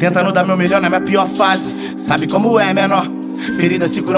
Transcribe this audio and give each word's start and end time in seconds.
Tentando 0.00 0.32
dar 0.32 0.46
meu 0.46 0.56
melhor 0.56 0.80
na 0.80 0.88
minha 0.88 1.02
pior 1.02 1.28
fase. 1.28 1.98
Sabe 1.98 2.26
como 2.26 2.58
é, 2.58 2.72
menor? 2.72 3.04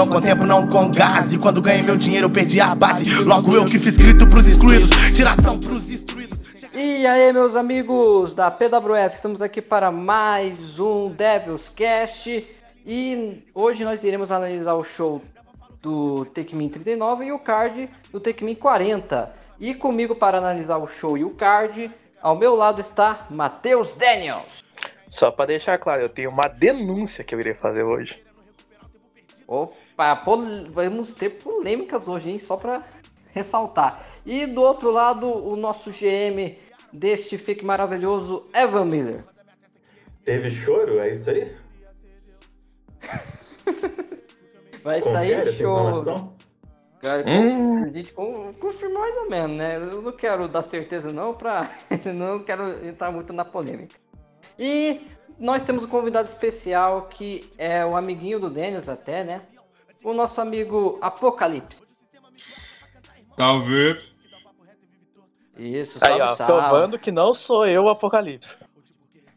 Com 0.07 0.21
tempo, 0.21 0.45
não 0.45 0.65
com 0.65 0.89
gás. 0.89 1.33
E 1.33 1.37
quando 1.37 1.59
ganhei 1.59 1.83
meu 1.83 1.97
dinheiro, 1.97 2.27
eu 2.27 2.29
perdi 2.29 2.61
a 2.61 2.73
base. 2.73 3.13
Logo 3.25 3.53
eu 3.53 3.65
que 3.65 3.77
fiz 3.77 3.97
grito 3.97 4.25
pros 4.25 4.47
excluídos, 4.47 4.89
tiração 5.13 5.59
pros 5.59 5.91
instruídos. 5.91 6.39
E 6.73 7.05
aí, 7.05 7.33
meus 7.33 7.53
amigos 7.53 8.33
da 8.33 8.49
PWF, 8.49 9.13
estamos 9.13 9.41
aqui 9.41 9.61
para 9.61 9.91
mais 9.91 10.79
um 10.79 11.09
Devils 11.09 11.67
Cast. 11.67 12.47
E 12.85 13.43
hoje 13.53 13.83
nós 13.83 14.05
iremos 14.05 14.31
analisar 14.31 14.75
o 14.75 14.85
show 14.85 15.21
do 15.81 16.23
Tekmin 16.33 16.69
39 16.69 17.25
e 17.25 17.31
o 17.33 17.39
card 17.39 17.89
do 18.09 18.21
Tekmin 18.21 18.55
40. 18.55 19.33
E 19.59 19.73
comigo 19.73 20.15
para 20.15 20.37
analisar 20.37 20.77
o 20.77 20.87
show 20.87 21.17
e 21.17 21.25
o 21.25 21.31
card, 21.31 21.91
ao 22.21 22.37
meu 22.37 22.55
lado 22.55 22.79
está 22.79 23.27
Matheus 23.29 23.91
Daniels. 23.91 24.63
Só 25.13 25.29
para 25.29 25.45
deixar 25.45 25.77
claro, 25.77 26.01
eu 26.01 26.09
tenho 26.09 26.31
uma 26.31 26.47
denúncia 26.47 27.23
que 27.23 27.35
eu 27.35 27.39
irei 27.39 27.53
fazer 27.53 27.83
hoje. 27.83 28.23
Opa, 29.47 30.15
pol... 30.15 30.39
vamos 30.71 31.13
ter 31.13 31.29
polêmicas 31.29 32.07
hoje, 32.07 32.31
hein? 32.31 32.39
Só 32.39 32.57
para 32.57 32.83
ressaltar. 33.29 34.03
E 34.25 34.47
do 34.47 34.63
outro 34.63 34.89
lado, 34.89 35.27
o 35.27 35.55
nosso 35.55 35.91
GM 35.91 36.57
deste 36.91 37.37
fique 37.37 37.63
maravilhoso, 37.63 38.47
Evan 38.55 38.85
Miller. 38.85 39.23
Teve 40.25 40.49
choro? 40.49 40.97
É 40.97 41.11
isso 41.11 41.29
aí? 41.29 41.55
Vai 44.83 44.99
Confere 44.99 45.53
sair? 45.53 45.63
Cara, 47.01 47.23
Hum. 47.27 47.83
A 47.83 47.89
gente 47.89 48.11
con- 48.13 48.51
confirma 48.59 49.01
mais 49.01 49.15
ou 49.17 49.29
menos, 49.29 49.57
né? 49.57 49.75
Eu 49.77 50.01
não 50.01 50.11
quero 50.11 50.47
dar 50.47 50.63
certeza 50.63 51.13
não, 51.13 51.35
pra... 51.35 51.69
não 52.15 52.39
quero 52.43 52.83
entrar 52.83 53.11
muito 53.11 53.31
na 53.31 53.45
polêmica. 53.45 54.01
E 54.57 55.01
nós 55.39 55.63
temos 55.63 55.83
um 55.83 55.87
convidado 55.87 56.27
especial 56.27 57.03
que 57.03 57.51
é 57.57 57.85
o 57.85 57.95
amiguinho 57.95 58.39
do 58.39 58.49
Daniels 58.49 58.87
até, 58.87 59.23
né? 59.23 59.41
O 60.03 60.13
nosso 60.13 60.39
amigo 60.41 60.97
Apocalipse. 61.01 61.81
Salve. 63.37 63.99
Isso, 65.57 65.97
Aí, 66.01 66.09
salve, 66.09 66.21
ó, 66.21 66.35
salve. 66.35 66.53
provando 66.53 66.99
que 66.99 67.11
não 67.11 67.33
sou 67.33 67.67
eu 67.67 67.83
o 67.83 67.89
Apocalipse. 67.89 68.57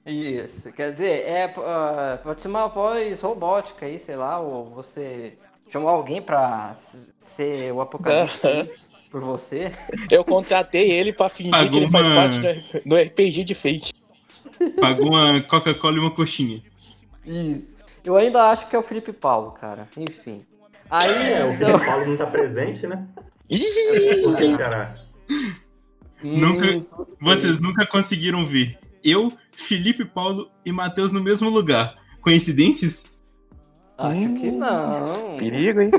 Isso, 0.07 0.73
quer 0.73 0.93
dizer, 0.93 1.27
é, 1.27 1.47
uh, 1.47 2.23
pode 2.23 2.41
ser 2.41 2.49
uma 2.49 2.69
voz 2.69 3.21
robótica 3.21 3.87
aí, 3.87 3.99
sei 3.99 4.17
lá, 4.17 4.39
ou 4.39 4.65
você 4.65 5.37
chamou 5.69 5.89
alguém 5.89 6.23
pra 6.23 6.75
ser 7.19 7.73
o 7.73 7.81
Apocalipse 7.81 8.47
aí 8.47 8.71
por 9.11 9.21
você. 9.21 9.73
Eu 10.11 10.25
contratei 10.25 10.91
ele 10.91 11.13
pra 11.13 11.29
fingir 11.29 11.51
Pagou 11.53 11.71
que 11.71 11.77
ele 11.79 11.91
faz 11.91 12.09
parte 12.09 12.39
do, 12.41 12.91
do 12.91 12.97
RPG 12.97 13.45
de 13.45 13.55
Fate. 13.55 13.93
Pagou 14.81 15.09
uma 15.09 15.41
Coca-Cola 15.43 15.97
e 15.97 16.01
uma 16.01 16.11
coxinha. 16.11 16.63
Isso. 17.25 17.75
Eu 18.05 18.17
ainda 18.17 18.51
acho 18.51 18.69
que 18.69 18.77
é 18.77 18.79
o 18.79 18.83
Felipe 18.83 19.13
Paulo, 19.13 19.51
cara. 19.53 19.89
Enfim. 19.97 20.45
Aí, 20.89 21.11
É, 21.11 21.45
o 21.45 21.53
então, 21.53 21.69
Felipe 21.71 21.87
Paulo 21.87 22.07
não 22.07 22.17
tá 22.17 22.27
presente, 22.27 22.87
né? 22.87 23.07
Ih! 23.51 24.57
Cara? 24.57 24.95
Nunca- 26.23 26.67
Hum, 26.75 27.07
Vocês 27.21 27.61
nunca 27.61 27.85
conseguiram 27.87 28.47
ver 28.47 28.79
eu, 29.05 29.33
Felipe 29.53 30.05
Paulo 30.05 30.51
e 30.65 30.73
Matheus 30.73 31.13
no 31.13 31.21
mesmo 31.23 31.49
lugar. 31.51 31.97
Coincidências? 32.21 33.07
Acho 33.99 34.35
que 34.35 34.51
não. 34.51 35.37
Perigo, 35.39 35.81
hein? 35.81 35.91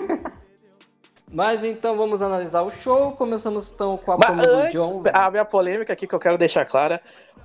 Mas 1.31 1.63
então 1.63 1.97
vamos 1.97 2.21
analisar 2.21 2.61
o 2.61 2.71
show. 2.71 3.11
Começamos 3.11 3.69
então 3.73 3.97
com 3.97 4.13
a 4.13 4.17
Mas 4.17 4.27
promo 4.27 4.41
do 4.41 4.55
antes, 4.61 4.73
John. 4.73 5.03
a 5.13 5.29
minha 5.29 5.43
polêmica 5.45 5.91
aqui 5.93 6.07
que 6.07 6.15
eu 6.15 6.19
quero 6.19 6.37
deixar 6.37 6.63
clara. 6.65 7.01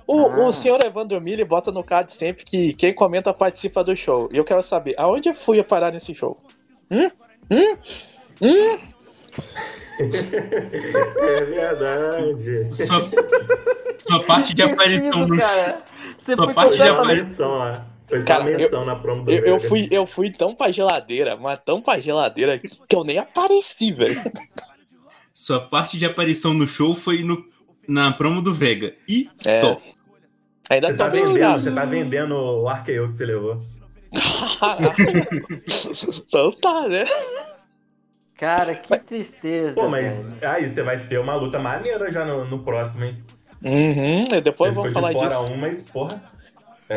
O, 0.07 0.27
Ah. 0.27 0.45
o 0.45 0.53
senhor 0.53 0.83
Evandro 0.83 1.21
Mille 1.21 1.43
bota 1.43 1.71
no 1.71 1.83
card 1.83 2.11
sempre 2.11 2.45
que 2.45 2.73
quem 2.73 2.93
comenta 2.93 3.33
participa 3.33 3.83
do 3.83 3.95
show. 3.95 4.29
E 4.31 4.37
eu 4.37 4.45
quero 4.45 4.63
saber, 4.63 4.95
aonde 4.97 5.29
eu 5.29 5.33
fui 5.33 5.59
a 5.59 5.63
parar 5.63 5.91
nesse 5.91 6.15
show? 6.15 6.37
Hum? 6.89 7.09
Hum? 7.51 7.77
Hum? 8.41 8.79
É 9.99 11.45
verdade. 11.45 12.73
Sua, 12.73 13.01
sua 13.99 14.23
parte 14.23 14.55
de 14.55 14.63
aparição 14.63 15.27
no 15.27 15.35
show. 15.39 15.77
Sua 16.17 16.53
parte 16.53 16.77
de 16.77 16.89
Foi 16.95 17.25
só 17.25 17.73
Foi 18.13 18.21
só 18.21 18.27
Cara, 18.27 18.43
menção 18.43 18.85
na 18.85 18.95
promo 18.95 19.23
do 19.23 19.31
Eu, 19.31 19.43
eu 19.43 19.57
Vega. 19.57 19.67
fui, 19.69 19.87
eu 19.89 20.05
fui 20.05 20.29
tão 20.29 20.53
pra 20.53 20.71
geladeira, 20.71 21.35
mas 21.35 21.57
tão 21.65 21.81
pra 21.81 21.97
geladeira 21.97 22.59
que, 22.59 22.67
que 22.87 22.95
eu 22.95 23.03
nem 23.03 23.17
apareci, 23.17 23.91
velho. 23.91 24.21
Sua 25.33 25.59
parte 25.59 25.97
de 25.97 26.05
aparição 26.05 26.53
no 26.53 26.67
show 26.67 26.93
foi 26.93 27.23
no, 27.23 27.43
na 27.87 28.11
promo 28.13 28.39
do 28.39 28.53
Vega. 28.53 28.93
E 29.09 29.27
É. 29.47 29.51
só. 29.53 29.81
Ainda 30.69 30.89
Você 30.89 30.93
tá, 30.93 31.09
de 31.09 31.17
vendendo, 31.17 31.33
graça. 31.33 31.69
você 31.69 31.75
tá 31.75 31.85
vendendo 31.85 32.35
o 32.35 32.69
arqueio 32.69 33.09
que 33.11 33.17
você 33.17 33.25
levou. 33.25 33.63
então 36.27 36.51
tá, 36.51 36.87
né? 36.87 37.03
Cara, 38.37 38.75
que 38.75 38.99
tristeza. 38.99 39.73
Pô, 39.73 39.87
mas 39.87 40.27
velho. 40.27 40.51
aí 40.53 40.69
você 40.69 40.83
vai 40.83 41.07
ter 41.07 41.17
uma 41.17 41.33
luta 41.35 41.57
maneira 41.57 42.11
já 42.11 42.23
no, 42.23 42.45
no 42.45 42.59
próximo, 42.59 43.05
hein? 43.05 43.17
Uhum, 43.63 44.23
e 44.35 44.39
depois 44.41 44.75
vamos 44.75 44.93
falar 44.93 45.13
de 45.13 45.17
fora 45.19 45.29
disso. 45.29 45.45
um, 45.47 45.57
mas 45.57 45.81
porra. 45.81 46.31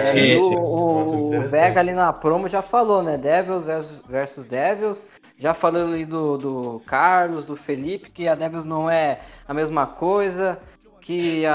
É, 0.00 0.04
Sim, 0.04 0.40
sim. 0.40 0.54
o, 0.56 0.60
o- 0.60 0.98
Nossa, 0.98 1.16
o 1.16 1.18
interessante. 1.20 1.50
Vega 1.50 1.80
ali 1.80 1.92
na 1.92 2.12
promo 2.12 2.48
já 2.48 2.62
falou, 2.62 3.02
né? 3.02 3.16
Devils 3.16 3.64
versus, 3.64 4.02
versus 4.08 4.44
Devils. 4.46 5.06
Já 5.38 5.52
falou 5.54 5.82
ali 5.84 6.04
do, 6.04 6.36
do 6.38 6.82
Carlos, 6.86 7.44
do 7.44 7.56
Felipe, 7.56 8.10
que 8.10 8.26
a 8.28 8.34
Devils 8.34 8.64
não 8.64 8.90
é 8.90 9.18
a 9.46 9.52
mesma 9.54 9.86
coisa. 9.86 10.58
Que 11.00 11.46
a, 11.46 11.54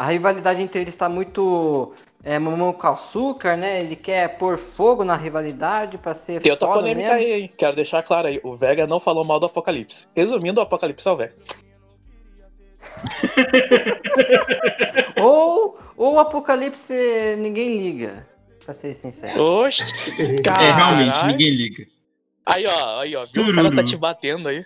a 0.00 0.06
rivalidade 0.06 0.60
entre 0.62 0.80
eles 0.80 0.94
está 0.94 1.08
muito 1.08 1.92
é, 2.24 2.38
mamão 2.38 2.72
com 2.72 2.88
açúcar, 2.88 3.56
né? 3.56 3.80
Ele 3.80 3.94
quer 3.94 4.36
pôr 4.36 4.58
fogo 4.58 5.04
na 5.04 5.14
rivalidade 5.14 5.96
pra 5.96 6.12
ser 6.12 6.40
Tem 6.40 6.50
outra 6.50 6.66
polêmica 6.68 7.12
mesmo. 7.14 7.24
aí, 7.26 7.42
hein? 7.42 7.50
Quero 7.56 7.76
deixar 7.76 8.02
claro 8.02 8.26
aí. 8.26 8.40
O 8.42 8.56
Vega 8.56 8.86
não 8.88 8.98
falou 8.98 9.24
mal 9.24 9.38
do 9.38 9.46
Apocalipse. 9.46 10.08
Resumindo, 10.16 10.60
o 10.60 10.64
Apocalipse 10.64 11.06
é 11.06 11.10
o 11.12 11.16
Vega. 11.16 11.34
Ou, 15.20 15.78
ou 16.00 16.14
o 16.14 16.18
Apocalipse 16.18 16.94
ninguém 17.38 17.76
liga, 17.78 18.26
pra 18.64 18.72
ser 18.72 18.94
sincero. 18.94 19.42
Oxe, 19.42 19.84
É, 20.48 20.72
realmente, 20.72 21.26
ninguém 21.26 21.50
liga. 21.50 21.86
Aí, 22.46 22.66
ó, 22.66 23.00
aí, 23.00 23.14
ó. 23.14 23.26
Viu? 23.32 23.50
O 23.50 23.54
cara 23.54 23.74
tá 23.74 23.84
te 23.84 23.96
batendo 23.96 24.48
aí. 24.48 24.64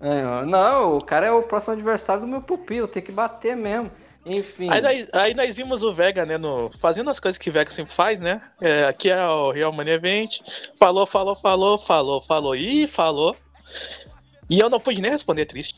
É, 0.00 0.24
ó, 0.24 0.46
Não, 0.46 0.96
o 0.96 1.04
cara 1.04 1.26
é 1.26 1.30
o 1.30 1.42
próximo 1.42 1.74
adversário 1.74 2.22
do 2.22 2.28
meu 2.28 2.40
pupilo, 2.40 2.88
tem 2.88 3.02
que 3.02 3.12
bater 3.12 3.54
mesmo. 3.54 3.90
Enfim. 4.24 4.68
Aí 4.70 4.80
nós, 4.80 5.08
aí 5.12 5.34
nós 5.34 5.56
vimos 5.56 5.82
o 5.82 5.92
Vega, 5.92 6.24
né, 6.24 6.38
no, 6.38 6.70
fazendo 6.78 7.10
as 7.10 7.20
coisas 7.20 7.36
que 7.38 7.50
o 7.50 7.52
Vega 7.52 7.70
sempre 7.70 7.92
faz, 7.92 8.18
né? 8.18 8.42
É, 8.60 8.84
aqui 8.84 9.10
é 9.10 9.26
o 9.26 9.50
Real 9.50 9.72
Money 9.72 9.92
Event. 9.94 10.40
Falou, 10.78 11.06
falou, 11.06 11.36
falou, 11.36 11.78
falou, 11.78 12.22
falou 12.22 12.54
e 12.54 12.86
falou. 12.86 13.36
E 14.48 14.58
eu 14.58 14.70
não 14.70 14.80
pude 14.80 15.00
nem 15.02 15.10
responder 15.10 15.44
triste. 15.44 15.76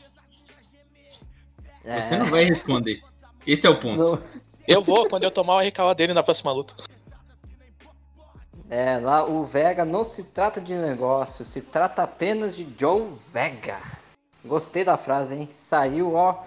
É, 1.83 1.99
Você 1.99 2.17
não 2.17 2.25
vai 2.25 2.45
responder. 2.45 3.01
Esse 3.45 3.67
é 3.67 3.69
o 3.69 3.75
ponto. 3.75 3.97
não- 3.97 4.23
Eu 4.67 4.81
vou 4.81 5.07
quando 5.07 5.23
eu 5.23 5.31
tomar 5.31 5.55
o 5.57 5.67
RKO 5.67 5.93
dele 5.95 6.13
na 6.13 6.23
próxima 6.23 6.51
luta. 6.51 6.75
É, 8.69 8.97
lá 8.99 9.25
o 9.25 9.45
Vega 9.45 9.83
não 9.83 10.03
se 10.03 10.23
trata 10.23 10.61
de 10.61 10.73
negócio, 10.73 11.43
se 11.43 11.61
trata 11.61 12.03
apenas 12.03 12.55
de 12.55 12.67
Joe 12.79 13.05
Vega. 13.33 13.77
Gostei 14.45 14.83
da 14.85 14.95
frase, 14.97 15.35
hein? 15.35 15.49
Saiu, 15.51 16.13
ó, 16.13 16.41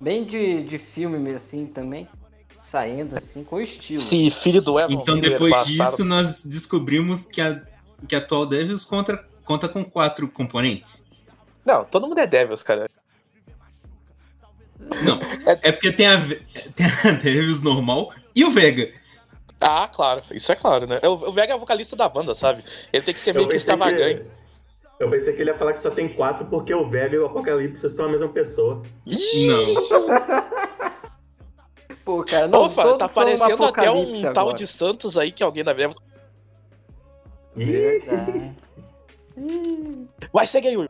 bem 0.00 0.24
de, 0.24 0.64
de 0.64 0.78
filme 0.78 1.18
mesmo 1.18 1.36
assim 1.36 1.66
também. 1.66 2.08
Saindo 2.64 3.16
assim, 3.16 3.42
com 3.44 3.60
estilo. 3.60 4.00
Esse 4.00 4.30
filho 4.30 4.60
do 4.60 4.78
Evan 4.78 4.92
Então, 4.92 5.14
Miller, 5.14 5.32
depois 5.32 5.52
bastardo. 5.52 5.90
disso, 5.90 6.04
nós 6.04 6.44
descobrimos 6.44 7.24
que 7.24 7.40
a, 7.40 7.60
que 8.06 8.14
a 8.14 8.18
atual 8.18 8.46
Devils 8.46 8.84
contra, 8.84 9.24
conta 9.44 9.68
com 9.68 9.84
quatro 9.84 10.28
componentes. 10.28 11.04
Não, 11.64 11.84
todo 11.84 12.06
mundo 12.06 12.18
é 12.18 12.26
Devils, 12.26 12.62
cara. 12.62 12.88
Não, 15.02 15.18
é 15.46 15.72
porque 15.72 15.92
tem 15.92 16.06
a, 16.06 16.16
tem 16.74 16.86
a 16.86 17.12
Devils 17.22 17.62
normal 17.62 18.12
e 18.34 18.44
o 18.44 18.50
Vega. 18.50 18.90
Ah, 19.60 19.88
claro, 19.92 20.22
isso 20.30 20.50
é 20.50 20.54
claro, 20.54 20.86
né? 20.86 20.98
O, 21.02 21.28
o 21.28 21.32
Vega 21.32 21.52
é 21.52 21.56
o 21.56 21.58
vocalista 21.58 21.94
da 21.94 22.08
banda, 22.08 22.34
sabe? 22.34 22.64
Ele 22.92 23.04
tem 23.04 23.12
que 23.12 23.20
ser 23.20 23.34
meio 23.34 23.46
que 23.46 23.56
extravagante. 23.56 24.28
eu 24.98 25.10
pensei 25.10 25.34
que 25.34 25.42
ele 25.42 25.50
ia 25.50 25.56
falar 25.56 25.74
que 25.74 25.82
só 25.82 25.90
tem 25.90 26.08
quatro 26.08 26.46
porque 26.46 26.72
o 26.72 26.88
Vega 26.88 27.14
e 27.14 27.18
o 27.18 27.26
Apocalipse 27.26 27.88
são 27.90 28.06
a 28.06 28.08
mesma 28.08 28.28
pessoa. 28.28 28.82
Não. 29.06 29.60
Pô, 32.04 32.24
cara, 32.24 32.48
não, 32.48 32.62
Opa, 32.64 32.82
todos 32.82 32.98
tá 32.98 33.08
parecendo 33.08 33.64
até 33.64 33.90
um 33.90 34.00
apocalipse 34.00 34.22
tal 34.32 34.44
agora. 34.44 34.56
de 34.56 34.66
Santos 34.66 35.18
aí 35.18 35.30
que 35.30 35.42
alguém 35.42 35.62
da 35.62 35.72
Verdade. 35.72 36.00
Vai, 40.32 40.46
segue 40.46 40.68
aí, 40.68 40.74
Yuri. 40.74 40.88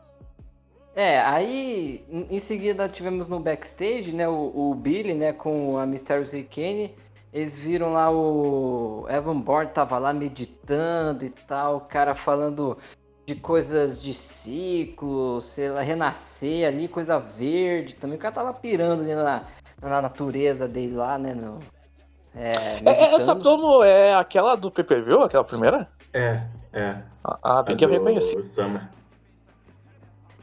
É, 0.95 1.21
aí 1.21 2.05
em 2.29 2.39
seguida 2.39 2.89
tivemos 2.89 3.29
no 3.29 3.39
backstage, 3.39 4.13
né, 4.13 4.27
o, 4.27 4.51
o 4.53 4.75
Billy, 4.75 5.13
né, 5.13 5.31
com 5.31 5.77
a 5.77 5.85
Mysterious 5.85 6.33
e 6.33 6.43
Kenny. 6.43 6.93
Eles 7.33 7.57
viram 7.57 7.93
lá 7.93 8.11
o 8.11 9.05
Evan 9.09 9.39
Bourne 9.39 9.71
tava 9.71 9.97
lá 9.97 10.11
meditando 10.11 11.23
e 11.23 11.29
tal, 11.29 11.77
o 11.77 11.81
cara 11.81 12.13
falando 12.13 12.77
de 13.25 13.35
coisas 13.35 14.01
de 14.01 14.13
ciclo, 14.13 15.39
sei 15.39 15.69
lá, 15.69 15.81
renascer 15.81 16.67
ali, 16.67 16.89
coisa 16.89 17.17
verde 17.19 17.95
também. 17.95 18.17
O 18.17 18.19
cara 18.19 18.35
tava 18.35 18.53
pirando 18.53 19.01
ali 19.03 19.15
na, 19.15 19.45
na 19.81 20.01
natureza 20.01 20.67
dele 20.67 20.95
lá, 20.95 21.17
né, 21.17 21.33
no, 21.33 21.59
É, 22.35 22.53
É, 22.53 22.77
é, 22.77 22.81
meditando. 22.81 23.15
essa 23.15 23.35
promo 23.35 23.81
é 23.81 24.13
aquela 24.13 24.55
do 24.55 24.69
PPV, 24.69 25.23
aquela 25.23 25.43
primeira? 25.45 25.87
É, 26.13 26.41
é. 26.73 26.97
Ah, 27.23 27.39
Ah, 27.43 27.63
bem 27.63 27.75
a 27.75 27.77
que 27.77 27.85
eu 27.85 27.89
reconheci. 27.89 28.43
Summer. 28.43 28.89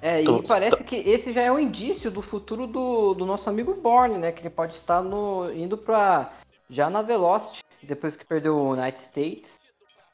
É, 0.00 0.22
e 0.22 0.24
Tô- 0.24 0.42
parece 0.42 0.84
que 0.84 0.96
esse 0.96 1.32
já 1.32 1.42
é 1.42 1.50
um 1.50 1.58
indício 1.58 2.10
do 2.10 2.22
futuro 2.22 2.66
do, 2.66 3.14
do 3.14 3.26
nosso 3.26 3.48
amigo 3.50 3.74
Borne, 3.74 4.18
né? 4.18 4.30
Que 4.32 4.42
ele 4.42 4.50
pode 4.50 4.74
estar 4.74 5.02
no, 5.02 5.52
indo 5.52 5.76
pra. 5.76 6.30
já 6.68 6.88
na 6.88 7.02
Velocity, 7.02 7.60
depois 7.82 8.16
que 8.16 8.24
perdeu 8.24 8.56
o 8.56 8.72
United 8.72 9.00
States. 9.00 9.58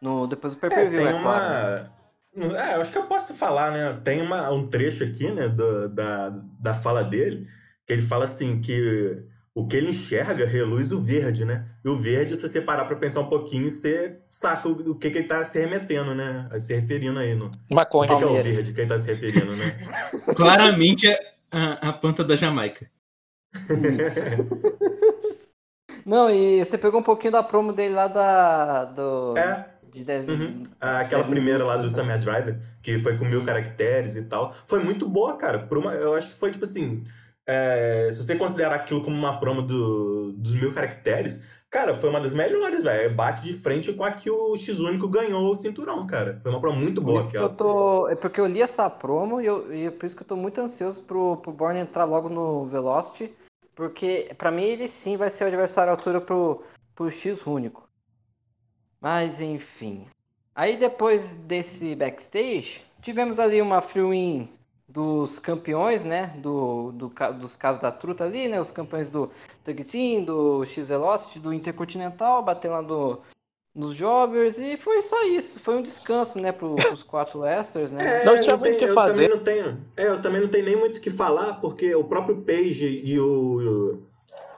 No, 0.01 0.27
depois 0.27 0.55
do 0.55 0.59
É, 0.59 0.61
pay-per-view, 0.69 0.99
tem 0.99 1.07
é, 1.19 1.23
claro. 1.23 1.45
né? 1.45 1.91
uma. 2.37 2.59
É, 2.63 2.75
eu 2.77 2.81
acho 2.81 2.91
que 2.93 2.99
eu 2.99 3.07
posso 3.07 3.35
falar, 3.35 3.71
né? 3.73 4.01
Tem 4.05 4.21
uma, 4.21 4.51
um 4.51 4.67
trecho 4.67 5.05
aqui, 5.05 5.31
né, 5.31 5.49
do- 5.49 5.89
da, 5.89 6.31
da 6.61 6.75
fala 6.75 7.05
dele, 7.05 7.47
que 7.87 7.93
ele 7.93 8.03
fala 8.03 8.25
assim 8.25 8.61
que 8.61 9.23
o 9.55 9.67
que 9.67 9.77
ele 9.77 9.91
enxerga 9.91 10.45
reluz 10.45 10.91
o 10.91 11.01
verde, 11.01 11.45
né? 11.45 11.65
E 11.85 11.89
o 11.89 11.97
verde, 11.97 12.35
se 12.35 12.43
você 12.43 12.61
parar 12.61 12.87
pra 12.87 12.97
pensar 12.97 13.21
um 13.21 13.29
pouquinho, 13.29 13.71
você 13.71 14.19
saca 14.29 14.69
o, 14.69 14.73
o 14.73 14.99
que, 14.99 15.11
que 15.11 15.19
ele 15.19 15.29
tá 15.29 15.45
se 15.45 15.61
remetendo, 15.61 16.15
né? 16.15 16.49
Se 16.59 16.75
referindo 16.75 17.21
aí. 17.21 17.35
No, 17.35 17.53
o 17.71 17.75
Maconha. 17.75 18.09
que, 18.09 18.17
que 18.17 18.25
é 18.25 18.27
o 18.27 18.43
verde 18.43 18.73
que 18.73 18.81
ele 18.81 18.89
tá 18.89 18.99
se 18.99 19.07
referindo, 19.07 19.55
né? 19.55 19.79
Claramente 20.35 21.07
é 21.07 21.19
a, 21.53 21.91
a 21.91 21.93
planta 21.93 22.25
da 22.25 22.35
Jamaica. 22.35 22.91
Não, 26.05 26.29
e 26.29 26.65
você 26.65 26.77
pegou 26.77 27.01
um 27.01 27.05
pouquinho 27.05 27.33
da 27.33 27.43
promo 27.43 27.73
dele 27.73 27.95
lá 27.95 28.09
da. 28.09 28.85
Do, 28.87 29.39
É, 29.39 29.69
de 29.93 30.05
10 30.05 30.29
Uhum. 30.29 30.63
Aquela 30.81 31.23
Dez 31.23 31.29
primeira 31.29 31.65
lá 31.65 31.77
do? 31.77 31.89
Summer 31.89 32.19
Driver, 32.19 32.59
que 32.83 32.99
foi 32.99 33.17
com 33.17 33.25
mil 33.25 33.45
caracteres 33.45 34.17
e 34.17 34.25
tal. 34.25 34.53
Foi 34.53 34.83
muito 34.83 35.09
boa, 35.09 35.37
cara. 35.37 35.61
Por 35.61 35.79
uma, 35.79 35.95
eu 35.95 36.15
acho 36.15 36.29
que 36.29 36.35
foi 36.35 36.51
tipo 36.51 36.65
assim. 36.65 37.05
É, 37.47 38.11
se 38.13 38.25
você 38.25 38.37
considerar 38.37 38.75
aquilo 38.77 39.03
como 39.03 39.17
uma 39.17 39.39
promo 39.39 39.63
do- 39.63 40.33
dos 40.33 40.55
mil 40.55 40.73
caracteres, 40.73 41.47
cara, 41.71 41.95
foi 41.95 42.09
uma 42.09 42.21
das 42.21 42.33
melhores, 42.33 42.83
velho. 42.83 43.15
Bate 43.15 43.43
de 43.43 43.53
frente 43.53 43.93
com 43.93 44.05
a 44.05 44.13
que 44.13 44.31
o 44.31 44.57
X 44.57 44.81
Único 44.81 45.09
ganhou 45.09 45.51
o 45.51 45.57
cinturão, 45.57 46.07
cara. 46.07 46.39
Foi 46.43 46.51
uma 46.51 46.61
promo 46.61 46.79
muito 46.79 47.01
Por 47.03 47.07
boa 47.07 47.23
aquela. 47.23 47.49
tô. 47.49 48.09
É 48.09 48.15
porque 48.15 48.41
eu 48.41 48.47
li 48.47 48.63
essa 48.63 48.89
promo 48.89 49.41
e, 49.41 49.47
eu, 49.47 49.75
e 49.75 49.87
é 49.87 49.91
por 49.91 50.07
isso 50.07 50.17
que 50.17 50.23
eu 50.23 50.27
tô 50.29 50.37
muito 50.37 50.61
ansioso 50.61 51.03
pro, 51.03 51.37
pro 51.39 51.53
Borne 51.53 51.81
entrar 51.81 52.05
logo 52.05 52.29
no 52.29 52.65
Velocity. 52.67 53.33
Porque 53.75 54.33
pra 54.39 54.53
mim 54.53 54.63
ele 54.63 54.87
sim 54.87 55.17
vai 55.17 55.29
ser 55.31 55.45
o 55.45 55.47
adversário 55.49 55.91
à 55.91 55.95
altura 55.95 56.21
pro, 56.21 56.63
pro 56.95 57.11
X 57.11 57.45
único. 57.45 57.89
Mas 59.01 59.41
enfim. 59.41 60.07
Aí 60.55 60.77
depois 60.77 61.35
desse 61.35 61.97
backstage, 61.97 62.81
tivemos 63.03 63.41
ali 63.41 63.61
uma 63.61 63.81
free 63.83 64.03
win 64.05 64.49
dos 64.95 65.41
campeões, 65.41 66.05
né? 66.05 66.33
Do, 66.37 66.93
do, 66.93 67.13
dos 67.41 67.57
casos 67.57 67.83
da 67.83 67.91
truta 67.91 68.23
ali, 68.23 68.47
né? 68.47 68.61
Os 68.61 68.71
campeões 68.71 69.09
do 69.09 69.29
Tag 69.65 69.83
Team, 69.83 70.23
do 70.23 70.65
X 70.65 70.87
Velocity, 70.87 71.41
do 71.41 71.53
Intercontinental, 71.53 72.45
batendo 72.45 72.73
lá 72.75 72.83
do, 72.83 73.21
nos 73.75 73.97
Jobbers 73.97 74.57
e 74.57 74.77
foi 74.77 75.03
só 75.03 75.27
isso. 75.27 75.59
Foi 75.59 75.75
um 75.77 75.83
descanso, 75.83 76.41
né? 76.41 76.53
Pro, 76.53 76.77
pros 76.77 77.03
quatro 77.05 77.41
Westers, 77.41 77.91
né? 77.91 78.23
É, 78.23 78.25
Não 78.25 78.39
tinha 78.39 78.57
muito 78.57 78.77
o 78.77 78.79
que 78.79 78.85
eu 78.85 78.95
fazer. 78.95 79.29
Também 79.29 79.37
não 79.37 79.43
tenho, 79.43 79.85
é, 79.97 80.07
eu 80.07 80.23
também 80.23 80.41
não 80.41 80.49
tenho 80.49 80.65
nem 80.65 80.77
muito 80.77 80.99
o 80.99 81.01
que 81.01 81.11
falar, 81.11 81.55
porque 81.55 81.93
o 81.93 82.05
próprio 82.05 82.43
Page 82.43 82.87
e 82.87 83.19
o, 83.19 83.99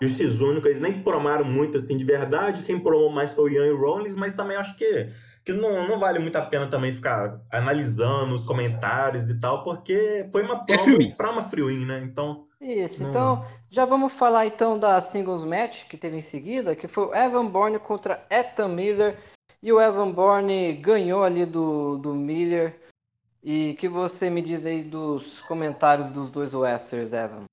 e 0.03 0.05
o 0.05 0.09
X 0.09 0.43
Único, 0.43 0.69
eles 0.69 0.83
nem 0.83 1.03
promaram 1.03 1.47
muito 1.47 1.79
assim 1.79 1.97
de 1.97 2.05
verdade. 2.05 2.63
Quem 2.63 2.79
promou 2.79 3.09
mais 3.09 3.33
foi 3.33 3.51
o 3.51 3.55
Ian 3.55 3.67
e 3.69 3.71
o 3.71 3.81
Rollins, 3.81 4.15
mas 4.15 4.37
também 4.37 4.59
acho 4.59 4.77
que, 4.77 5.09
que 5.47 5.53
não, 5.53 5.87
não 5.87 5.99
vale 6.01 6.19
muito 6.19 6.37
a 6.37 6.43
pena 6.43 6.67
também 6.69 6.93
ficar 6.93 7.41
analisando 7.53 8.35
os 8.35 8.45
comentários 8.45 9.31
e 9.31 9.39
tal, 9.39 9.63
porque 9.63 10.27
foi 10.33 10.43
uma 10.43 10.61
É 10.69 10.77
promo 10.77 10.99
win. 10.99 11.13
pra 11.13 11.31
uma 11.31 11.41
free 11.43 11.63
win, 11.63 11.87
né? 11.87 12.01
Então, 12.03 12.47
Isso, 12.61 13.05
Não. 13.05 13.11
então 13.11 13.47
já 13.71 13.85
vamos 13.85 14.13
falar 14.13 14.45
então 14.47 14.77
da 14.77 15.01
singles 15.01 15.45
match 15.45 15.85
que 15.87 15.97
teve 15.97 16.17
em 16.17 16.21
seguida, 16.21 16.75
que 16.75 16.89
foi 16.89 17.05
o 17.07 17.15
Evan 17.15 17.47
Bourne 17.47 17.79
contra 17.79 18.27
Ethan 18.29 18.69
Miller. 18.69 19.17
E 19.63 19.73
o 19.73 19.81
Evan 19.81 20.11
Bourne 20.11 20.73
ganhou 20.75 21.23
ali 21.23 21.47
do, 21.47 21.97
do 21.99 22.13
Miller. 22.15 22.79
E 23.43 23.71
o 23.73 23.77
que 23.77 23.89
você 23.89 24.29
me 24.29 24.43
diz 24.43 24.67
aí 24.67 24.83
dos 24.83 25.41
comentários 25.43 26.11
dos 26.11 26.31
dois 26.33 26.55
Westers, 26.55 27.13
Evan? 27.13 27.45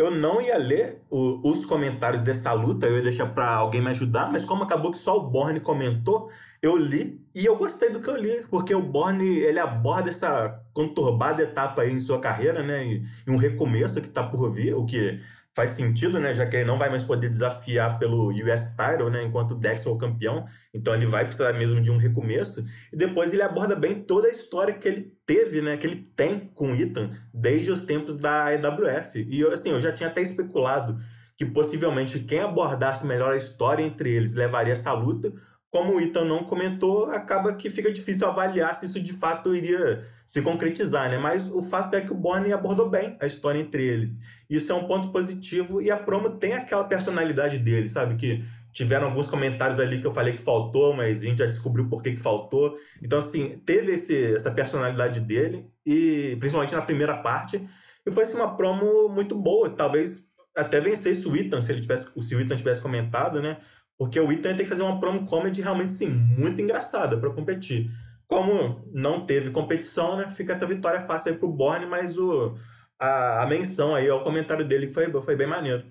Eu 0.00 0.10
não 0.10 0.40
ia 0.40 0.56
ler 0.56 1.02
o- 1.10 1.46
os 1.50 1.66
comentários 1.66 2.22
dessa 2.22 2.50
luta, 2.54 2.86
eu 2.86 2.96
ia 2.96 3.02
deixar 3.02 3.26
pra 3.26 3.50
alguém 3.50 3.82
me 3.82 3.90
ajudar, 3.90 4.32
mas 4.32 4.46
como 4.46 4.62
acabou 4.62 4.90
que 4.90 4.96
só 4.96 5.18
o 5.18 5.28
Borne 5.28 5.60
comentou, 5.60 6.30
eu 6.62 6.74
li 6.74 7.20
e 7.34 7.44
eu 7.44 7.54
gostei 7.54 7.90
do 7.90 8.00
que 8.00 8.08
eu 8.08 8.16
li, 8.16 8.42
porque 8.48 8.74
o 8.74 8.80
Borne 8.80 9.28
ele 9.40 9.58
aborda 9.58 10.08
essa 10.08 10.58
conturbada 10.72 11.42
etapa 11.42 11.82
aí 11.82 11.92
em 11.92 12.00
sua 12.00 12.18
carreira, 12.18 12.62
né? 12.62 12.82
E, 12.86 13.02
e 13.26 13.30
um 13.30 13.36
recomeço 13.36 14.00
que 14.00 14.08
tá 14.08 14.22
por 14.22 14.50
vir, 14.50 14.74
o 14.74 14.86
que 14.86 15.20
faz 15.60 15.72
sentido, 15.72 16.18
né? 16.18 16.32
Já 16.32 16.46
que 16.46 16.56
ele 16.56 16.64
não 16.64 16.78
vai 16.78 16.88
mais 16.88 17.04
poder 17.04 17.28
desafiar 17.28 17.98
pelo 17.98 18.30
US 18.30 18.70
Title, 18.70 19.10
né? 19.10 19.22
Enquanto 19.22 19.50
o 19.50 19.54
Dex 19.54 19.84
for 19.84 19.98
campeão, 19.98 20.46
então 20.72 20.94
ele 20.94 21.04
vai 21.04 21.26
precisar 21.26 21.52
mesmo 21.52 21.82
de 21.82 21.90
um 21.90 21.98
recomeço. 21.98 22.64
E 22.90 22.96
depois 22.96 23.34
ele 23.34 23.42
aborda 23.42 23.76
bem 23.76 24.02
toda 24.02 24.28
a 24.28 24.30
história 24.30 24.72
que 24.72 24.88
ele 24.88 25.12
teve, 25.26 25.60
né? 25.60 25.76
Que 25.76 25.86
ele 25.86 25.96
tem 26.16 26.50
com 26.54 26.72
o 26.72 26.74
Ethan 26.74 27.10
desde 27.32 27.70
os 27.70 27.82
tempos 27.82 28.16
da 28.16 28.54
EWF. 28.54 29.26
E 29.28 29.38
eu, 29.38 29.52
assim, 29.52 29.68
eu 29.70 29.80
já 29.82 29.92
tinha 29.92 30.08
até 30.08 30.22
especulado 30.22 30.96
que 31.36 31.44
possivelmente 31.44 32.20
quem 32.20 32.40
abordasse 32.40 33.06
melhor 33.06 33.34
a 33.34 33.36
história 33.36 33.82
entre 33.82 34.10
eles 34.10 34.34
levaria 34.34 34.72
essa 34.72 34.92
luta. 34.94 35.30
Como 35.70 35.94
o 35.94 36.00
Ethan 36.00 36.24
não 36.24 36.42
comentou, 36.42 37.10
acaba 37.10 37.54
que 37.54 37.70
fica 37.70 37.92
difícil 37.92 38.26
avaliar 38.26 38.74
se 38.74 38.86
isso 38.86 39.00
de 39.00 39.12
fato 39.12 39.54
iria 39.54 40.04
se 40.26 40.42
concretizar, 40.42 41.08
né? 41.08 41.16
Mas 41.16 41.48
o 41.50 41.62
fato 41.62 41.94
é 41.94 42.00
que 42.00 42.12
o 42.12 42.16
Borne 42.16 42.52
abordou 42.52 42.88
bem 42.90 43.16
a 43.20 43.26
história 43.26 43.60
entre 43.60 43.84
eles. 43.84 44.20
Isso 44.48 44.72
é 44.72 44.74
um 44.74 44.86
ponto 44.86 45.12
positivo 45.12 45.80
e 45.80 45.90
a 45.90 45.96
promo 45.96 46.30
tem 46.30 46.54
aquela 46.54 46.84
personalidade 46.84 47.58
dele, 47.58 47.88
sabe? 47.88 48.16
Que 48.16 48.44
tiveram 48.72 49.06
alguns 49.06 49.28
comentários 49.28 49.78
ali 49.80 50.00
que 50.00 50.06
eu 50.06 50.12
falei 50.12 50.34
que 50.34 50.42
faltou, 50.42 50.94
mas 50.94 51.22
a 51.22 51.24
gente 51.24 51.38
já 51.38 51.46
descobriu 51.46 51.88
por 51.88 52.02
que, 52.02 52.12
que 52.12 52.20
faltou. 52.20 52.76
Então, 53.02 53.18
assim, 53.18 53.60
teve 53.64 53.92
esse, 53.92 54.34
essa 54.34 54.50
personalidade 54.50 55.20
dele, 55.20 55.70
e 55.84 56.36
principalmente 56.38 56.74
na 56.74 56.82
primeira 56.82 57.16
parte. 57.18 57.64
E 58.06 58.10
foi 58.10 58.24
assim, 58.24 58.36
uma 58.36 58.56
promo 58.56 59.08
muito 59.08 59.36
boa. 59.36 59.70
Talvez 59.70 60.28
até 60.56 60.80
vencesse 60.80 61.26
o 61.28 61.36
Ethan, 61.36 61.60
se, 61.60 61.72
ele 61.72 61.80
tivesse, 61.80 62.08
se 62.20 62.34
o 62.34 62.40
Ethan 62.40 62.56
tivesse 62.56 62.80
comentado, 62.80 63.40
né? 63.42 63.58
Porque 64.00 64.18
o 64.18 64.32
Ethan 64.32 64.56
tem 64.56 64.64
que 64.64 64.64
fazer 64.64 64.82
uma 64.82 64.98
promo 64.98 65.26
comedy 65.26 65.60
realmente, 65.60 65.92
sim, 65.92 66.08
muito 66.08 66.62
engraçada 66.62 67.18
para 67.18 67.28
competir. 67.28 67.90
Como 68.26 68.82
não 68.94 69.26
teve 69.26 69.50
competição, 69.50 70.16
né? 70.16 70.26
Fica 70.30 70.52
essa 70.52 70.64
vitória 70.64 71.00
fácil 71.00 71.32
aí 71.32 71.38
pro 71.38 71.50
Borne, 71.50 71.84
mas 71.84 72.16
o, 72.16 72.54
a, 72.98 73.42
a 73.42 73.46
menção 73.46 73.94
aí 73.94 74.08
ao 74.08 74.24
comentário 74.24 74.64
dele 74.66 74.88
foi, 74.88 75.12
foi 75.20 75.36
bem 75.36 75.46
maneiro. 75.46 75.84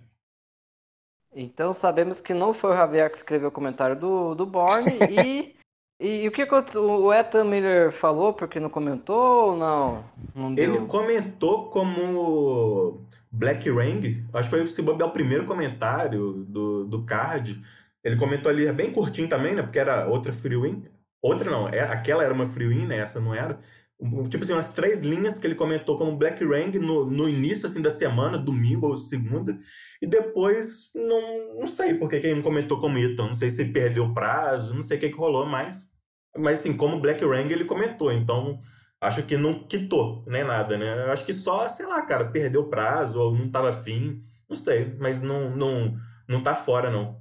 Então 1.36 1.72
sabemos 1.72 2.20
que 2.20 2.34
não 2.34 2.52
foi 2.52 2.72
o 2.72 2.76
Javier 2.76 3.12
que 3.12 3.18
escreveu 3.18 3.50
o 3.50 3.52
comentário 3.52 3.96
do, 3.96 4.34
do 4.34 4.44
Borne 4.44 4.98
e, 5.12 5.56
e, 6.00 6.28
o 6.28 6.32
que 6.32 6.42
aconteceu? 6.42 6.84
O 6.84 7.14
Ethan 7.14 7.44
Miller 7.44 7.92
falou 7.92 8.34
porque 8.34 8.60
não 8.60 8.72
comentou 8.72 9.52
ou 9.52 9.56
não? 9.56 10.04
Não 10.34 10.56
deu. 10.56 10.74
Ele 10.74 10.88
comentou 10.88 11.70
como 11.70 13.06
Black 13.32 13.70
Ring, 13.70 14.26
acho 14.34 14.50
que 14.50 14.58
foi 14.58 14.68
se 14.68 14.82
bobear 14.82 15.10
o 15.10 15.14
primeiro 15.14 15.46
comentário 15.46 16.44
do, 16.48 16.86
do 16.86 17.06
card. 17.06 17.62
Ele 18.10 18.18
comentou 18.20 18.50
ali, 18.52 18.66
é 18.68 18.74
bem 18.74 18.92
curtinho 18.92 19.28
também, 19.30 19.56
né? 19.56 19.62
Porque 19.64 19.80
era 19.80 20.08
outra 20.08 20.34
free 20.34 20.58
win. 20.58 20.84
Outra 21.22 21.50
não, 21.52 21.68
é, 21.70 21.82
aquela 21.82 22.24
era 22.24 22.34
uma 22.34 22.46
free 22.46 22.68
win, 22.68 22.86
né? 22.86 23.00
Essa 23.00 23.20
não 23.20 23.34
era. 23.36 23.60
Um- 24.00 24.24
Tipo 24.24 24.44
assim, 24.44 24.54
umas 24.54 24.74
três 24.74 25.02
linhas 25.02 25.38
que 25.38 25.46
ele 25.48 25.56
comentou 25.56 25.98
como 25.98 26.16
Black 26.18 26.44
Ring 26.46 26.72
no, 26.80 27.06
no 27.06 27.28
início 27.28 27.68
assim, 27.68 27.82
da 27.82 27.92
semana, 27.92 28.38
domingo 28.38 28.88
ou 28.88 28.96
segunda. 28.98 29.58
E 30.02 30.08
depois, 30.08 30.90
não, 30.96 31.60
não 31.60 31.68
sei 31.68 31.94
por 31.96 32.10
que 32.10 32.16
ele 32.18 32.36
não 32.36 32.42
comentou 32.42 32.80
como 32.80 32.98
Ethan. 32.98 33.28
Não 33.28 33.36
sei 33.36 33.50
se 33.50 33.66
perdeu 33.66 34.06
o 34.06 34.14
prazo, 34.14 34.74
não 34.74 34.82
sei 34.82 34.98
o 34.98 35.00
que, 35.02 35.10
que 35.10 35.18
rolou, 35.18 35.46
mas. 35.46 35.90
Mas 36.38 36.60
assim, 36.60 36.76
como 36.78 37.00
Black 37.02 37.24
Ring 37.26 37.52
ele 37.52 37.66
comentou. 37.66 38.12
Então, 38.12 38.58
acho 39.02 39.24
que 39.24 39.36
não 39.38 39.68
quitou, 39.68 40.24
nem 40.28 40.44
nada, 40.44 40.78
né? 40.78 41.06
Eu 41.08 41.12
acho 41.12 41.26
que 41.26 41.34
só, 41.34 41.68
sei 41.68 41.86
lá, 41.86 42.02
cara, 42.04 42.26
perdeu 42.32 42.62
o 42.62 42.70
prazo 42.70 43.20
ou 43.20 43.36
não 43.38 43.50
tava 43.52 43.70
afim. 43.70 44.22
Não 44.48 44.56
sei, 44.56 44.96
mas 45.00 45.22
não, 45.22 45.56
não, 45.56 45.96
não 46.28 46.42
tá 46.44 46.56
fora, 46.56 46.90
não. 46.90 47.20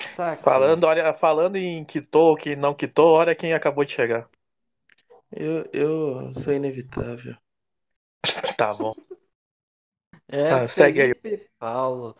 Saquei. 0.00 0.42
Falando, 0.42 0.84
olha, 0.84 1.14
falando 1.14 1.56
em 1.56 1.84
quitou, 1.84 2.36
que 2.36 2.56
não 2.56 2.74
quitou, 2.74 3.12
olha 3.12 3.34
quem 3.34 3.54
acabou 3.54 3.84
de 3.84 3.92
chegar. 3.92 4.28
Eu, 5.30 5.68
eu 5.72 6.32
sou 6.32 6.52
inevitável. 6.52 7.36
Tá 8.56 8.74
bom. 8.74 8.92
É, 10.28 10.50
Ah, 10.50 10.68
segue 10.68 11.00
aí. 11.00 11.14
Paulo 11.58 12.16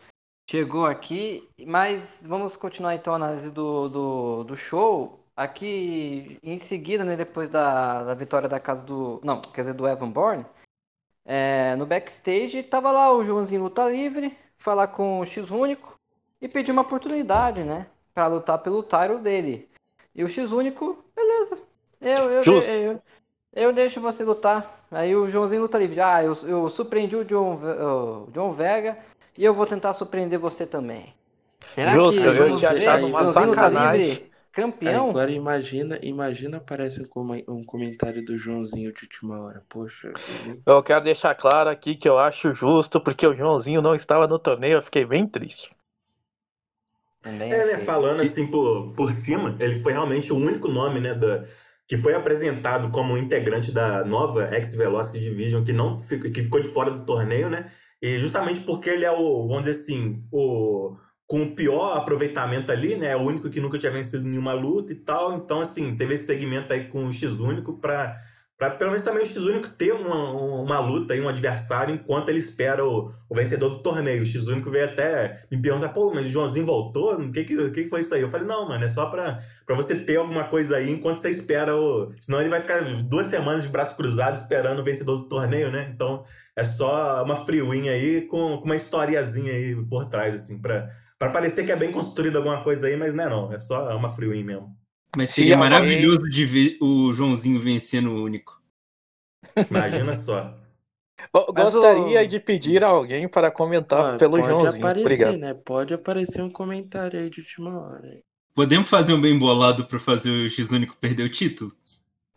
chegou 0.49 0.85
aqui, 0.85 1.49
mas 1.65 2.23
vamos 2.25 2.55
continuar 2.55 2.95
então 2.95 3.13
a 3.13 3.17
análise 3.17 3.51
do, 3.51 3.89
do, 3.89 4.43
do 4.45 4.57
show. 4.57 5.23
Aqui 5.35 6.39
em 6.41 6.57
seguida, 6.57 7.03
né, 7.03 7.15
depois 7.15 7.49
da, 7.49 8.03
da 8.03 8.13
vitória 8.15 8.47
da 8.49 8.59
casa 8.59 8.85
do. 8.85 9.21
Não, 9.23 9.41
quer 9.41 9.61
dizer, 9.61 9.73
do 9.73 9.87
Evan 9.87 10.09
Bourne, 10.09 10.45
é, 11.25 11.75
no 11.75 11.85
backstage, 11.85 12.63
tava 12.63 12.91
lá 12.91 13.13
o 13.13 13.23
Joãozinho 13.23 13.63
Luta 13.63 13.87
Livre, 13.89 14.35
falar 14.57 14.87
com 14.87 15.19
o 15.19 15.25
X 15.25 15.51
Único 15.51 15.96
e 16.41 16.47
pedir 16.47 16.71
uma 16.71 16.81
oportunidade, 16.81 17.63
né, 17.63 17.87
pra 18.13 18.27
lutar 18.27 18.59
pelo 18.59 18.83
title 18.83 19.19
dele. 19.19 19.69
E 20.13 20.23
o 20.23 20.29
X 20.29 20.51
Único, 20.51 21.03
beleza, 21.15 21.59
eu, 22.01 22.31
eu, 22.31 22.43
Justo. 22.43 22.71
eu, 22.71 23.01
eu 23.53 23.73
deixo 23.73 24.01
você 24.01 24.23
lutar. 24.23 24.85
Aí 24.89 25.15
o 25.15 25.29
Joãozinho 25.29 25.61
luta 25.61 25.77
livre. 25.77 25.99
Ah, 25.99 26.23
eu, 26.23 26.33
eu 26.47 26.69
surpreendi 26.69 27.15
o 27.15 27.25
John, 27.25 27.55
o 27.55 28.31
John 28.31 28.51
Vega 28.51 28.97
e 29.37 29.43
eu 29.43 29.53
vou 29.53 29.65
tentar 29.65 29.93
surpreender 29.93 30.39
você 30.39 30.65
também. 30.65 31.13
Será 31.69 31.91
Justo, 31.91 32.21
que 32.21 32.27
eu 32.27 32.57
tinha 32.57 32.71
achado 32.71 33.07
uma 33.07 33.25
Joãozinho 33.25 33.53
sacanagem. 33.53 34.31
campeão? 34.53 35.09
agora 35.09 35.31
imagina, 35.31 35.99
imagina 36.01 36.57
aparece 36.57 37.01
um, 37.01 37.05
come- 37.05 37.43
um 37.47 37.63
comentário 37.63 38.23
do 38.23 38.37
Joãozinho 38.37 38.93
de 38.93 39.03
última 39.03 39.39
hora. 39.39 39.63
Poxa, 39.69 40.09
Eu 40.65 40.81
quero 40.81 41.03
deixar 41.03 41.35
claro 41.35 41.69
aqui 41.69 41.95
que 41.95 42.07
eu 42.07 42.17
acho 42.17 42.55
justo, 42.55 42.99
porque 43.01 43.27
o 43.27 43.35
Joãozinho 43.35 43.81
não 43.81 43.93
estava 43.93 44.27
no 44.27 44.39
torneio, 44.39 44.77
eu 44.77 44.81
fiquei 44.81 45.05
bem 45.05 45.27
triste. 45.27 45.69
Também 47.31 47.51
É, 47.51 47.65
né, 47.65 47.77
falando 47.79 48.13
Se- 48.13 48.27
assim 48.27 48.47
por, 48.47 48.93
por 48.93 49.11
cima, 49.11 49.55
ele 49.59 49.79
foi 49.79 49.93
realmente 49.93 50.31
o 50.31 50.35
único 50.37 50.67
nome, 50.67 50.99
né, 50.99 51.13
da, 51.13 51.43
que 51.87 51.95
foi 51.97 52.13
apresentado 52.13 52.89
como 52.91 53.17
integrante 53.17 53.71
da 53.71 54.03
nova 54.03 54.43
X-Velocity 54.55 55.19
Division 55.23 55.63
que 55.63 55.71
não 55.73 55.97
que 55.97 56.41
ficou 56.43 56.59
de 56.61 56.69
fora 56.69 56.91
do 56.91 57.05
torneio, 57.05 57.49
né? 57.49 57.65
E 58.01 58.19
justamente 58.19 58.59
porque 58.61 58.89
ele 58.89 59.05
é 59.05 59.11
o, 59.11 59.47
vamos 59.47 59.63
dizer 59.63 59.79
assim, 59.81 60.19
o 60.31 60.95
com 61.25 61.43
o 61.43 61.55
pior 61.55 61.97
aproveitamento 61.97 62.71
ali, 62.71 62.95
né? 62.95 63.07
É 63.11 63.15
o 63.17 63.21
único 63.21 63.49
que 63.49 63.59
nunca 63.59 63.77
tinha 63.77 63.91
vencido 63.91 64.23
nenhuma 64.25 64.53
luta 64.53 64.93
e 64.93 64.95
tal. 64.95 65.33
Então, 65.33 65.59
assim, 65.59 65.95
teve 65.97 66.13
esse 66.13 66.25
segmento 66.25 66.71
aí 66.73 66.87
com 66.87 67.05
o 67.05 67.11
X-Único 67.11 67.77
pra, 67.81 68.15
pra 68.57 68.71
pelo 68.71 68.89
menos 68.91 69.05
também 69.05 69.23
o 69.23 69.25
X-Único 69.25 69.69
ter 69.69 69.93
uma, 69.93 70.31
uma 70.31 70.79
luta 70.79 71.13
aí, 71.13 71.21
um 71.21 71.29
adversário, 71.29 71.93
enquanto 71.93 72.29
ele 72.29 72.39
espera 72.39 72.83
o, 72.83 73.11
o 73.29 73.35
vencedor 73.35 73.69
do 73.69 73.83
torneio. 73.83 74.23
O 74.23 74.25
X-Único 74.25 74.71
veio 74.71 74.85
até 74.85 75.43
me 75.51 75.61
perguntar, 75.61 75.89
pô, 75.89 76.11
mas 76.13 76.25
o 76.25 76.29
Joãozinho 76.29 76.65
voltou? 76.65 77.15
O 77.15 77.31
que, 77.31 77.43
que, 77.43 77.69
que 77.69 77.87
foi 77.87 78.01
isso 78.01 78.15
aí? 78.15 78.21
Eu 78.21 78.31
falei, 78.31 78.47
não, 78.47 78.67
mano, 78.67 78.83
é 78.83 78.87
só 78.87 79.05
pra, 79.05 79.37
pra 79.65 79.75
você 79.75 79.95
ter 79.95 80.17
alguma 80.17 80.45
coisa 80.45 80.77
aí 80.77 80.91
enquanto 80.91 81.19
você 81.19 81.29
espera 81.29 81.75
o. 81.75 82.11
Senão 82.19 82.39
ele 82.39 82.49
vai 82.49 82.59
ficar 82.59 82.81
duas 83.03 83.27
semanas 83.27 83.61
de 83.61 83.69
braço 83.69 83.95
cruzado 83.95 84.37
esperando 84.37 84.79
o 84.79 84.83
vencedor 84.83 85.17
do 85.17 85.27
torneio, 85.27 85.71
né? 85.71 85.91
Então 85.93 86.23
é 86.55 86.63
só 86.63 87.23
uma 87.23 87.35
win 87.45 87.89
aí 87.89 88.21
com, 88.23 88.57
com 88.57 88.65
uma 88.65 88.75
historiazinha 88.75 89.53
aí 89.53 89.75
por 89.85 90.09
trás, 90.09 90.33
assim, 90.33 90.59
pra, 90.59 90.89
pra 91.19 91.29
parecer 91.29 91.63
que 91.63 91.71
é 91.71 91.75
bem 91.75 91.91
construído 91.91 92.37
alguma 92.37 92.63
coisa 92.63 92.87
aí, 92.87 92.97
mas 92.97 93.13
não 93.13 93.23
é 93.23 93.29
não. 93.29 93.53
É 93.53 93.59
só 93.59 93.95
uma 93.95 94.09
win 94.09 94.43
mesmo. 94.43 94.86
Mas 95.15 95.29
Se 95.29 95.35
seria 95.35 95.55
alguém- 95.55 95.69
maravilhoso 95.69 96.29
de 96.29 96.45
ver 96.45 96.77
o 96.81 97.13
Joãozinho 97.13 97.59
vencendo 97.59 98.11
o 98.11 98.23
único. 98.23 98.61
Imagina 99.69 100.13
só. 100.13 100.53
Gostaria 101.33 102.21
o- 102.21 102.27
de 102.27 102.39
pedir 102.39 102.83
a 102.83 102.87
alguém 102.87 103.27
para 103.27 103.49
comentar 103.49 104.15
Ó, 104.15 104.17
pelo 104.17 104.37
pode 104.37 104.49
Joãozinho. 104.49 104.85
aparecer, 104.85 105.05
Obrigado. 105.05 105.37
né? 105.37 105.53
Pode 105.53 105.93
aparecer 105.93 106.41
um 106.43 106.49
comentário 106.49 107.19
aí 107.19 107.29
de 107.29 107.41
última 107.41 107.79
hora. 107.79 108.19
Podemos 108.53 108.89
fazer 108.89 109.13
um 109.13 109.21
bem 109.21 109.37
bolado 109.37 109.85
pra 109.85 109.99
fazer 109.99 110.29
o 110.29 110.49
X-Único 110.49 110.95
perder 110.97 111.23
o 111.23 111.29
título? 111.29 111.71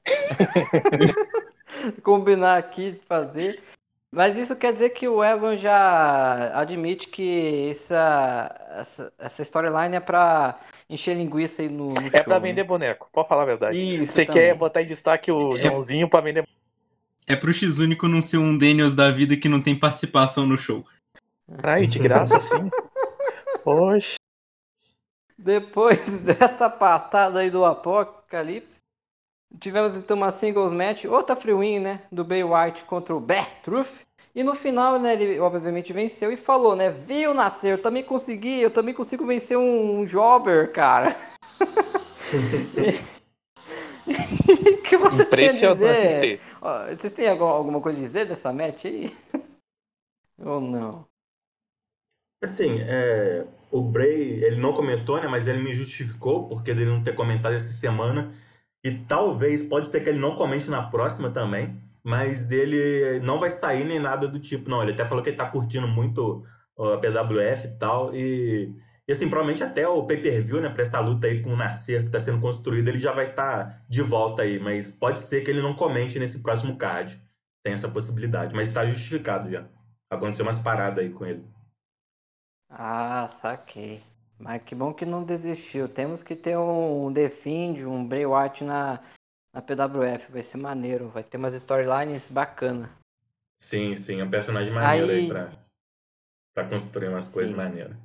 combinar 2.02 2.58
aqui 2.58 2.92
de 2.92 3.00
fazer. 3.06 3.60
Mas 4.12 4.36
isso 4.36 4.56
quer 4.56 4.72
dizer 4.72 4.90
que 4.90 5.06
o 5.08 5.22
Evan 5.22 5.56
já 5.56 6.58
admite 6.58 7.08
que 7.08 7.68
essa, 7.70 8.54
essa, 8.76 9.12
essa 9.18 9.42
storyline 9.42 9.96
é 9.96 10.00
pra 10.00 10.58
encher 10.90 11.16
linguiça 11.16 11.62
aí 11.62 11.68
no, 11.68 11.88
no 11.88 12.08
É 12.08 12.16
show, 12.18 12.24
pra 12.24 12.40
né? 12.40 12.48
vender 12.48 12.64
boneco, 12.64 13.08
pode 13.12 13.28
falar 13.28 13.44
a 13.44 13.46
verdade. 13.46 13.78
Isso 13.78 14.12
Você 14.12 14.26
também. 14.26 14.42
quer 14.42 14.54
botar 14.56 14.82
em 14.82 14.86
destaque 14.86 15.30
o 15.32 15.56
É. 15.56 15.62
Joãozinho 15.62 16.08
pra 16.08 16.20
vender 16.20 16.44
É 17.26 17.36
pro 17.36 17.52
X-Único 17.54 18.08
não 18.08 18.20
ser 18.20 18.38
um 18.38 18.58
Daniels 18.58 18.94
da 18.94 19.10
vida 19.10 19.36
que 19.36 19.48
não 19.48 19.62
tem 19.62 19.74
participação 19.78 20.44
no 20.46 20.58
show. 20.58 20.84
Ai, 21.62 21.86
de 21.86 21.98
graça 21.98 22.36
assim. 22.36 22.68
Poxa. 23.64 24.14
Depois 25.38 26.18
dessa 26.22 26.68
patada 26.68 27.40
aí 27.40 27.50
do 27.50 27.64
Apocalipse, 27.64 28.80
tivemos 29.58 29.96
então 29.96 30.16
uma 30.16 30.30
singles 30.30 30.72
match, 30.72 31.04
outra 31.06 31.34
free 31.34 31.54
win, 31.54 31.78
né? 31.80 32.02
Do 32.12 32.24
Bay 32.24 32.44
White 32.44 32.84
contra 32.84 33.14
o 33.14 33.20
Bear 33.20 33.46
Truth. 33.62 34.02
E 34.34 34.44
no 34.44 34.54
final, 34.54 34.98
né, 34.98 35.14
ele 35.14 35.40
obviamente 35.40 35.92
venceu 35.92 36.30
e 36.30 36.36
falou, 36.36 36.76
né? 36.76 36.90
Viu, 36.90 37.34
nascer, 37.34 37.72
eu 37.72 37.82
também 37.82 38.02
consegui, 38.02 38.60
eu 38.60 38.70
também 38.70 38.94
consigo 38.94 39.26
vencer 39.26 39.58
um, 39.58 40.00
um 40.00 40.06
jobber, 40.06 40.72
cara. 40.72 41.16
O 44.06 44.82
que 44.82 44.96
você 44.96 45.24
tem 45.24 45.48
a 45.48 45.52
dizer? 45.52 45.72
Impressionante. 45.72 46.40
Ó, 46.62 46.86
Vocês 46.86 47.12
têm 47.12 47.28
alguma, 47.28 47.50
alguma 47.50 47.80
coisa 47.80 47.98
a 47.98 48.02
dizer 48.02 48.26
dessa 48.26 48.52
match 48.52 48.84
aí? 48.84 49.12
Ou 50.38 50.60
não? 50.60 51.04
Assim, 52.42 52.80
é, 52.80 53.46
o 53.70 53.82
Bray, 53.82 54.44
ele 54.44 54.56
não 54.56 54.72
comentou, 54.72 55.20
né? 55.20 55.26
Mas 55.26 55.48
ele 55.48 55.62
me 55.62 55.74
justificou 55.74 56.48
porque 56.48 56.70
ele 56.70 56.84
não 56.84 57.02
ter 57.02 57.14
comentado 57.14 57.54
essa 57.54 57.72
semana. 57.72 58.32
E 58.82 58.96
talvez, 58.96 59.62
pode 59.62 59.90
ser 59.90 60.02
que 60.02 60.08
ele 60.08 60.18
não 60.18 60.34
comente 60.36 60.70
na 60.70 60.88
próxima 60.88 61.30
também. 61.30 61.78
Mas 62.02 62.50
ele 62.50 63.20
não 63.20 63.38
vai 63.38 63.50
sair 63.50 63.84
nem 63.84 64.00
nada 64.00 64.26
do 64.26 64.38
tipo, 64.38 64.70
não. 64.70 64.82
Ele 64.82 64.92
até 64.92 65.06
falou 65.06 65.22
que 65.22 65.30
ele 65.30 65.36
tá 65.36 65.50
curtindo 65.50 65.86
muito 65.86 66.44
a 66.78 66.96
PWF 66.96 67.66
e 67.66 67.78
tal. 67.78 68.14
E, 68.14 68.74
e 69.06 69.12
assim, 69.12 69.28
provavelmente 69.28 69.62
até 69.62 69.86
o 69.86 70.04
pay-per-view, 70.04 70.60
né? 70.60 70.70
Pra 70.70 70.82
essa 70.82 71.00
luta 71.00 71.26
aí 71.26 71.42
com 71.42 71.52
o 71.52 71.56
Narcer 71.56 72.04
que 72.04 72.10
tá 72.10 72.18
sendo 72.18 72.40
construído, 72.40 72.88
ele 72.88 72.98
já 72.98 73.12
vai 73.12 73.30
estar 73.30 73.84
de 73.88 74.02
volta 74.02 74.42
aí. 74.42 74.58
Mas 74.58 74.90
pode 74.90 75.20
ser 75.20 75.42
que 75.42 75.50
ele 75.50 75.62
não 75.62 75.74
comente 75.74 76.18
nesse 76.18 76.42
próximo 76.42 76.76
card. 76.76 77.20
Tem 77.62 77.74
essa 77.74 77.88
possibilidade. 77.88 78.54
Mas 78.54 78.72
tá 78.72 78.86
justificado 78.86 79.50
já. 79.50 79.66
Aconteceu 80.10 80.44
umas 80.44 80.58
paradas 80.58 81.04
aí 81.04 81.10
com 81.10 81.26
ele. 81.26 81.44
Ah, 82.68 83.28
saquei. 83.28 84.02
Mas 84.38 84.62
que 84.62 84.74
bom 84.74 84.94
que 84.94 85.04
não 85.04 85.22
desistiu. 85.22 85.86
Temos 85.86 86.22
que 86.22 86.34
ter 86.34 86.56
um 86.56 87.12
Defend, 87.12 87.84
um 87.84 88.06
Bray 88.06 88.24
Wyatt 88.24 88.64
na, 88.64 89.00
na 89.52 89.60
PWF. 89.62 90.30
Vai 90.32 90.42
ser 90.42 90.56
maneiro. 90.58 91.08
Vai 91.08 91.22
ter 91.24 91.36
umas 91.36 91.54
storylines 91.54 92.30
bacana. 92.30 92.90
Sim, 93.58 93.94
sim, 93.96 94.20
é 94.20 94.24
um 94.24 94.30
personagem 94.30 94.72
maneiro 94.72 95.10
aí, 95.10 95.18
Aí- 95.20 95.28
pra, 95.28 95.52
pra 96.54 96.68
construir 96.68 97.08
umas 97.08 97.28
coisas 97.28 97.50
Sim. 97.50 97.56
maneiras. 97.56 97.96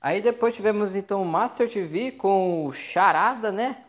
Aí 0.00 0.20
depois 0.22 0.54
tivemos 0.54 0.94
então 0.94 1.20
o 1.22 1.26
Master 1.26 1.68
TV 1.70 2.12
com 2.12 2.66
o 2.66 2.72
Charada, 2.72 3.50
né? 3.50 3.84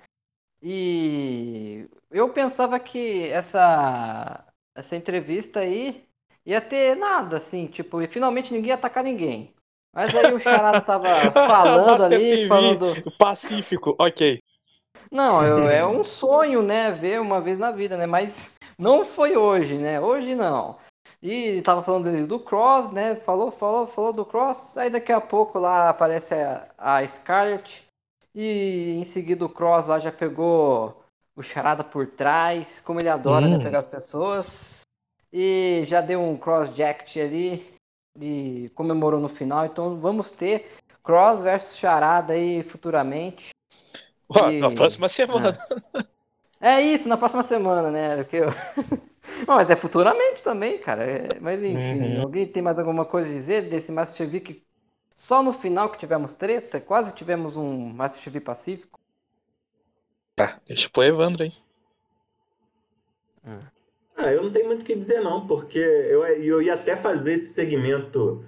E 0.62 1.88
eu 2.12 2.30
pensava 2.34 2.80
que 2.80 3.28
essa 3.30 4.46
essa 4.76 4.96
entrevista 4.96 5.60
aí 5.62 6.06
ia 6.46 6.60
ter 6.62 6.96
nada 6.96 7.38
assim, 7.38 7.68
tipo, 7.68 8.02
e 8.02 8.08
finalmente 8.08 8.52
ninguém 8.52 8.70
ia 8.70 8.76
atacar 8.76 9.04
ninguém. 9.04 9.54
Mas 9.94 10.14
aí 10.16 10.34
o 10.34 10.40
Charada 10.40 10.82
tava 10.82 11.06
falando 11.48 11.92
Master 11.92 12.06
ali, 12.06 12.18
TV. 12.36 12.48
falando 12.48 13.12
Pacífico, 13.18 13.96
ok. 14.00 14.42
Não, 15.12 15.44
eu- 15.44 15.70
é 15.70 15.86
um 15.86 16.04
sonho, 16.04 16.62
né? 16.62 16.92
Ver 16.92 17.20
uma 17.20 17.42
vez 17.42 17.58
na 17.58 17.72
vida, 17.72 17.98
né? 17.98 18.06
Mas 18.06 18.52
não 18.78 19.04
foi 19.06 19.36
hoje, 19.36 19.78
né? 19.78 20.00
Hoje 20.00 20.36
não. 20.36 20.78
E 21.22 21.62
tava 21.64 21.84
falando 21.84 22.26
do 22.28 22.40
Cross, 22.40 22.92
né? 22.92 23.16
Falou, 23.16 23.52
falou, 23.52 23.86
falou 23.86 24.14
do 24.14 24.26
Cross. 24.26 24.78
Aí 24.78 24.90
daqui 24.90 25.12
a 25.12 25.20
pouco 25.20 25.60
lá 25.60 25.90
aparece 25.90 26.34
a, 26.34 26.68
a 26.78 27.06
Scarlett. 27.06 27.84
E 28.34 28.96
em 28.98 29.04
seguida 29.04 29.44
o 29.46 29.50
Cross 29.50 29.88
lá 29.88 30.00
já 30.00 30.12
pegou 30.12 31.04
o 31.36 31.44
charada 31.44 31.84
por 31.84 32.08
trás. 32.08 32.80
Como 32.80 33.00
ele 33.00 33.10
adora, 33.10 33.48
né? 33.48 33.58
Hum. 33.58 33.64
Pegar 33.64 33.80
as 33.80 33.86
pessoas. 33.86 34.82
E 35.34 35.84
já 35.86 36.00
deu 36.00 36.22
um 36.22 36.38
Cross 36.38 36.74
Jacket 36.76 37.18
ali. 37.18 37.74
E 38.18 38.72
comemorou 38.76 39.20
no 39.20 39.30
final. 39.30 39.66
Então 39.66 40.00
vamos 40.00 40.32
ter 40.32 40.70
Cross 41.04 41.42
versus 41.44 41.78
charada 41.78 42.34
aí 42.34 42.64
futuramente. 42.64 43.50
Ó, 44.30 44.42
E- 44.42 44.62
Na 44.62 44.72
próxima 44.72 45.08
semana. 45.10 45.58
É 46.62 46.82
isso, 46.82 47.08
na 47.08 47.18
próxima 47.18 47.44
semana, 47.44 47.90
né? 47.92 48.18
Porque 48.18 48.38
eu... 48.38 48.48
Não, 49.48 49.56
mas 49.56 49.70
é 49.70 49.76
futuramente 49.76 50.42
também, 50.44 50.78
cara. 50.80 51.04
É, 51.06 51.40
Mas 51.40 51.64
enfim, 51.64 52.18
Uhum. 52.18 52.22
alguém 52.24 52.48
tem 52.52 52.62
mais 52.64 52.80
alguma 52.80 53.06
coisa 53.06 53.30
a 53.30 53.34
dizer 53.34 53.70
desse 53.70 53.92
Master 53.92 54.42
que 54.44 54.66
só 55.16 55.44
no 55.44 55.54
final 55.54 55.90
que 55.92 55.98
tivemos 56.00 56.36
treta? 56.36 56.80
Quase 56.82 57.14
tivemos 57.16 57.58
um 57.58 57.90
Master 57.94 58.24
TV 58.24 58.42
pacífico. 58.42 59.00
Tá, 60.36 60.60
deixa 60.66 60.90
pro 60.90 61.04
Evandro 61.04 61.44
aí. 61.44 61.54
Ah, 64.16 64.32
eu 64.34 64.44
não 64.44 64.52
tenho 64.52 64.68
muito 64.68 64.82
o 64.82 64.86
que 64.86 64.96
dizer 64.96 65.22
não, 65.22 65.48
porque 65.48 65.80
eu, 65.80 66.24
eu 66.26 66.62
ia 66.62 66.74
até 66.74 66.96
fazer 66.96 67.34
esse 67.34 67.54
segmento 67.54 68.44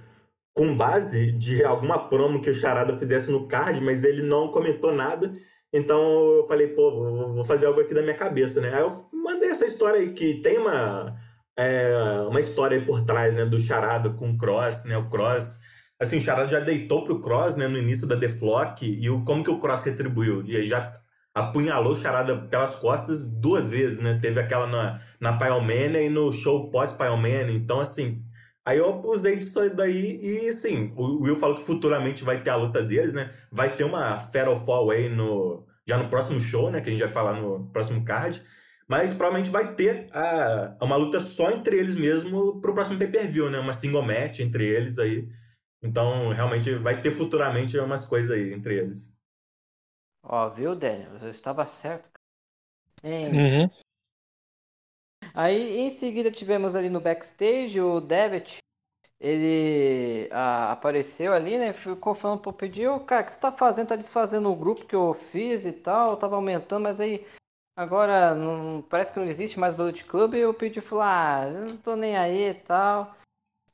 com 0.53 0.75
base 0.75 1.31
de 1.31 1.63
alguma 1.63 2.09
promo 2.09 2.41
que 2.41 2.49
o 2.49 2.53
Charada 2.53 2.97
fizesse 2.97 3.31
no 3.31 3.47
card, 3.47 3.79
mas 3.81 4.03
ele 4.03 4.21
não 4.21 4.49
comentou 4.49 4.93
nada. 4.93 5.31
Então 5.73 5.99
eu 6.35 6.43
falei, 6.45 6.67
pô, 6.67 6.91
vou, 7.33 7.43
fazer 7.43 7.65
algo 7.65 7.79
aqui 7.79 7.93
da 7.93 8.01
minha 8.01 8.15
cabeça, 8.15 8.59
né? 8.59 8.73
Aí 8.73 8.81
eu 8.81 9.09
mandei 9.13 9.49
essa 9.49 9.65
história 9.65 9.99
aí, 9.99 10.13
que 10.13 10.41
tem 10.41 10.57
uma, 10.57 11.15
é, 11.57 11.93
uma 12.29 12.39
história 12.39 12.77
aí 12.77 12.85
por 12.85 13.01
trás, 13.03 13.33
né? 13.35 13.45
Do 13.45 13.59
Charada 13.59 14.09
com 14.09 14.31
o 14.31 14.37
Cross, 14.37 14.85
né? 14.85 14.97
O 14.97 15.07
Cross, 15.09 15.61
assim, 15.99 16.17
o 16.17 16.21
Charada 16.21 16.49
já 16.49 16.59
deitou 16.59 17.03
pro 17.03 17.21
Cross, 17.21 17.55
né? 17.55 17.67
No 17.67 17.77
início 17.77 18.05
da 18.07 18.19
The 18.19 18.29
Flock, 18.29 18.85
e 18.85 19.09
o, 19.09 19.23
como 19.23 19.43
que 19.43 19.49
o 19.51 19.59
Cross 19.59 19.85
retribuiu? 19.85 20.43
E 20.45 20.57
aí 20.57 20.67
já 20.67 20.91
apunhalou 21.33 21.93
o 21.93 21.95
Charada 21.95 22.35
pelas 22.35 22.75
costas 22.75 23.29
duas 23.29 23.71
vezes, 23.71 23.99
né? 23.99 24.19
Teve 24.21 24.41
aquela 24.41 24.67
na, 24.67 24.99
na 25.21 25.37
Pyromania 25.37 26.01
e 26.01 26.09
no 26.09 26.31
show 26.33 26.69
pós-Pyromania. 26.69 27.53
Então, 27.53 27.79
assim, 27.79 28.21
aí 28.65 28.77
eu 28.77 29.01
usei 29.01 29.37
disso 29.37 29.69
daí 29.75 30.19
e, 30.21 30.49
assim, 30.49 30.93
o 30.95 31.23
Will 31.23 31.35
falou 31.35 31.55
que 31.55 31.63
futuramente 31.63 32.23
vai 32.23 32.41
ter 32.41 32.49
a 32.51 32.55
luta 32.55 32.83
deles, 32.83 33.13
né? 33.13 33.31
Vai 33.51 33.75
ter 33.75 33.83
uma 33.83 34.17
Fatal 34.19 34.57
Fall 34.57 34.87
Way 34.87 35.09
no, 35.09 35.65
já 35.87 35.97
no 35.97 36.09
próximo 36.09 36.39
show, 36.39 36.71
né? 36.71 36.81
Que 36.81 36.89
a 36.89 36.91
gente 36.91 37.01
vai 37.01 37.09
falar 37.09 37.39
no 37.39 37.69
próximo 37.71 38.03
card. 38.03 38.41
Mas 38.87 39.11
provavelmente 39.11 39.49
vai 39.49 39.73
ter 39.73 40.07
a, 40.11 40.77
uma 40.81 40.95
luta 40.97 41.19
só 41.19 41.49
entre 41.49 41.77
eles 41.77 41.95
mesmo 41.95 42.59
pro 42.59 42.73
próximo 42.73 42.99
pay-per-view, 42.99 43.49
né? 43.49 43.59
Uma 43.59 43.73
single 43.73 44.03
match 44.03 44.39
entre 44.39 44.65
eles 44.67 44.99
aí. 44.99 45.27
Então, 45.81 46.29
realmente, 46.31 46.75
vai 46.75 47.01
ter 47.01 47.11
futuramente 47.11 47.77
umas 47.79 48.05
coisas 48.05 48.31
aí 48.31 48.53
entre 48.53 48.77
eles. 48.77 49.11
Ó, 50.23 50.49
viu, 50.49 50.75
Daniel? 50.75 51.17
Você 51.19 51.29
estava 51.29 51.65
certo. 51.65 52.19
Hein? 53.03 53.27
Uhum. 53.27 53.69
Aí 55.33 55.79
em 55.79 55.89
seguida 55.89 56.31
tivemos 56.31 56.75
ali 56.75 56.89
no 56.89 56.99
backstage 56.99 57.79
o 57.79 58.01
Devitt. 58.01 58.57
Ele 59.19 60.27
ah, 60.31 60.71
apareceu 60.71 61.31
ali, 61.33 61.57
né? 61.57 61.73
Ficou 61.73 62.15
falando 62.15 62.39
pro 62.39 62.51
Pedi, 62.51 62.87
ô 62.87 62.99
cara, 62.99 63.21
o 63.21 63.25
que 63.25 63.33
você 63.33 63.39
tá 63.39 63.51
fazendo? 63.51 63.89
Tá 63.89 63.95
desfazendo 63.95 64.51
o 64.51 64.55
grupo 64.55 64.85
que 64.85 64.95
eu 64.95 65.13
fiz 65.13 65.65
e 65.65 65.71
tal, 65.71 66.17
tava 66.17 66.35
aumentando, 66.35 66.83
mas 66.83 66.99
aí 66.99 67.25
agora 67.75 68.33
não, 68.33 68.81
parece 68.81 69.13
que 69.13 69.19
não 69.19 69.27
existe 69.27 69.59
mais 69.59 69.75
Bullet 69.75 70.03
Club 70.05 70.33
e 70.33 70.45
o 70.45 70.53
Pedi 70.53 70.81
falou, 70.81 71.03
ah, 71.03 71.43
eu 71.45 71.65
não 71.67 71.77
tô 71.77 71.95
nem 71.95 72.17
aí 72.17 72.49
e 72.49 72.53
tal. 72.55 73.15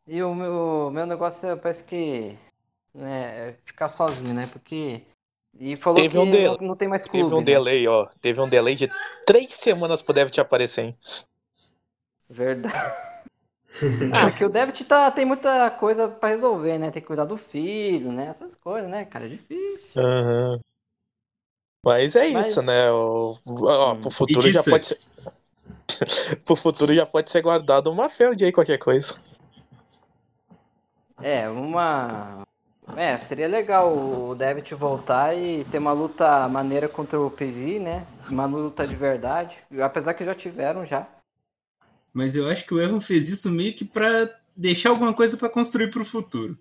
E 0.05 0.21
o 0.23 0.35
meu, 0.35 0.89
meu 0.91 1.05
negócio 1.05 1.49
é, 1.49 1.55
parece 1.55 1.83
que 1.83 2.37
né, 2.93 3.53
ficar 3.65 3.87
sozinho, 3.87 4.33
né? 4.33 4.47
Porque. 4.51 5.01
E 5.59 5.75
falou 5.75 6.01
Teve 6.01 6.17
que 6.17 6.19
um 6.19 6.29
del- 6.29 6.57
não, 6.59 6.67
não 6.69 6.75
tem 6.75 6.87
mais 6.87 7.03
Teve 7.03 7.17
clube. 7.23 7.35
um 7.35 7.39
né? 7.39 7.45
delay, 7.45 7.87
ó. 7.87 8.05
Teve 8.21 8.39
um 8.39 8.49
delay 8.49 8.75
de 8.75 8.89
três 9.25 9.53
semanas 9.53 10.01
pro 10.01 10.13
Dev 10.13 10.29
te 10.29 10.39
aparecer, 10.39 10.85
hein? 10.85 10.97
Verdade. 12.29 12.73
ah, 14.13 14.31
que 14.31 14.43
o 14.43 14.49
Debit 14.49 14.83
tá, 14.85 15.09
tem 15.11 15.25
muita 15.25 15.69
coisa 15.71 16.07
pra 16.07 16.29
resolver, 16.29 16.77
né? 16.77 16.91
Tem 16.91 17.01
que 17.01 17.07
cuidar 17.07 17.25
do 17.25 17.37
filho, 17.37 18.11
né? 18.11 18.27
Essas 18.27 18.55
coisas, 18.55 18.89
né, 18.89 19.05
cara? 19.05 19.25
É 19.25 19.29
difícil. 19.29 20.01
Uhum. 20.01 20.59
Mas 21.85 22.15
é 22.15 22.29
Mas- 22.29 22.47
isso, 22.47 22.61
né? 22.61 22.91
O, 22.91 23.37
ó, 23.45 23.93
Hum. 23.93 24.01
pro 24.01 24.09
E 24.09 24.13
futuro 24.13 24.49
já 24.51 24.63
pode 24.63 24.87
ser, 24.87 24.97
pro 26.45 26.55
futuro 26.55 26.93
já 26.93 27.05
pode 27.05 27.29
ser 27.31 27.41
guardado 27.41 27.91
uma 27.91 28.09
field 28.09 28.43
aí, 28.43 28.51
qualquer 28.51 28.77
coisa. 28.77 29.15
É, 31.21 31.47
uma. 31.49 32.43
É, 32.95 33.17
seria 33.17 33.47
legal 33.47 33.95
o 33.95 34.35
Debit 34.35 34.73
voltar 34.75 35.35
e 35.35 35.65
ter 35.65 35.77
uma 35.77 35.91
luta 35.91 36.47
maneira 36.47 36.87
contra 36.87 37.19
o 37.19 37.29
PG, 37.29 37.79
né? 37.79 38.05
Uma 38.29 38.45
luta 38.45 38.87
de 38.87 38.95
verdade. 38.95 39.57
Apesar 39.81 40.13
que 40.13 40.23
já 40.25 40.33
tiveram 40.35 40.85
já. 40.85 41.05
Mas 42.17 42.35
eu 42.35 42.49
acho 42.49 42.65
que 42.65 42.73
o 42.73 42.81
Erron 42.81 42.99
fez 42.99 43.29
isso 43.29 43.51
meio 43.51 43.75
que 43.75 43.85
pra 43.85 44.27
deixar 44.55 44.89
alguma 44.89 45.13
coisa 45.13 45.37
pra 45.37 45.47
construir 45.47 45.91
pro 45.91 46.03
futuro. 46.03 46.57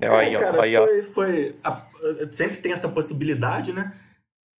É, 0.00 0.08
aí, 0.08 0.34
ó, 0.34 0.40
cara, 0.40 0.62
aí, 0.62 0.74
ó. 0.74 0.86
foi, 0.86 1.02
foi 1.02 1.54
a- 1.62 1.86
sempre 2.30 2.56
tem 2.56 2.72
essa 2.72 2.88
possibilidade, 2.88 3.70
né? 3.74 3.92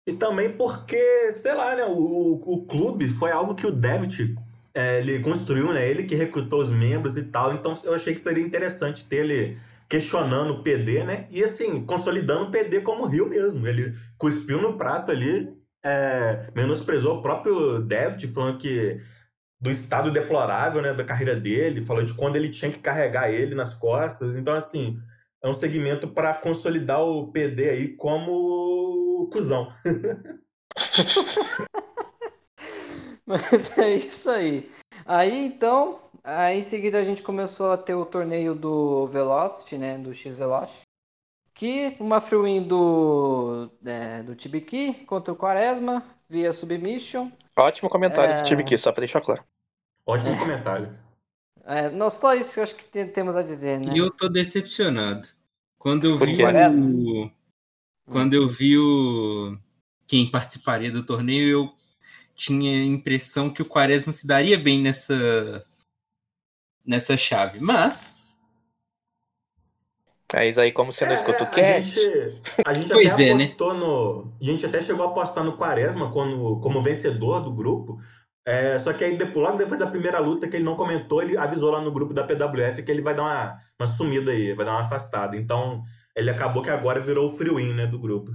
E 0.06 0.12
também 0.12 0.52
porque, 0.52 1.32
sei 1.32 1.54
lá, 1.54 1.74
né? 1.74 1.84
O, 1.86 2.34
o 2.44 2.66
clube 2.66 3.08
foi 3.08 3.32
algo 3.32 3.54
que 3.54 3.66
o 3.66 3.70
Devitt 3.72 4.36
é, 4.74 4.98
ele 4.98 5.18
construiu, 5.20 5.72
né? 5.72 5.88
Ele 5.88 6.02
que 6.02 6.14
recrutou 6.14 6.60
os 6.60 6.68
membros 6.68 7.16
e 7.16 7.24
tal. 7.24 7.54
Então 7.54 7.72
eu 7.84 7.94
achei 7.94 8.12
que 8.12 8.20
seria 8.20 8.44
interessante 8.44 9.06
ter 9.06 9.24
ele 9.24 9.56
questionando 9.88 10.50
o 10.50 10.62
PD, 10.62 11.04
né? 11.04 11.26
E 11.30 11.42
assim, 11.42 11.86
consolidando 11.86 12.44
o 12.44 12.50
PD 12.50 12.82
como 12.82 13.06
Rio 13.06 13.26
mesmo. 13.30 13.66
Ele 13.66 13.94
cuspiu 14.18 14.60
no 14.60 14.76
prato 14.76 15.10
ali, 15.10 15.56
é, 15.82 16.50
menosprezou 16.54 17.16
o 17.16 17.22
próprio 17.22 17.80
Devitt, 17.80 18.28
falando 18.28 18.58
que 18.58 19.00
do 19.60 19.70
estado 19.70 20.10
deplorável, 20.10 20.82
né, 20.82 20.92
da 20.92 21.04
carreira 21.04 21.34
dele, 21.34 21.80
falou 21.80 22.04
de 22.04 22.14
quando 22.14 22.36
ele 22.36 22.50
tinha 22.50 22.70
que 22.70 22.78
carregar 22.78 23.30
ele 23.30 23.54
nas 23.54 23.74
costas. 23.74 24.36
Então, 24.36 24.54
assim, 24.54 24.98
é 25.42 25.48
um 25.48 25.52
segmento 25.52 26.08
para 26.08 26.34
consolidar 26.34 27.02
o 27.02 27.30
PD 27.30 27.68
aí 27.68 27.88
como 27.96 29.28
cuzão. 29.32 29.68
Mas 33.26 33.76
é 33.78 33.94
isso 33.94 34.30
aí. 34.30 34.68
Aí 35.04 35.46
então, 35.46 36.00
aí 36.22 36.58
em 36.58 36.62
seguida 36.62 36.98
a 36.98 37.04
gente 37.04 37.22
começou 37.22 37.72
a 37.72 37.76
ter 37.76 37.94
o 37.94 38.06
torneio 38.06 38.54
do 38.54 39.06
Velocity, 39.08 39.78
né? 39.78 39.98
Do 39.98 40.14
X 40.14 40.36
Velocity. 40.36 40.82
Que 41.54 41.96
uma 42.00 42.20
free 42.20 42.60
do, 42.60 43.70
é, 43.84 44.22
do 44.22 44.34
Tibiki 44.34 45.04
contra 45.04 45.32
o 45.32 45.36
Quaresma 45.36 46.02
via 46.28 46.52
submission. 46.52 47.30
Ótimo 47.56 47.88
comentário 47.88 48.34
É. 48.34 48.36
do 48.36 48.44
time 48.44 48.62
aqui, 48.62 48.76
só 48.76 48.90
pra 48.92 49.00
deixar 49.00 49.20
claro. 49.20 49.44
Ótimo 50.06 50.36
comentário. 50.38 50.92
É, 51.64 51.90
não 51.90 52.10
só 52.10 52.34
isso 52.34 52.52
que 52.54 52.58
eu 52.60 52.64
acho 52.64 52.74
que 52.74 52.84
tem- 52.84 53.08
temos 53.08 53.36
a 53.36 53.42
dizer, 53.42 53.80
né? 53.80 53.94
E 53.94 53.98
eu 53.98 54.10
tô 54.10 54.28
decepcionado. 54.28 55.26
Quando 55.78 56.06
eu 56.08 56.18
Por 56.18 56.26
vi 56.26 56.42
o. 56.44 57.30
Quando 58.10 58.34
eu 58.34 58.46
vi 58.46 58.76
o. 58.78 59.56
Quem 60.06 60.30
participaria 60.30 60.90
do 60.90 61.04
torneio, 61.06 61.48
eu 61.48 61.74
tinha 62.36 62.70
a 62.82 62.84
impressão 62.84 63.48
que 63.52 63.62
o 63.62 63.66
Quaresma 63.68 64.12
se 64.12 64.26
daria 64.26 64.58
bem 64.58 64.80
nessa. 64.82 65.64
nessa 66.84 67.16
chave. 67.16 67.60
Mas. 67.60 68.22
Mas 70.34 70.58
aí, 70.58 70.72
como 70.72 70.92
você 70.92 71.04
não 71.04 71.12
É, 71.12 71.14
escuta 71.14 71.44
o 71.44 71.46
a 71.46 71.50
cast, 71.50 71.94
gente, 71.94 72.42
a 72.66 72.72
gente 72.72 72.88
Pois 72.92 73.12
até 73.12 73.28
é, 73.28 73.34
né? 73.34 73.44
apostou 73.44 73.74
no. 73.74 74.34
A 74.40 74.44
gente 74.44 74.66
até 74.66 74.82
chegou 74.82 75.06
a 75.06 75.10
apostar 75.10 75.44
no 75.44 75.56
Quaresma 75.56 76.10
como, 76.10 76.60
como 76.60 76.82
vencedor 76.82 77.40
do 77.40 77.52
grupo. 77.52 77.98
É, 78.46 78.76
só 78.78 78.92
que 78.92 79.04
aí, 79.04 79.16
depois, 79.16 79.44
logo 79.44 79.56
depois 79.56 79.78
da 79.78 79.86
primeira 79.86 80.18
luta 80.18 80.48
que 80.48 80.56
ele 80.56 80.64
não 80.64 80.74
comentou, 80.74 81.22
ele 81.22 81.36
avisou 81.38 81.70
lá 81.70 81.80
no 81.80 81.92
grupo 81.92 82.12
da 82.12 82.24
PWF 82.24 82.82
que 82.82 82.90
ele 82.90 83.00
vai 83.00 83.14
dar 83.14 83.22
uma, 83.22 83.58
uma 83.80 83.86
sumida 83.86 84.32
aí, 84.32 84.52
vai 84.52 84.66
dar 84.66 84.72
uma 84.72 84.82
afastada. 84.82 85.36
Então, 85.36 85.82
ele 86.16 86.30
acabou 86.30 86.62
que 86.62 86.68
agora 86.68 87.00
virou 87.00 87.28
o 87.28 87.36
free 87.36 87.54
win, 87.54 87.72
né, 87.72 87.86
do 87.86 87.98
grupo. 87.98 88.32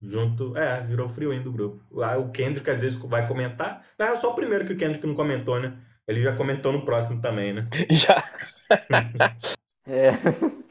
Junto. 0.00 0.56
É, 0.56 0.82
virou 0.82 1.06
o 1.06 1.08
free 1.08 1.26
win 1.26 1.42
do 1.42 1.50
grupo. 1.50 1.84
O 1.90 2.30
Kendrick 2.30 2.70
às 2.70 2.80
vezes 2.80 2.96
vai 2.98 3.26
comentar. 3.26 3.82
Não, 3.98 4.06
é 4.06 4.14
só 4.16 4.30
o 4.30 4.34
primeiro 4.34 4.64
que 4.64 4.72
o 4.72 4.76
Kendrick 4.76 5.04
não 5.06 5.14
comentou, 5.14 5.58
né? 5.58 5.76
Ele 6.06 6.22
já 6.22 6.34
comentou 6.36 6.72
no 6.72 6.84
próximo 6.84 7.20
também, 7.20 7.52
né? 7.52 7.68
já. 7.90 8.22
É. 9.86 10.10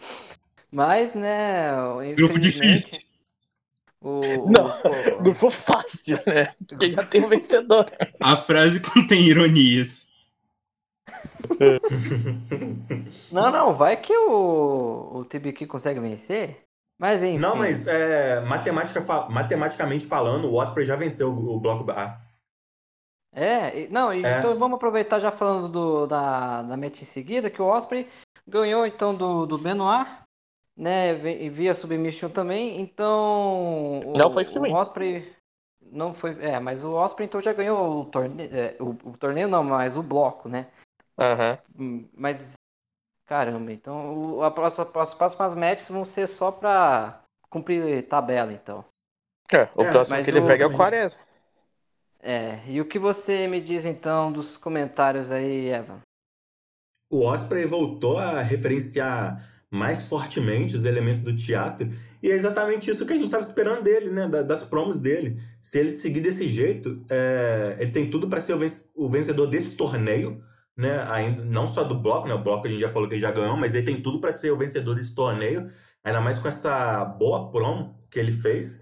Mas, 0.71 1.13
né? 1.15 1.69
Grupo 2.15 2.38
difícil. 2.39 2.99
O, 4.01 4.19
o- 4.19 4.49
Não, 4.51 4.65
o- 5.17 5.23
Grupo 5.23 5.49
fácil, 5.49 6.17
né? 6.28 6.54
Porque 6.67 6.91
já 6.91 7.04
tem 7.06 7.23
o 7.23 7.30
vencedor. 7.30 7.89
A 8.21 8.36
frase 8.38 8.80
contém 8.82 9.21
ironias. 9.23 10.10
Não, 13.32 13.51
não, 13.51 13.75
vai 13.75 13.95
que 13.97 14.15
o, 14.17 15.12
o 15.19 15.25
Tibiki 15.25 15.65
consegue 15.67 15.99
vencer. 15.99 16.63
Mas 16.97 17.21
enfim. 17.21 17.38
Não, 17.38 17.56
mas 17.56 17.88
é, 17.88 18.39
matematica 18.41 19.01
fa- 19.01 19.30
matematicamente 19.30 20.06
falando, 20.06 20.45
o 20.49 20.56
Osprey 20.56 20.86
já 20.86 20.95
venceu 20.95 21.30
o, 21.32 21.56
o 21.56 21.60
bloco 21.60 21.89
A. 21.91 22.19
É, 23.34 23.82
e- 23.82 23.88
não, 23.89 24.13
e 24.13 24.23
É. 24.25 24.38
então 24.39 24.58
vamos 24.58 24.78
aproveitar 24.78 25.19
já 25.19 25.30
falando 25.32 25.67
do, 25.67 26.08
da, 26.08 26.62
da 26.63 26.78
match 26.78 27.01
em 27.01 27.06
seguida, 27.06 27.49
que 27.49 27.62
o 27.62 27.65
Osprey 27.65 28.08
ganhou 28.47 28.86
então 28.86 29.13
do, 29.15 29.45
do 29.45 29.58
Benoit, 29.58 30.08
né, 30.75 31.13
via 31.13 31.73
submission 31.73 32.29
também, 32.29 32.79
então... 32.81 34.01
o- 34.05 34.17
Não 34.17 34.31
foi 34.31 34.45
free. 34.45 34.71
O 34.71 34.75
Osprey 34.75 35.36
não 35.81 36.13
foi, 36.13 36.31
é, 36.43 36.60
mas 36.60 36.84
o 36.84 36.91
Osprey 36.93 37.27
então 37.27 37.41
já 37.41 37.53
ganhou 37.53 38.01
o 38.01 38.05
torneio, 38.05 38.49
o, 38.79 39.10
o 39.10 39.17
torneio 39.17 39.47
não, 39.47 39.63
mas 39.63 39.97
o 39.97 40.03
bloco, 40.03 40.49
né, 40.49 40.67
Aham. 41.17 41.58
Hum, 41.77 42.08
mas, 42.13 42.53
caramba, 43.25 43.71
então 43.71 44.36
o, 44.38 44.43
a 44.43 44.51
próxima, 44.51 44.88
as 45.01 45.13
próximas 45.13 45.55
matches 45.55 45.89
vão 45.89 46.05
ser 46.05 46.27
só 46.27 46.51
pra 46.51 47.21
cumprir 47.49 48.08
tabela, 48.08 48.51
então. 48.51 48.84
É, 49.51 49.63
o 49.75 49.84
É, 49.84 49.89
próximo 49.89 50.23
que 50.23 50.31
ele 50.31 50.39
o- 50.39 50.47
pega 50.47 50.63
é 50.63 50.67
o 50.67 50.77
Quaresma. 50.77 51.21
É, 52.19 52.65
e 52.67 52.81
o 52.81 52.86
que 52.88 52.97
você 52.97 53.47
me 53.47 53.62
diz 53.62 53.86
então 53.86 54.31
dos 54.31 54.58
comentários 54.58 55.31
aí, 55.31 55.67
Evan? 55.69 56.01
O 57.10 57.26
Osprey 57.26 57.65
voltou 57.65 58.18
a 58.18 58.41
referenciar 58.41 59.44
mais 59.72 60.08
fortemente 60.08 60.76
os 60.76 60.86
elementos 60.86 61.22
do 61.22 61.36
teatro, 61.36 61.89
e 62.24 62.32
é 62.32 62.34
exatamente 62.34 62.89
isso 62.89 63.06
que 63.06 63.12
a 63.13 63.15
gente 63.18 63.26
estava 63.26 63.44
esperando 63.44 63.84
dele, 63.84 64.10
né? 64.10 64.28
da- 64.28 64.41
Das 64.41 64.63
promos 64.63 65.00
dele. 65.00 65.38
Se 65.60 65.80
ele 65.80 65.89
seguir 65.89 66.22
desse 66.22 66.48
jeito, 66.48 67.04
é, 67.10 67.76
ele 67.80 67.91
tem 67.91 68.10
tudo 68.10 68.30
para 68.30 68.39
ser 68.39 68.56
o 68.96 69.10
vencedor 69.10 69.48
desse 69.48 69.76
torneio, 69.76 70.41
né? 70.78 71.02
Ainda 71.10 71.44
não 71.44 71.68
só 71.68 71.84
do 71.84 71.96
bloco, 72.00 72.28
né? 72.28 72.34
O 72.34 72.44
bloco 72.44 72.68
a 72.68 72.70
gente 72.70 72.80
já 72.82 72.89
falou 72.89 73.08
que 73.08 73.15
ele 73.15 73.22
já 73.22 73.32
ganhou, 73.32 73.58
mas 73.58 73.76
ele 73.76 73.86
tem 73.86 74.02
tudo 74.02 74.20
para 74.22 74.32
ser 74.32 74.52
o 74.52 74.58
vencedor 74.58 74.96
desse 74.96 75.13
torneio, 75.15 75.70
ainda 76.04 76.22
mais 76.22 76.39
com 76.39 76.48
essa 76.48 77.04
boa 77.06 77.52
promo 77.52 78.00
que 78.10 78.20
ele 78.20 78.32
fez, 78.32 78.82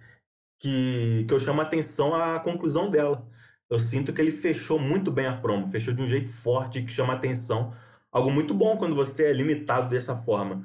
que, 0.60 1.26
que 1.28 1.34
eu 1.34 1.40
chamo 1.40 1.62
a 1.62 1.64
atenção 1.64 2.14
à 2.16 2.40
conclusão 2.40 2.90
dela. 2.90 3.28
Eu 3.70 3.80
sinto 3.80 4.14
que 4.14 4.22
ele 4.22 4.32
fechou 4.32 4.78
muito 4.80 5.12
bem 5.12 5.26
a 5.28 5.38
promo, 5.38 5.66
fechou 5.66 5.94
de 5.94 6.02
um 6.04 6.08
jeito 6.08 6.32
forte 6.32 6.82
que 6.84 6.92
chama 6.92 7.14
a 7.14 7.16
atenção 7.16 7.72
algo 8.13 8.32
muito 8.32 8.54
bom 8.54 8.78
quando 8.78 8.95
você 8.95 9.26
é 9.26 9.34
limitado 9.34 9.89
dessa 9.89 10.15
forma. 10.15 10.63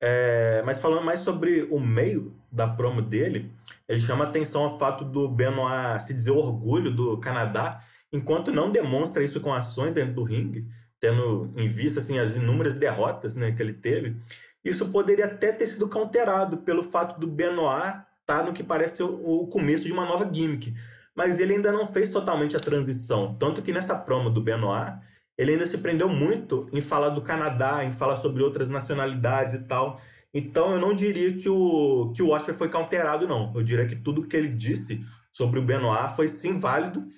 É, 0.00 0.62
mas 0.64 0.78
falando 0.78 1.04
mais 1.04 1.20
sobre 1.20 1.62
o 1.70 1.80
meio 1.80 2.34
da 2.52 2.68
promo 2.68 3.02
dele, 3.02 3.50
ele 3.88 4.00
chama 4.00 4.24
atenção 4.24 4.62
ao 4.62 4.78
fato 4.78 5.04
do 5.04 5.28
Benoit 5.28 6.02
se 6.02 6.14
dizer 6.14 6.30
orgulho 6.30 6.94
do 6.94 7.18
Canadá, 7.18 7.80
enquanto 8.12 8.52
não 8.52 8.70
demonstra 8.70 9.24
isso 9.24 9.40
com 9.40 9.52
ações 9.52 9.94
dentro 9.94 10.14
do 10.14 10.22
ringue, 10.22 10.66
tendo 10.98 11.52
em 11.56 11.68
vista 11.68 12.00
assim, 12.00 12.18
as 12.18 12.36
inúmeras 12.36 12.74
derrotas 12.74 13.34
né, 13.34 13.50
que 13.52 13.62
ele 13.62 13.72
teve. 13.72 14.16
Isso 14.64 14.88
poderia 14.90 15.24
até 15.24 15.52
ter 15.52 15.66
sido 15.66 15.88
counterado 15.88 16.58
pelo 16.58 16.82
fato 16.82 17.18
do 17.18 17.26
Benoit 17.26 18.02
estar 18.20 18.44
no 18.44 18.52
que 18.52 18.62
parece 18.62 19.02
o 19.02 19.46
começo 19.48 19.84
de 19.84 19.92
uma 19.92 20.04
nova 20.04 20.28
gimmick. 20.30 20.74
Mas 21.14 21.40
ele 21.40 21.54
ainda 21.54 21.72
não 21.72 21.86
fez 21.86 22.10
totalmente 22.10 22.56
a 22.56 22.60
transição. 22.60 23.34
Tanto 23.34 23.62
que 23.62 23.72
nessa 23.72 23.96
promo 23.96 24.30
do 24.30 24.40
Benoit, 24.40 24.98
ele 25.40 25.52
ainda 25.52 25.64
se 25.64 25.78
prendeu 25.78 26.06
muito 26.06 26.68
em 26.70 26.82
falar 26.82 27.08
do 27.08 27.22
Canadá, 27.22 27.82
em 27.82 27.92
falar 27.92 28.16
sobre 28.16 28.42
outras 28.42 28.68
nacionalidades 28.68 29.54
e 29.54 29.64
tal. 29.64 29.98
Então 30.34 30.72
eu 30.72 30.78
não 30.78 30.92
diria 30.92 31.32
que 31.32 31.48
o, 31.48 32.12
que 32.14 32.22
o 32.22 32.30
Osprey 32.30 32.54
foi 32.54 32.68
counterado, 32.68 33.26
não. 33.26 33.50
Eu 33.54 33.62
diria 33.62 33.86
que 33.86 33.96
tudo 33.96 34.26
que 34.26 34.36
ele 34.36 34.48
disse 34.48 35.02
sobre 35.32 35.58
o 35.58 35.62
Benoit 35.62 36.14
foi 36.14 36.28
sim 36.28 36.58
válido 36.58 37.08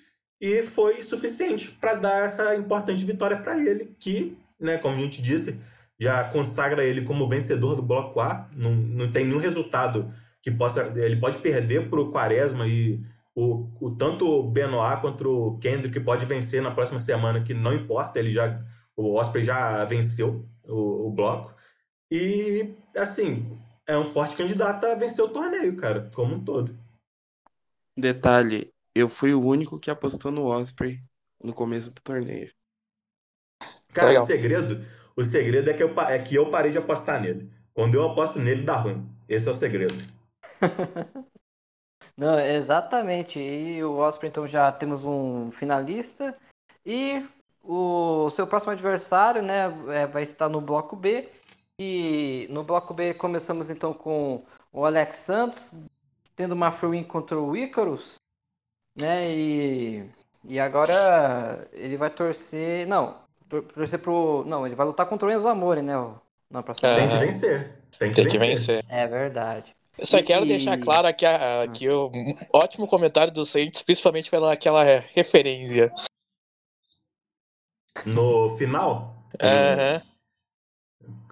e 0.41 0.63
foi 0.63 1.03
suficiente 1.03 1.77
para 1.81 1.95
dar 1.95 2.25
essa 2.27 2.55
importante 2.55 3.05
vitória 3.05 3.37
para 3.37 3.59
ele, 3.59 3.93
que, 3.99 4.39
né, 4.59 4.79
como 4.79 4.97
a 4.97 5.01
gente 5.01 5.21
disse, 5.21 5.61
já 5.99 6.23
consagra 6.23 6.85
ele 6.85 7.03
como 7.03 7.29
vencedor 7.29 7.75
do 7.75 7.83
Bloco 7.83 8.21
A. 8.21 8.49
Não, 8.55 8.73
não 8.73 9.11
tem 9.11 9.25
nenhum 9.27 9.41
resultado 9.41 10.13
que 10.41 10.51
possa. 10.51 10.93
Ele 10.95 11.17
pode 11.17 11.39
perder 11.39 11.91
para 11.91 12.01
o 12.01 12.13
Quaresma 12.13 12.69
e 12.69 13.01
o, 13.35 13.69
o, 13.81 13.91
tanto 13.97 14.27
o 14.27 14.43
Benoit 14.51 15.01
quanto 15.01 15.29
o 15.29 15.59
Kendrick 15.59 15.99
pode 16.01 16.27
vencer 16.27 16.63
na 16.63 16.71
próxima 16.71 16.99
semana, 16.99 17.43
que 17.43 17.55
não 17.55 17.73
importa, 17.73 18.19
ele 18.19 18.31
já. 18.31 18.63
O 18.95 19.15
Osprey 19.15 19.43
já 19.43 19.85
venceu 19.87 20.47
o, 20.65 21.07
o 21.07 21.11
bloco. 21.11 21.55
E, 22.11 22.75
assim, 22.95 23.59
é 23.87 23.97
um 23.97 24.05
forte 24.05 24.37
candidato 24.37 24.85
a 24.85 24.95
vencer 24.95 25.25
o 25.25 25.31
torneio, 25.31 25.75
cara, 25.77 26.11
como 26.15 26.35
um 26.35 26.45
todo. 26.45 26.79
Detalhe, 27.97 28.71
eu 28.95 29.09
fui 29.09 29.33
o 29.33 29.43
único 29.43 29.79
que 29.79 29.91
apostou 29.91 30.31
no 30.31 30.45
Osprey 30.45 31.01
no 31.43 31.55
começo 31.55 31.91
do 31.91 32.03
torneio. 32.03 32.53
Cara, 33.95 34.09
Legal. 34.09 34.25
o 34.25 34.27
segredo, 34.27 34.85
o 35.17 35.25
segredo 35.25 35.71
é 35.71 35.75
que, 35.75 35.83
eu, 35.83 36.01
é 36.03 36.19
que 36.19 36.35
eu 36.35 36.51
parei 36.51 36.71
de 36.71 36.79
apostar 36.79 37.21
nele. 37.21 37.51
Quando 37.73 37.95
eu 37.95 38.11
aposto 38.11 38.39
nele, 38.39 38.63
dá 38.63 38.77
ruim. 38.77 39.09
Esse 39.27 39.49
é 39.49 39.51
o 39.51 39.55
segredo. 39.55 39.95
Não, 42.17 42.39
exatamente. 42.39 43.39
E 43.39 43.83
o 43.83 43.97
Osprey, 43.97 44.29
então, 44.31 44.47
já 44.47 44.71
temos 44.71 45.05
um 45.05 45.51
finalista. 45.51 46.37
E 46.85 47.27
o 47.63 48.29
seu 48.31 48.47
próximo 48.47 48.73
adversário, 48.73 49.43
né, 49.43 49.65
é, 49.89 50.07
vai 50.07 50.23
estar 50.23 50.49
no 50.49 50.61
bloco 50.61 50.95
B. 50.97 51.29
E 51.81 52.47
no 52.51 52.63
bloco 52.63 52.93
B 52.93 53.15
começamos 53.15 53.71
então 53.71 53.95
com 53.95 54.43
o 54.73 54.85
Alex 54.85 55.17
Santos 55.17 55.75
tendo 56.37 56.53
uma 56.53 56.71
free 56.71 56.91
win 56.91 57.05
contra 57.05 57.39
o 57.39 57.57
Icarus, 57.57 58.17
né? 58.97 59.31
E, 59.31 60.11
e 60.45 60.61
agora 60.61 61.67
ele 61.73 61.97
vai 61.97 62.09
torcer, 62.11 62.87
não, 62.87 63.17
tor- 63.49 63.63
torcer 63.65 63.99
pro, 63.99 64.45
não, 64.47 64.67
ele 64.67 64.75
vai 64.75 64.87
lutar 64.87 65.07
contra 65.07 65.29
o 65.29 65.31
Enzo 65.31 65.49
Amore, 65.49 65.83
né? 65.83 65.97
o- 65.99 66.15
Na 66.51 66.63
próxima. 66.63 66.89
É. 66.91 66.97
Tem 66.97 67.09
que 67.09 67.17
vencer. 67.19 67.73
Tem 67.99 68.11
que 68.11 68.15
Tem 68.17 68.27
que 68.31 68.39
vencer. 68.39 68.83
vencer. 68.83 68.85
É 68.89 69.07
verdade. 69.07 69.75
Eu 69.99 70.07
só 70.07 70.19
E- 70.19 70.23
quero 70.23 70.45
e- 70.45 70.49
deixar 70.49 70.79
claro 70.79 71.07
aqui, 71.07 71.25
a- 71.27 71.63
aqui 71.63 71.89
o 71.89 72.09
um 72.09 72.35
ótimo 72.53 72.87
comentário 72.89 73.33
do 73.33 73.45
Saints, 73.45 73.83
principalmente 73.83 74.31
pela 74.31 74.53
aquela 74.53 74.83
referência. 74.83 75.93
No 78.07 78.57
final, 78.57 79.23
Aham. 79.41 80.03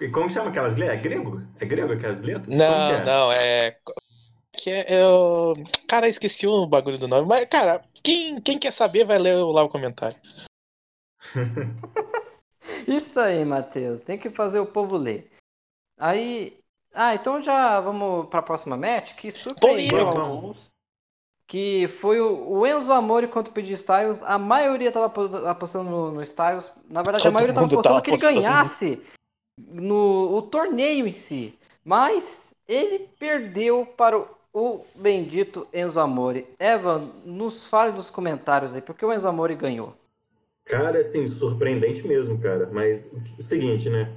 E 0.01 0.09
como 0.11 0.29
chama 0.31 0.49
aquelas 0.49 0.77
letras? 0.77 0.99
É 0.99 1.03
grego? 1.03 1.43
É 1.61 1.65
grego 1.65 1.93
aquelas 1.93 2.21
letras? 2.21 2.57
Não, 2.57 2.91
é? 2.91 3.05
não, 3.05 3.33
é. 3.33 3.79
Que 4.53 4.71
é, 4.71 5.03
eu... 5.03 5.55
Cara, 5.87 6.09
esqueci 6.09 6.47
o 6.47 6.67
bagulho 6.67 6.99
do 6.99 7.07
nome. 7.07 7.29
Mas, 7.29 7.47
cara, 7.47 7.81
quem, 8.03 8.41
quem 8.41 8.59
quer 8.59 8.73
saber 8.73 9.05
vai 9.05 9.19
ler 9.19 9.37
lá 9.37 9.63
o 9.63 9.69
comentário. 9.69 10.17
Isso 12.89 13.19
aí, 13.21 13.45
Matheus. 13.45 14.03
Tem 14.03 14.19
que 14.19 14.31
fazer 14.31 14.59
o 14.61 14.67
povo 14.67 14.97
ler. 14.97 15.31
Aí. 15.99 16.60
Ah, 16.93 17.15
então 17.15 17.43
já 17.43 17.81
vamos 17.81 18.27
para 18.29 18.41
a 18.41 18.43
próxima 18.43 18.77
match, 18.77 19.15
que 19.15 19.31
surpreendeu 19.31 20.09
alguns. 20.09 20.71
Que 21.47 21.89
foi 21.89 22.21
o 22.21 22.65
Enzo 22.65 22.93
Amore 22.93 23.27
contra 23.27 23.51
o 23.51 23.55
PG 23.55 23.73
Styles. 23.75 24.23
A 24.23 24.39
maioria 24.39 24.93
tava 24.93 25.07
apo- 25.07 25.37
apostando 25.49 25.91
no, 25.91 26.13
no 26.13 26.23
Styles. 26.23 26.71
Na 26.89 27.03
verdade, 27.03 27.27
a 27.27 27.31
Todo 27.31 27.35
maioria 27.35 27.55
tava 27.55 27.67
apostando 27.67 27.83
tava 27.83 28.03
que 28.03 28.11
ele 28.11 28.17
apostando. 28.17 28.41
ganhasse 28.41 29.03
no 29.59 30.37
o 30.37 30.43
torneio 30.43 31.07
em 31.09 31.13
si. 31.13 31.59
Mas 31.85 32.55
ele 32.69 33.09
perdeu 33.19 33.85
para 33.85 34.17
o, 34.17 34.29
o 34.55 34.85
bendito 34.95 35.67
Enzo 35.73 35.99
Amore. 35.99 36.47
Evan, 36.59 37.11
nos 37.25 37.67
fale 37.67 37.93
nos 37.93 38.11
comentários 38.11 38.73
aí, 38.73 38.81
porque 38.81 39.05
o 39.05 39.13
Enzo 39.13 39.27
Amore 39.27 39.57
ganhou. 39.57 39.93
Cara, 40.65 41.01
assim, 41.01 41.27
surpreendente 41.27 42.07
mesmo, 42.07 42.39
cara. 42.39 42.69
Mas 42.73 43.11
o 43.37 43.43
seguinte, 43.43 43.91
né? 43.91 44.17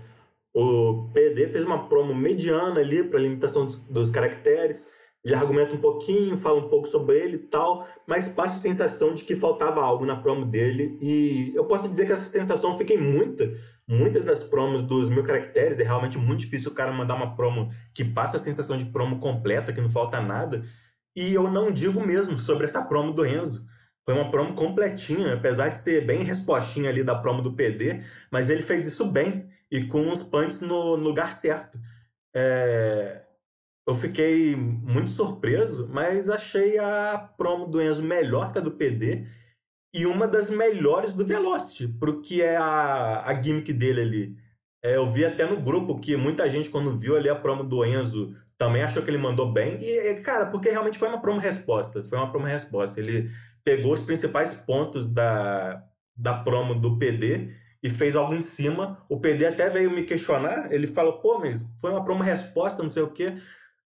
O 0.53 1.09
PD 1.13 1.47
fez 1.47 1.65
uma 1.65 1.87
promo 1.87 2.13
mediana 2.13 2.79
ali 2.79 3.03
para 3.03 3.19
limitação 3.19 3.65
dos, 3.65 3.79
dos 3.85 4.09
caracteres. 4.09 4.89
Ele 5.23 5.35
argumenta 5.35 5.73
um 5.73 5.79
pouquinho, 5.79 6.37
fala 6.37 6.59
um 6.59 6.67
pouco 6.67 6.87
sobre 6.87 7.17
ele 7.17 7.35
e 7.35 7.47
tal, 7.47 7.87
mas 8.05 8.27
passa 8.27 8.55
a 8.55 8.59
sensação 8.59 9.13
de 9.13 9.23
que 9.23 9.35
faltava 9.35 9.81
algo 9.81 10.05
na 10.05 10.17
promo 10.17 10.45
dele. 10.45 10.97
E 11.01 11.53
eu 11.55 11.65
posso 11.65 11.87
dizer 11.87 12.05
que 12.05 12.11
essa 12.11 12.25
sensação 12.25 12.77
fiquei 12.77 12.97
muita. 12.97 13.51
Muitas 13.87 14.23
das 14.25 14.43
promos 14.43 14.83
dos 14.83 15.09
mil 15.09 15.23
caracteres 15.23 15.79
é 15.79 15.83
realmente 15.83 16.17
muito 16.17 16.41
difícil 16.41 16.71
o 16.71 16.75
cara 16.75 16.91
mandar 16.91 17.15
uma 17.15 17.35
promo 17.35 17.69
que 17.93 18.03
passa 18.03 18.37
a 18.37 18.39
sensação 18.39 18.77
de 18.77 18.85
promo 18.87 19.17
completa, 19.19 19.73
que 19.73 19.81
não 19.81 19.89
falta 19.89 20.21
nada. 20.21 20.63
E 21.15 21.33
eu 21.33 21.49
não 21.49 21.71
digo 21.71 22.05
mesmo 22.05 22.37
sobre 22.37 22.65
essa 22.65 22.81
promo 22.81 23.13
do 23.13 23.25
Enzo. 23.25 23.65
Foi 24.05 24.13
uma 24.13 24.29
promo 24.29 24.53
completinha, 24.53 25.33
apesar 25.33 25.69
de 25.69 25.79
ser 25.79 26.05
bem 26.05 26.23
respostinha 26.23 26.89
ali 26.89 27.03
da 27.03 27.15
promo 27.15 27.41
do 27.41 27.53
PD, 27.53 28.01
mas 28.29 28.49
ele 28.49 28.61
fez 28.61 28.85
isso 28.85 29.05
bem 29.05 29.49
e 29.71 29.85
com 29.87 30.11
os 30.11 30.21
punts 30.21 30.61
no, 30.61 30.97
no 30.97 31.03
lugar 31.03 31.31
certo. 31.31 31.79
É, 32.35 33.21
Eu 33.87 33.95
fiquei 33.95 34.55
muito 34.55 35.09
surpreso, 35.11 35.89
mas 35.91 36.29
achei 36.29 36.77
a 36.77 37.17
promo 37.37 37.67
do 37.67 37.81
Enzo 37.81 38.03
melhor 38.03 38.51
que 38.51 38.59
a 38.59 38.61
do 38.61 38.71
PD 38.71 39.25
e 39.93 40.05
uma 40.05 40.27
das 40.27 40.49
melhores 40.49 41.13
do 41.13 41.25
Velocity, 41.25 41.87
pro 41.87 42.21
que 42.21 42.41
é 42.41 42.57
a, 42.57 43.23
a 43.25 43.41
gimmick 43.41 43.71
dele 43.71 44.01
ali. 44.01 44.37
É, 44.83 44.97
eu 44.97 45.05
vi 45.05 45.23
até 45.23 45.45
no 45.45 45.61
grupo 45.61 45.99
que 45.99 46.17
muita 46.17 46.49
gente, 46.49 46.69
quando 46.69 46.97
viu 46.97 47.15
ali 47.15 47.29
a 47.29 47.35
promo 47.35 47.63
do 47.63 47.85
Enzo, 47.85 48.35
também 48.57 48.81
achou 48.83 49.01
que 49.03 49.09
ele 49.09 49.17
mandou 49.17 49.51
bem. 49.51 49.77
E, 49.81 50.15
cara, 50.21 50.47
porque 50.47 50.69
realmente 50.69 50.97
foi 50.97 51.07
uma 51.07 51.21
promo 51.21 51.39
resposta. 51.39 52.03
Foi 52.03 52.17
uma 52.17 52.31
promo 52.31 52.45
resposta. 52.45 52.99
Ele 52.99 53.29
pegou 53.63 53.93
os 53.93 53.99
principais 54.01 54.53
pontos 54.53 55.09
da, 55.11 55.83
da 56.15 56.33
promo 56.33 56.75
do 56.75 56.97
PD 56.97 57.51
e 57.81 57.89
fez 57.89 58.15
algo 58.15 58.33
em 58.33 58.41
cima. 58.41 59.03
O 59.09 59.19
PD 59.19 59.45
até 59.45 59.69
veio 59.69 59.91
me 59.91 60.03
questionar. 60.03 60.71
Ele 60.71 60.87
falou, 60.87 61.19
pô, 61.19 61.39
mas 61.39 61.65
foi 61.81 61.91
uma 61.91 62.03
promo 62.03 62.23
resposta, 62.23 62.81
não 62.81 62.89
sei 62.89 63.03
o 63.03 63.09
quê. 63.09 63.35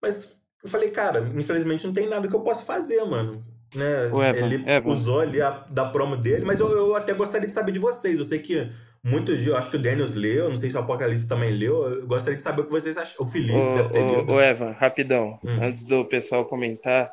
Mas 0.02 0.40
eu 0.64 0.70
falei, 0.70 0.90
cara, 0.90 1.32
infelizmente 1.36 1.86
não 1.86 1.94
tem 1.94 2.08
nada 2.08 2.28
que 2.28 2.36
eu 2.36 2.42
possa 2.42 2.64
fazer, 2.66 3.04
mano. 3.06 3.44
Né? 3.76 4.06
Evan, 4.06 4.46
ele 4.46 4.64
Evan. 4.70 4.90
usou 4.90 5.20
ali 5.20 5.42
a, 5.42 5.50
da 5.70 5.86
promo 5.86 6.16
dele, 6.16 6.46
mas 6.46 6.60
eu, 6.60 6.70
eu 6.70 6.96
até 6.96 7.14
gostaria 7.14 7.46
de 7.48 7.54
saber 7.54 7.72
de 7.74 7.80
vocês. 7.80 8.18
Eu 8.18 8.24
sei 8.26 8.40
que 8.40 8.72
muitos, 9.04 9.46
eu 9.46 9.58
acho 9.58 9.70
que 9.70 9.76
o 9.76 9.82
Daniels 9.82 10.16
leu, 10.16 10.48
não 10.50 10.56
sei 10.56 10.70
se 10.70 10.78
o 10.78 10.80
Apocalipse 10.80 11.28
também 11.28 11.52
leu. 11.52 11.84
Eu 12.00 12.08
gostaria 12.08 12.38
de 12.38 12.44
saber 12.44 12.62
o 12.62 12.66
que 12.66 12.72
vocês 12.72 12.98
acham. 12.98 13.26
O 13.26 13.30
Felipe 13.30 13.54
deve 13.76 13.90
ter 13.90 14.06
lido. 14.06 14.32
Ô, 14.32 14.40
Evan, 14.42 14.72
rapidão, 14.72 15.38
Hum. 15.44 15.60
antes 15.62 15.84
do 15.86 16.06
pessoal 16.06 16.46
comentar, 16.46 17.12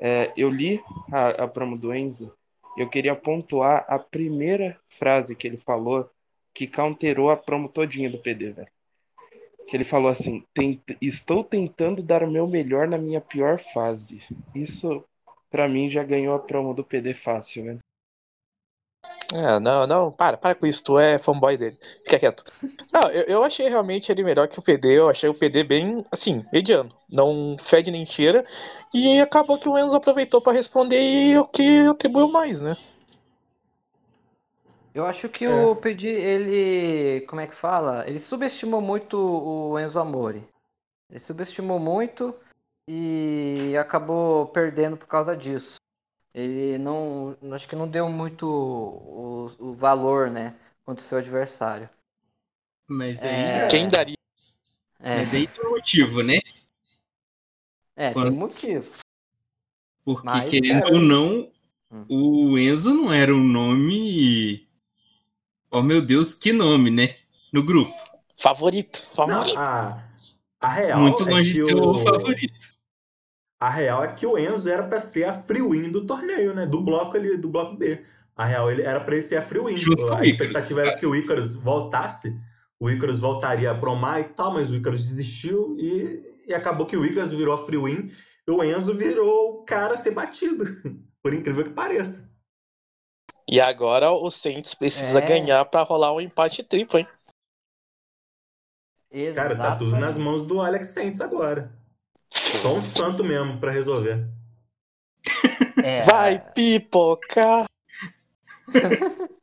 é, 0.00 0.32
eu 0.36 0.48
li 0.50 0.82
a, 1.12 1.44
a 1.44 1.48
promo 1.48 1.76
do 1.76 1.94
Enzo, 1.94 2.32
eu 2.76 2.88
queria 2.88 3.14
pontuar 3.14 3.84
a 3.88 3.98
primeira 3.98 4.78
frase 4.88 5.34
que 5.34 5.46
ele 5.46 5.58
falou 5.58 6.08
que 6.54 6.66
counterou 6.66 7.30
a 7.30 7.36
promo 7.36 7.68
todinha 7.68 8.10
do 8.10 8.18
PD, 8.18 8.52
velho. 8.52 8.68
Que 9.68 9.76
ele 9.76 9.84
falou 9.84 10.10
assim: 10.10 10.44
"Tent- 10.54 10.96
estou 11.00 11.44
tentando 11.44 12.02
dar 12.02 12.22
o 12.22 12.30
meu 12.30 12.46
melhor 12.46 12.88
na 12.88 12.98
minha 12.98 13.20
pior 13.20 13.58
fase. 13.58 14.22
Isso, 14.54 15.04
pra 15.50 15.68
mim, 15.68 15.88
já 15.88 16.02
ganhou 16.02 16.34
a 16.34 16.38
promo 16.38 16.74
do 16.74 16.84
PD 16.84 17.14
fácil, 17.14 17.64
velho. 17.64 17.78
É, 19.32 19.60
não, 19.60 19.86
não, 19.86 20.10
para, 20.10 20.36
para 20.36 20.54
com 20.54 20.66
isso, 20.66 20.82
tu 20.82 20.98
é 20.98 21.18
fanboy 21.18 21.56
dele. 21.56 21.78
Fica 22.04 22.18
quieto. 22.18 22.44
Não, 22.92 23.08
eu, 23.10 23.22
eu 23.24 23.44
achei 23.44 23.68
realmente 23.68 24.10
ele 24.10 24.24
melhor 24.24 24.48
que 24.48 24.58
o 24.58 24.62
PD, 24.62 24.98
eu 24.98 25.08
achei 25.08 25.28
o 25.28 25.34
PD 25.34 25.62
bem, 25.62 26.04
assim, 26.10 26.44
mediano. 26.52 26.90
Não 27.08 27.56
fede 27.58 27.90
nem 27.90 28.04
cheira. 28.04 28.44
E 28.92 29.20
acabou 29.20 29.58
que 29.58 29.68
o 29.68 29.78
Enzo 29.78 29.94
aproveitou 29.94 30.40
pra 30.40 30.52
responder 30.52 31.00
e 31.00 31.38
o 31.38 31.46
que 31.46 31.86
atribuiu 31.86 32.28
mais, 32.28 32.60
né? 32.60 32.76
Eu 34.92 35.06
acho 35.06 35.28
que 35.28 35.44
É. 35.44 35.48
o 35.48 35.76
Pedi, 35.76 36.08
ele, 36.08 37.20
como 37.28 37.40
é 37.40 37.46
que 37.46 37.54
fala? 37.54 38.04
Ele 38.08 38.18
subestimou 38.18 38.80
muito 38.80 39.16
o 39.16 39.78
Enzo 39.78 40.00
Amore. 40.00 40.42
Ele 41.08 41.20
subestimou 41.20 41.78
muito 41.78 42.34
e 42.88 43.76
acabou 43.78 44.46
perdendo 44.46 44.96
por 44.96 45.06
causa 45.06 45.36
disso. 45.36 45.76
Ele 46.34 46.78
não, 46.78 47.36
acho 47.52 47.68
que 47.68 47.74
não 47.74 47.88
deu 47.88 48.08
muito 48.08 48.46
o, 48.46 49.46
o 49.58 49.72
valor, 49.72 50.30
né, 50.30 50.54
contra 50.84 51.04
o 51.04 51.06
seu 51.06 51.18
adversário. 51.18 51.88
Mas 52.86 53.22
aí, 53.24 53.30
É. 53.30 53.68
Quem 53.68 53.88
daria? 53.88 54.16
É, 54.98 55.16
mas 55.16 55.34
aí 55.34 55.46
tem 55.46 55.66
um 55.66 55.70
motivo, 55.70 56.22
né? 56.22 56.38
é 57.96 58.12
tem 58.12 58.30
motivo. 58.30 58.90
Porque, 60.04 60.26
Mas, 60.26 60.50
querendo 60.50 60.82
cara, 60.82 60.94
ou 60.94 61.00
não, 61.00 61.50
Hum. 61.92 62.04
o 62.08 62.58
Enzo 62.58 62.94
não 62.94 63.12
era 63.12 63.34
um 63.34 63.44
nome. 63.44 64.68
Oh 65.70 65.82
meu 65.82 66.00
Deus, 66.00 66.34
que 66.34 66.52
nome, 66.52 66.90
né? 66.90 67.16
No 67.52 67.64
grupo. 67.64 67.92
Favorito, 68.36 69.10
Não, 69.16 69.26
favorito. 69.26 69.58
a, 69.58 70.08
a 70.60 70.68
real 70.68 71.00
Muito 71.00 71.28
é 71.28 71.30
longe 71.32 71.52
que 71.52 71.58
de 71.58 71.64
ser 71.66 71.74
o 71.74 71.98
favorito. 71.98 72.79
A 73.60 73.68
real 73.68 74.02
é 74.02 74.12
que 74.14 74.26
o 74.26 74.38
Enzo 74.38 74.70
era 74.70 74.82
pra 74.82 74.98
ser 74.98 75.24
a 75.24 75.32
free 75.34 75.60
win 75.62 75.90
do 75.90 76.06
torneio, 76.06 76.54
né? 76.54 76.64
Do 76.66 76.80
bloco 76.82 77.16
ali, 77.16 77.36
do 77.36 77.48
bloco 77.48 77.76
B. 77.76 78.02
A 78.34 78.46
real, 78.46 78.70
ele 78.70 78.80
era 78.82 79.00
pra 79.00 79.14
ele 79.14 79.22
ser 79.22 79.36
a 79.36 79.42
free 79.42 79.60
win. 79.60 79.76
Junto 79.76 80.06
com 80.06 80.14
A 80.14 80.24
expectativa 80.24 80.80
era 80.80 80.96
que 80.96 81.04
o 81.04 81.14
Icarus 81.14 81.56
voltasse, 81.56 82.40
o 82.78 82.88
Icarus 82.90 83.20
voltaria 83.20 83.70
a 83.70 83.74
bromar 83.74 84.20
e 84.20 84.24
tal, 84.24 84.54
mas 84.54 84.70
o 84.70 84.76
Icarus 84.76 85.06
desistiu 85.06 85.76
e, 85.78 86.42
e 86.46 86.54
acabou 86.54 86.86
que 86.86 86.96
o 86.96 87.04
Icarus 87.04 87.32
virou 87.32 87.54
a 87.54 87.66
free 87.66 87.76
win 87.76 88.10
e 88.48 88.50
o 88.50 88.64
Enzo 88.64 88.94
virou 88.94 89.50
o 89.60 89.64
cara 89.64 89.92
a 89.94 89.98
ser 89.98 90.12
batido. 90.12 90.64
Por 91.22 91.34
incrível 91.34 91.64
que 91.64 91.70
pareça. 91.70 92.30
E 93.46 93.60
agora 93.60 94.10
o 94.10 94.30
Saints 94.30 94.74
precisa 94.74 95.18
É. 95.18 95.26
ganhar 95.26 95.62
pra 95.66 95.82
rolar 95.82 96.14
um 96.14 96.20
empate 96.20 96.62
triplo, 96.62 96.98
hein? 96.98 97.06
Cara, 99.34 99.56
tá 99.56 99.76
tudo 99.76 99.90
nas 99.90 100.14
Exatamente. 100.14 100.18
mãos 100.24 100.46
do 100.46 100.60
Alex 100.62 100.86
Saints 100.88 101.20
agora. 101.20 101.78
Só 102.32 102.74
um 102.74 102.80
santo 102.80 103.24
mesmo 103.24 103.58
pra 103.58 103.72
resolver. 103.72 104.26
É, 105.82 106.02
Vai 106.02 106.38
pipocar! 106.52 107.66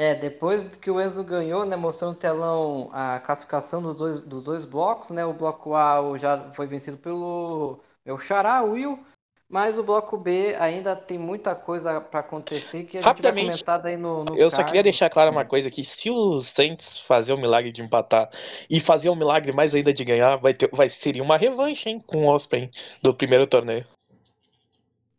É, 0.00 0.14
depois 0.14 0.62
que 0.76 0.88
o 0.92 1.00
Enzo 1.00 1.24
ganhou, 1.24 1.64
né, 1.64 1.74
mostrando 1.74 2.12
no 2.12 2.16
telão 2.20 2.88
a 2.92 3.18
classificação 3.18 3.82
dos 3.82 3.96
dois, 3.96 4.20
dos 4.20 4.44
dois 4.44 4.64
blocos, 4.64 5.10
né, 5.10 5.24
o 5.24 5.32
bloco 5.32 5.74
A 5.74 6.16
já 6.16 6.52
foi 6.52 6.68
vencido 6.68 6.96
pelo 6.96 7.80
meu 8.06 8.16
xará, 8.16 8.62
o 8.62 8.74
Will, 8.74 9.04
mas 9.48 9.78
o 9.78 9.82
bloco 9.82 10.16
B 10.16 10.54
ainda 10.58 10.94
tem 10.94 11.18
muita 11.18 11.54
coisa 11.54 12.00
pra 12.00 12.20
acontecer 12.20 12.84
que 12.84 12.98
a 12.98 13.00
gente 13.00 13.04
vai 13.04 13.04
Rapidamente, 13.06 13.46
comentar 13.46 13.80
daí 13.82 13.96
no, 13.96 14.24
no 14.24 14.36
Eu 14.36 14.50
só 14.50 14.56
card. 14.56 14.66
queria 14.66 14.82
deixar 14.82 15.08
claro 15.08 15.30
uma 15.30 15.44
coisa 15.44 15.68
aqui. 15.68 15.82
Se 15.84 16.10
o 16.10 16.40
Saints 16.40 16.98
fazer 16.98 17.32
o 17.32 17.38
milagre 17.38 17.72
de 17.72 17.80
empatar 17.80 18.28
e 18.68 18.78
fazer 18.78 19.08
o 19.08 19.16
milagre 19.16 19.52
mais 19.52 19.74
ainda 19.74 19.92
de 19.92 20.04
ganhar, 20.04 20.36
vai 20.36 20.52
ter, 20.52 20.68
vai, 20.72 20.88
seria 20.88 21.22
uma 21.22 21.36
revanche, 21.36 21.88
hein, 21.88 22.00
com 22.06 22.26
o 22.26 22.28
Osprey 22.28 22.70
do 23.02 23.14
primeiro 23.14 23.46
torneio. 23.46 23.86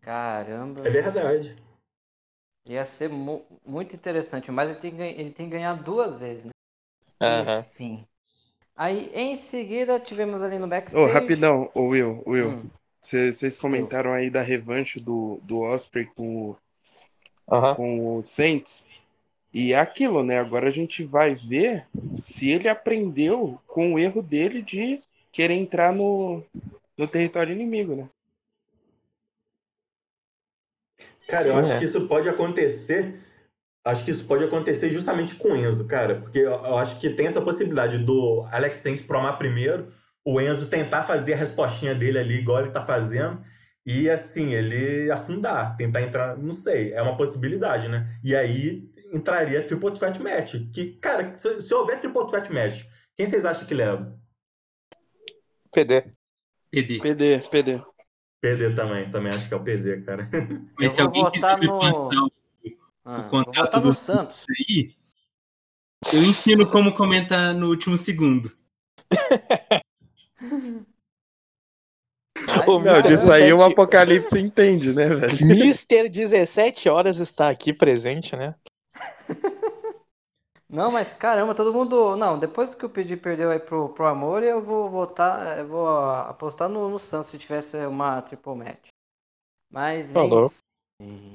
Caramba, 0.02 0.88
É 0.88 0.90
verdade. 0.90 1.56
ia 2.66 2.86
ser 2.86 3.10
mu- 3.10 3.46
muito 3.66 3.96
interessante, 3.96 4.52
mas 4.52 4.70
ele 4.70 4.80
tem, 4.80 4.96
que 4.96 5.02
ele 5.02 5.32
tem 5.32 5.48
que 5.48 5.52
ganhar 5.54 5.74
duas 5.74 6.18
vezes, 6.18 6.46
né? 6.46 6.52
Aham. 7.22 7.60
Enfim. 7.60 8.06
Aí, 8.76 9.12
em 9.14 9.36
seguida, 9.36 10.00
tivemos 10.00 10.42
ali 10.42 10.58
no 10.58 10.66
Ô, 10.66 10.70
backstage... 10.70 11.14
rapidão, 11.14 11.70
ô 11.74 11.82
Will, 11.88 12.24
Will. 12.26 12.50
Hum. 12.52 12.70
Vocês 13.02 13.58
comentaram 13.58 14.14
aí 14.14 14.30
da 14.30 14.42
revanche 14.42 15.00
do, 15.00 15.40
do 15.44 15.60
Osprey 15.60 16.06
com, 16.06 16.52
o- 16.52 16.58
Aham. 17.48 17.76
com 17.76 18.18
o 18.18 18.24
Saints. 18.24 18.86
E 19.54 19.74
é 19.74 19.80
aquilo, 19.80 20.24
né? 20.24 20.40
Agora 20.40 20.68
a 20.68 20.72
gente 20.72 21.04
vai 21.04 21.36
ver 21.36 21.88
se 22.18 22.50
ele 22.50 22.68
aprendeu 22.70 23.60
com 23.68 23.94
o 23.94 24.00
erro 24.00 24.22
dele 24.22 24.62
de 24.62 25.02
querer 25.32 25.56
entrar 25.56 25.94
no, 25.94 26.44
no 26.98 27.08
território 27.08 27.54
inimigo, 27.54 27.96
né? 27.96 28.10
Cara, 31.28 31.48
eu 31.48 31.56
Sim, 31.56 31.58
acho 31.58 31.72
é. 31.72 31.78
que 31.78 31.86
isso 31.86 32.08
pode 32.08 32.28
acontecer. 32.30 33.20
Acho 33.86 34.06
que 34.06 34.12
isso 34.12 34.26
pode 34.28 34.44
acontecer 34.44 34.90
justamente 34.92 35.36
com 35.36 35.50
o 35.54 35.58
Enzo, 35.58 35.88
cara. 35.88 36.22
Porque 36.22 36.40
eu, 36.40 36.52
eu 36.52 36.78
acho 36.78 37.00
que 37.00 37.10
tem 37.12 37.28
essa 37.28 37.42
possibilidade 37.42 38.00
do 38.00 38.44
Alex 38.52 38.78
Sainz 38.80 39.02
promar 39.02 39.38
primeiro, 39.38 39.94
o 40.26 40.40
Enzo 40.42 40.70
tentar 40.70 41.04
fazer 41.04 41.34
a 41.34 41.38
respostinha 41.38 41.96
dele 41.96 42.20
ali, 42.20 42.40
igual 42.40 42.60
ele 42.62 42.72
tá 42.72 42.82
fazendo, 42.82 43.42
e 43.86 44.10
assim, 44.10 44.54
ele 44.54 45.10
afundar, 45.12 45.76
tentar 45.78 46.02
entrar, 46.02 46.38
não 46.38 46.52
sei, 46.52 46.94
é 46.94 47.02
uma 47.02 47.18
possibilidade, 47.18 47.88
né? 47.88 48.08
E 48.24 48.36
aí 48.36 48.90
entraria 49.14 49.66
Triple 49.66 49.92
Threat 49.94 50.22
Match. 50.22 50.56
Que, 50.74 50.94
cara, 50.98 51.36
se, 51.38 51.62
se 51.62 51.74
houver 51.74 52.00
Triple 52.00 52.28
Threat 52.28 52.52
Match, 52.54 52.84
quem 53.16 53.26
vocês 53.26 53.46
acham 53.46 53.66
que 53.66 53.74
leva? 53.74 54.16
PD. 55.74 56.04
PD. 56.70 57.00
PD, 57.00 57.40
PD. 57.50 57.82
PD 58.42 58.76
também, 58.76 59.10
também 59.10 59.30
acho 59.34 59.48
que 59.48 59.54
é 59.54 59.58
o 59.58 59.64
PD, 59.64 60.02
cara. 60.02 60.30
Mas 60.80 60.92
se 60.92 61.02
alguém 61.02 61.30
quiser 61.32 61.58
me 61.58 61.68
no- 61.68 61.80
passar 61.80 62.16
o 62.24 62.32
Ah, 63.06 63.22
vou 63.22 63.30
contato 63.30 63.80
do. 63.82 63.94
Santos 63.94 64.46
aí, 64.50 64.94
eu 66.14 66.20
ensino 66.20 66.70
como 66.70 66.96
comentar 66.96 67.54
no 67.56 67.70
último 67.70 67.98
segundo. 67.98 68.52
Ô, 72.68 72.80
Mr. 72.80 73.02
disso 73.02 73.32
aí 73.32 73.52
o 73.52 73.58
17 73.58 73.74
Apocalipse 73.74 74.40
entende, 74.40 74.94
né, 74.94 75.08
velho? 75.08 75.46
Mister 75.46 76.10
17 76.10 76.88
horas 76.90 77.18
está 77.18 77.50
aqui 77.50 77.74
presente, 77.74 78.36
né? 78.36 78.56
Não, 80.70 80.92
mas 80.92 81.14
caramba, 81.14 81.56
todo 81.56 81.74
mundo. 81.74 82.16
Não, 82.16 82.38
depois 82.38 82.76
que 82.76 82.86
o 82.86 82.90
Pedi 82.90 83.18
perdeu 83.18 83.50
aí 83.50 83.60
pro, 83.60 83.90
pro 83.90 84.06
Amor, 84.06 84.44
eu 84.44 84.62
vou 84.62 84.90
votar. 84.90 85.58
Eu 85.58 85.68
vou 85.68 85.90
apostar 85.90 86.70
no, 86.70 86.88
no 86.90 87.00
Santos 87.00 87.30
se 87.30 87.40
tivesse 87.40 87.76
uma 87.88 88.22
triple 88.22 88.56
match. 88.56 88.88
Mas. 89.72 90.12
Falou. 90.12 90.52
enfim. 91.02 91.34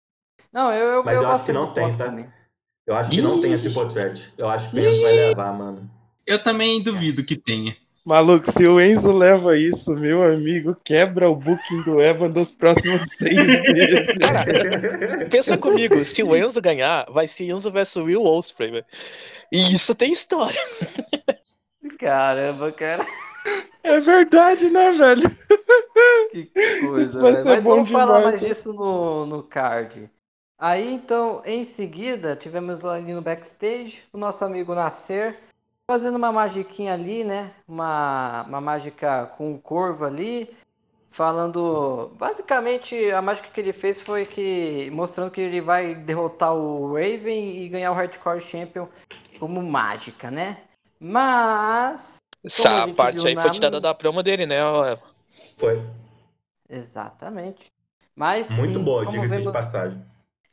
Não, 0.53 0.73
eu, 0.73 0.87
eu, 0.93 1.05
Mas 1.05 1.17
eu 1.17 1.21
acho 1.23 1.31
gosto 1.31 1.47
que 1.47 1.53
não 1.53 1.75
tem, 1.75 1.97
tá? 1.97 2.05
também. 2.05 2.33
Eu 2.87 2.95
acho 2.95 3.11
que 3.11 3.21
não 3.21 3.41
tem 3.41 3.55
a 3.55 3.59
Triple 3.59 3.89
Threat. 3.89 4.33
Eu 4.39 4.49
acho 4.49 4.71
que 4.71 4.79
o 4.79 5.03
vai 5.03 5.13
levar, 5.13 5.53
mano. 5.53 5.91
Eu 6.25 6.41
também 6.41 6.81
duvido 6.81 7.25
que 7.25 7.37
tenha. 7.37 7.77
Maluco, 8.05 8.53
se 8.53 8.67
o 8.67 8.79
Enzo 8.79 9.13
leva 9.13 9.57
isso, 9.57 9.93
meu 9.95 10.23
amigo, 10.23 10.77
quebra 10.85 11.31
o 11.31 11.35
booking 11.35 11.83
do 11.85 12.03
Evan 12.03 12.31
dos 12.31 12.53
próximos 12.53 13.01
seis 13.17 13.35
meses. 13.47 14.07
Pensa 15.31 15.57
comigo, 15.57 16.05
se 16.05 16.23
o 16.23 16.37
Enzo 16.37 16.61
ganhar, 16.61 17.07
vai 17.11 17.27
ser 17.27 17.45
Enzo 17.45 17.71
versus 17.71 18.03
Will 18.05 18.23
Osprey, 18.23 18.71
velho. 18.71 18.85
E 19.51 19.73
isso 19.73 19.95
tem 19.95 20.13
história. 20.13 20.61
Caramba, 21.99 22.71
cara. 22.73 23.05
É 23.83 24.01
verdade, 24.01 24.69
né, 24.71 24.93
velho? 24.93 25.39
Que 26.31 26.47
coisa, 26.81 27.21
Vai 27.21 27.33
velho. 27.33 27.45
ser 27.45 27.51
Mas 27.55 27.63
bom 27.63 27.71
vamos 27.77 27.91
falar 27.91 28.19
demais, 28.19 28.25
mais 28.25 28.41
né? 28.43 28.49
disso 28.49 28.73
no, 28.75 29.25
no 29.27 29.43
card. 29.43 30.11
Aí, 30.59 30.93
então, 30.93 31.43
em 31.45 31.65
seguida, 31.65 32.37
tivemos 32.37 32.83
lá 32.83 32.95
ali 32.95 33.13
no 33.15 33.23
backstage 33.23 34.03
o 34.13 34.19
nosso 34.19 34.45
amigo 34.45 34.75
Nascer 34.75 35.37
fazendo 35.87 36.17
uma 36.17 36.33
magiquinha 36.33 36.95
ali, 36.95 37.25
né? 37.25 37.53
Uma, 37.69 38.43
uma 38.49 38.61
mágica 38.61 39.27
com 39.37 39.53
um 39.53 39.59
corvo 39.59 40.05
ali, 40.05 40.55
falando. 41.11 42.11
Basicamente, 42.19 43.11
a 43.11 43.21
mágica 43.21 43.49
que 43.49 43.61
ele 43.61 43.73
fez 43.73 44.01
foi 44.01 44.27
que 44.27 44.91
mostrando 44.91 45.31
que 45.31 45.41
ele 45.41 45.61
vai 45.61 45.95
derrotar 45.95 46.55
o 46.55 46.93
Raven 46.95 47.57
e 47.59 47.69
ganhar 47.69 47.93
o 47.93 47.95
Hardcore 47.95 48.41
Champion 48.41 48.89
como 49.39 49.63
mágica, 49.63 50.31
né? 50.31 50.63
Mas. 50.99 52.17
a 52.17 52.47
Essa 52.47 52.89
parte 52.95 53.27
aí 53.27 53.35
na- 53.35 53.43
foi 53.43 53.51
tirada 53.51 53.81
da 53.81 53.95
promo 53.95 54.23
dele, 54.23 54.47
né? 54.47 54.65
ó. 54.65 54.97
Foi. 55.57 55.85
Exatamente. 56.69 57.67
Mas 58.17 58.49
Muito 58.51 58.79
sim, 58.79 58.85
boa, 58.85 59.05
diga-se 59.07 59.43
de 59.43 59.53
passagem. 59.53 60.05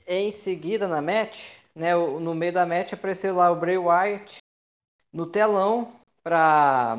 Em 0.08 0.32
seguida, 0.32 0.88
na 0.88 1.02
match, 1.02 1.54
né, 1.76 1.96
no 1.96 2.34
meio 2.34 2.52
da 2.52 2.66
match 2.66 2.94
apareceu 2.94 3.36
lá 3.36 3.52
o 3.52 3.56
Bray 3.56 3.78
Wyatt 3.78 4.41
no 5.12 5.28
telão 5.28 5.92
pra 6.24 6.98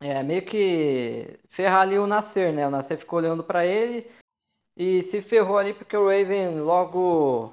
é, 0.00 0.22
meio 0.22 0.44
que 0.44 1.38
ferrar 1.50 1.82
ali 1.82 1.98
o 1.98 2.06
Nascer, 2.06 2.52
né? 2.52 2.66
O 2.66 2.70
Nascer 2.70 2.98
ficou 2.98 3.18
olhando 3.18 3.42
pra 3.42 3.66
ele 3.66 4.06
e 4.76 5.02
se 5.02 5.20
ferrou 5.20 5.58
ali 5.58 5.74
porque 5.74 5.96
o 5.96 6.06
Raven 6.06 6.60
logo 6.60 7.52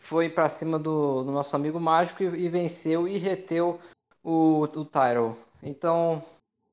foi 0.00 0.28
pra 0.28 0.48
cima 0.48 0.78
do, 0.78 1.22
do 1.22 1.30
nosso 1.30 1.54
amigo 1.54 1.78
mágico 1.78 2.22
e, 2.22 2.26
e 2.26 2.48
venceu 2.48 3.06
e 3.06 3.16
reteu 3.16 3.80
o, 4.22 4.64
o. 4.64 5.36
Então, 5.62 6.22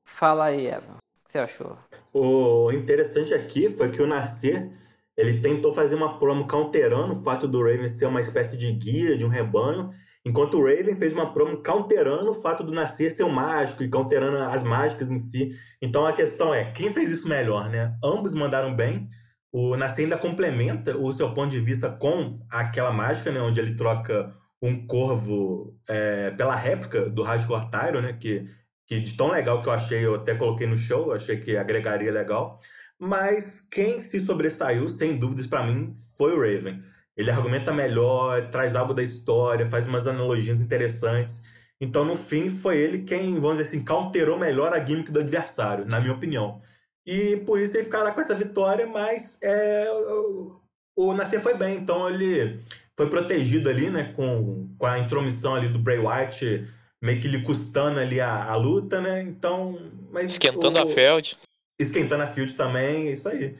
fala 0.04 0.46
aí, 0.46 0.66
Eva. 0.66 0.92
O 0.92 1.24
que 1.24 1.30
você 1.30 1.38
achou? 1.38 1.78
O 2.12 2.70
interessante 2.72 3.32
aqui 3.32 3.70
foi 3.70 3.90
que 3.90 4.02
o 4.02 4.06
Nascer, 4.06 4.70
ele 5.16 5.40
tentou 5.40 5.72
fazer 5.72 5.94
uma 5.94 6.18
promo 6.18 6.46
counterando 6.46 7.12
o 7.12 7.22
fato 7.22 7.46
do 7.46 7.62
Raven 7.62 7.88
ser 7.88 8.06
uma 8.06 8.20
espécie 8.20 8.56
de 8.56 8.72
guia 8.72 9.16
de 9.16 9.24
um 9.24 9.28
rebanho, 9.28 9.94
enquanto 10.24 10.58
o 10.58 10.64
Raven 10.64 10.94
fez 10.96 11.12
uma 11.12 11.32
promo 11.32 11.62
counterando 11.62 12.30
o 12.30 12.34
fato 12.34 12.62
do 12.62 12.72
Nascer 12.72 13.10
ser 13.10 13.24
um 13.24 13.30
mágico 13.30 13.82
e 13.82 13.88
counterando 13.88 14.38
as 14.38 14.62
mágicas 14.62 15.10
em 15.10 15.18
si. 15.18 15.50
Então 15.80 16.06
a 16.06 16.12
questão 16.12 16.54
é, 16.54 16.70
quem 16.72 16.90
fez 16.90 17.10
isso 17.10 17.28
melhor, 17.28 17.68
né? 17.68 17.96
Ambos 18.02 18.34
mandaram 18.34 18.74
bem. 18.74 19.08
O 19.52 19.76
Nascer 19.76 20.04
ainda 20.04 20.18
complementa 20.18 20.96
o 20.96 21.12
seu 21.12 21.32
ponto 21.34 21.50
de 21.50 21.60
vista 21.60 21.90
com 21.90 22.40
aquela 22.50 22.92
mágica, 22.92 23.30
né? 23.30 23.40
Onde 23.40 23.60
ele 23.60 23.74
troca 23.76 24.32
um 24.62 24.86
corvo 24.86 25.76
é, 25.88 26.30
pela 26.30 26.54
réplica 26.54 27.10
do 27.10 27.22
Hardcore 27.22 27.70
Tyro, 27.70 28.00
né? 28.00 28.12
Que 28.14 28.46
que 28.92 29.00
de 29.00 29.16
tão 29.16 29.30
legal 29.30 29.62
que 29.62 29.68
eu 29.68 29.72
achei, 29.72 30.04
eu 30.04 30.16
até 30.16 30.34
coloquei 30.34 30.66
no 30.66 30.76
show, 30.76 31.12
achei 31.12 31.38
que 31.38 31.56
agregaria 31.56 32.12
legal. 32.12 32.58
Mas 32.98 33.66
quem 33.70 34.00
se 34.00 34.20
sobressaiu, 34.20 34.88
sem 34.88 35.18
dúvidas 35.18 35.46
para 35.46 35.64
mim, 35.66 35.94
foi 36.16 36.32
o 36.32 36.40
Raven. 36.40 36.82
Ele 37.16 37.30
argumenta 37.30 37.72
melhor, 37.72 38.48
traz 38.50 38.74
algo 38.74 38.94
da 38.94 39.02
história, 39.02 39.68
faz 39.68 39.86
umas 39.86 40.06
analogias 40.06 40.60
interessantes. 40.60 41.42
Então, 41.80 42.04
no 42.04 42.16
fim, 42.16 42.48
foi 42.48 42.78
ele 42.78 43.02
quem, 43.02 43.34
vamos 43.38 43.58
dizer 43.58 43.68
assim, 43.68 43.84
counterou 43.84 44.38
melhor 44.38 44.72
a 44.72 44.84
gimmick 44.84 45.10
do 45.10 45.20
adversário, 45.20 45.84
na 45.84 46.00
minha 46.00 46.12
opinião. 46.12 46.60
E 47.04 47.36
por 47.38 47.58
isso 47.60 47.76
ele 47.76 47.84
ficará 47.84 48.12
com 48.12 48.20
essa 48.20 48.34
vitória, 48.34 48.86
mas 48.86 49.38
é, 49.42 49.90
o, 49.90 50.60
o 50.96 51.12
Nascer 51.12 51.40
foi 51.40 51.54
bem, 51.54 51.76
então 51.78 52.08
ele 52.08 52.60
foi 52.96 53.10
protegido 53.10 53.68
ali, 53.68 53.90
né, 53.90 54.12
com, 54.14 54.68
com 54.78 54.86
a 54.86 54.98
intromissão 55.00 55.56
ali 55.56 55.68
do 55.68 55.78
Bray 55.80 55.98
Wyatt 55.98 56.66
meio 57.02 57.20
que 57.20 57.26
lhe 57.26 57.42
custando 57.42 57.98
ali 57.98 58.20
a, 58.20 58.44
a 58.44 58.54
luta, 58.54 59.00
né? 59.00 59.20
Então, 59.22 59.76
mas 60.12 60.30
Esquentando 60.30 60.78
o- 60.78 60.82
a 60.82 60.86
Feld. 60.86 61.36
esquentando 61.80 62.22
a 62.22 62.28
field 62.28 62.54
também, 62.54 63.08
é 63.08 63.12
isso 63.12 63.28
aí. 63.28 63.58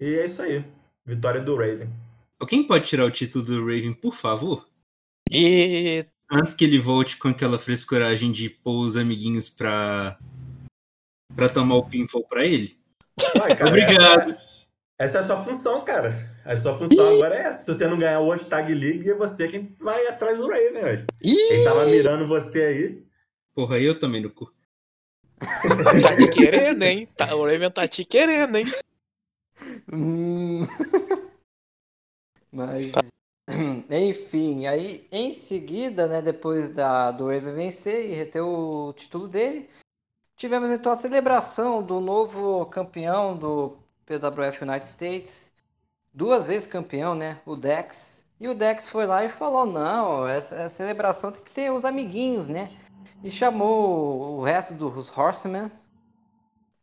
E 0.00 0.16
é 0.16 0.24
isso 0.24 0.42
aí. 0.42 0.64
Vitória 1.06 1.40
do 1.40 1.54
Raven. 1.54 1.88
Alguém 2.42 2.66
pode 2.66 2.88
tirar 2.88 3.04
o 3.04 3.10
título 3.10 3.44
do 3.44 3.60
Raven, 3.60 3.92
por 3.92 4.16
favor? 4.16 4.66
E 5.30 6.04
Antes 6.28 6.54
que 6.54 6.64
ele 6.64 6.80
volte 6.80 7.16
com 7.16 7.28
aquela 7.28 7.56
frescuragem 7.56 8.32
de 8.32 8.50
pôr 8.50 8.84
os 8.84 8.96
amiguinhos 8.96 9.48
pra, 9.48 10.18
pra 11.36 11.48
tomar 11.48 11.76
o 11.76 11.88
pinfall 11.88 12.26
pra 12.26 12.44
ele? 12.44 12.76
Cara, 13.32 13.68
Obrigado. 13.68 14.32
Essa, 14.98 15.18
essa 15.18 15.18
é 15.18 15.20
a 15.20 15.22
sua 15.22 15.44
função, 15.44 15.84
cara. 15.84 16.42
A 16.44 16.56
sua 16.56 16.74
função 16.74 17.14
agora 17.14 17.36
é 17.36 17.42
essa. 17.42 17.60
Se 17.60 17.78
você 17.78 17.86
não 17.86 17.96
ganhar 17.96 18.18
o 18.18 18.24
World 18.24 18.44
Tag 18.46 18.74
League, 18.74 19.08
é 19.08 19.14
você 19.14 19.46
quem 19.46 19.76
vai 19.78 20.04
atrás 20.08 20.38
do 20.38 20.48
Raven, 20.48 20.72
velho. 20.72 21.06
Quem 21.22 21.62
tava 21.62 21.86
mirando 21.86 22.26
você 22.26 22.60
aí. 22.60 23.06
Porra, 23.54 23.78
eu 23.78 23.96
também 24.00 24.20
no 24.20 24.30
cu. 24.30 24.52
tá 25.38 26.16
te 26.16 26.28
querendo, 26.28 26.82
hein? 26.82 27.06
Tá, 27.16 27.36
o 27.36 27.46
Raven 27.46 27.70
tá 27.70 27.86
te 27.86 28.04
querendo, 28.04 28.56
hein? 28.56 28.66
Hum. 29.92 30.66
Mas, 32.52 32.90
Tá. 32.92 33.02
enfim, 33.90 34.66
aí 34.66 35.08
em 35.10 35.32
seguida, 35.32 36.06
né, 36.06 36.22
depois 36.22 36.70
da, 36.70 37.10
do 37.10 37.26
Raven 37.26 37.54
vencer 37.54 38.10
e 38.10 38.14
reter 38.14 38.42
o 38.42 38.92
título 38.92 39.26
dele, 39.26 39.68
tivemos 40.36 40.70
então 40.70 40.92
a 40.92 40.96
celebração 40.96 41.82
do 41.82 42.00
novo 42.00 42.66
campeão 42.66 43.36
do 43.36 43.76
PWF 44.06 44.62
United 44.62 44.86
States, 44.86 45.52
duas 46.12 46.44
vezes 46.44 46.68
campeão, 46.68 47.14
né, 47.14 47.40
o 47.46 47.56
Dex. 47.56 48.24
E 48.38 48.48
o 48.48 48.54
Dex 48.54 48.88
foi 48.88 49.06
lá 49.06 49.24
e 49.24 49.28
falou: 49.28 49.64
não, 49.64 50.26
essa, 50.26 50.56
essa 50.56 50.76
celebração 50.76 51.30
tem 51.30 51.42
que 51.42 51.50
ter 51.50 51.70
os 51.70 51.84
amiguinhos, 51.84 52.48
né? 52.48 52.70
E 53.22 53.30
chamou 53.30 54.38
o 54.38 54.42
resto 54.42 54.74
dos 54.74 55.16
Horsemen. 55.16 55.70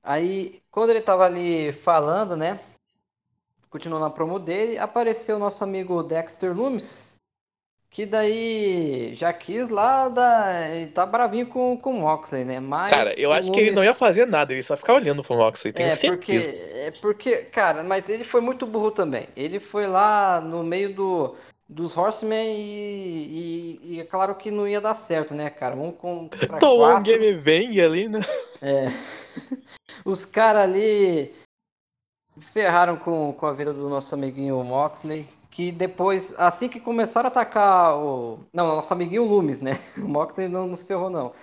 Aí, 0.01 0.61
quando 0.71 0.91
ele 0.91 1.01
tava 1.01 1.25
ali 1.25 1.73
falando, 1.73 2.37
né? 2.37 2.61
Continuando 3.69 4.05
na 4.05 4.09
promo 4.09 4.39
dele, 4.39 4.77
apareceu 4.77 5.35
o 5.35 5.39
nosso 5.39 5.63
amigo 5.63 6.01
Dexter 6.03 6.55
Loomis, 6.55 7.15
que 7.91 8.05
daí 8.05 9.11
já 9.15 9.31
quis 9.33 9.69
lá, 9.69 10.09
da... 10.09 10.69
ele 10.69 10.91
tá 10.91 11.05
bravinho 11.05 11.47
com, 11.47 11.77
com 11.77 11.91
o 11.91 12.01
Moxley, 12.01 12.45
né? 12.45 12.59
Mas 12.59 12.91
Cara, 12.91 13.19
eu 13.19 13.31
acho 13.31 13.51
que 13.51 13.59
ele 13.59 13.67
Loomis- 13.71 13.75
não 13.75 13.83
ia 13.83 13.93
fazer 13.95 14.25
nada, 14.25 14.53
ele 14.53 14.63
só 14.63 14.75
ficar 14.77 14.93
olhando 14.95 15.23
pro 15.23 15.35
Moxley, 15.35 15.73
tenho 15.73 15.87
é 15.87 15.95
porque, 16.07 16.41
certeza. 16.41 16.51
é 16.51 16.91
porque, 17.01 17.37
cara, 17.45 17.83
mas 17.83 18.09
ele 18.09 18.23
foi 18.23 18.41
muito 18.41 18.65
burro 18.65 18.91
também. 18.91 19.27
Ele 19.35 19.59
foi 19.59 19.87
lá 19.87 20.39
no 20.41 20.63
meio 20.63 20.93
do, 20.93 21.35
dos 21.67 21.95
Horsemen 21.97 22.55
e, 22.59 23.79
e, 23.81 23.95
e 23.95 23.99
é 23.99 24.05
claro 24.05 24.35
que 24.35 24.51
não 24.51 24.67
ia 24.67 24.81
dar 24.81 24.95
certo, 24.95 25.33
né, 25.33 25.49
cara? 25.49 25.75
Um 25.75 25.91
contra 25.91 26.39
Tomou 26.59 26.85
um 26.85 26.89
quatro. 26.91 27.03
game 27.03 27.33
bang 27.41 27.81
ali, 27.81 28.07
né? 28.07 28.19
É. 28.61 28.87
Os 30.05 30.25
caras 30.25 30.63
ali 30.63 31.33
se 32.29 32.41
ferraram 32.41 32.95
com, 32.95 33.33
com 33.33 33.45
a 33.47 33.53
vida 33.53 33.73
do 33.73 33.89
nosso 33.89 34.13
amiguinho 34.13 34.63
Moxley. 34.63 35.27
Que 35.49 35.71
depois, 35.71 36.31
assim 36.37 36.69
que 36.69 36.79
começaram 36.79 37.27
a 37.27 37.31
atacar 37.31 37.97
o. 37.97 38.39
Não, 38.53 38.67
nosso 38.75 38.93
amiguinho 38.93 39.25
Loomis, 39.25 39.61
né? 39.61 39.71
O 39.97 40.07
Moxley 40.07 40.47
não 40.47 40.67
nos 40.67 40.83
ferrou, 40.83 41.09
não. 41.09 41.33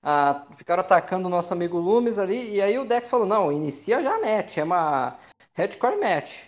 Ah, 0.00 0.46
ficaram 0.56 0.82
atacando 0.82 1.26
o 1.26 1.30
nosso 1.30 1.52
amigo 1.52 1.78
Loomis 1.78 2.16
ali. 2.16 2.54
E 2.54 2.62
aí 2.62 2.78
o 2.78 2.84
Dex 2.84 3.10
falou: 3.10 3.26
não, 3.26 3.52
inicia 3.52 4.00
já 4.00 4.14
a 4.14 4.20
match. 4.20 4.58
É 4.58 4.62
uma 4.62 5.18
hardcore 5.56 5.98
match. 5.98 6.44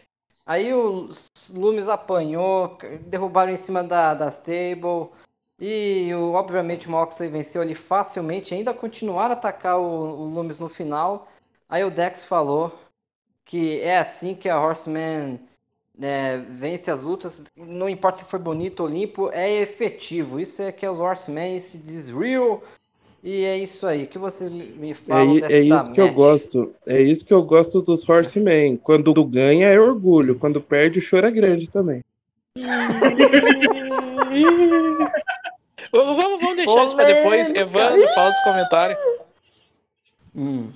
Aí 0.46 0.72
o 0.72 1.10
Loomis 1.50 1.88
apanhou, 1.88 2.78
derrubaram 3.08 3.52
em 3.52 3.56
cima 3.56 3.82
da, 3.82 4.14
das 4.14 4.38
table. 4.38 5.10
E 5.60 6.14
obviamente 6.14 6.86
o 6.86 6.92
Moxley 6.92 7.28
venceu 7.28 7.62
ali 7.62 7.74
facilmente. 7.74 8.54
Ainda 8.54 8.72
continuaram 8.72 9.34
a 9.34 9.38
atacar 9.38 9.76
o, 9.76 9.82
o 9.82 10.24
Loomis 10.26 10.60
no 10.60 10.68
final. 10.68 11.26
Aí 11.68 11.84
o 11.84 11.90
Dex 11.90 12.24
falou 12.24 12.72
que 13.48 13.80
é 13.80 13.98
assim 13.98 14.34
que 14.34 14.48
a 14.48 14.60
Horseman 14.60 15.40
né, 15.98 16.44
vence 16.50 16.90
as 16.90 17.00
lutas. 17.00 17.44
Não 17.56 17.88
importa 17.88 18.18
se 18.18 18.24
foi 18.26 18.38
bonito 18.38 18.80
ou 18.80 18.88
limpo, 18.88 19.30
é 19.32 19.60
efetivo. 19.60 20.38
Isso 20.38 20.62
é 20.62 20.70
que 20.70 20.84
é 20.84 20.90
os 20.90 21.00
Horsemen, 21.00 21.56
isso 21.56 21.78
diz 21.78 22.10
real. 22.10 22.62
E 23.24 23.44
é 23.44 23.56
isso 23.56 23.86
aí. 23.86 24.04
O 24.04 24.06
que 24.06 24.18
você 24.18 24.50
me 24.50 24.90
É, 24.90 24.94
fala 24.94 25.40
dessa 25.40 25.52
é 25.52 25.60
isso 25.60 25.92
que 25.92 26.00
eu 26.00 26.12
gosto. 26.12 26.74
É 26.86 27.00
isso 27.00 27.24
que 27.24 27.32
eu 27.32 27.42
gosto 27.42 27.80
dos 27.80 28.06
Horsemen. 28.06 28.76
Quando 28.76 29.24
ganha 29.24 29.68
é 29.68 29.80
orgulho, 29.80 30.38
quando 30.38 30.60
perde 30.60 30.98
o 30.98 31.02
choro 31.02 31.26
é 31.26 31.30
grande 31.30 31.70
também. 31.70 32.04
vamos, 35.90 36.40
vamos 36.40 36.56
deixar 36.56 36.84
isso 36.84 36.94
pra 36.94 37.06
depois. 37.06 37.48
Evandro, 37.54 38.06
fala 38.14 38.28
nos 38.28 38.40
comentários. 38.40 38.98
Hum. 40.36 40.68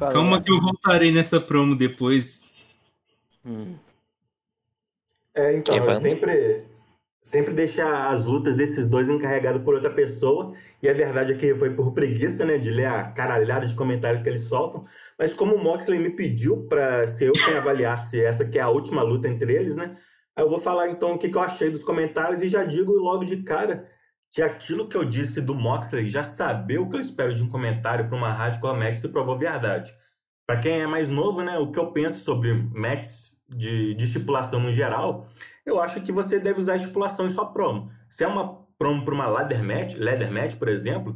Fala. 0.00 0.12
Calma 0.12 0.42
que 0.42 0.50
eu 0.50 0.58
voltarei 0.58 1.12
nessa 1.12 1.38
promo 1.38 1.76
depois. 1.76 2.50
Hum. 3.44 3.76
É, 5.34 5.54
então, 5.54 5.76
eu 5.76 5.82
Evandro? 5.82 6.00
sempre, 6.00 6.64
sempre 7.20 7.52
deixar 7.52 8.10
as 8.10 8.24
lutas 8.24 8.56
desses 8.56 8.88
dois 8.88 9.10
encarregados 9.10 9.62
por 9.62 9.74
outra 9.74 9.90
pessoa. 9.90 10.54
E 10.82 10.88
a 10.88 10.94
verdade 10.94 11.34
é 11.34 11.36
que 11.36 11.54
foi 11.54 11.74
por 11.74 11.92
preguiça, 11.92 12.46
né, 12.46 12.56
de 12.56 12.70
ler 12.70 12.86
a 12.86 13.12
caralhada 13.12 13.66
de 13.66 13.74
comentários 13.74 14.22
que 14.22 14.28
eles 14.30 14.44
soltam. 14.44 14.86
Mas 15.18 15.34
como 15.34 15.54
o 15.54 15.62
Moxley 15.62 15.98
me 15.98 16.08
pediu 16.08 16.66
pra 16.66 17.06
ser 17.06 17.28
eu 17.28 17.32
quem 17.32 17.58
avaliasse 17.58 18.24
essa 18.24 18.46
que 18.46 18.58
é 18.58 18.62
a 18.62 18.70
última 18.70 19.02
luta 19.02 19.28
entre 19.28 19.52
eles, 19.52 19.76
né? 19.76 19.98
Eu 20.34 20.48
vou 20.48 20.58
falar 20.58 20.88
então 20.88 21.12
o 21.12 21.18
que, 21.18 21.28
que 21.28 21.36
eu 21.36 21.42
achei 21.42 21.68
dos 21.68 21.84
comentários 21.84 22.42
e 22.42 22.48
já 22.48 22.64
digo 22.64 22.92
logo 22.92 23.26
de 23.26 23.42
cara 23.42 23.86
que 24.30 24.42
aquilo 24.42 24.88
que 24.88 24.96
eu 24.96 25.04
disse 25.04 25.40
do 25.40 25.54
Moxley 25.54 26.06
já 26.06 26.22
saber 26.22 26.78
o 26.78 26.88
que 26.88 26.96
eu 26.96 27.00
espero 27.00 27.34
de 27.34 27.42
um 27.42 27.48
comentário 27.48 28.08
para 28.08 28.16
uma 28.16 28.32
Hardcore 28.32 28.78
Match 28.78 28.98
se 28.98 29.08
provou 29.08 29.36
verdade. 29.36 29.92
Pra 30.46 30.58
quem 30.58 30.80
é 30.80 30.86
mais 30.86 31.08
novo, 31.08 31.42
né, 31.42 31.58
o 31.58 31.70
que 31.70 31.78
eu 31.78 31.92
penso 31.92 32.24
sobre 32.24 32.52
matches 32.52 33.40
de, 33.48 33.94
de 33.94 34.04
estipulação 34.04 34.60
no 34.60 34.72
geral, 34.72 35.26
eu 35.66 35.80
acho 35.80 36.00
que 36.00 36.12
você 36.12 36.38
deve 36.38 36.60
usar 36.60 36.74
a 36.74 36.76
estipulação 36.76 37.26
em 37.26 37.30
sua 37.30 37.52
promo. 37.52 37.90
Se 38.08 38.24
é 38.24 38.28
uma 38.28 38.60
promo 38.78 39.04
para 39.04 39.14
uma 39.14 39.26
ladder 39.26 39.62
match, 39.62 39.96
ladder 39.96 40.30
match, 40.30 40.56
por 40.56 40.68
exemplo, 40.68 41.14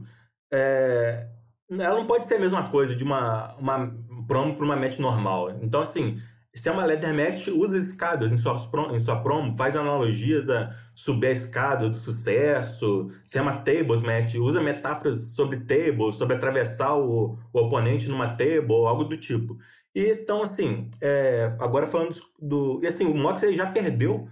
é, 0.53 1.29
ela 1.71 1.97
não 1.97 2.07
pode 2.07 2.27
ser 2.27 2.37
a 2.37 2.41
mesma 2.41 2.69
coisa 2.69 2.95
de 2.95 3.03
uma, 3.03 3.55
uma 3.57 3.93
promo 4.27 4.55
para 4.55 4.65
uma 4.65 4.77
match 4.77 4.99
normal. 4.99 5.51
Então, 5.63 5.81
assim, 5.81 6.17
se 6.55 6.69
é 6.69 6.73
uma 6.73 6.87
ladder 6.87 7.13
match, 7.13 7.49
usa 7.49 7.77
escadas 7.77 8.33
em 8.33 8.39
sua, 8.39 8.57
em 8.93 8.99
sua 9.01 9.21
promo, 9.21 9.55
faz 9.57 9.77
analogias 9.77 10.49
a 10.49 10.71
subir 10.95 11.27
a 11.27 11.33
escada 11.33 11.89
do 11.89 11.97
sucesso. 11.97 13.09
Se 13.27 13.39
é 13.39 13.43
uma 13.43 13.57
tables 13.57 14.03
match, 14.03 14.37
usa 14.37 14.63
metáforas 14.63 15.35
sobre 15.35 15.61
tables, 15.61 16.15
sobre 16.15 16.37
atravessar 16.37 16.95
o, 16.95 17.37
o 17.53 17.59
oponente 17.59 18.09
numa 18.09 18.37
table, 18.37 18.87
algo 18.87 19.05
do 19.05 19.17
tipo. 19.17 19.59
E, 19.95 20.11
então, 20.11 20.43
assim, 20.43 20.91
é, 21.01 21.57
agora 21.59 21.87
falando 21.87 22.15
do. 22.41 22.81
E 22.83 22.87
assim, 22.87 23.05
o 23.05 23.15
Moxley 23.15 23.57
já 23.57 23.67
perdeu 23.67 24.29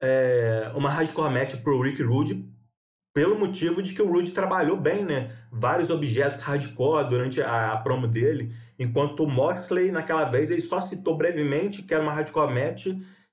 é, 0.00 0.72
uma 0.74 0.90
hardcore 0.90 1.32
match 1.32 1.56
pro 1.62 1.80
Rick 1.80 2.02
Rude 2.02 2.48
pelo 3.18 3.36
motivo 3.36 3.82
de 3.82 3.92
que 3.94 4.00
o 4.00 4.06
Rude 4.08 4.30
trabalhou 4.30 4.76
bem, 4.76 5.04
né? 5.04 5.32
Vários 5.50 5.90
objetos 5.90 6.40
hardcore 6.40 7.08
durante 7.08 7.42
a, 7.42 7.72
a 7.72 7.76
promo 7.78 8.06
dele, 8.06 8.52
enquanto 8.78 9.24
o 9.24 9.26
Moxley, 9.28 9.90
naquela 9.90 10.24
vez, 10.24 10.52
ele 10.52 10.60
só 10.60 10.80
citou 10.80 11.16
brevemente 11.16 11.82
que 11.82 11.92
era 11.92 12.00
uma 12.00 12.12
hardcore 12.12 12.54
match 12.54 12.86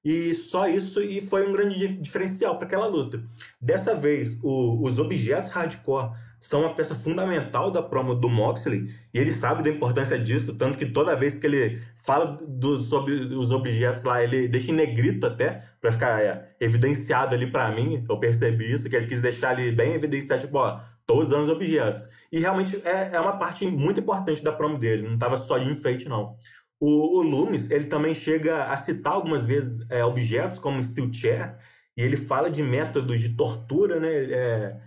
e 0.04 0.34
só 0.34 0.68
isso 0.68 1.04
e 1.04 1.22
foi 1.22 1.48
um 1.48 1.52
grande 1.52 1.78
di- 1.78 2.02
diferencial 2.02 2.58
para 2.58 2.66
aquela 2.66 2.88
luta. 2.88 3.24
Dessa 3.62 3.94
vez, 3.94 4.40
o- 4.42 4.82
os 4.84 4.98
objetos 4.98 5.52
hardcore 5.52 6.10
são 6.40 6.62
uma 6.62 6.76
peça 6.76 6.94
fundamental 6.96 7.72
da 7.72 7.82
promo 7.82 8.14
do 8.16 8.30
Moxley 8.30 8.86
e 9.14 9.18
ele 9.20 9.32
sabe 9.32 9.64
da 9.64 9.70
importância 9.70 10.18
disso, 10.20 10.58
tanto 10.58 10.78
que 10.78 10.86
toda 10.86 11.16
vez 11.16 11.38
que 11.40 11.46
ele 11.48 11.82
fala 11.96 12.40
do- 12.48 12.80
sobre 12.80 13.14
os 13.14 13.52
objetos 13.52 14.04
lá, 14.04 14.24
ele 14.24 14.48
deixa 14.48 14.72
em 14.72 14.76
negrito 14.76 15.26
até, 15.28 15.64
para 15.82 15.92
ficar 15.92 16.22
é, 16.22 16.56
evidenciado 16.60 17.36
ali 17.36 17.52
para 17.52 17.72
mim. 17.72 18.04
Eu 18.08 18.20
percebi 18.20 18.72
isso, 18.72 18.90
que 18.90 18.96
ele 18.96 19.08
quis 19.08 19.22
deixar 19.22 19.52
ali 19.52 19.72
bem 19.72 19.94
evidenciado, 19.94 20.42
tipo, 20.44 20.58
ó, 20.58 20.80
tô 21.06 21.20
usando 21.22 21.44
os 21.44 21.50
objetos. 21.50 22.04
E 22.32 22.40
realmente 22.40 22.82
é, 22.86 23.12
é 23.14 23.20
uma 23.20 23.38
parte 23.38 23.66
muito 23.68 24.00
importante 24.00 24.44
da 24.44 24.52
promo 24.52 24.78
dele, 24.78 25.08
não 25.08 25.18
tava 25.18 25.38
só 25.38 25.58
de 25.58 25.70
enfeite, 25.70 26.08
não. 26.10 26.36
O, 26.80 27.20
o 27.20 27.22
Loomis, 27.22 27.72
ele 27.72 27.86
também 27.86 28.14
chega 28.14 28.66
a 28.66 28.78
citar 28.78 29.14
algumas 29.14 29.46
vezes 29.46 29.86
é, 29.90 30.04
objetos 30.04 30.60
como 30.60 30.82
Steel 30.82 31.12
Chair, 31.14 31.56
e 31.98 32.02
ele 32.02 32.18
fala 32.18 32.50
de 32.50 32.62
métodos 32.62 33.22
de 33.22 33.36
tortura, 33.36 34.00
né? 34.00 34.10
É, 34.14 34.78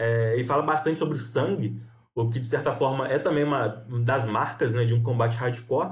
é, 0.00 0.34
e 0.40 0.44
fala 0.44 0.62
bastante 0.62 0.98
sobre 0.98 1.18
sangue, 1.18 1.78
o 2.14 2.28
que 2.30 2.40
de 2.40 2.46
certa 2.46 2.72
forma 2.74 3.06
é 3.06 3.18
também 3.18 3.44
uma 3.44 3.68
das 4.04 4.24
marcas 4.24 4.72
né, 4.72 4.84
de 4.84 4.94
um 4.94 5.02
combate 5.02 5.36
hardcore. 5.36 5.90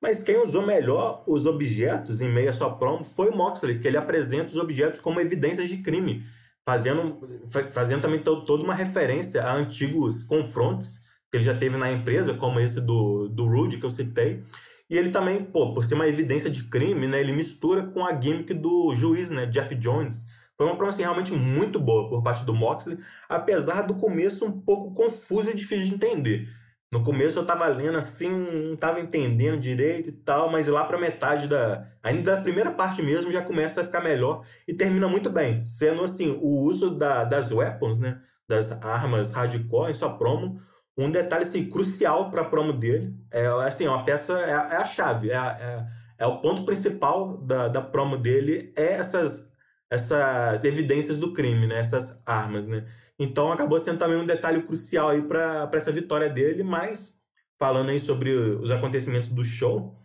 Mas 0.00 0.22
quem 0.22 0.36
usou 0.40 0.64
melhor 0.64 1.24
os 1.26 1.44
objetos 1.44 2.20
em 2.20 2.28
meio 2.28 2.50
à 2.50 2.52
sua 2.52 2.70
promo 2.78 3.02
foi 3.02 3.30
o 3.30 3.36
Moxley, 3.36 3.80
que 3.80 3.88
ele 3.88 3.96
apresenta 3.96 4.46
os 4.46 4.56
objetos 4.56 5.00
como 5.00 5.20
evidências 5.20 5.68
de 5.68 5.78
crime, 5.78 6.24
fazendo, 6.64 7.18
fa- 7.50 7.68
fazendo 7.68 8.02
também 8.02 8.20
to- 8.20 8.44
toda 8.44 8.62
uma 8.62 8.74
referência 8.74 9.42
a 9.42 9.54
antigos 9.56 10.22
confrontos 10.22 11.00
que 11.30 11.36
ele 11.36 11.44
já 11.44 11.54
teve 11.54 11.76
na 11.76 11.90
empresa, 11.92 12.32
como 12.34 12.60
esse 12.60 12.80
do, 12.80 13.28
do 13.28 13.44
Rude 13.44 13.78
que 13.78 13.84
eu 13.84 13.90
citei. 13.90 14.42
E 14.88 14.96
ele 14.96 15.10
também, 15.10 15.42
pô, 15.44 15.74
por 15.74 15.84
ser 15.84 15.94
uma 15.94 16.06
evidência 16.08 16.48
de 16.48 16.62
crime, 16.70 17.06
né, 17.08 17.20
ele 17.20 17.32
mistura 17.32 17.82
com 17.82 18.06
a 18.06 18.18
gimmick 18.18 18.54
do 18.54 18.94
juiz, 18.94 19.30
né, 19.30 19.46
Jeff 19.46 19.74
Jones. 19.74 20.26
Foi 20.58 20.66
uma 20.66 20.76
promo 20.76 20.88
assim, 20.88 21.02
realmente 21.02 21.32
muito 21.32 21.78
boa 21.78 22.08
por 22.10 22.20
parte 22.20 22.44
do 22.44 22.52
Moxley, 22.52 22.98
apesar 23.28 23.82
do 23.82 23.94
começo 23.94 24.44
um 24.44 24.60
pouco 24.60 24.92
confuso 24.92 25.50
e 25.50 25.54
difícil 25.54 25.86
de 25.86 25.94
entender. 25.94 26.48
No 26.90 27.04
começo 27.04 27.38
eu 27.38 27.46
tava 27.46 27.66
lendo 27.68 27.96
assim, 27.96 28.28
não 28.30 28.74
tava 28.74 28.98
entendendo 28.98 29.60
direito 29.60 30.08
e 30.08 30.12
tal, 30.12 30.50
mas 30.50 30.66
lá 30.66 30.84
pra 30.84 30.98
metade 30.98 31.46
da. 31.46 31.86
Ainda 32.02 32.34
da 32.34 32.42
primeira 32.42 32.72
parte 32.72 33.02
mesmo 33.02 33.30
já 33.30 33.40
começa 33.42 33.82
a 33.82 33.84
ficar 33.84 34.00
melhor 34.00 34.42
e 34.66 34.74
termina 34.74 35.06
muito 35.06 35.30
bem. 35.30 35.64
Sendo 35.64 36.02
assim, 36.02 36.36
o 36.42 36.62
uso 36.62 36.90
da, 36.90 37.24
das 37.24 37.52
weapons, 37.52 38.00
né? 38.00 38.20
Das 38.48 38.72
armas 38.82 39.32
hardcore 39.32 39.90
em 39.90 39.94
sua 39.94 40.16
promo. 40.16 40.60
Um 40.96 41.10
detalhe 41.10 41.42
assim, 41.44 41.68
crucial 41.68 42.30
pra 42.30 42.42
promo 42.42 42.72
dele. 42.72 43.14
É 43.30 43.46
assim, 43.46 43.86
uma 43.86 44.04
peça. 44.04 44.36
É, 44.40 44.50
é 44.50 44.76
a 44.76 44.84
chave, 44.84 45.30
é, 45.30 45.36
é, 45.36 45.86
é 46.18 46.26
o 46.26 46.40
ponto 46.40 46.64
principal 46.64 47.36
da, 47.36 47.68
da 47.68 47.80
promo 47.80 48.16
dele, 48.16 48.72
é 48.74 48.94
essas, 48.94 49.47
essas 49.90 50.64
evidências 50.64 51.18
do 51.18 51.32
crime, 51.32 51.66
né? 51.66 51.78
Essas 51.78 52.22
armas, 52.26 52.68
né? 52.68 52.84
Então 53.18 53.50
acabou 53.52 53.78
sendo 53.78 53.98
também 53.98 54.16
um 54.16 54.26
detalhe 54.26 54.62
crucial 54.62 55.10
para 55.22 55.70
essa 55.72 55.90
vitória 55.90 56.28
dele, 56.28 56.62
mas 56.62 57.18
falando 57.58 57.90
aí 57.90 57.98
sobre 57.98 58.30
os 58.30 58.70
acontecimentos 58.70 59.30
do 59.30 59.44
show, 59.44 59.98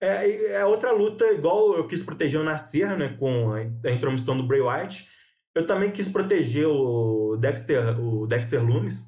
é, 0.00 0.54
é 0.54 0.64
outra 0.64 0.92
luta, 0.92 1.26
igual 1.32 1.76
eu 1.76 1.86
quis 1.86 2.02
proteger 2.02 2.40
o 2.40 2.44
Nascer, 2.44 2.96
né, 2.96 3.16
com 3.18 3.52
a 3.52 3.90
intromissão 3.90 4.36
do 4.36 4.46
Bray 4.46 4.60
Wyatt, 4.60 5.08
eu 5.54 5.66
também 5.66 5.90
quis 5.90 6.08
proteger 6.08 6.66
o 6.66 7.36
Dexter, 7.36 8.00
o 8.00 8.26
Dexter 8.26 8.64
Loomis, 8.64 9.06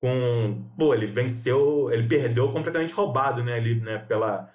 com, 0.00 0.70
pô, 0.78 0.94
ele 0.94 1.06
venceu, 1.06 1.90
ele 1.90 2.06
perdeu 2.06 2.50
completamente 2.52 2.94
roubado, 2.94 3.42
né, 3.42 3.54
ali, 3.54 3.80
né, 3.80 3.98
pela 3.98 4.50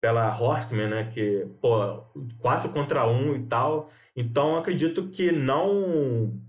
pela 0.00 0.28
Horseman, 0.28 0.88
né, 0.88 1.04
que, 1.04 1.46
pô, 1.60 2.02
4 2.38 2.70
contra 2.70 3.06
1 3.06 3.36
e 3.36 3.46
tal. 3.46 3.90
Então 4.16 4.56
acredito 4.56 5.08
que 5.08 5.32
não 5.32 6.40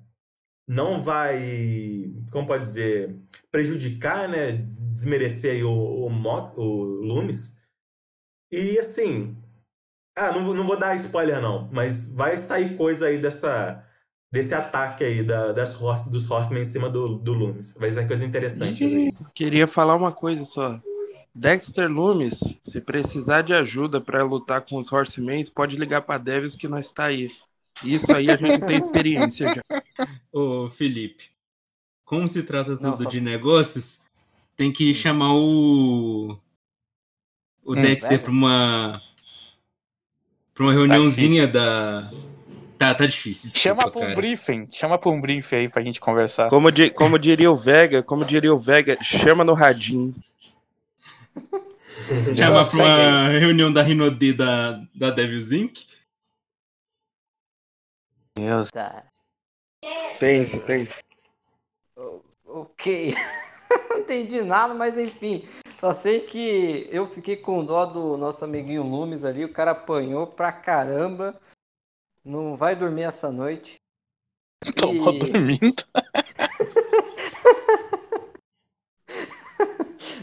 não 0.67 1.01
vai, 1.01 2.13
como 2.31 2.45
pode 2.45 2.63
dizer, 2.63 3.19
prejudicar, 3.51 4.29
né, 4.29 4.51
desmerecer 4.91 5.53
aí 5.53 5.63
o, 5.63 5.71
o, 5.71 6.07
o 6.07 6.83
Loomis. 7.03 7.57
E 8.51 8.77
assim, 8.77 9.35
ah, 10.15 10.31
não, 10.31 10.53
não 10.53 10.63
vou 10.63 10.77
dar 10.77 10.95
spoiler 10.95 11.41
não, 11.41 11.67
mas 11.71 12.13
vai 12.13 12.37
sair 12.37 12.77
coisa 12.77 13.07
aí 13.07 13.19
dessa 13.19 13.83
desse 14.31 14.53
ataque 14.53 15.03
aí 15.03 15.23
da, 15.23 15.51
das 15.51 15.79
horse, 15.81 16.11
dos 16.11 16.29
Horsemen 16.29 16.61
em 16.61 16.65
cima 16.65 16.87
do, 16.87 17.17
do 17.17 17.33
Loomis. 17.33 17.73
Vai 17.79 17.89
ser 17.89 18.07
coisa 18.07 18.23
interessante. 18.23 19.11
Queria 19.33 19.67
falar 19.67 19.95
uma 19.95 20.11
coisa 20.11 20.45
só. 20.45 20.79
Dexter 21.33 21.89
Loomis, 21.89 22.39
se 22.63 22.81
precisar 22.81 23.41
de 23.43 23.53
ajuda 23.53 24.01
para 24.01 24.23
lutar 24.23 24.61
com 24.61 24.77
os 24.77 24.91
Horsemen, 24.91 25.45
pode 25.53 25.75
ligar 25.77 26.01
para 26.01 26.17
Devils 26.17 26.55
que 26.55 26.67
nós 26.67 26.87
está 26.87 27.05
aí. 27.05 27.31
Isso 27.83 28.11
aí 28.11 28.29
a 28.29 28.35
gente 28.35 28.65
tem 28.65 28.77
experiência 28.77 29.53
já. 29.55 29.81
Ô, 30.31 30.69
Felipe, 30.69 31.29
como 32.03 32.27
se 32.27 32.43
trata 32.43 32.75
tudo 32.75 33.03
Não, 33.03 33.09
de 33.09 33.21
negócios, 33.21 34.05
tem 34.55 34.71
que 34.71 34.93
chamar 34.93 35.33
o. 35.35 36.37
O 37.63 37.73
hum, 37.73 37.81
Dexter 37.81 38.19
para 38.19 38.31
uma. 38.31 39.01
para 40.53 40.63
uma 40.63 40.73
reuniãozinha 40.73 41.47
tá 41.47 41.53
da. 41.53 42.11
Tá, 42.79 42.95
tá 42.95 43.05
difícil. 43.05 43.51
Desculpa, 43.51 43.81
chama 43.81 43.91
pra 43.91 44.01
um 44.01 44.15
briefing. 44.15 44.67
Chama 44.71 44.97
pra 44.97 45.11
um 45.11 45.19
briefing 45.21 45.55
aí 45.55 45.69
pra 45.69 45.83
gente 45.83 45.99
conversar. 45.99 46.49
Como, 46.49 46.71
di, 46.71 46.89
como 46.89 47.19
diria 47.19 47.51
o 47.51 47.57
Vega, 47.57 48.01
como 48.01 48.23
diria 48.25 48.53
o 48.53 48.59
Vega, 48.59 48.97
chama 49.03 49.43
no 49.43 49.53
radinho. 49.53 50.15
Chama 52.35 52.69
pra 52.69 52.83
uma 52.83 53.29
reunião 53.39 53.71
da 53.71 53.81
Rinode 53.81 54.33
da, 54.33 54.83
da 54.95 55.11
Devil's 55.11 55.51
Inc. 55.51 55.85
Deus. 58.35 58.69
Tá. 58.71 59.03
Pense, 60.19 60.59
pense. 60.61 61.03
Ok. 62.45 63.13
Não 63.89 63.99
entendi 63.99 64.41
nada, 64.41 64.73
mas 64.73 64.97
enfim. 64.97 65.47
Só 65.79 65.93
sei 65.93 66.21
que 66.21 66.89
eu 66.91 67.07
fiquei 67.07 67.37
com 67.37 67.63
dó 67.63 67.85
do 67.85 68.17
nosso 68.17 68.43
amiguinho 68.43 68.83
Lumes 68.83 69.23
ali. 69.23 69.45
O 69.45 69.53
cara 69.53 69.71
apanhou 69.71 70.27
pra 70.27 70.51
caramba. 70.51 71.39
Não 72.23 72.57
vai 72.57 72.75
dormir 72.75 73.03
essa 73.03 73.31
noite. 73.31 73.79
Tomou 74.77 75.13
e... 75.13 75.19
dormindo. 75.19 75.83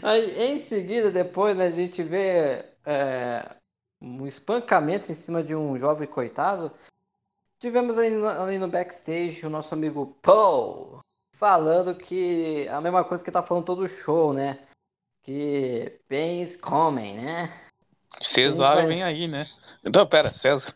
Aí, 0.01 0.51
em 0.51 0.59
seguida, 0.59 1.11
depois, 1.11 1.55
né, 1.55 1.67
a 1.67 1.71
gente 1.71 2.03
vê 2.03 2.65
é, 2.85 3.55
um 4.01 4.25
espancamento 4.25 5.11
em 5.11 5.15
cima 5.15 5.43
de 5.43 5.55
um 5.55 5.77
jovem 5.77 6.07
coitado. 6.07 6.71
Tivemos 7.59 7.97
ali 7.97 8.11
no, 8.11 8.27
ali 8.27 8.57
no 8.57 8.67
backstage 8.67 9.45
o 9.45 9.49
nosso 9.49 9.73
amigo 9.73 10.17
Paul 10.21 10.99
falando 11.35 11.95
que 11.95 12.67
a 12.69 12.81
mesma 12.81 13.03
coisa 13.03 13.23
que 13.23 13.31
tá 13.31 13.43
falando 13.43 13.65
todo 13.65 13.87
show, 13.87 14.33
né? 14.33 14.59
Que 15.23 15.99
bens 16.07 16.55
comem, 16.55 17.15
né? 17.15 17.49
Cesaro 18.21 18.87
vem 18.87 19.03
aí, 19.03 19.27
né? 19.27 19.45
Não, 19.83 20.07
pera, 20.07 20.29
César. 20.29 20.75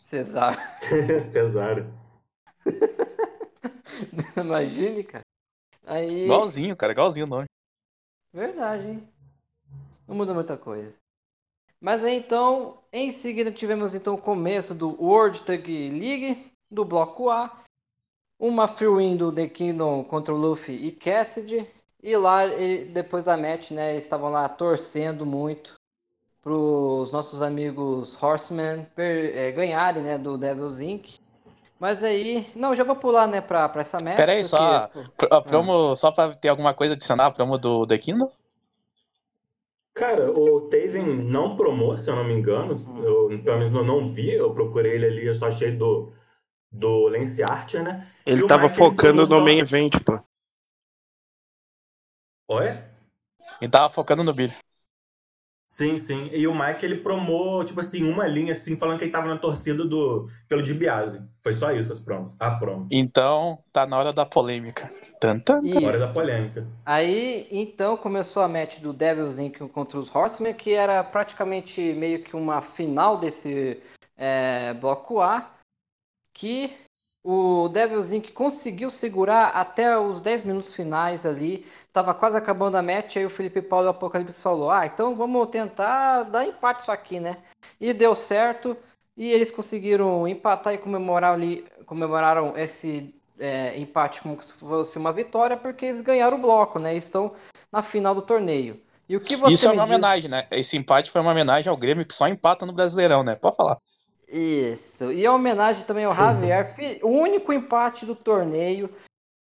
Cesar. 0.00 0.78
Cesar. 1.30 1.86
Imagine, 4.36 5.04
cara. 5.04 5.24
Aí... 5.86 6.24
Igualzinho, 6.24 6.76
cara, 6.76 6.92
igualzinho 6.92 7.26
o 7.26 7.28
nome. 7.28 7.46
Verdade, 8.34 8.88
hein? 8.88 9.08
Não 10.08 10.16
muda 10.16 10.34
muita 10.34 10.56
coisa. 10.56 10.92
Mas 11.80 12.04
aí, 12.04 12.16
então, 12.16 12.78
em 12.92 13.12
seguida 13.12 13.52
tivemos 13.52 13.94
então 13.94 14.14
o 14.14 14.20
começo 14.20 14.74
do 14.74 15.00
World 15.00 15.42
Tag 15.42 15.90
League, 15.90 16.50
do 16.68 16.84
bloco 16.84 17.30
A, 17.30 17.62
uma 18.36 18.66
free 18.66 18.88
win 18.88 19.16
do 19.16 19.30
The 19.30 19.46
Kingdom 19.46 20.02
contra 20.02 20.34
o 20.34 20.36
Luffy 20.36 20.74
e 20.74 20.90
Cassidy, 20.90 21.64
e 22.02 22.16
lá, 22.16 22.40
depois 22.92 23.26
da 23.26 23.36
match, 23.36 23.70
né, 23.70 23.96
estavam 23.96 24.32
lá 24.32 24.48
torcendo 24.48 25.24
muito 25.24 25.76
para 26.42 26.52
os 26.52 27.12
nossos 27.12 27.40
amigos 27.40 28.20
Horsemen 28.20 28.84
é, 28.96 29.52
ganharem, 29.52 30.02
né, 30.02 30.18
do 30.18 30.36
Devil's 30.36 30.80
Inc. 30.80 31.20
Mas 31.84 32.02
aí, 32.02 32.46
não, 32.56 32.74
já 32.74 32.82
vou 32.82 32.96
pular, 32.96 33.26
né, 33.26 33.42
pra, 33.42 33.68
pra 33.68 33.82
essa 33.82 34.02
match. 34.02 34.16
Peraí, 34.16 34.40
porque... 34.40 34.56
só, 34.56 34.90
a 35.30 35.42
promo, 35.42 35.90
ah. 35.92 35.94
só 35.94 36.10
pra 36.10 36.34
ter 36.34 36.48
alguma 36.48 36.72
coisa 36.72 36.94
adicionar 36.94 37.26
a 37.26 37.30
promo 37.30 37.58
do 37.58 37.86
The 37.86 37.98
Kingdom? 37.98 38.32
Cara, 39.92 40.30
o 40.30 40.62
Taven 40.70 41.04
não 41.04 41.54
promou, 41.56 41.98
se 41.98 42.10
eu 42.10 42.16
não 42.16 42.24
me 42.24 42.32
engano. 42.32 42.72
Eu, 43.04 43.28
pelo 43.42 43.58
menos 43.58 43.74
eu 43.74 43.84
não 43.84 44.10
vi, 44.10 44.32
eu 44.32 44.54
procurei 44.54 44.94
ele 44.94 45.04
ali, 45.04 45.26
eu 45.26 45.34
só 45.34 45.48
achei 45.48 45.72
do, 45.72 46.10
do 46.72 47.08
Lance 47.08 47.42
Archer, 47.42 47.82
né? 47.82 48.10
Ele 48.24 48.44
e 48.44 48.46
tava 48.46 48.62
Mike, 48.62 48.76
focando 48.76 49.20
ele 49.20 49.28
no 49.28 49.36
só... 49.36 49.44
main 49.44 49.58
event, 49.58 50.02
pô. 50.02 50.18
Oi? 52.48 52.82
Ele 53.60 53.70
tava 53.70 53.90
focando 53.90 54.24
no 54.24 54.32
Billy. 54.32 54.56
Sim, 55.66 55.96
sim. 55.98 56.30
E 56.32 56.46
o 56.46 56.54
Mike, 56.54 56.84
ele 56.84 56.96
promou, 56.96 57.64
tipo 57.64 57.80
assim, 57.80 58.04
uma 58.04 58.26
linha, 58.26 58.52
assim, 58.52 58.76
falando 58.76 58.98
que 58.98 59.04
ele 59.04 59.12
tava 59.12 59.28
na 59.28 59.38
torcida 59.38 59.84
do, 59.84 60.28
pelo 60.48 60.62
DiBiase. 60.62 61.22
Foi 61.42 61.52
só 61.54 61.72
isso 61.72 61.92
as 61.92 62.00
promos. 62.00 62.36
A 62.38 62.50
promo. 62.52 62.86
Então, 62.90 63.58
tá 63.72 63.86
na 63.86 63.98
hora 63.98 64.12
da 64.12 64.26
polêmica. 64.26 64.92
Tan, 65.20 65.40
Hora 65.82 65.98
da 65.98 66.08
polêmica. 66.08 66.66
Aí, 66.84 67.48
então, 67.50 67.96
começou 67.96 68.42
a 68.42 68.48
match 68.48 68.78
do 68.80 68.92
Devils 68.92 69.38
Inc. 69.38 69.58
contra 69.68 69.98
os 69.98 70.14
Horsemen, 70.14 70.52
que 70.52 70.72
era 70.72 71.02
praticamente 71.02 71.80
meio 71.94 72.22
que 72.22 72.36
uma 72.36 72.60
final 72.60 73.18
desse 73.18 73.80
é, 74.18 74.74
bloco 74.74 75.22
A, 75.22 75.50
que 76.32 76.70
o 77.24 77.68
Devils 77.70 78.12
Inc. 78.12 78.30
conseguiu 78.32 78.90
segurar 78.90 79.48
até 79.48 79.98
os 79.98 80.20
10 80.20 80.44
minutos 80.44 80.74
finais 80.74 81.24
ali. 81.24 81.64
Tava 81.90 82.12
quase 82.12 82.36
acabando 82.36 82.76
a 82.76 82.82
match, 82.82 83.16
aí 83.16 83.24
o 83.24 83.30
Felipe 83.30 83.62
Paulo 83.62 83.86
do 83.86 83.90
Apocalipse 83.90 84.42
falou, 84.42 84.70
ah, 84.70 84.84
então 84.84 85.16
vamos 85.16 85.48
tentar 85.48 86.24
dar 86.24 86.44
empate 86.44 86.82
isso 86.82 86.92
aqui, 86.92 87.18
né? 87.18 87.38
E 87.80 87.94
deu 87.94 88.14
certo, 88.14 88.76
e 89.16 89.32
eles 89.32 89.50
conseguiram 89.50 90.28
empatar 90.28 90.74
e 90.74 90.78
comemorar 90.78 91.32
ali, 91.32 91.64
comemoraram 91.86 92.52
esse 92.58 93.14
é, 93.38 93.78
empate 93.78 94.20
como 94.20 94.40
se 94.42 94.52
fosse 94.52 94.98
uma 94.98 95.12
vitória, 95.12 95.56
porque 95.56 95.86
eles 95.86 96.02
ganharam 96.02 96.36
o 96.36 96.40
bloco, 96.40 96.78
né? 96.78 96.94
Estão 96.94 97.32
na 97.72 97.82
final 97.82 98.14
do 98.14 98.20
torneio. 98.20 98.78
E 99.08 99.16
o 99.16 99.20
que 99.20 99.36
você 99.36 99.54
Isso 99.54 99.68
é 99.68 99.72
uma 99.72 99.84
diz... 99.84 99.92
homenagem, 99.92 100.30
né? 100.30 100.46
Esse 100.50 100.76
empate 100.76 101.10
foi 101.10 101.20
uma 101.20 101.32
homenagem 101.32 101.70
ao 101.70 101.76
Grêmio 101.76 102.06
que 102.06 102.14
só 102.14 102.28
empata 102.28 102.66
no 102.66 102.72
Brasileirão, 102.72 103.22
né? 103.22 103.34
Pode 103.34 103.56
falar. 103.56 103.78
Isso. 104.28 105.12
E 105.12 105.24
a 105.24 105.32
homenagem 105.32 105.84
também 105.84 106.04
ao 106.04 106.14
Javier, 106.14 106.74
o 107.02 107.08
único 107.08 107.52
empate 107.52 108.06
do 108.06 108.14
torneio 108.14 108.90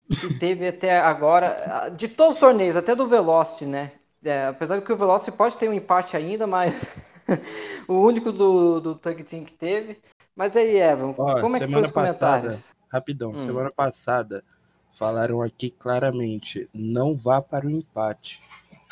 que 0.09 0.34
teve 0.36 0.67
até 0.67 0.99
agora, 0.99 1.89
de 1.95 2.07
todos 2.07 2.36
os 2.36 2.39
torneios, 2.39 2.75
até 2.75 2.95
do 2.95 3.07
Velocity, 3.07 3.65
né? 3.65 3.91
É, 4.23 4.47
apesar 4.47 4.77
de 4.77 4.84
que 4.84 4.91
o 4.91 4.97
Velocity 4.97 5.36
pode 5.38 5.57
ter 5.57 5.69
um 5.69 5.73
empate 5.73 6.17
ainda, 6.17 6.47
mas 6.47 6.97
o 7.88 7.93
único 7.93 8.32
do, 8.32 8.80
do 8.80 8.95
Tag 8.95 9.23
Team 9.23 9.43
que 9.43 9.53
teve. 9.53 9.99
Mas 10.36 10.55
aí, 10.55 10.77
Evan, 10.77 11.13
Ó, 11.17 11.39
como 11.39 11.57
é 11.57 11.59
que 11.59 11.71
foi 11.71 11.84
os 11.84 11.91
comentários? 11.91 12.59
Rapidão, 12.91 13.32
hum. 13.32 13.39
semana 13.39 13.71
passada 13.71 14.43
falaram 14.93 15.41
aqui 15.41 15.69
claramente, 15.69 16.69
não 16.73 17.15
vá 17.15 17.41
para 17.41 17.65
o 17.65 17.69
empate. 17.69 18.41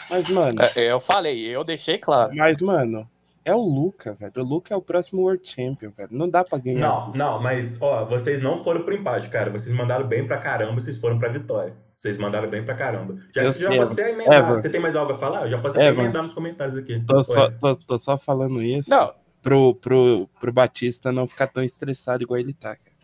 Mas, 0.10 0.30
mano. 0.30 0.62
É, 0.76 0.92
eu 0.92 1.00
falei, 1.00 1.46
eu 1.46 1.64
deixei 1.64 1.98
claro. 1.98 2.34
Mas, 2.36 2.62
mano, 2.62 3.10
é 3.48 3.56
o 3.56 3.62
Luca, 3.62 4.14
velho. 4.14 4.34
O 4.38 4.44
Luca 4.44 4.74
é 4.74 4.78
o 4.78 4.82
próximo 4.82 5.22
World 5.22 5.48
Champion, 5.50 5.90
velho. 5.96 6.10
Não 6.12 6.30
dá 6.30 6.44
pra 6.44 6.58
ganhar. 6.60 6.80
Não, 6.80 7.12
não, 7.14 7.42
mas, 7.42 7.82
ó, 7.82 8.04
vocês 8.06 8.42
não 8.42 8.58
foram 8.64 8.84
pro 8.84 8.94
empate, 8.94 9.30
cara. 9.30 9.50
Vocês 9.50 9.74
mandaram 9.76 10.06
bem 10.06 10.28
pra 10.28 10.38
caramba, 10.38 10.74
vocês 10.80 10.98
foram 10.98 11.18
pra 11.18 11.30
vitória. 11.30 11.74
Vocês 11.96 12.18
mandaram 12.18 12.50
bem 12.50 12.64
pra 12.64 12.76
caramba. 12.76 13.16
Já, 13.34 13.42
Eu 13.44 13.52
já 13.54 13.70
sei, 13.70 13.78
posso 13.78 13.94
até 13.94 14.12
emendar. 14.12 14.40
Evan. 14.40 14.58
Você 14.58 14.70
tem 14.70 14.82
mais 14.82 14.96
algo 14.96 15.14
a 15.14 15.18
falar? 15.18 15.44
Eu 15.44 15.50
já 15.50 15.58
posso 15.60 15.78
até 15.78 15.88
Evan. 15.88 16.04
emendar 16.04 16.22
nos 16.24 16.34
comentários 16.34 16.76
aqui. 16.78 17.00
Tô 17.08 17.24
só, 17.24 17.50
tô, 17.50 17.76
tô 17.76 17.98
só 17.98 18.18
falando 18.18 18.62
isso 18.62 18.90
Não, 18.90 19.14
pro, 19.42 19.74
pro, 19.76 20.30
pro 20.40 20.52
Batista 20.54 21.12
não 21.12 21.26
ficar 21.26 21.48
tão 21.48 21.64
estressado 21.64 22.24
igual 22.24 22.40
ele 22.40 22.54
tá, 22.54 22.76
cara. 22.76 22.96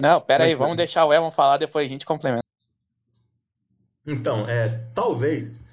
não, 0.00 0.20
pera 0.20 0.44
aí, 0.44 0.50
Mas, 0.50 0.58
vamos 0.58 0.76
deixar 0.76 1.06
o 1.06 1.12
Elman 1.12 1.30
falar, 1.30 1.56
depois 1.56 1.86
a 1.86 1.88
gente 1.88 2.04
complementa. 2.04 2.42
Então, 4.06 4.46
é, 4.48 4.84
talvez, 4.94 5.64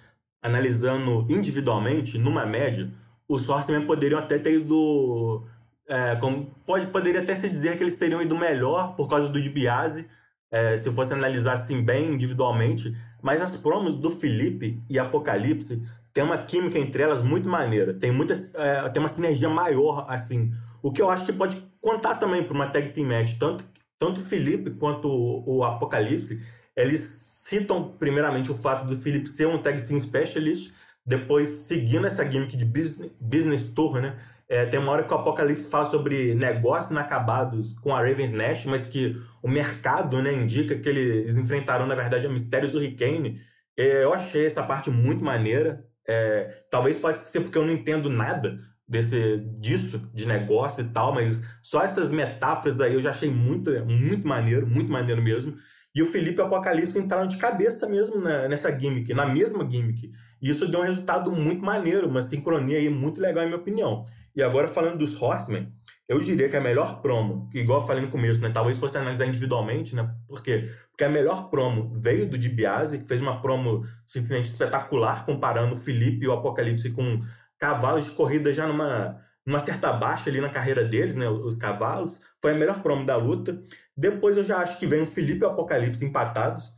analisando 0.42 1.26
individualmente, 1.30 2.18
numa 2.18 2.46
média, 2.46 2.90
os 3.32 3.48
Horsemen 3.48 3.88
poderiam 3.88 4.20
até 4.20 4.38
ter 4.38 4.60
ido. 4.60 5.46
é, 5.88 6.16
como, 6.18 6.54
pode, 6.66 6.88
poderia 6.88 7.22
até 7.22 7.34
se 7.36 7.50
dizer 7.50 7.78
que 7.78 7.84
eles 7.84 7.96
teriam 7.96 8.22
ido 8.22 8.38
melhor 8.38 8.94
por 8.96 9.08
causa 9.08 9.30
do 9.30 9.42
DiBiase, 9.42 10.08
é, 10.52 10.76
se 10.76 10.92
fosse 10.92 11.14
analisar 11.14 11.54
assim 11.54 11.82
bem 11.82 12.14
individualmente. 12.14 12.94
Mas 13.22 13.42
as 13.42 13.56
promos 13.56 13.96
do 13.96 14.10
Felipe 14.10 14.84
e 14.90 15.00
Apocalipse 15.00 15.82
tem 16.14 16.24
uma 16.24 16.38
química 16.38 16.78
entre 16.78 17.04
elas 17.04 17.22
muito 17.22 17.48
maneira. 17.48 17.94
Tem, 17.94 18.12
muita, 18.12 18.34
é, 18.56 18.90
tem 18.90 19.02
uma 19.02 19.08
sinergia 19.08 19.48
maior, 19.48 20.06
assim. 20.10 20.52
O 20.84 20.92
que 20.92 21.02
eu 21.02 21.10
acho 21.10 21.26
que 21.26 21.32
pode 21.32 21.56
contar 21.80 22.16
também 22.16 22.44
para 22.44 22.54
uma 22.54 22.68
tag 22.68 22.90
team 22.90 23.08
match. 23.08 23.38
Tanto, 23.38 23.64
tanto 23.98 24.20
o 24.20 24.24
Felipe 24.24 24.72
quanto 24.72 25.08
o, 25.08 25.60
o 25.60 25.64
Apocalipse, 25.64 26.42
eles 26.76 27.02
citam 27.46 27.94
primeiramente 27.98 28.52
o 28.52 28.56
fato 28.56 28.86
do 28.86 28.96
Felipe 28.96 29.30
ser 29.30 29.48
um 29.48 29.62
tag 29.62 29.84
team 29.84 30.00
specialist, 30.00 30.74
depois 31.06 31.48
seguindo 31.50 32.06
essa 32.08 32.30
gimmick 32.30 32.56
de 32.56 32.66
business, 32.66 33.12
business 33.20 33.72
tour, 33.74 34.00
né? 34.00 34.18
É, 34.48 34.66
tem 34.66 34.80
uma 34.80 34.92
hora 34.92 35.04
que 35.04 35.14
o 35.14 35.18
Apocalipse 35.18 35.70
fala 35.70 35.86
sobre 35.86 36.36
negócios 36.36 36.92
inacabados 36.92 37.74
com 37.80 37.96
a 37.96 38.00
Ravens 38.06 38.34
Nash, 38.34 38.66
mas 38.66 38.84
que 38.84 39.16
o 39.42 39.48
mercado 39.48 40.22
né, 40.22 40.34
indica 40.34 40.78
que 40.78 40.90
eles 40.90 41.38
enfrentaram, 41.38 41.88
na 41.88 41.96
verdade, 41.96 42.28
a 42.28 42.30
Mistérios 42.30 42.76
Hurricane. 42.76 43.40
É, 43.78 44.04
eu 44.04 44.14
achei 44.14 44.46
essa 44.46 44.62
parte 44.62 44.90
muito 44.90 45.24
maneira. 45.24 45.86
É, 46.08 46.66
talvez 46.70 46.98
pode 46.98 47.20
ser 47.20 47.40
porque 47.40 47.58
eu 47.58 47.66
não 47.66 47.72
entendo 47.72 48.10
nada 48.10 48.60
desse 48.86 49.38
disso, 49.58 50.12
de 50.14 50.26
negócio 50.26 50.84
e 50.84 50.90
tal, 50.90 51.14
mas 51.14 51.42
só 51.64 51.82
essas 51.82 52.12
metáforas 52.12 52.82
aí 52.82 52.94
eu 52.94 53.02
já 53.02 53.12
achei 53.12 53.32
muito, 53.32 53.72
muito 53.86 54.28
maneiro, 54.28 54.68
muito 54.68 54.92
maneiro 54.92 55.22
mesmo. 55.22 55.56
E 55.96 56.02
o 56.02 56.06
Felipe 56.06 56.40
e 56.40 56.42
o 56.42 56.46
Apocalipse 56.46 57.00
entraram 57.00 57.26
de 57.28 57.38
cabeça 57.38 57.88
mesmo 57.88 58.20
na- 58.20 58.50
nessa 58.50 58.70
gimmick, 58.78 59.14
na 59.14 59.26
mesma 59.26 59.66
gimmick. 59.70 60.12
E 60.42 60.50
isso 60.50 60.68
deu 60.68 60.80
um 60.80 60.84
resultado 60.84 61.32
muito 61.32 61.64
maneiro, 61.64 62.08
uma 62.08 62.22
sincronia 62.22 62.78
aí 62.78 62.90
muito 62.90 63.22
legal, 63.22 63.44
em 63.44 63.48
minha 63.48 63.60
opinião. 63.60 64.06
E 64.36 64.42
agora, 64.42 64.68
falando 64.68 64.98
dos 64.98 65.22
Horsemen, 65.22 65.72
eu 66.12 66.20
diria 66.20 66.50
que 66.50 66.58
a 66.58 66.62
melhor 66.62 67.02
promo, 67.02 67.50
igual 67.54 67.80
eu 67.80 67.88
falei 67.88 68.04
no 68.04 68.10
começo, 68.10 68.42
né? 68.42 68.50
Talvez 68.50 68.78
fosse 68.78 68.98
analisar 68.98 69.26
individualmente, 69.26 69.96
né? 69.96 70.14
Por 70.28 70.44
quê? 70.44 70.70
Porque 70.90 71.06
a 71.06 71.10
melhor 71.10 71.50
promo 71.50 71.94
veio 71.96 72.28
do 72.30 72.38
DiBiase, 72.38 73.00
que 73.00 73.08
fez 73.08 73.22
uma 73.22 73.42
promo 73.42 73.82
simplesmente 74.06 74.48
espetacular, 74.48 75.26
comparando 75.26 75.74
o 75.74 75.78
Felipe 75.78 76.26
e 76.26 76.28
o 76.28 76.34
Apocalipse 76.34 76.92
com 76.92 77.20
cavalos 77.58 78.06
de 78.06 78.12
corrida 78.12 78.52
já 78.52 78.68
numa, 78.68 79.22
numa 79.46 79.60
certa 79.60 79.94
baixa 79.94 80.30
ali 80.30 80.42
na 80.42 80.50
carreira 80.50 80.84
deles, 80.84 81.16
né? 81.16 81.30
Os 81.30 81.56
cavalos. 81.56 82.22
Foi 82.42 82.52
a 82.52 82.56
melhor 82.56 82.82
promo 82.82 83.06
da 83.06 83.16
luta. 83.16 83.64
Depois 83.96 84.36
eu 84.36 84.44
já 84.44 84.58
acho 84.58 84.78
que 84.80 84.88
vem 84.88 85.02
o 85.02 85.08
Felipe 85.08 85.44
e 85.44 85.46
o 85.46 85.52
Apocalipse 85.52 86.04
empatados, 86.04 86.74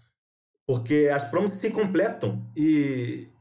porque 0.67 1.09
as 1.11 1.27
promos 1.29 1.53
se 1.53 1.71
completam 1.71 2.51
e 2.55 3.32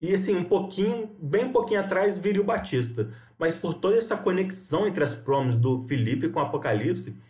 e 0.00 0.14
assim, 0.14 0.34
um 0.34 0.44
pouquinho, 0.44 1.10
bem 1.20 1.44
um 1.44 1.52
pouquinho 1.52 1.80
atrás 1.80 2.18
viria 2.18 2.40
o 2.40 2.44
Batista. 2.44 3.10
Mas 3.38 3.54
por 3.54 3.74
toda 3.74 3.96
essa 3.96 4.16
conexão 4.16 4.86
entre 4.86 5.04
as 5.04 5.14
promos 5.14 5.56
do 5.56 5.80
Felipe 5.80 6.28
com 6.28 6.40
o 6.40 6.42
Apocalipse, 6.42 7.20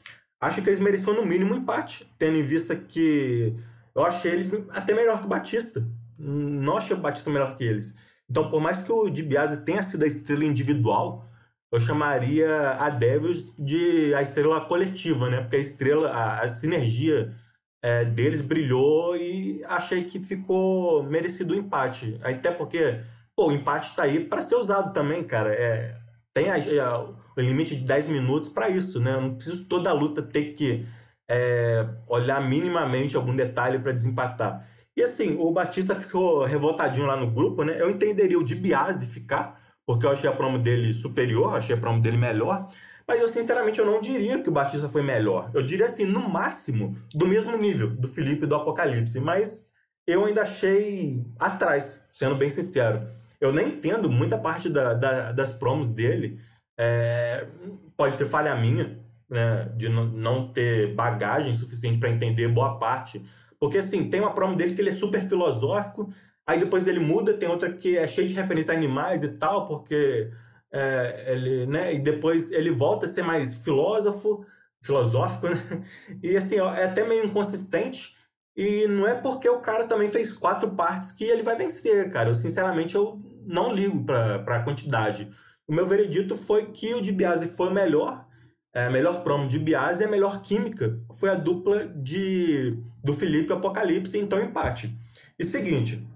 acho 0.40 0.62
que 0.62 0.68
eles 0.68 0.80
mereciam 0.80 1.14
no 1.14 1.26
mínimo 1.26 1.54
um 1.54 1.58
empate, 1.58 2.12
tendo 2.18 2.36
em 2.36 2.42
vista 2.42 2.76
que 2.76 3.54
eu 3.94 4.04
achei 4.04 4.32
eles 4.32 4.52
até 4.70 4.94
melhor 4.94 5.18
que 5.20 5.26
o 5.26 5.28
Batista. 5.28 5.84
Não 6.18 6.76
achei 6.76 6.96
o 6.96 7.00
Batista 7.00 7.30
melhor 7.30 7.56
que 7.56 7.64
eles. 7.64 7.96
Então, 8.28 8.48
por 8.48 8.60
mais 8.60 8.82
que 8.82 8.92
o 8.92 9.10
DiBiase 9.10 9.64
tenha 9.64 9.82
sido 9.82 10.04
a 10.04 10.06
estrela 10.06 10.44
individual, 10.44 11.28
eu 11.72 11.80
chamaria 11.80 12.70
a 12.72 12.88
Devils 12.90 13.52
de 13.58 14.14
a 14.14 14.22
estrela 14.22 14.60
coletiva, 14.60 15.28
né? 15.28 15.40
Porque 15.40 15.56
a 15.56 15.60
estrela, 15.60 16.10
a, 16.10 16.42
a 16.42 16.48
sinergia 16.48 17.34
é, 17.82 18.04
deles 18.04 18.42
brilhou 18.42 19.16
e 19.16 19.62
achei 19.66 20.04
que 20.04 20.20
ficou 20.20 21.02
merecido 21.04 21.54
o 21.54 21.56
empate. 21.56 22.18
Até 22.22 22.50
porque, 22.50 23.00
pô, 23.36 23.48
o 23.48 23.52
empate 23.52 23.94
tá 23.96 24.04
aí 24.04 24.24
para 24.24 24.42
ser 24.42 24.56
usado 24.56 24.92
também, 24.92 25.24
cara. 25.24 25.52
É, 25.54 25.96
tem 26.34 26.50
a- 26.50 26.56
a- 26.86 27.00
o 27.00 27.40
limite 27.40 27.74
de 27.76 27.82
10 27.84 28.06
minutos 28.06 28.48
para 28.48 28.68
isso, 28.68 29.00
né? 29.00 29.14
Eu 29.14 29.20
não 29.22 29.34
preciso 29.34 29.68
toda 29.68 29.90
a 29.90 29.92
luta 29.94 30.22
ter 30.22 30.52
que 30.54 30.86
é, 31.32 31.86
olhar 32.08 32.40
minimamente 32.48 33.14
algum 33.16 33.34
detalhe 33.36 33.78
para 33.78 33.92
desempatar. 33.92 34.66
E 34.96 35.02
assim, 35.02 35.36
o 35.38 35.52
Batista 35.52 35.94
ficou 35.94 36.44
revoltadinho 36.44 37.06
lá 37.06 37.16
no 37.16 37.30
grupo, 37.30 37.62
né? 37.62 37.80
Eu 37.80 37.88
entenderia 37.88 38.36
o 38.38 38.42
DiBiase 38.44 39.06
ficar, 39.06 39.60
porque 39.86 40.04
eu 40.06 40.10
achei 40.10 40.28
a 40.28 40.32
promo 40.32 40.58
dele 40.58 40.92
superior, 40.92 41.56
achei 41.56 41.76
a 41.76 41.78
promo 41.78 42.00
dele 42.00 42.16
melhor. 42.16 42.66
Mas 43.10 43.20
eu, 43.20 43.28
sinceramente, 43.28 43.80
eu 43.80 43.84
não 43.84 44.00
diria 44.00 44.40
que 44.40 44.48
o 44.48 44.52
Batista 44.52 44.88
foi 44.88 45.02
melhor. 45.02 45.50
Eu 45.52 45.64
diria 45.64 45.86
assim, 45.86 46.04
no 46.04 46.28
máximo, 46.28 46.94
do 47.12 47.26
mesmo 47.26 47.56
nível 47.56 47.90
do 47.90 48.06
Felipe 48.06 48.46
do 48.46 48.54
Apocalipse. 48.54 49.18
Mas 49.18 49.68
eu 50.06 50.24
ainda 50.24 50.42
achei 50.42 51.26
atrás, 51.36 52.06
sendo 52.12 52.36
bem 52.36 52.48
sincero. 52.50 53.02
Eu 53.40 53.52
nem 53.52 53.66
entendo 53.66 54.08
muita 54.08 54.38
parte 54.38 54.68
da- 54.68 54.94
da- 54.94 55.32
das 55.32 55.50
promos 55.50 55.90
dele. 55.90 56.38
É, 56.78 57.48
pode 57.96 58.16
ser 58.16 58.26
falha 58.26 58.54
minha, 58.54 58.96
né, 59.28 59.68
de 59.76 59.88
não- 59.88 60.06
não 60.06 60.52
ter 60.52 60.94
bagagem 60.94 61.52
suficiente 61.52 61.98
para 61.98 62.10
entender 62.10 62.46
boa 62.46 62.78
parte. 62.78 63.20
Porque, 63.58 63.78
assim, 63.78 64.08
tem 64.08 64.20
uma 64.20 64.32
promo 64.32 64.54
dele 64.54 64.72
que 64.72 64.80
ele 64.80 64.90
é 64.90 64.92
super 64.92 65.20
filosófico, 65.20 66.08
aí 66.46 66.60
depois 66.60 66.86
ele 66.86 67.00
muda, 67.00 67.34
tem 67.34 67.48
outra 67.48 67.72
que 67.72 67.98
é 67.98 68.06
cheia 68.06 68.28
de 68.28 68.34
referência 68.34 68.72
a 68.72 68.76
animais 68.76 69.24
e 69.24 69.32
tal, 69.36 69.66
porque 69.66 70.30
é, 70.72 71.32
ele, 71.32 71.66
né, 71.66 71.94
e 71.94 71.98
depois 71.98 72.52
ele 72.52 72.70
volta 72.70 73.06
a 73.06 73.08
ser 73.08 73.22
mais 73.22 73.56
filósofo, 73.64 74.44
filosófico, 74.80 75.48
né? 75.50 75.84
E, 76.22 76.36
assim, 76.36 76.58
ó, 76.58 76.74
é 76.74 76.84
até 76.84 77.06
meio 77.06 77.24
inconsistente, 77.24 78.16
e 78.56 78.86
não 78.86 79.06
é 79.06 79.14
porque 79.14 79.48
o 79.48 79.60
cara 79.60 79.86
também 79.86 80.08
fez 80.08 80.32
quatro 80.32 80.70
partes 80.70 81.12
que 81.12 81.24
ele 81.24 81.42
vai 81.42 81.56
vencer, 81.56 82.10
cara. 82.10 82.30
Eu, 82.30 82.34
sinceramente, 82.34 82.94
eu 82.94 83.20
não 83.46 83.72
ligo 83.72 84.04
pra, 84.04 84.40
pra 84.40 84.62
quantidade. 84.62 85.30
O 85.66 85.72
meu 85.72 85.86
veredito 85.86 86.36
foi 86.36 86.66
que 86.66 86.92
o 86.94 87.00
DiBiase 87.00 87.48
foi 87.48 87.68
o 87.68 87.74
melhor, 87.74 88.26
é, 88.74 88.90
melhor 88.90 89.22
promo 89.22 89.48
de 89.48 89.58
Biase 89.58 90.02
e 90.02 90.06
a 90.06 90.10
melhor 90.10 90.42
química 90.42 91.00
foi 91.18 91.30
a 91.30 91.34
dupla 91.34 91.86
de 91.86 92.76
do 93.02 93.14
Felipe 93.14 93.52
Apocalipse, 93.52 94.18
então 94.18 94.40
empate. 94.40 94.94
E 95.38 95.44
seguinte, 95.44 96.06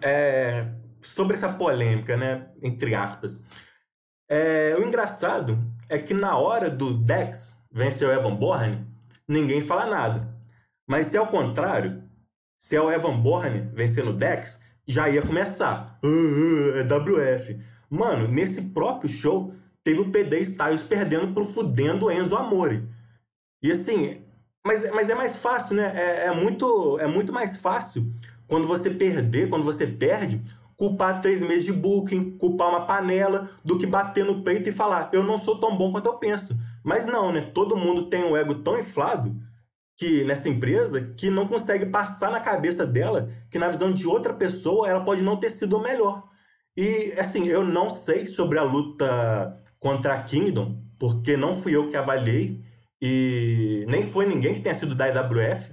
é, 0.00 0.68
sobre 1.02 1.36
essa 1.36 1.52
polêmica, 1.52 2.16
né, 2.16 2.48
entre 2.62 2.94
aspas, 2.94 3.44
é, 4.28 4.74
o 4.78 4.86
engraçado 4.86 5.58
é 5.88 5.98
que 5.98 6.14
na 6.14 6.36
hora 6.36 6.70
do 6.70 6.94
Dex 6.94 7.62
vencer 7.70 8.08
o 8.08 8.12
Evan 8.12 8.34
Bourne, 8.34 8.86
ninguém 9.28 9.60
fala 9.60 9.86
nada. 9.86 10.34
Mas 10.88 11.06
se 11.06 11.16
é 11.16 11.20
o 11.20 11.26
contrário, 11.26 12.02
se 12.58 12.76
é 12.76 12.80
o 12.80 12.90
Evan 12.90 13.20
Bourne 13.20 13.70
vencendo 13.74 14.10
o 14.10 14.14
Dex, 14.14 14.62
já 14.86 15.08
ia 15.08 15.22
começar. 15.22 15.98
"Ah, 16.02 16.06
ah, 16.06 16.78
é 16.78 16.84
WF. 16.84 17.60
Mano, 17.90 18.26
nesse 18.28 18.70
próprio 18.70 19.08
show, 19.08 19.54
teve 19.84 20.00
o 20.00 20.10
PD 20.10 20.38
Styles 20.40 20.82
perdendo 20.82 21.32
pro 21.34 21.44
fudendo 21.44 22.10
Enzo 22.10 22.36
Amore. 22.36 22.88
E 23.62 23.70
assim, 23.70 24.22
mas, 24.64 24.90
mas 24.92 25.10
é 25.10 25.14
mais 25.14 25.36
fácil, 25.36 25.76
né? 25.76 25.92
É, 25.94 26.26
é 26.26 26.34
muito, 26.34 26.98
é 26.98 27.06
muito 27.06 27.32
mais 27.32 27.56
fácil 27.56 28.12
quando 28.46 28.66
você 28.66 28.90
perder, 28.90 29.48
quando 29.48 29.64
você 29.64 29.86
perde, 29.86 30.42
culpar 30.76 31.20
três 31.20 31.40
meses 31.40 31.64
de 31.64 31.72
booking, 31.72 32.36
culpar 32.38 32.68
uma 32.68 32.86
panela, 32.86 33.50
do 33.64 33.78
que 33.78 33.86
bater 33.86 34.24
no 34.24 34.42
peito 34.42 34.68
e 34.68 34.72
falar, 34.72 35.10
eu 35.12 35.22
não 35.22 35.38
sou 35.38 35.58
tão 35.58 35.76
bom 35.76 35.92
quanto 35.92 36.06
eu 36.06 36.18
penso. 36.18 36.56
Mas 36.84 37.06
não, 37.06 37.32
né? 37.32 37.40
Todo 37.54 37.76
mundo 37.76 38.08
tem 38.08 38.24
um 38.24 38.36
ego 38.36 38.56
tão 38.56 38.78
inflado 38.78 39.36
que 39.96 40.24
nessa 40.24 40.48
empresa 40.48 41.00
que 41.16 41.30
não 41.30 41.46
consegue 41.46 41.86
passar 41.86 42.30
na 42.30 42.40
cabeça 42.40 42.84
dela 42.84 43.30
que 43.50 43.58
na 43.58 43.68
visão 43.68 43.92
de 43.92 44.06
outra 44.06 44.34
pessoa 44.34 44.88
ela 44.88 45.04
pode 45.04 45.22
não 45.22 45.36
ter 45.36 45.50
sido 45.50 45.76
o 45.76 45.82
melhor. 45.82 46.24
E 46.76 47.12
assim, 47.18 47.46
eu 47.46 47.62
não 47.62 47.90
sei 47.90 48.26
sobre 48.26 48.58
a 48.58 48.62
luta 48.62 49.56
contra 49.78 50.14
a 50.14 50.22
Kingdom, 50.22 50.82
porque 50.98 51.36
não 51.36 51.54
fui 51.54 51.76
eu 51.76 51.88
que 51.88 51.96
avaliei 51.96 52.64
e 53.00 53.84
nem 53.88 54.02
foi 54.02 54.26
ninguém 54.26 54.54
que 54.54 54.60
tenha 54.60 54.74
sido 54.74 54.94
da 54.94 55.08
IWF, 55.08 55.72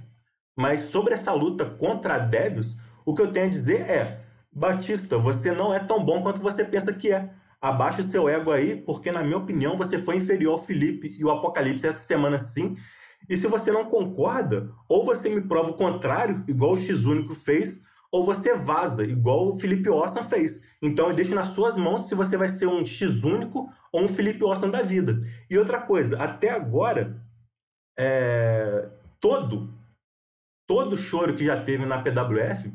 mas 0.56 0.82
sobre 0.82 1.14
essa 1.14 1.32
luta 1.32 1.64
contra 1.64 2.16
a 2.16 2.18
Devils, 2.18 2.76
o 3.04 3.14
que 3.14 3.22
eu 3.22 3.32
tenho 3.32 3.46
a 3.46 3.50
dizer 3.50 3.80
é: 3.88 4.20
Batista, 4.52 5.16
você 5.16 5.52
não 5.52 5.72
é 5.72 5.78
tão 5.78 6.04
bom 6.04 6.22
quanto 6.22 6.42
você 6.42 6.64
pensa 6.64 6.92
que 6.92 7.12
é. 7.12 7.30
Abaixa 7.60 8.00
o 8.00 8.04
seu 8.04 8.28
ego 8.28 8.50
aí, 8.50 8.76
porque 8.76 9.12
na 9.12 9.22
minha 9.22 9.36
opinião 9.36 9.76
você 9.76 9.98
foi 9.98 10.16
inferior 10.16 10.52
ao 10.52 10.58
Felipe 10.58 11.14
e 11.18 11.24
o 11.24 11.30
Apocalipse 11.30 11.86
essa 11.86 11.98
semana 11.98 12.38
sim. 12.38 12.76
E 13.28 13.36
se 13.36 13.46
você 13.46 13.70
não 13.70 13.84
concorda, 13.84 14.72
ou 14.88 15.04
você 15.04 15.28
me 15.28 15.42
prova 15.42 15.70
o 15.70 15.74
contrário, 15.74 16.42
igual 16.48 16.72
o 16.72 16.76
X 16.76 17.04
Único 17.04 17.34
fez, 17.34 17.82
ou 18.10 18.24
você 18.24 18.54
vaza, 18.54 19.04
igual 19.04 19.48
o 19.48 19.58
Felipe 19.58 19.88
Austin 19.88 20.24
fez. 20.24 20.64
Então 20.82 21.08
eu 21.08 21.14
deixo 21.14 21.34
nas 21.34 21.48
suas 21.48 21.76
mãos 21.76 22.08
se 22.08 22.14
você 22.14 22.36
vai 22.36 22.48
ser 22.48 22.66
um 22.66 22.84
X 22.84 23.22
Único 23.22 23.70
ou 23.92 24.02
um 24.02 24.08
Felipe 24.08 24.42
Austin 24.42 24.70
da 24.70 24.82
vida. 24.82 25.20
E 25.48 25.56
outra 25.56 25.80
coisa, 25.80 26.20
até 26.20 26.50
agora, 26.50 27.22
é, 27.98 28.88
todo 29.20 29.78
todo 30.66 30.96
choro 30.96 31.34
que 31.34 31.44
já 31.44 31.60
teve 31.64 31.84
na 31.84 32.00
PWF, 32.00 32.72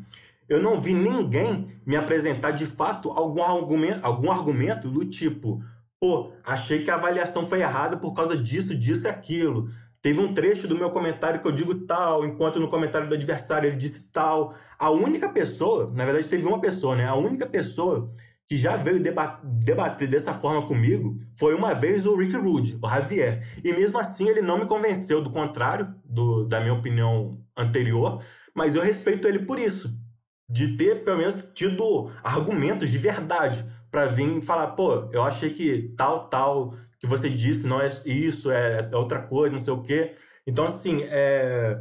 eu 0.47 0.61
não 0.61 0.79
vi 0.79 0.93
ninguém 0.93 1.79
me 1.85 1.95
apresentar 1.95 2.51
de 2.51 2.65
fato 2.65 3.11
algum 3.11 3.43
argumento, 3.43 4.05
algum 4.05 4.31
argumento 4.31 4.89
do 4.89 5.05
tipo, 5.05 5.61
pô, 5.99 6.31
achei 6.43 6.83
que 6.83 6.91
a 6.91 6.95
avaliação 6.95 7.47
foi 7.47 7.61
errada 7.61 7.97
por 7.97 8.13
causa 8.13 8.37
disso, 8.37 8.75
disso 8.75 9.07
e 9.07 9.09
aquilo. 9.09 9.69
Teve 10.01 10.21
um 10.21 10.33
trecho 10.33 10.67
do 10.67 10.77
meu 10.77 10.91
comentário 10.91 11.41
que 11.41 11.47
eu 11.47 11.51
digo 11.51 11.73
tal, 11.87 12.23
enquanto 12.25 12.59
no 12.59 12.69
comentário 12.69 13.09
do 13.09 13.15
adversário 13.15 13.67
ele 13.67 13.75
disse 13.75 14.11
tal. 14.11 14.53
A 14.77 14.91
única 14.91 15.29
pessoa, 15.29 15.91
na 15.95 16.05
verdade 16.05 16.29
teve 16.29 16.45
uma 16.45 16.61
pessoa, 16.61 16.95
né? 16.95 17.07
A 17.07 17.15
única 17.15 17.47
pessoa 17.47 18.13
que 18.47 18.55
já 18.55 18.75
veio 18.75 19.01
debater 19.01 20.07
dessa 20.07 20.31
forma 20.31 20.67
comigo 20.67 21.17
foi 21.33 21.55
uma 21.55 21.73
vez 21.73 22.05
o 22.05 22.15
Rick 22.15 22.35
Rude, 22.35 22.77
o 22.81 22.87
Javier. 22.87 23.43
E 23.63 23.73
mesmo 23.73 23.97
assim 23.97 24.29
ele 24.29 24.41
não 24.41 24.59
me 24.59 24.67
convenceu 24.67 25.21
do 25.21 25.31
contrário 25.31 25.95
do, 26.03 26.43
da 26.45 26.59
minha 26.59 26.73
opinião 26.73 27.39
anterior, 27.57 28.23
mas 28.53 28.75
eu 28.75 28.83
respeito 28.83 29.27
ele 29.27 29.39
por 29.39 29.57
isso. 29.57 30.04
De 30.47 30.77
ter, 30.77 31.03
pelo 31.03 31.17
menos, 31.17 31.51
tido 31.53 32.11
argumentos 32.23 32.89
de 32.89 32.97
verdade 32.97 33.65
para 33.89 34.07
vir 34.07 34.41
falar, 34.41 34.67
pô, 34.67 35.09
eu 35.11 35.23
achei 35.23 35.49
que 35.49 35.93
tal, 35.97 36.27
tal 36.27 36.73
que 36.99 37.07
você 37.07 37.29
disse 37.29 37.65
não 37.65 37.81
é 37.81 37.87
isso, 38.05 38.51
é, 38.51 38.89
é 38.91 38.95
outra 38.95 39.21
coisa, 39.21 39.53
não 39.53 39.59
sei 39.59 39.73
o 39.73 39.81
quê. 39.81 40.11
Então, 40.45 40.65
assim, 40.65 41.01
é, 41.03 41.79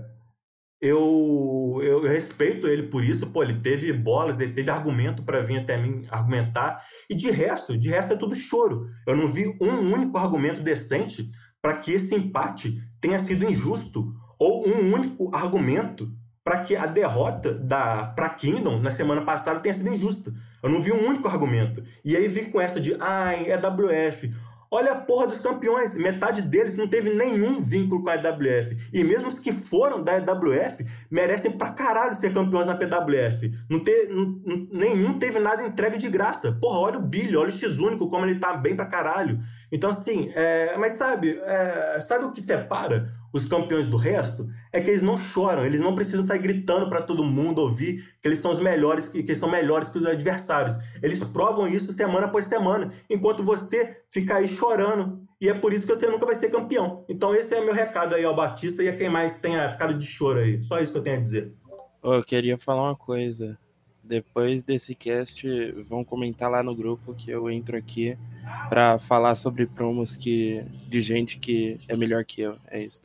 eu, 0.81 1.81
eu, 1.83 2.03
respeito 2.03 2.69
ele 2.69 2.85
por 2.85 3.03
isso, 3.03 3.27
pô, 3.29 3.43
ele 3.43 3.61
teve 3.61 3.93
bolas, 3.93 4.41
ele 4.41 4.53
teve 4.53 4.71
argumento 4.71 5.23
para 5.23 5.41
vir 5.41 5.59
até 5.59 5.77
mim 5.77 6.07
argumentar, 6.11 6.83
e 7.09 7.15
de 7.15 7.31
resto, 7.31 7.77
de 7.77 7.89
resto 7.89 8.13
é 8.13 8.17
tudo 8.17 8.35
choro. 8.35 8.87
Eu 9.07 9.17
não 9.17 9.27
vi 9.27 9.49
um 9.61 9.93
único 9.93 10.19
argumento 10.19 10.63
decente 10.63 11.31
para 11.63 11.79
que 11.79 11.93
esse 11.93 12.15
empate 12.15 12.79
tenha 13.01 13.19
sido 13.19 13.49
injusto, 13.51 14.13
ou 14.39 14.69
um 14.69 14.93
único 14.93 15.35
argumento 15.35 16.07
para 16.45 16.61
que 16.61 16.77
a 16.77 16.85
derrota 16.85 17.55
da 17.55 18.05
para 18.15 18.29
Kingdom 18.29 18.79
na 18.79 18.91
semana 18.91 19.23
passada 19.23 19.61
tenha 19.61 19.73
sido 19.73 19.89
injusta. 19.89 20.33
Eu 20.63 20.69
não 20.69 20.81
vi 20.81 20.93
um 20.93 21.09
único 21.09 21.27
argumento. 21.27 21.83
E 22.05 22.15
aí 22.15 22.29
vim 22.29 22.45
com 22.45 22.61
essa 22.61 22.79
de, 22.79 22.95
ai, 23.01 23.51
é 23.51 23.57
WF. 23.57 24.31
Olha 24.71 24.93
a 24.93 24.97
porra 24.97 25.29
dos 25.29 25.39
campeões, 25.39 25.95
metade 25.95 26.43
deles 26.43 26.77
não 26.77 26.89
teve 26.89 27.15
nenhum 27.15 27.63
vínculo 27.63 28.03
com 28.03 28.11
a 28.11 28.17
EWF. 28.17 28.77
E 28.93 29.05
mesmo 29.05 29.29
os 29.29 29.39
que 29.39 29.53
foram 29.53 30.03
da 30.03 30.17
EWF 30.17 30.85
merecem 31.09 31.53
pra 31.53 31.71
caralho 31.71 32.13
ser 32.13 32.35
campeões 32.35 32.67
na 32.67 32.75
PWF. 32.75 33.53
Não 33.71 33.79
ter, 33.79 34.09
nenhum 34.73 35.17
teve 35.17 35.39
nada 35.39 35.65
entregue 35.65 35.97
de 35.97 36.09
graça. 36.09 36.51
Porra, 36.61 36.81
olha 36.81 36.99
o 36.99 37.03
Billy, 37.03 37.37
olha 37.37 37.51
o 37.51 37.53
X-Único, 37.53 38.11
como 38.11 38.27
ele 38.27 38.41
tá 38.41 38.57
bem 38.57 38.75
pra 38.75 38.85
caralho. 38.85 39.39
Então, 39.71 39.91
assim, 39.91 40.33
é, 40.35 40.77
mas 40.77 40.95
sabe, 40.95 41.41
é, 41.45 42.01
sabe 42.01 42.25
o 42.25 42.33
que 42.33 42.43
separa 42.43 43.13
os 43.35 43.47
campeões 43.47 43.89
do 43.89 43.97
resto? 43.97 44.49
É 44.73 44.81
que 44.81 44.89
eles 44.89 45.03
não 45.03 45.17
choram, 45.17 45.67
eles 45.67 45.81
não 45.81 45.95
precisam 45.95 46.25
sair 46.25 46.39
gritando 46.39 46.89
para 46.89 47.03
todo 47.03 47.25
mundo 47.25 47.61
ouvir 47.61 48.15
que 48.23 48.29
eles 48.29 48.39
são 48.39 48.53
os 48.53 48.61
melhores, 48.61 49.09
que, 49.09 49.19
eles 49.19 49.39
são 49.39 49.51
melhores 49.51 49.89
que 49.89 49.99
os 49.99 50.07
adversários. 50.07 50.79
Eles 51.03 51.23
provam 51.25 51.67
isso 51.67 51.93
semana 51.93 52.27
após 52.27 52.47
semana, 52.47 52.93
enquanto 53.11 53.43
você 53.43 54.03
fica 54.09 54.37
aí 54.37 54.47
chorando. 54.47 55.21
E 55.41 55.49
é 55.49 55.55
por 55.55 55.73
isso 55.73 55.85
que 55.85 55.95
você 55.95 56.07
nunca 56.07 56.25
vai 56.25 56.37
ser 56.37 56.49
campeão. 56.49 57.05
Então, 57.09 57.35
esse 57.35 57.53
é 57.55 57.61
meu 57.61 57.75
recado 57.75 58.15
aí 58.15 58.25
ao 58.25 58.37
Batista 58.37 58.85
e 58.85 58.89
a 58.89 58.97
quem 58.97 59.11
mais 59.11 59.41
tenha 59.41 59.69
ficado 59.71 59.95
de 59.95 60.07
choro 60.07 60.39
aí. 60.39 60.63
Só 60.63 60.79
isso 60.79 60.93
que 60.93 60.99
eu 60.99 61.03
tenho 61.03 61.17
a 61.19 61.21
dizer. 61.21 61.53
Eu 62.03 62.23
queria 62.23 62.57
falar 62.57 62.85
uma 62.85 62.97
coisa. 62.97 63.59
Depois 64.03 64.63
desse 64.63 64.95
cast, 64.95 65.49
vão 65.89 66.05
comentar 66.05 66.51
lá 66.51 66.63
no 66.63 66.75
grupo 66.75 67.15
que 67.15 67.31
eu 67.31 67.51
entro 67.51 67.77
aqui 67.77 68.15
para 68.69 68.99
falar 68.99 69.35
sobre 69.35 69.67
promos 69.67 70.17
que, 70.17 70.59
de 70.87 71.01
gente 71.01 71.39
que 71.39 71.79
é 71.89 71.97
melhor 71.97 72.25
que 72.25 72.43
eu. 72.43 72.57
É 72.71 72.83
isso. 72.83 73.01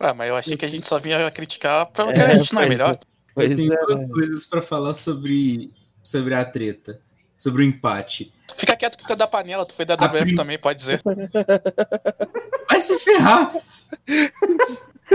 Ah, 0.00 0.14
mas 0.14 0.28
eu 0.28 0.36
achei 0.36 0.56
que 0.56 0.64
a 0.64 0.68
gente 0.68 0.86
só 0.86 0.98
vinha 0.98 1.30
criticar 1.30 1.86
porque 1.86 2.20
é, 2.20 2.24
a 2.24 2.38
gente 2.38 2.54
não 2.54 2.62
é 2.62 2.68
melhor. 2.68 2.98
Eu 3.36 3.54
tenho 3.54 3.72
é. 3.72 3.86
duas 3.86 4.04
coisas 4.12 4.46
para 4.46 4.62
falar 4.62 4.94
sobre, 4.94 5.72
sobre 6.02 6.34
a 6.34 6.44
treta, 6.44 7.00
sobre 7.36 7.62
o 7.62 7.66
empate. 7.66 8.32
Fica 8.56 8.76
quieto 8.76 8.96
que 8.96 9.06
tu 9.06 9.12
é 9.12 9.16
da 9.16 9.26
panela, 9.26 9.64
tu 9.64 9.74
foi 9.74 9.84
da 9.84 9.94
WF 9.94 10.24
prim... 10.24 10.34
também, 10.34 10.58
pode 10.58 10.78
dizer. 10.78 11.02
Vai 12.68 12.80
se 12.80 12.98
ferrar! 12.98 13.52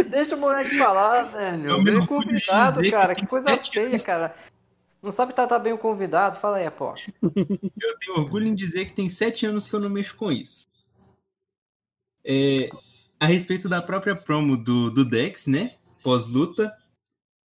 Deixa 0.09 0.36
o 0.36 0.39
moleque 0.39 0.77
falar, 0.77 1.23
velho. 1.23 1.88
Ele 1.88 2.01
é 2.01 2.07
convidado, 2.07 2.89
cara. 2.89 3.15
Que 3.15 3.27
coisa 3.27 3.55
feia, 3.57 3.99
cara. 3.99 4.36
Não 5.01 5.11
sabe 5.11 5.34
tratar 5.34 5.59
bem 5.59 5.73
o 5.73 5.77
convidado? 5.77 6.38
Fala 6.38 6.57
aí, 6.57 6.71
pô. 6.71 6.93
Eu 7.21 7.97
tenho 7.99 8.17
orgulho 8.17 8.47
em 8.47 8.55
dizer 8.55 8.86
que 8.86 8.93
tem 8.93 9.09
sete 9.09 9.45
anos 9.45 9.67
que 9.67 9.75
eu 9.75 9.79
não 9.79 9.89
mexo 9.89 10.15
com 10.15 10.31
isso. 10.31 10.65
É, 12.25 12.69
a 13.24 13.26
respeito 13.26 13.69
da 13.69 13.82
própria 13.82 14.13
promo 14.17 14.57
do, 14.57 14.91
do 14.91 15.05
Dex, 15.05 15.47
né? 15.47 15.78
Pós-luta. 16.03 16.69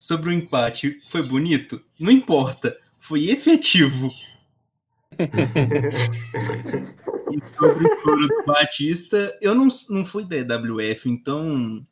Sobre 0.00 0.30
o 0.30 0.32
empate, 0.32 1.02
foi 1.08 1.22
bonito? 1.22 1.84
Não 2.00 2.10
importa. 2.10 2.74
Foi 2.98 3.28
efetivo. 3.28 4.08
e 7.30 7.40
sobre 7.42 7.86
o 7.86 8.02
couro 8.02 8.28
do 8.28 8.44
Batista, 8.46 9.36
eu 9.42 9.54
não, 9.54 9.68
não 9.90 10.06
fui 10.06 10.26
da 10.26 10.36
EWF, 10.36 11.10
então. 11.10 11.86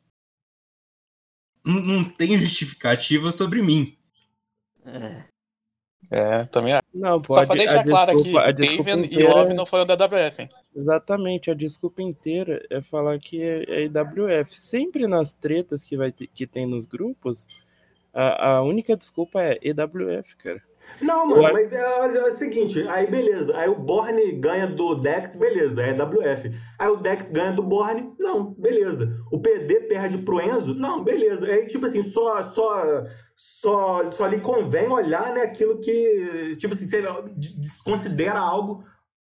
Não, 1.63 1.79
não 1.79 2.03
tem 2.03 2.39
justificativa 2.39 3.31
sobre 3.31 3.61
mim. 3.61 3.95
É. 4.85 5.23
É, 6.09 6.45
também 6.45 6.73
acho. 6.73 6.83
Não, 6.93 7.21
pode, 7.21 7.41
Só 7.41 7.53
pra 7.53 7.55
deixar 7.55 7.83
claro 7.83 8.15
desculpa, 8.15 8.41
aqui, 8.41 8.65
inteira... 8.65 9.07
e 9.11 9.23
Love 9.23 9.53
não 9.53 9.65
foram 9.65 9.85
da 9.85 9.93
WF, 9.95 10.41
hein? 10.41 10.49
Exatamente, 10.75 11.51
a 11.51 11.53
desculpa 11.53 12.01
inteira 12.01 12.65
é 12.69 12.81
falar 12.81 13.19
que 13.19 13.41
é, 13.41 13.63
é 13.67 13.83
IWF. 13.85 14.55
Sempre 14.55 15.05
nas 15.05 15.33
tretas 15.33 15.83
que, 15.83 15.97
vai 15.97 16.11
ter, 16.11 16.27
que 16.27 16.47
tem 16.47 16.65
nos 16.65 16.85
grupos, 16.85 17.45
a, 18.13 18.51
a 18.51 18.61
única 18.63 18.95
desculpa 18.95 19.41
é 19.41 19.59
EWF, 19.61 20.35
cara. 20.37 20.61
Não, 21.01 21.27
mano, 21.27 21.43
mas 21.53 21.71
é, 21.71 21.79
é, 21.79 22.23
o 22.23 22.31
seguinte, 22.31 22.81
aí 22.87 23.05
beleza, 23.05 23.55
aí 23.57 23.69
o 23.69 23.75
Borne 23.75 24.31
ganha 24.33 24.67
do 24.67 24.95
Dex, 24.95 25.35
beleza, 25.35 25.83
é 25.83 25.91
WF. 25.93 26.49
Aí 26.79 26.87
o 26.87 26.95
Dex 26.95 27.29
ganha 27.29 27.51
do 27.51 27.61
Borne, 27.61 28.11
não, 28.17 28.53
beleza. 28.53 29.09
O 29.31 29.39
PD 29.39 29.81
perde 29.81 30.19
pro 30.19 30.41
Enzo, 30.41 30.73
não, 30.73 31.03
beleza. 31.03 31.45
Aí, 31.45 31.67
tipo 31.67 31.85
assim, 31.85 32.01
só, 32.01 32.41
só, 32.41 33.03
só, 33.61 34.11
só 34.11 34.27
lhe 34.27 34.39
convém 34.39 34.87
olhar, 34.87 35.33
né, 35.33 35.41
aquilo 35.41 35.79
que, 35.79 36.55
tipo 36.57 36.73
assim, 36.73 36.85
você 36.85 37.01
desconsidera 37.35 38.39
algo, 38.39 38.83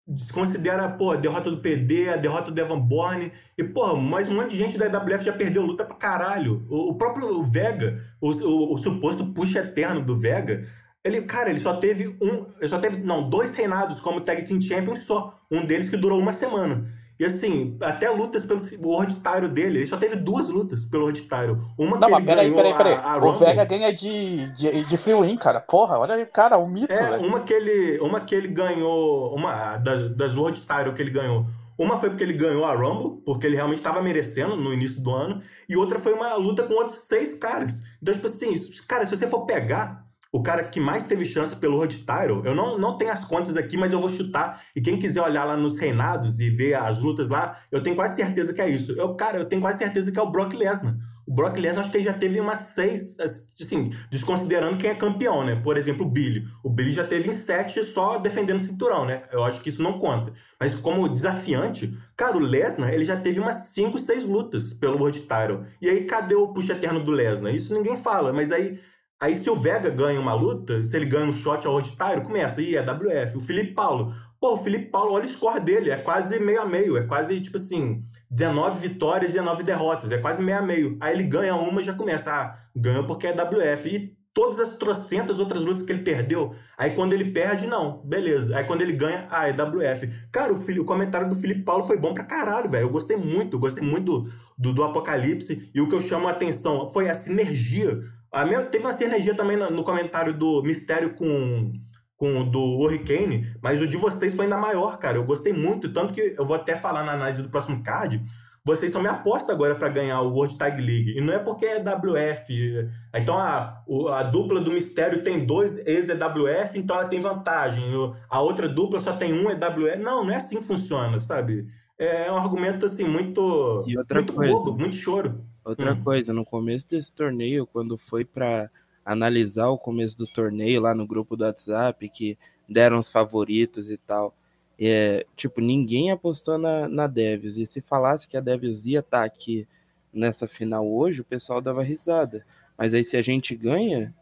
desconsidera, 0.07 0.87
pô, 0.87 1.11
a 1.11 1.15
derrota 1.15 1.49
do 1.49 1.61
PD, 1.61 2.09
a 2.09 2.17
derrota 2.17 2.51
do 2.51 2.61
Evan 2.61 2.79
Borne, 2.79 3.31
e, 3.57 3.63
pô, 3.63 3.95
mais 3.95 4.27
um 4.27 4.35
monte 4.35 4.51
de 4.51 4.57
gente 4.57 4.77
da 4.77 4.85
WF 4.85 5.23
já 5.23 5.33
perdeu 5.33 5.65
luta 5.65 5.83
pra 5.83 5.95
caralho. 5.95 6.63
O, 6.69 6.91
o 6.91 6.95
próprio 6.95 7.41
Vega, 7.41 7.97
o, 8.21 8.29
o, 8.31 8.73
o 8.75 8.77
suposto 8.77 9.33
puxa 9.33 9.61
eterno 9.61 10.05
do 10.05 10.19
Vega, 10.19 10.63
ele, 11.03 11.21
cara, 11.21 11.49
ele 11.49 11.59
só 11.59 11.77
teve 11.77 12.07
um. 12.21 12.45
Ele 12.57 12.67
só 12.67 12.77
teve, 12.77 13.01
não, 13.01 13.29
dois 13.29 13.55
reinados 13.55 13.99
como 13.99 14.21
Tag 14.21 14.43
Team 14.43 14.59
Champion 14.59 14.95
só. 14.95 15.39
Um 15.49 15.65
deles 15.65 15.89
que 15.89 15.97
durou 15.97 16.19
uma 16.19 16.33
semana. 16.33 16.85
E 17.19 17.25
assim, 17.25 17.77
até 17.81 18.09
lutas 18.09 18.45
pelo 18.45 18.61
World 18.81 19.15
Title 19.15 19.49
dele, 19.49 19.79
ele 19.79 19.85
só 19.85 19.97
teve 19.97 20.15
duas 20.15 20.47
lutas 20.47 20.85
pelo 20.85 21.03
World 21.03 21.21
Title. 21.21 21.57
Uma 21.77 21.97
não, 21.97 22.07
que 22.07 22.13
mas 22.13 22.25
peraí, 22.25 22.53
peraí, 22.53 22.73
peraí. 22.73 22.93
A, 22.93 23.13
a 23.13 23.17
o 23.17 23.33
Vega 23.33 23.65
ganha 23.65 23.93
de, 23.93 24.49
de, 24.53 24.85
de 24.85 24.97
free 24.97 25.13
win, 25.13 25.35
cara. 25.35 25.59
Porra, 25.59 25.99
olha, 25.99 26.25
cara, 26.25 26.57
o 26.57 26.63
um 26.63 26.69
mito. 26.69 26.93
É, 26.93 27.17
uma 27.17 27.41
que, 27.41 27.53
ele, 27.53 27.99
uma 27.99 28.21
que 28.21 28.33
ele 28.33 28.47
ganhou. 28.47 29.35
Uma 29.35 29.75
das, 29.75 30.15
das 30.15 30.37
World 30.37 30.61
Title 30.61 30.93
que 30.93 31.01
ele 31.01 31.11
ganhou. 31.11 31.45
Uma 31.77 31.97
foi 31.97 32.09
porque 32.09 32.23
ele 32.23 32.33
ganhou 32.33 32.63
a 32.63 32.73
Rumble, 32.73 33.21
porque 33.25 33.47
ele 33.47 33.55
realmente 33.55 33.77
estava 33.77 34.01
merecendo 34.01 34.55
no 34.55 34.73
início 34.73 35.01
do 35.01 35.11
ano. 35.13 35.41
E 35.67 35.75
outra 35.75 35.99
foi 35.99 36.13
uma 36.13 36.35
luta 36.35 36.63
com 36.63 36.73
outros 36.73 36.99
seis 36.99 37.37
caras. 37.37 37.83
Então, 38.01 38.13
tipo 38.13 38.27
assim, 38.27 38.53
cara, 38.87 39.05
se 39.05 39.15
você 39.15 39.27
for 39.27 39.45
pegar 39.45 40.08
o 40.31 40.43
cara 40.43 40.63
que 40.63 40.79
mais 40.79 41.03
teve 41.03 41.25
chance 41.25 41.55
pelo 41.55 41.77
Road 41.77 41.97
Title, 41.97 42.45
eu 42.45 42.53
não, 42.53 42.77
não 42.77 42.97
tenho 42.97 43.11
as 43.11 43.25
contas 43.25 43.57
aqui, 43.57 43.75
mas 43.75 43.91
eu 43.91 43.99
vou 43.99 44.09
chutar. 44.09 44.61
E 44.75 44.81
quem 44.81 44.97
quiser 44.97 45.21
olhar 45.21 45.43
lá 45.43 45.57
nos 45.57 45.79
reinados 45.79 46.39
e 46.39 46.49
ver 46.49 46.75
as 46.75 47.01
lutas 47.01 47.29
lá, 47.29 47.57
eu 47.71 47.81
tenho 47.81 47.95
quase 47.95 48.15
certeza 48.15 48.53
que 48.53 48.61
é 48.61 48.69
isso. 48.69 48.91
Eu, 48.91 49.15
cara, 49.15 49.37
eu 49.37 49.45
tenho 49.45 49.61
quase 49.61 49.79
certeza 49.79 50.11
que 50.11 50.19
é 50.19 50.21
o 50.21 50.29
Brock 50.29 50.53
Lesnar. 50.53 50.95
O 51.25 51.33
Brock 51.33 51.57
Lesnar 51.57 51.81
acho 51.81 51.91
que 51.91 51.97
ele 51.97 52.03
já 52.03 52.13
teve 52.13 52.39
umas 52.39 52.59
seis, 52.59 53.19
assim, 53.19 53.91
desconsiderando 54.09 54.77
quem 54.77 54.91
é 54.91 54.95
campeão, 54.95 55.43
né? 55.43 55.55
Por 55.55 55.77
exemplo, 55.77 56.05
o 56.05 56.09
Billy. 56.09 56.43
O 56.63 56.69
Billy 56.69 56.91
já 56.91 57.03
teve 57.03 57.29
em 57.29 57.33
sete 57.33 57.83
só 57.83 58.17
defendendo 58.17 58.59
o 58.59 58.63
cinturão, 58.63 59.05
né? 59.05 59.23
Eu 59.31 59.43
acho 59.43 59.61
que 59.61 59.69
isso 59.69 59.81
não 59.81 59.97
conta. 59.97 60.33
Mas 60.59 60.75
como 60.75 61.09
desafiante, 61.09 61.95
cara, 62.15 62.37
o 62.37 62.39
Lesnar, 62.39 62.93
ele 62.93 63.03
já 63.03 63.15
teve 63.15 63.39
umas 63.39 63.55
cinco, 63.69 63.97
seis 63.97 64.23
lutas 64.23 64.73
pelo 64.73 64.97
World 64.97 65.21
Title. 65.21 65.65
E 65.81 65.89
aí, 65.89 66.05
cadê 66.05 66.35
o 66.35 66.47
puxa 66.47 66.73
eterno 66.73 67.03
do 67.03 67.11
Lesnar? 67.11 67.53
Isso 67.53 67.73
ninguém 67.73 67.97
fala, 67.97 68.33
mas 68.33 68.51
aí 68.51 68.79
Aí 69.21 69.35
se 69.35 69.49
o 69.49 69.55
Vega 69.55 69.89
ganha 69.89 70.19
uma 70.19 70.33
luta, 70.33 70.81
se 70.81 70.95
ele 70.95 71.05
ganha 71.05 71.25
um 71.25 71.33
shot 71.33 71.67
ao 71.67 71.73
auditário, 71.73 72.23
começa, 72.23 72.61
e 72.61 72.77
é 72.77 72.81
WF. 72.81 73.35
O 73.37 73.41
Felipe 73.41 73.73
Paulo, 73.73 74.13
pô, 74.39 74.53
o 74.53 74.57
Felipe 74.57 74.85
Paulo, 74.85 75.11
olha 75.11 75.25
o 75.25 75.27
score 75.27 75.59
dele, 75.59 75.91
é 75.91 75.97
quase 75.97 76.39
meio 76.39 76.61
a 76.61 76.65
meio, 76.65 76.95
é 76.95 77.03
quase 77.05 77.39
tipo 77.41 77.57
assim, 77.57 78.01
19 78.31 78.79
vitórias, 78.87 79.33
19 79.33 79.63
derrotas, 79.63 80.11
é 80.13 80.17
quase 80.17 80.41
meio 80.41 80.59
a 80.59 80.61
meio. 80.61 80.97
Aí 81.01 81.13
ele 81.13 81.23
ganha 81.23 81.53
uma 81.53 81.81
e 81.81 81.83
já 81.83 81.93
começa, 81.93 82.31
ah, 82.31 82.57
ganhou 82.73 83.03
porque 83.03 83.27
é 83.27 83.33
WF. 83.33 83.89
E 83.93 84.17
todas 84.33 84.57
as 84.57 84.77
trocentas 84.77 85.37
outras 85.37 85.65
lutas 85.65 85.83
que 85.83 85.91
ele 85.91 86.03
perdeu, 86.03 86.55
aí 86.77 86.91
quando 86.91 87.11
ele 87.11 87.31
perde, 87.31 87.67
não, 87.67 88.01
beleza. 88.05 88.57
Aí 88.57 88.63
quando 88.63 88.83
ele 88.83 88.93
ganha, 88.93 89.27
ah, 89.29 89.49
é 89.49 89.51
WF. 89.51 90.07
Cara, 90.31 90.53
o, 90.53 90.55
o 90.55 90.85
comentário 90.85 91.27
do 91.27 91.35
Felipe 91.35 91.63
Paulo 91.63 91.83
foi 91.83 91.97
bom 91.97 92.13
pra 92.13 92.23
caralho, 92.23 92.69
velho. 92.69 92.85
Eu 92.85 92.89
gostei 92.89 93.17
muito, 93.17 93.57
eu 93.57 93.59
gostei 93.59 93.83
muito 93.83 94.21
do, 94.21 94.31
do, 94.57 94.73
do 94.73 94.83
Apocalipse. 94.85 95.69
E 95.75 95.81
o 95.81 95.89
que 95.89 95.95
eu 95.95 95.99
chamo 95.99 96.29
a 96.29 96.31
atenção 96.31 96.87
foi 96.87 97.09
a 97.09 97.13
sinergia 97.13 98.01
A 98.31 98.45
minha, 98.45 98.63
teve 98.63 98.85
uma 98.85 98.93
sinergia 98.93 99.35
também 99.35 99.57
no, 99.57 99.69
no 99.71 99.83
comentário 99.83 100.37
do 100.37 100.61
Mistério 100.61 101.15
com, 101.15 101.71
com 102.15 102.41
o 102.41 102.43
do 102.43 102.59
Hurricane, 102.59 103.49
mas 103.61 103.81
o 103.81 103.87
de 103.87 103.97
vocês 103.97 104.35
foi 104.35 104.45
ainda 104.45 104.57
maior, 104.57 104.97
cara. 104.97 105.17
Eu 105.17 105.23
gostei 105.23 105.53
muito, 105.53 105.91
tanto 105.91 106.13
que 106.13 106.35
eu 106.37 106.45
vou 106.45 106.55
até 106.55 106.75
falar 106.75 107.03
na 107.03 107.13
análise 107.13 107.41
do 107.41 107.49
próximo 107.49 107.81
card. 107.81 108.21
Vocês 108.63 108.91
são 108.91 109.01
minha 109.01 109.13
aposta 109.13 109.51
agora 109.51 109.73
para 109.73 109.89
ganhar 109.89 110.21
o 110.21 110.31
World 110.31 110.57
Tag 110.57 110.79
League. 110.79 111.17
E 111.17 111.21
não 111.21 111.33
é 111.33 111.39
porque 111.39 111.65
é 111.65 111.79
WF. 111.79 112.87
Então 113.15 113.37
a, 113.37 113.81
a 114.13 114.23
dupla 114.23 114.61
do 114.61 114.71
Mistério 114.71 115.23
tem 115.23 115.45
dois 115.45 115.77
ex-EWF, 115.87 116.77
então 116.77 116.97
ela 116.97 117.07
tem 117.07 117.19
vantagem. 117.19 117.85
A 118.29 118.41
outra 118.41 118.67
dupla 118.67 118.99
só 118.99 119.13
tem 119.13 119.33
um 119.33 119.49
EWF. 119.49 119.97
Não, 119.97 120.23
não 120.23 120.31
é 120.31 120.35
assim 120.35 120.57
que 120.57 120.67
funciona, 120.67 121.19
sabe? 121.19 121.65
É 121.97 122.31
um 122.31 122.37
argumento 122.37 122.85
assim 122.85 123.05
muito, 123.05 123.83
muito 124.13 124.33
coisa. 124.33 124.53
bobo, 124.53 124.77
muito 124.77 124.95
choro. 124.95 125.43
Outra 125.69 125.93
Hum. 125.93 126.03
coisa, 126.03 126.33
no 126.33 126.43
começo 126.43 126.89
desse 126.89 127.11
torneio, 127.11 127.67
quando 127.67 127.97
foi 127.97 128.25
pra 128.25 128.69
analisar 129.05 129.69
o 129.69 129.77
começo 129.77 130.17
do 130.17 130.25
torneio 130.25 130.81
lá 130.81 130.93
no 130.95 131.05
grupo 131.05 131.35
do 131.37 131.43
WhatsApp, 131.43 132.09
que 132.09 132.37
deram 132.67 132.99
os 132.99 133.09
favoritos 133.11 133.89
e 133.91 133.97
tal, 133.97 134.35
é, 134.79 135.25
tipo, 135.35 135.61
ninguém 135.61 136.09
apostou 136.11 136.57
na, 136.57 136.87
na 136.87 137.05
Devils. 137.07 137.57
E 137.57 137.65
se 137.65 137.81
falasse 137.81 138.27
que 138.27 138.35
a 138.37 138.41
Devils 138.41 138.85
ia 138.85 138.99
estar 138.99 139.23
aqui 139.23 139.67
nessa 140.11 140.47
final 140.47 140.87
hoje, 140.91 141.21
o 141.21 141.25
pessoal 141.25 141.61
dava 141.61 141.83
risada. 141.83 142.45
Mas 142.77 142.93
aí 142.93 143.03
se 143.03 143.15
a 143.17 143.21
gente 143.21 143.55
ganha, 143.55 144.13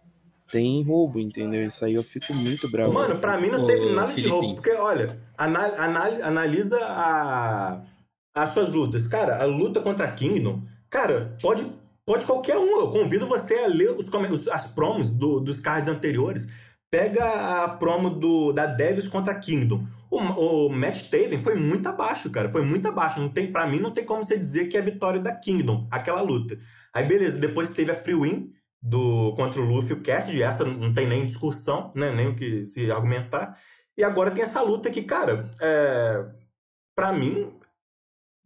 tem 0.51 0.81
roubo, 0.83 1.19
entendeu? 1.19 1.65
Isso 1.65 1.85
aí 1.85 1.93
eu 1.93 2.03
fico 2.03 2.33
muito 2.33 2.69
bravo. 2.69 2.93
Mano, 2.93 3.19
pra 3.19 3.39
mim 3.39 3.49
não 3.49 3.61
Ô, 3.61 3.65
teve 3.65 3.85
nada 3.93 4.13
de 4.13 4.27
roubo. 4.27 4.55
Porque, 4.55 4.71
olha, 4.71 5.07
ana- 5.37 5.75
ana- 5.77 6.25
analisa 6.25 6.77
a, 6.81 7.81
as 8.33 8.49
suas 8.49 8.71
lutas. 8.71 9.07
Cara, 9.07 9.41
a 9.41 9.45
luta 9.45 9.79
contra 9.81 10.07
a 10.07 10.11
Kingdom, 10.11 10.63
cara, 10.89 11.35
pode, 11.41 11.65
pode 12.05 12.25
qualquer 12.25 12.57
um. 12.57 12.79
Eu 12.79 12.89
convido 12.89 13.27
você 13.27 13.55
a 13.55 13.67
ler 13.67 13.91
os, 13.91 14.47
as 14.47 14.65
promos 14.67 15.11
do- 15.11 15.39
dos 15.39 15.59
cards 15.59 15.89
anteriores. 15.89 16.47
Pega 16.89 17.63
a 17.65 17.67
promo 17.67 18.09
do, 18.09 18.53
da 18.53 18.65
Devils 18.65 19.07
contra 19.09 19.35
Kingdom. 19.35 19.85
O, 20.09 20.19
o 20.19 20.69
Matt 20.69 21.09
Taven 21.09 21.37
foi 21.37 21.55
muito 21.55 21.87
abaixo, 21.89 22.29
cara. 22.31 22.47
Foi 22.47 22.61
muito 22.63 22.87
abaixo. 22.87 23.19
Não 23.19 23.27
tem, 23.29 23.51
pra 23.51 23.67
mim, 23.67 23.79
não 23.79 23.91
tem 23.91 24.05
como 24.05 24.23
você 24.23 24.37
dizer 24.37 24.67
que 24.67 24.77
é 24.77 24.79
a 24.79 24.83
vitória 24.83 25.19
da 25.19 25.33
Kingdom, 25.35 25.85
aquela 25.91 26.21
luta. 26.21 26.57
Aí, 26.93 27.05
beleza. 27.05 27.37
Depois 27.37 27.71
teve 27.71 27.91
a 27.91 27.95
Free 27.95 28.15
Win 28.15 28.53
do, 28.81 29.33
contra 29.35 29.59
o 29.59 29.65
Luffy 29.65 29.91
e 29.91 29.99
o 29.99 30.01
Cassidy. 30.01 30.41
Essa 30.41 30.63
não 30.63 30.93
tem 30.93 31.07
nem 31.07 31.25
discussão, 31.27 31.91
né? 31.93 32.09
Nem 32.15 32.29
o 32.29 32.35
que 32.35 32.65
se 32.65 32.89
argumentar. 32.89 33.57
E 33.97 34.03
agora 34.03 34.31
tem 34.31 34.43
essa 34.43 34.61
luta 34.61 34.89
que, 34.89 35.03
cara, 35.03 35.51
é, 35.59 36.25
para 36.95 37.11
mim, 37.11 37.51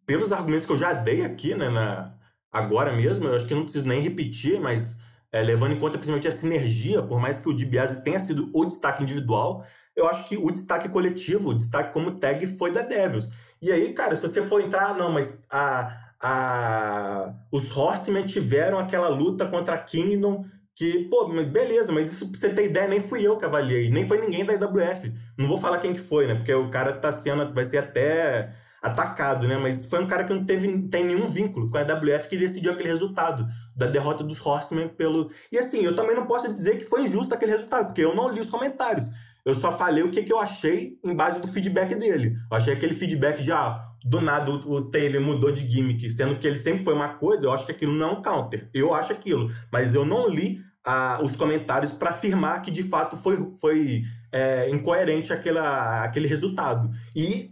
pelos 0.05 0.31
argumentos 0.31 0.65
que 0.65 0.71
eu 0.71 0.77
já 0.77 0.93
dei 0.93 1.23
aqui, 1.23 1.53
né, 1.53 1.69
na, 1.69 2.13
agora 2.51 2.95
mesmo, 2.95 3.27
eu 3.27 3.35
acho 3.35 3.47
que 3.47 3.53
não 3.53 3.63
preciso 3.63 3.87
nem 3.87 4.01
repetir, 4.01 4.59
mas 4.59 4.97
é, 5.31 5.41
levando 5.41 5.73
em 5.73 5.79
conta 5.79 5.97
principalmente 5.97 6.27
a 6.27 6.31
sinergia, 6.31 7.01
por 7.01 7.19
mais 7.19 7.39
que 7.39 7.49
o 7.49 7.55
DiBiase 7.55 8.03
tenha 8.03 8.19
sido 8.19 8.49
o 8.53 8.65
destaque 8.65 9.01
individual, 9.01 9.65
eu 9.95 10.07
acho 10.07 10.27
que 10.27 10.37
o 10.37 10.51
destaque 10.51 10.89
coletivo, 10.89 11.49
o 11.49 11.57
destaque 11.57 11.93
como 11.93 12.19
tag 12.19 12.45
foi 12.57 12.71
da 12.71 12.81
Devils. 12.81 13.31
E 13.61 13.71
aí, 13.71 13.93
cara, 13.93 14.15
se 14.15 14.21
você 14.21 14.41
for 14.41 14.61
entrar, 14.61 14.91
ah, 14.91 14.93
não, 14.93 15.11
mas 15.11 15.41
a, 15.49 15.97
a, 16.19 17.33
os 17.51 17.75
Horsemen 17.75 18.25
tiveram 18.25 18.79
aquela 18.79 19.07
luta 19.07 19.45
contra 19.45 19.75
a 19.75 19.77
Kingdom 19.77 20.45
que, 20.75 21.07
pô, 21.09 21.27
beleza, 21.27 21.91
mas 21.91 22.11
isso 22.11 22.31
pra 22.31 22.39
você 22.39 22.49
ter 22.49 22.65
ideia, 22.65 22.87
nem 22.87 22.99
fui 22.99 23.25
eu 23.25 23.37
que 23.37 23.45
avaliei, 23.45 23.89
nem 23.89 24.03
foi 24.03 24.19
ninguém 24.19 24.45
da 24.45 24.53
IWF. 24.53 25.13
Não 25.37 25.47
vou 25.47 25.57
falar 25.57 25.79
quem 25.79 25.93
que 25.93 25.99
foi, 25.99 26.25
né? 26.27 26.35
Porque 26.35 26.53
o 26.53 26.69
cara 26.69 26.93
tá 26.93 27.11
sendo, 27.11 27.53
vai 27.53 27.65
ser 27.65 27.77
até 27.77 28.51
atacado, 28.81 29.47
né? 29.47 29.57
Mas 29.57 29.85
foi 29.85 30.03
um 30.03 30.07
cara 30.07 30.23
que 30.23 30.33
não 30.33 30.43
teve 30.43 30.87
tem 30.89 31.05
nenhum 31.05 31.27
vínculo 31.27 31.69
com 31.69 31.77
a 31.77 31.81
IWF 31.81 32.27
que 32.27 32.37
decidiu 32.37 32.71
aquele 32.71 32.89
resultado 32.89 33.47
da 33.75 33.85
derrota 33.85 34.23
dos 34.23 34.43
Horsemen 34.43 34.89
pelo. 34.89 35.29
E 35.51 35.57
assim, 35.57 35.83
eu 35.83 35.95
também 35.95 36.15
não 36.15 36.25
posso 36.25 36.51
dizer 36.51 36.77
que 36.77 36.85
foi 36.85 37.03
injusto 37.03 37.33
aquele 37.33 37.51
resultado, 37.51 37.87
porque 37.87 38.03
eu 38.03 38.15
não 38.15 38.29
li 38.29 38.41
os 38.41 38.49
comentários. 38.49 39.09
Eu 39.45 39.55
só 39.55 39.71
falei 39.71 40.03
o 40.03 40.11
que, 40.11 40.23
que 40.23 40.33
eu 40.33 40.39
achei 40.39 40.99
em 41.03 41.15
base 41.15 41.39
do 41.39 41.47
feedback 41.47 41.95
dele. 41.95 42.35
Eu 42.49 42.57
achei 42.57 42.73
aquele 42.73 42.93
feedback 42.93 43.41
de, 43.41 43.51
ah, 43.51 43.83
do 44.03 44.21
nada 44.21 44.51
o, 44.51 44.71
o 44.71 44.81
Taylor 44.89 45.21
mudou 45.21 45.51
de 45.51 45.67
gimmick, 45.67 46.09
sendo 46.09 46.35
que 46.37 46.47
ele 46.47 46.57
sempre 46.57 46.83
foi 46.83 46.93
uma 46.93 47.15
coisa, 47.15 47.45
eu 47.45 47.51
acho 47.51 47.65
que 47.65 47.71
aquilo 47.71 47.93
não 47.93 48.09
é 48.09 48.11
um 48.11 48.21
counter. 48.21 48.69
Eu 48.73 48.93
acho 48.93 49.11
aquilo. 49.11 49.49
Mas 49.71 49.95
eu 49.95 50.05
não 50.05 50.29
li 50.29 50.61
ah, 50.85 51.19
os 51.23 51.35
comentários 51.35 51.91
para 51.91 52.11
afirmar 52.11 52.61
que 52.61 52.71
de 52.71 52.83
fato 52.83 53.17
foi, 53.17 53.53
foi 53.59 54.03
é, 54.31 54.69
incoerente 54.69 55.33
aquela, 55.33 56.03
aquele 56.03 56.27
resultado. 56.27 56.89
E 57.15 57.51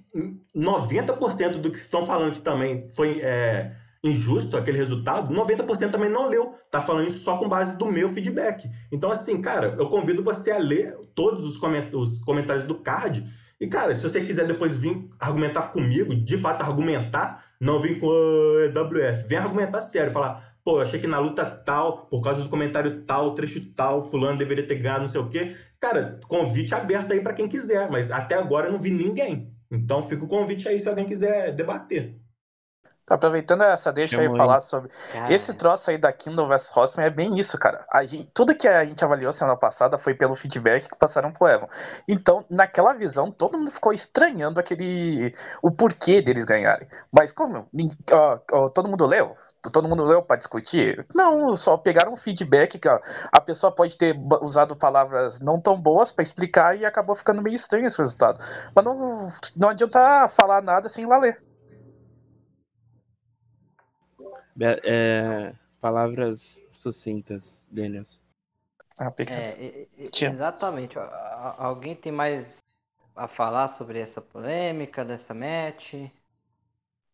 90% 0.56 1.58
do 1.58 1.70
que 1.72 1.78
estão 1.78 2.06
falando 2.06 2.34
que 2.34 2.42
também 2.42 2.90
foi 2.94 3.20
é, 3.22 3.72
injusto 4.04 4.56
aquele 4.56 4.78
resultado, 4.78 5.34
90% 5.34 5.92
também 5.92 6.10
não 6.10 6.30
leu. 6.30 6.54
Tá 6.72 6.82
falando 6.82 7.08
isso 7.08 7.24
só 7.24 7.38
com 7.38 7.50
base 7.50 7.78
do 7.78 7.86
meu 7.86 8.10
feedback. 8.10 8.70
Então, 8.92 9.12
assim, 9.12 9.42
cara, 9.42 9.76
eu 9.78 9.88
convido 9.88 10.24
você 10.24 10.52
a 10.52 10.58
ler 10.58 10.96
todos 11.14 11.44
os, 11.44 11.58
coment 11.58 11.90
os 11.94 12.20
comentários 12.20 12.64
do 12.64 12.76
card. 12.76 13.26
E, 13.60 13.68
cara, 13.68 13.94
se 13.94 14.04
você 14.04 14.22
quiser 14.22 14.48
depois 14.48 14.78
vir 14.78 15.10
argumentar 15.20 15.64
comigo, 15.64 16.16
de 16.16 16.38
fato 16.38 16.64
argumentar, 16.64 17.44
não 17.60 17.80
vir 17.80 18.00
com 18.00 18.08
o 18.08 18.62
EWF. 18.62 19.28
Vem 19.28 19.38
argumentar 19.38 19.82
sério, 19.82 20.14
falar, 20.14 20.49
pô, 20.70 20.78
eu 20.78 20.82
achei 20.84 21.00
que 21.00 21.08
na 21.08 21.18
luta 21.18 21.44
tal, 21.44 22.06
por 22.06 22.22
causa 22.22 22.44
do 22.44 22.50
comentário 22.50 23.02
tal, 23.02 23.34
trecho 23.34 23.74
tal, 23.74 24.08
fulano 24.08 24.38
deveria 24.38 24.68
ter 24.68 24.76
ganhado, 24.76 25.02
não 25.02 25.10
sei 25.10 25.20
o 25.20 25.28
quê. 25.28 25.56
Cara, 25.80 26.20
convite 26.28 26.76
aberto 26.76 27.12
aí 27.12 27.22
pra 27.22 27.34
quem 27.34 27.48
quiser, 27.48 27.90
mas 27.90 28.12
até 28.12 28.36
agora 28.36 28.68
eu 28.68 28.74
não 28.74 28.80
vi 28.80 28.92
ninguém. 28.92 29.52
Então 29.72 30.04
fica 30.04 30.24
o 30.24 30.28
convite 30.28 30.68
aí 30.70 30.80
se 30.80 30.88
alguém 30.88 31.06
quiser 31.06 31.56
debater. 31.56 32.19
Aproveitando 33.10 33.64
essa 33.64 33.92
deixa 33.92 34.18
aí 34.18 34.24
Chamou 34.24 34.38
falar 34.38 34.60
sobre. 34.60 34.90
Cara, 35.12 35.34
Esse 35.34 35.54
troço 35.54 35.90
aí 35.90 35.98
da 35.98 36.12
Kingdom 36.12 36.48
vs 36.48 36.76
Horseman 36.76 37.06
é 37.06 37.10
bem 37.10 37.38
isso, 37.40 37.58
cara. 37.58 37.86
A 37.92 38.04
gente- 38.04 38.30
tudo 38.34 38.56
que 38.56 38.68
a 38.68 38.86
gente 38.86 39.04
avaliou 39.04 39.34
semana 39.34 39.58
passada 39.58 39.98
foi 39.98 40.14
pelo 40.14 40.36
feedback 40.36 40.88
que 40.90 40.98
passaram 40.98 41.32
pro 41.32 41.48
Evan. 41.48 41.68
Então, 42.08 42.46
naquela 42.50 42.94
visão, 42.94 43.32
todo 43.32 43.58
mundo 43.58 43.72
ficou 43.72 43.92
estranhando 43.94 44.60
aquele. 44.60 45.34
o 45.62 45.72
porquê 45.72 46.22
deles 46.22 46.46
ganharem. 46.46 46.88
Mas 47.12 47.32
como 47.32 47.68
nin- 47.74 47.90
ó, 48.12 48.40
ó, 48.52 48.70
todo 48.70 48.88
mundo 48.90 49.06
leu? 49.06 49.36
Todo 49.74 49.88
mundo 49.88 50.06
leu 50.06 50.22
pra 50.22 50.36
discutir? 50.38 51.06
Não, 51.14 51.56
só 51.58 51.78
pegaram 51.78 52.14
um 52.14 52.18
feedback 52.18 52.78
que 52.80 52.88
ó, 52.88 53.00
a 53.32 53.42
pessoa 53.42 53.72
pode 53.72 53.98
ter 53.98 54.16
usado 54.42 54.76
palavras 54.76 55.40
não 55.40 55.60
tão 55.60 55.80
boas 55.80 56.12
pra 56.12 56.24
explicar 56.24 56.78
e 56.78 56.86
acabou 56.86 57.16
ficando 57.16 57.42
meio 57.42 57.56
estranho 57.56 57.86
esse 57.88 57.98
resultado. 57.98 58.38
Mas 58.76 58.86
não, 58.86 59.28
não 59.58 59.70
adianta 59.70 60.28
falar 60.30 60.62
nada 60.62 60.88
sem 60.90 61.06
lá 61.06 61.18
ler. 61.18 61.38
É, 64.84 65.54
palavras 65.82 66.62
sucintas, 66.72 67.66
Daniels. 67.72 68.22
Ah, 69.00 69.10
peguei. 69.12 69.36
É, 69.36 69.88
exatamente. 70.22 70.98
Alguém 71.58 71.96
tem 71.96 72.12
mais 72.12 72.60
a 73.16 73.28
falar 73.28 73.68
sobre 73.68 74.00
essa 74.00 74.22
polêmica 74.22 75.06
dessa 75.06 75.34
match? 75.34 75.94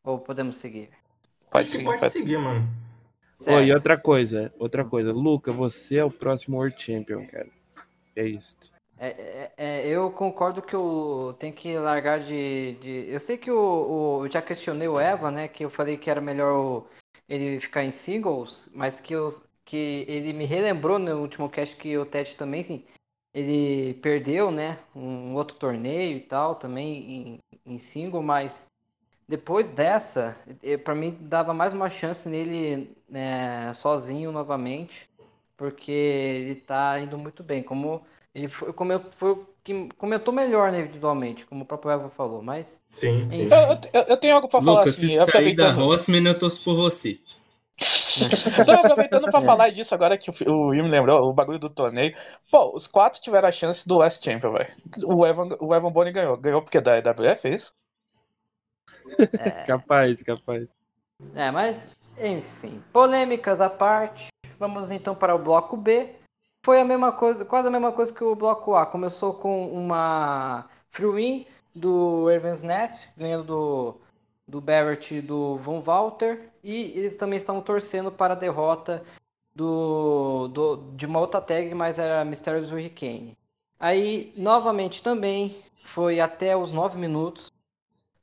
Ou 0.04 0.20
podemos 0.20 0.58
seguir? 0.58 0.90
Pode 1.50 1.68
seguir, 1.68 1.84
pode 1.86 2.00
pode 2.00 2.14
seguir, 2.14 2.38
mano. 2.38 2.68
Oi, 3.40 3.46
e 3.46 3.68
Certo. 3.68 3.74
outra 3.76 3.98
coisa, 4.00 4.54
outra 4.58 4.86
coisa. 4.86 5.12
Luca, 5.12 5.52
você 5.52 5.98
é 5.98 6.04
o 6.06 6.12
próximo 6.12 6.58
World 6.58 6.82
Champion, 6.82 7.26
cara. 7.28 7.50
É 8.16 8.26
isso. 8.26 8.58
É, 8.98 9.08
é- 9.10 9.54
é, 9.58 9.88
eu 9.88 10.10
concordo 10.12 10.62
que 10.62 10.76
o 10.76 11.34
tem 11.34 11.52
que 11.52 11.78
largar 11.78 12.20
de, 12.22 12.76
de- 12.76 13.06
Eu 13.10 13.20
sei 13.20 13.38
que 13.38 13.52
o, 13.52 13.58
o- 14.22 14.26
eu 14.26 14.32
já 14.32 14.42
questionei 14.42 14.88
o 14.88 15.00
Eva, 15.00 15.30
né? 15.30 15.48
Que 15.48 15.66
eu 15.66 15.70
falei 15.70 15.98
que 15.98 16.10
era 16.10 16.22
melhor 16.22 16.54
o- 16.54 16.88
ele 17.28 17.60
ficar 17.60 17.84
em 17.84 17.92
singles, 17.92 18.70
mas 18.74 19.00
que, 19.00 19.14
eu, 19.14 19.30
que 19.66 20.06
ele 20.08 20.34
me 20.34 20.46
relembrou 20.46 21.00
no 21.00 21.20
último 21.22 21.50
cast 21.50 21.76
que 21.76 21.98
o 21.98 22.06
Ted 22.06 22.36
também, 22.36 22.64
sim, 22.64 22.84
ele 23.34 23.94
perdeu, 23.96 24.52
né? 24.52 24.80
Um 24.96 25.34
outro 25.36 25.58
torneio 25.58 26.18
e 26.18 26.22
tal, 26.22 26.56
também 26.56 27.40
em, 27.66 27.74
em 27.74 27.78
single, 27.78 28.24
mas 28.24 28.68
depois 29.28 29.72
dessa, 29.72 30.38
pra 30.84 30.94
mim 30.96 31.18
dava 31.22 31.54
mais 31.54 31.74
uma 31.74 31.90
chance 31.90 32.30
nele 32.30 32.96
né, 33.10 33.74
sozinho 33.74 34.32
novamente, 34.32 35.10
porque 35.58 35.92
ele 35.92 36.56
tá 36.56 37.00
indo 37.00 37.18
muito 37.18 37.44
bem. 37.44 37.64
Como 37.64 38.06
ele 38.34 38.48
foi, 38.48 38.74
como 38.74 38.92
eu- 38.94 39.12
foi 39.14 39.46
que 39.66 39.90
comentou 39.98 40.32
melhor 40.32 40.72
né, 40.72 40.80
individualmente, 40.82 41.46
como 41.46 41.64
o 41.64 41.66
próprio 41.66 41.92
Eva 41.92 42.10
falou, 42.10 42.42
mas 42.42 42.80
Sim, 42.88 43.24
sim. 43.24 43.50
Eu, 43.52 44.02
eu- 44.02 44.06
eu 44.10 44.18
tenho 44.18 44.36
algo 44.36 44.48
pra 44.48 44.62
falar 44.62 44.80
Lucas, 44.82 44.96
assim, 44.96 45.10
se 45.10 45.26
sair 45.26 45.56
da. 45.56 45.76
Horseman, 45.76 46.24
eu 46.28 46.38
torço 46.38 46.64
por 46.64 46.76
você. 46.76 47.20
Não, 48.68 48.76
aproveitando 48.80 49.30
pra 49.30 49.40
É. 49.42 49.44
falar 49.44 49.70
disso 49.72 49.94
agora 49.94 50.18
que 50.18 50.30
o, 50.48 50.68
Will 50.68 50.84
me 50.86 50.90
lembrou, 50.90 51.28
o 51.28 51.34
bagulho 51.34 51.58
do 51.60 51.70
torneio. 51.70 52.16
Pô, 52.50 52.74
os 52.78 52.88
quatro 52.88 53.20
tiveram 53.20 53.48
a 53.50 53.52
chance 53.52 53.86
do 53.88 53.98
Last 53.98 54.24
Champion, 54.24 54.54
velho. 54.54 54.72
O 55.04 55.26
Evan, 55.26 55.50
o 55.60 55.74
Evan 55.76 55.92
Bonnie 55.92 56.14
ganhou. 56.14 56.38
Ganhou 56.38 56.62
porque 56.62 56.80
da 56.80 56.98
EWF, 57.00 57.48
é 57.48 57.56
isso? 57.56 57.74
Capaz, 59.66 60.22
capaz. 60.24 60.70
É, 61.34 61.50
mas, 61.52 61.88
enfim, 62.22 62.82
polêmicas 62.94 63.60
à 63.60 63.70
parte, 63.70 64.28
vamos 64.60 64.92
então 64.92 65.16
para 65.16 65.36
o 65.36 65.40
bloco 65.40 65.76
B. 65.76 66.14
Foi 66.66 66.82
a 66.82 66.84
mesma 66.84 67.12
coisa, 67.12 67.46
quase 67.46 67.68
a 67.68 67.70
mesma 67.70 67.92
coisa 67.92 68.12
que 68.12 68.24
o 68.24 68.36
bloco 68.36 68.74
A. 68.74 68.88
Começou 68.88 69.36
com 69.36 69.68
uma 69.72 70.68
free 70.90 71.12
win 71.12 71.48
do 71.76 72.28
Evans 72.32 72.64
Nest, 72.64 73.08
ganhando 73.16 73.44
do, 73.44 74.02
do 74.48 74.60
Barrett 74.60 75.14
e 75.14 75.22
do 75.22 75.58
Von 75.58 75.82
Walter. 75.82 76.50
E 76.64 76.92
eles 76.98 77.16
também 77.16 77.38
estavam 77.38 77.62
torcendo 77.62 78.12
para 78.12 78.34
a 78.34 78.36
derrota 78.36 79.04
do, 79.54 80.48
do, 80.48 80.78
de 80.96 81.06
uma 81.06 81.20
outra 81.20 81.40
tag, 81.40 81.72
mas 81.76 82.00
era 82.00 82.26
Mysterious 82.26 82.72
Hurricane. 82.72 83.38
Aí, 83.80 84.34
novamente 84.36 85.04
também, 85.04 85.56
foi 85.84 86.20
até 86.20 86.58
os 86.58 86.72
9 86.72 86.98
minutos, 86.98 87.52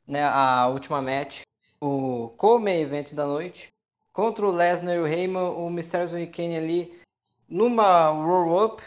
né, 0.05 0.25
a 0.25 0.67
última 0.67 1.01
match, 1.01 1.43
o 1.81 2.33
co-main 2.37 2.81
event 2.81 3.13
da 3.15 3.25
noite, 3.25 3.73
contra 4.13 4.45
o 4.45 4.51
Lesnar 4.51 4.97
e 4.97 4.99
o 4.99 5.07
Heyman, 5.07 5.53
o 5.53 5.71
Mysterious 5.71 6.13
Hurricane 6.13 6.57
ali, 6.57 7.02
numa 7.53 8.09
roll-up 8.09 8.83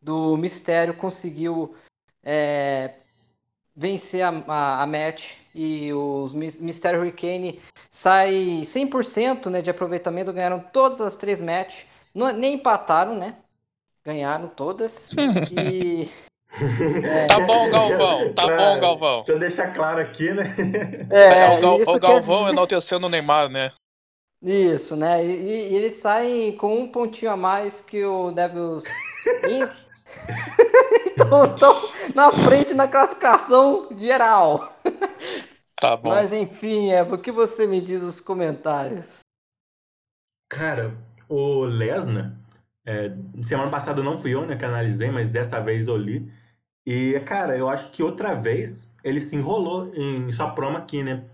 do 0.00 0.36
Mistério, 0.36 0.94
conseguiu 0.94 1.74
é, 2.22 2.94
vencer 3.74 4.22
a, 4.22 4.28
a, 4.46 4.82
a, 4.82 4.86
match 4.86 5.36
e 5.54 5.92
os 5.92 6.34
Mistério 6.34 7.00
Hurricane 7.00 7.58
sai 7.90 8.62
100% 8.64 9.46
né, 9.50 9.62
de 9.62 9.70
aproveitamento, 9.70 10.32
ganharam 10.32 10.60
todas 10.60 11.00
as 11.00 11.16
três 11.16 11.40
matches, 11.40 11.86
não, 12.14 12.30
nem 12.32 12.54
empataram, 12.54 13.16
né? 13.16 13.36
Ganharam 14.04 14.48
todas. 14.48 15.08
e 15.52 16.10
é. 17.04 17.26
Tá 17.26 17.40
bom, 17.40 17.70
Galvão. 17.70 18.32
Tá 18.34 18.46
pra, 18.46 18.56
bom, 18.56 18.80
Galvão. 18.80 19.16
Deixa 19.18 19.32
eu 19.32 19.38
deixar 19.38 19.72
claro 19.72 20.00
aqui, 20.00 20.32
né? 20.32 20.44
É, 21.10 21.54
é 21.54 21.58
o, 21.58 21.60
Gal, 21.60 21.80
o 21.94 22.00
Galvão 22.00 22.48
é... 22.48 22.50
enaltecendo 22.50 23.06
o 23.06 23.10
Neymar, 23.10 23.48
né? 23.48 23.72
Isso, 24.42 24.96
né? 24.96 25.24
E, 25.24 25.70
e, 25.72 25.76
eles 25.76 25.94
saem 25.94 26.56
com 26.56 26.80
um 26.80 26.88
pontinho 26.88 27.30
a 27.30 27.36
mais 27.36 27.82
que 27.82 28.04
o 28.04 28.32
Devils. 28.32 28.84
então 31.06 31.44
estão 31.44 31.88
na 32.14 32.32
frente 32.32 32.72
na 32.72 32.88
classificação 32.88 33.88
geral. 33.98 34.74
Tá 35.76 35.96
bom. 35.96 36.10
Mas 36.10 36.32
enfim, 36.32 36.90
é, 36.90 37.02
o 37.02 37.18
que 37.18 37.30
você 37.30 37.66
me 37.66 37.80
diz 37.80 38.02
nos 38.02 38.20
comentários? 38.20 39.20
Cara, 40.50 40.96
o 41.28 41.64
Lesnar, 41.64 42.34
é, 42.84 43.14
semana 43.42 43.70
passada 43.70 44.02
não 44.02 44.18
fui 44.18 44.34
eu 44.34 44.46
né, 44.46 44.56
que 44.56 44.64
analisei, 44.64 45.10
mas 45.10 45.28
dessa 45.28 45.60
vez 45.60 45.86
eu 45.86 45.96
li. 45.96 46.32
E, 46.86 47.20
cara, 47.20 47.56
eu 47.56 47.68
acho 47.68 47.90
que 47.90 48.02
outra 48.02 48.34
vez 48.34 48.94
ele 49.04 49.20
se 49.20 49.36
enrolou 49.36 49.94
em 49.94 50.30
sua 50.32 50.50
promo 50.50 50.78
aqui, 50.78 51.02
né? 51.02 51.24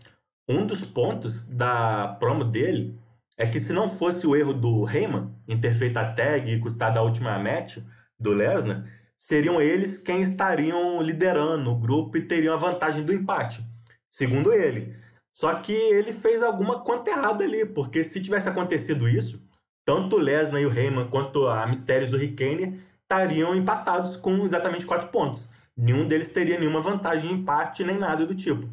Um 0.48 0.64
dos 0.64 0.84
pontos 0.84 1.44
da 1.44 2.16
promo 2.20 2.44
dele 2.44 2.96
é 3.36 3.46
que 3.46 3.58
se 3.58 3.72
não 3.72 3.88
fosse 3.88 4.26
o 4.26 4.36
erro 4.36 4.54
do 4.54 4.88
Heyman 4.88 5.34
em 5.48 5.58
ter 5.58 5.74
feito 5.74 5.96
a 5.96 6.12
tag 6.12 6.50
e 6.50 6.60
custado 6.60 6.98
a 6.98 7.02
última 7.02 7.36
match 7.38 7.78
do 8.18 8.30
Lesnar, 8.30 8.84
seriam 9.16 9.60
eles 9.60 9.98
quem 9.98 10.20
estariam 10.20 11.02
liderando 11.02 11.70
o 11.70 11.76
grupo 11.78 12.16
e 12.16 12.26
teriam 12.26 12.54
a 12.54 12.58
vantagem 12.58 13.04
do 13.04 13.12
empate, 13.12 13.60
segundo 14.08 14.52
ele. 14.52 14.94
Só 15.32 15.52
que 15.56 15.72
ele 15.72 16.12
fez 16.12 16.42
alguma 16.44 16.80
conta 16.80 17.10
errada 17.10 17.42
ali, 17.42 17.66
porque 17.66 18.04
se 18.04 18.22
tivesse 18.22 18.48
acontecido 18.48 19.08
isso, 19.08 19.44
tanto 19.84 20.16
o 20.16 20.18
Lesnar 20.20 20.62
e 20.62 20.66
o 20.66 20.72
Heyman 20.72 21.08
quanto 21.08 21.46
a 21.48 21.66
Mysterious 21.66 22.12
e 22.12 22.14
o 22.14 22.18
Hurricane 22.18 22.80
estariam 23.02 23.54
empatados 23.54 24.16
com 24.16 24.44
exatamente 24.44 24.86
quatro 24.86 25.08
pontos. 25.08 25.50
Nenhum 25.76 26.06
deles 26.06 26.32
teria 26.32 26.58
nenhuma 26.58 26.80
vantagem 26.80 27.32
em 27.32 27.34
empate 27.34 27.82
nem 27.82 27.98
nada 27.98 28.24
do 28.24 28.34
tipo. 28.34 28.68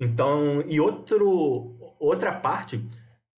Então, 0.00 0.64
e 0.66 0.80
outro, 0.80 1.76
outra 1.98 2.32
parte 2.32 2.82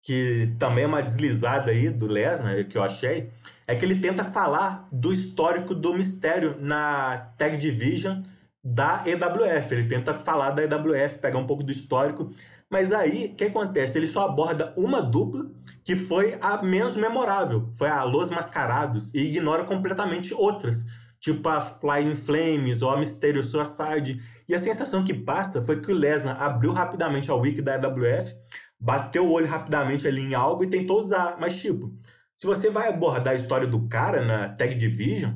que 0.04 0.54
também 0.58 0.84
é 0.84 0.88
uma 0.88 1.02
deslizada 1.02 1.72
aí 1.72 1.90
do 1.90 2.08
Lesnar, 2.08 2.66
que 2.68 2.78
eu 2.78 2.84
achei, 2.84 3.30
é 3.68 3.76
que 3.76 3.86
ele 3.86 4.00
tenta 4.00 4.24
falar 4.24 4.88
do 4.92 5.14
histórico 5.14 5.76
do 5.76 5.94
mistério 5.94 6.58
na 6.60 7.32
Tag 7.38 7.56
Division 7.58 8.24
da 8.64 9.04
EWF. 9.06 9.74
Ele 9.74 9.88
tenta 9.88 10.14
falar 10.14 10.52
da 10.52 10.64
EWF, 10.64 11.20
pegar 11.20 11.38
um 11.38 11.46
pouco 11.46 11.64
do 11.64 11.72
histórico. 11.72 12.30
Mas 12.70 12.94
aí, 12.94 13.28
o 13.28 13.36
que 13.36 13.46
acontece? 13.46 13.98
Ele 13.98 14.08
só 14.08 14.26
aborda 14.26 14.74
uma 14.76 15.02
dupla 15.02 15.52
que 15.84 15.96
foi 15.96 16.38
a 16.42 16.62
menos 16.64 16.96
memorável. 16.96 17.70
Foi 17.74 17.90
a 17.90 18.04
Los 18.04 18.30
Mascarados. 18.30 19.14
E 19.14 19.22
ignora 19.22 19.66
completamente 19.66 20.34
outras. 20.34 20.86
Tipo 21.20 21.50
a 21.50 21.62
Flying 21.62 22.16
Flames 22.16 22.82
ou 22.82 22.90
a 22.90 22.98
Mysterio 22.98 23.44
Suicide. 23.44 24.22
E 24.52 24.56
a 24.56 24.60
sensação 24.60 25.02
que 25.02 25.14
passa 25.14 25.62
foi 25.62 25.80
que 25.80 25.90
o 25.90 25.96
Lesnar 25.96 26.42
abriu 26.42 26.74
rapidamente 26.74 27.32
a 27.32 27.36
wiki 27.36 27.62
da 27.62 27.76
EWF, 27.76 28.36
bateu 28.78 29.26
o 29.26 29.32
olho 29.32 29.48
rapidamente 29.48 30.06
ali 30.06 30.20
em 30.20 30.34
algo 30.34 30.62
e 30.62 30.70
tentou 30.70 31.00
usar. 31.00 31.38
Mas 31.40 31.62
tipo, 31.62 31.90
se 32.38 32.46
você 32.46 32.70
vai 32.70 32.90
abordar 32.90 33.32
a 33.32 33.36
história 33.38 33.66
do 33.66 33.88
cara 33.88 34.26
na 34.26 34.50
Tag 34.50 34.76
Division 34.76 35.32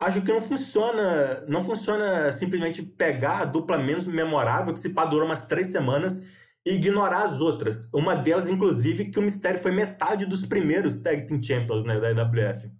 acho 0.00 0.22
que 0.22 0.32
não 0.32 0.40
funciona, 0.40 1.44
não 1.46 1.60
funciona 1.60 2.32
simplesmente 2.32 2.82
pegar 2.82 3.42
a 3.42 3.44
dupla 3.44 3.76
menos 3.76 4.06
memorável, 4.06 4.72
que 4.72 4.80
se 4.80 4.94
pá 4.94 5.04
umas 5.04 5.46
três 5.46 5.66
semanas, 5.66 6.26
e 6.64 6.76
ignorar 6.76 7.24
as 7.24 7.42
outras. 7.42 7.92
Uma 7.92 8.14
delas, 8.14 8.48
inclusive, 8.48 9.10
que 9.10 9.18
o 9.18 9.22
Mistério 9.22 9.58
foi 9.58 9.72
metade 9.72 10.24
dos 10.24 10.46
primeiros 10.46 11.02
Tag 11.02 11.26
Team 11.26 11.42
Champions 11.42 11.84
né, 11.84 12.00
da 12.00 12.10
IWF. 12.10 12.70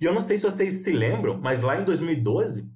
E 0.00 0.04
eu 0.06 0.14
não 0.14 0.22
sei 0.22 0.38
se 0.38 0.44
vocês 0.44 0.82
se 0.82 0.90
lembram, 0.90 1.38
mas 1.38 1.60
lá 1.60 1.78
em 1.78 1.84
2012, 1.84 2.73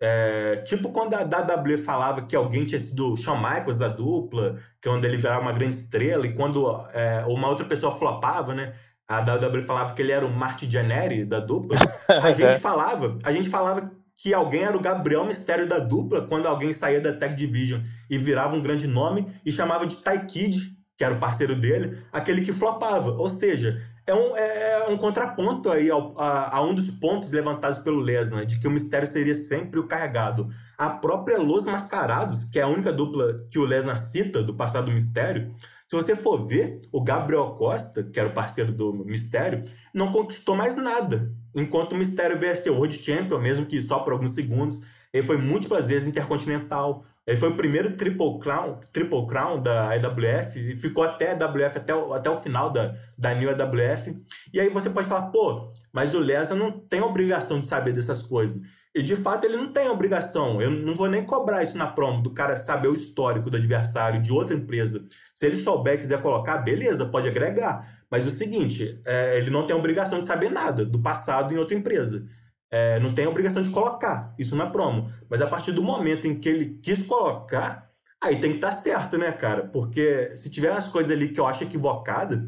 é, 0.00 0.56
tipo 0.64 0.90
quando 0.92 1.14
a 1.14 1.22
WWE 1.22 1.76
falava 1.76 2.22
que 2.22 2.34
alguém 2.34 2.64
tinha 2.64 2.78
sido 2.78 3.12
o 3.12 3.16
Shawn 3.16 3.36
Michaels 3.36 3.76
da 3.76 3.88
dupla, 3.88 4.56
que 4.80 4.88
é 4.88 4.90
onde 4.90 5.06
ele 5.06 5.18
virava 5.18 5.42
uma 5.42 5.52
grande 5.52 5.76
estrela, 5.76 6.26
e 6.26 6.32
quando 6.32 6.66
é, 6.92 7.24
uma 7.26 7.48
outra 7.48 7.66
pessoa 7.66 7.92
flopava, 7.92 8.54
né? 8.54 8.72
a 9.10 9.18
WWE 9.18 9.62
falava 9.62 9.92
que 9.92 10.00
ele 10.00 10.12
era 10.12 10.24
o 10.24 10.30
Marty 10.30 10.70
Jannetty 10.70 11.24
da 11.24 11.40
dupla, 11.40 11.76
a 12.22 12.30
gente 12.30 12.44
é. 12.44 12.58
falava, 12.60 13.18
a 13.24 13.32
gente 13.32 13.48
falava 13.48 13.90
que 14.16 14.32
alguém 14.32 14.62
era 14.62 14.76
o 14.76 14.80
Gabriel 14.80 15.24
Mistério 15.24 15.66
da 15.66 15.78
dupla 15.78 16.26
quando 16.26 16.46
alguém 16.46 16.72
saía 16.72 17.00
da 17.00 17.12
Tag 17.12 17.34
Division 17.34 17.80
e 18.08 18.16
virava 18.16 18.54
um 18.54 18.62
grande 18.62 18.86
nome 18.86 19.26
e 19.44 19.50
chamava 19.50 19.84
de 19.84 19.96
Ty 19.96 20.26
Kid, 20.28 20.58
que 20.96 21.02
era 21.02 21.14
o 21.14 21.18
parceiro 21.18 21.56
dele, 21.56 21.98
aquele 22.12 22.42
que 22.42 22.52
flopava. 22.52 23.12
Ou 23.12 23.28
seja, 23.28 23.82
é 24.10 24.14
um, 24.14 24.36
é 24.36 24.88
um 24.88 24.96
contraponto 24.96 25.70
aí 25.70 25.90
ao, 25.90 26.18
a, 26.20 26.56
a, 26.56 26.62
um 26.62 26.74
dos 26.74 26.90
pontos 26.90 27.30
levantados 27.30 27.78
pelo 27.78 28.00
Lesnar, 28.00 28.44
de 28.44 28.58
que 28.58 28.66
o 28.66 28.70
Mistério 28.70 29.06
seria 29.06 29.34
sempre 29.34 29.78
o 29.78 29.86
carregado. 29.86 30.48
A 30.76 30.90
própria 30.90 31.38
Los 31.38 31.64
Mascarados, 31.64 32.44
que 32.50 32.58
é 32.58 32.62
a 32.62 32.68
única 32.68 32.92
dupla 32.92 33.46
que 33.50 33.58
o 33.58 33.64
Lesnar 33.64 33.96
cita 33.96 34.42
do 34.42 34.54
passado 34.54 34.86
do 34.86 34.92
Mistério, 34.92 35.50
se 35.88 35.96
você 35.96 36.14
for 36.14 36.44
ver, 36.46 36.80
o 36.92 37.02
Gabriel 37.02 37.54
Costa, 37.56 38.02
que 38.02 38.18
era 38.18 38.28
o 38.28 38.32
parceiro 38.32 38.72
do 38.72 38.92
Mistério, 38.92 39.64
não 39.94 40.12
conquistou 40.12 40.54
mais 40.54 40.76
nada. 40.76 41.32
Enquanto 41.54 41.92
o 41.92 41.96
Mistério 41.96 42.38
a 42.48 42.54
ser 42.54 42.70
World 42.70 42.96
Champion, 42.96 43.40
mesmo 43.40 43.66
que 43.66 43.80
só 43.80 44.00
por 44.00 44.12
alguns 44.12 44.32
segundos, 44.32 44.80
ele 45.12 45.26
foi 45.26 45.36
múltiplas 45.36 45.88
vezes 45.88 46.08
intercontinental. 46.08 47.04
Ele 47.30 47.38
foi 47.38 47.50
o 47.50 47.56
primeiro 47.56 47.92
Triple 47.92 48.40
Crown, 48.40 48.80
triple 48.92 49.24
crown 49.24 49.62
da 49.62 49.96
IWF 49.96 50.58
e 50.58 50.74
ficou 50.74 51.04
até 51.04 51.30
a 51.30 51.36
até 51.76 51.94
o, 51.94 52.12
até 52.12 52.28
o 52.28 52.34
final 52.34 52.70
da, 52.70 52.96
da 53.16 53.32
New 53.32 53.48
AWF. 53.48 54.20
E 54.52 54.60
aí 54.60 54.68
você 54.68 54.90
pode 54.90 55.06
falar, 55.06 55.28
pô, 55.28 55.70
mas 55.92 56.12
o 56.12 56.18
Lesnar 56.18 56.58
não 56.58 56.72
tem 56.72 57.00
obrigação 57.00 57.60
de 57.60 57.68
saber 57.68 57.92
dessas 57.92 58.20
coisas. 58.20 58.62
E 58.92 59.00
de 59.00 59.14
fato 59.14 59.44
ele 59.44 59.56
não 59.56 59.72
tem 59.72 59.88
obrigação. 59.88 60.60
Eu 60.60 60.72
não 60.72 60.96
vou 60.96 61.08
nem 61.08 61.24
cobrar 61.24 61.62
isso 61.62 61.78
na 61.78 61.86
promo, 61.86 62.20
do 62.20 62.30
cara 62.30 62.56
saber 62.56 62.88
o 62.88 62.94
histórico 62.94 63.48
do 63.48 63.56
adversário 63.56 64.20
de 64.20 64.32
outra 64.32 64.56
empresa. 64.56 65.04
Se 65.32 65.46
ele 65.46 65.54
souber 65.54 65.94
e 65.94 65.98
quiser 65.98 66.20
colocar, 66.20 66.58
beleza, 66.58 67.06
pode 67.06 67.28
agregar. 67.28 68.02
Mas 68.10 68.26
o 68.26 68.30
seguinte, 68.32 69.00
é, 69.06 69.38
ele 69.38 69.50
não 69.50 69.68
tem 69.68 69.76
obrigação 69.76 70.18
de 70.18 70.26
saber 70.26 70.50
nada 70.50 70.84
do 70.84 71.00
passado 71.00 71.54
em 71.54 71.58
outra 71.58 71.76
empresa. 71.76 72.26
É, 72.70 73.00
não 73.00 73.12
tem 73.12 73.26
obrigação 73.26 73.62
de 73.62 73.70
colocar 73.70 74.32
isso 74.38 74.54
na 74.54 74.70
promo. 74.70 75.12
Mas 75.28 75.42
a 75.42 75.46
partir 75.46 75.72
do 75.72 75.82
momento 75.82 76.26
em 76.28 76.38
que 76.38 76.48
ele 76.48 76.78
quis 76.82 77.02
colocar, 77.02 77.90
aí 78.22 78.40
tem 78.40 78.52
que 78.52 78.58
estar 78.58 78.70
tá 78.70 78.76
certo, 78.76 79.18
né, 79.18 79.32
cara? 79.32 79.64
Porque 79.66 80.34
se 80.36 80.50
tiver 80.50 80.70
umas 80.70 80.88
coisas 80.88 81.10
ali 81.10 81.30
que 81.30 81.40
eu 81.40 81.46
acho 81.46 81.64
equivocada, 81.64 82.46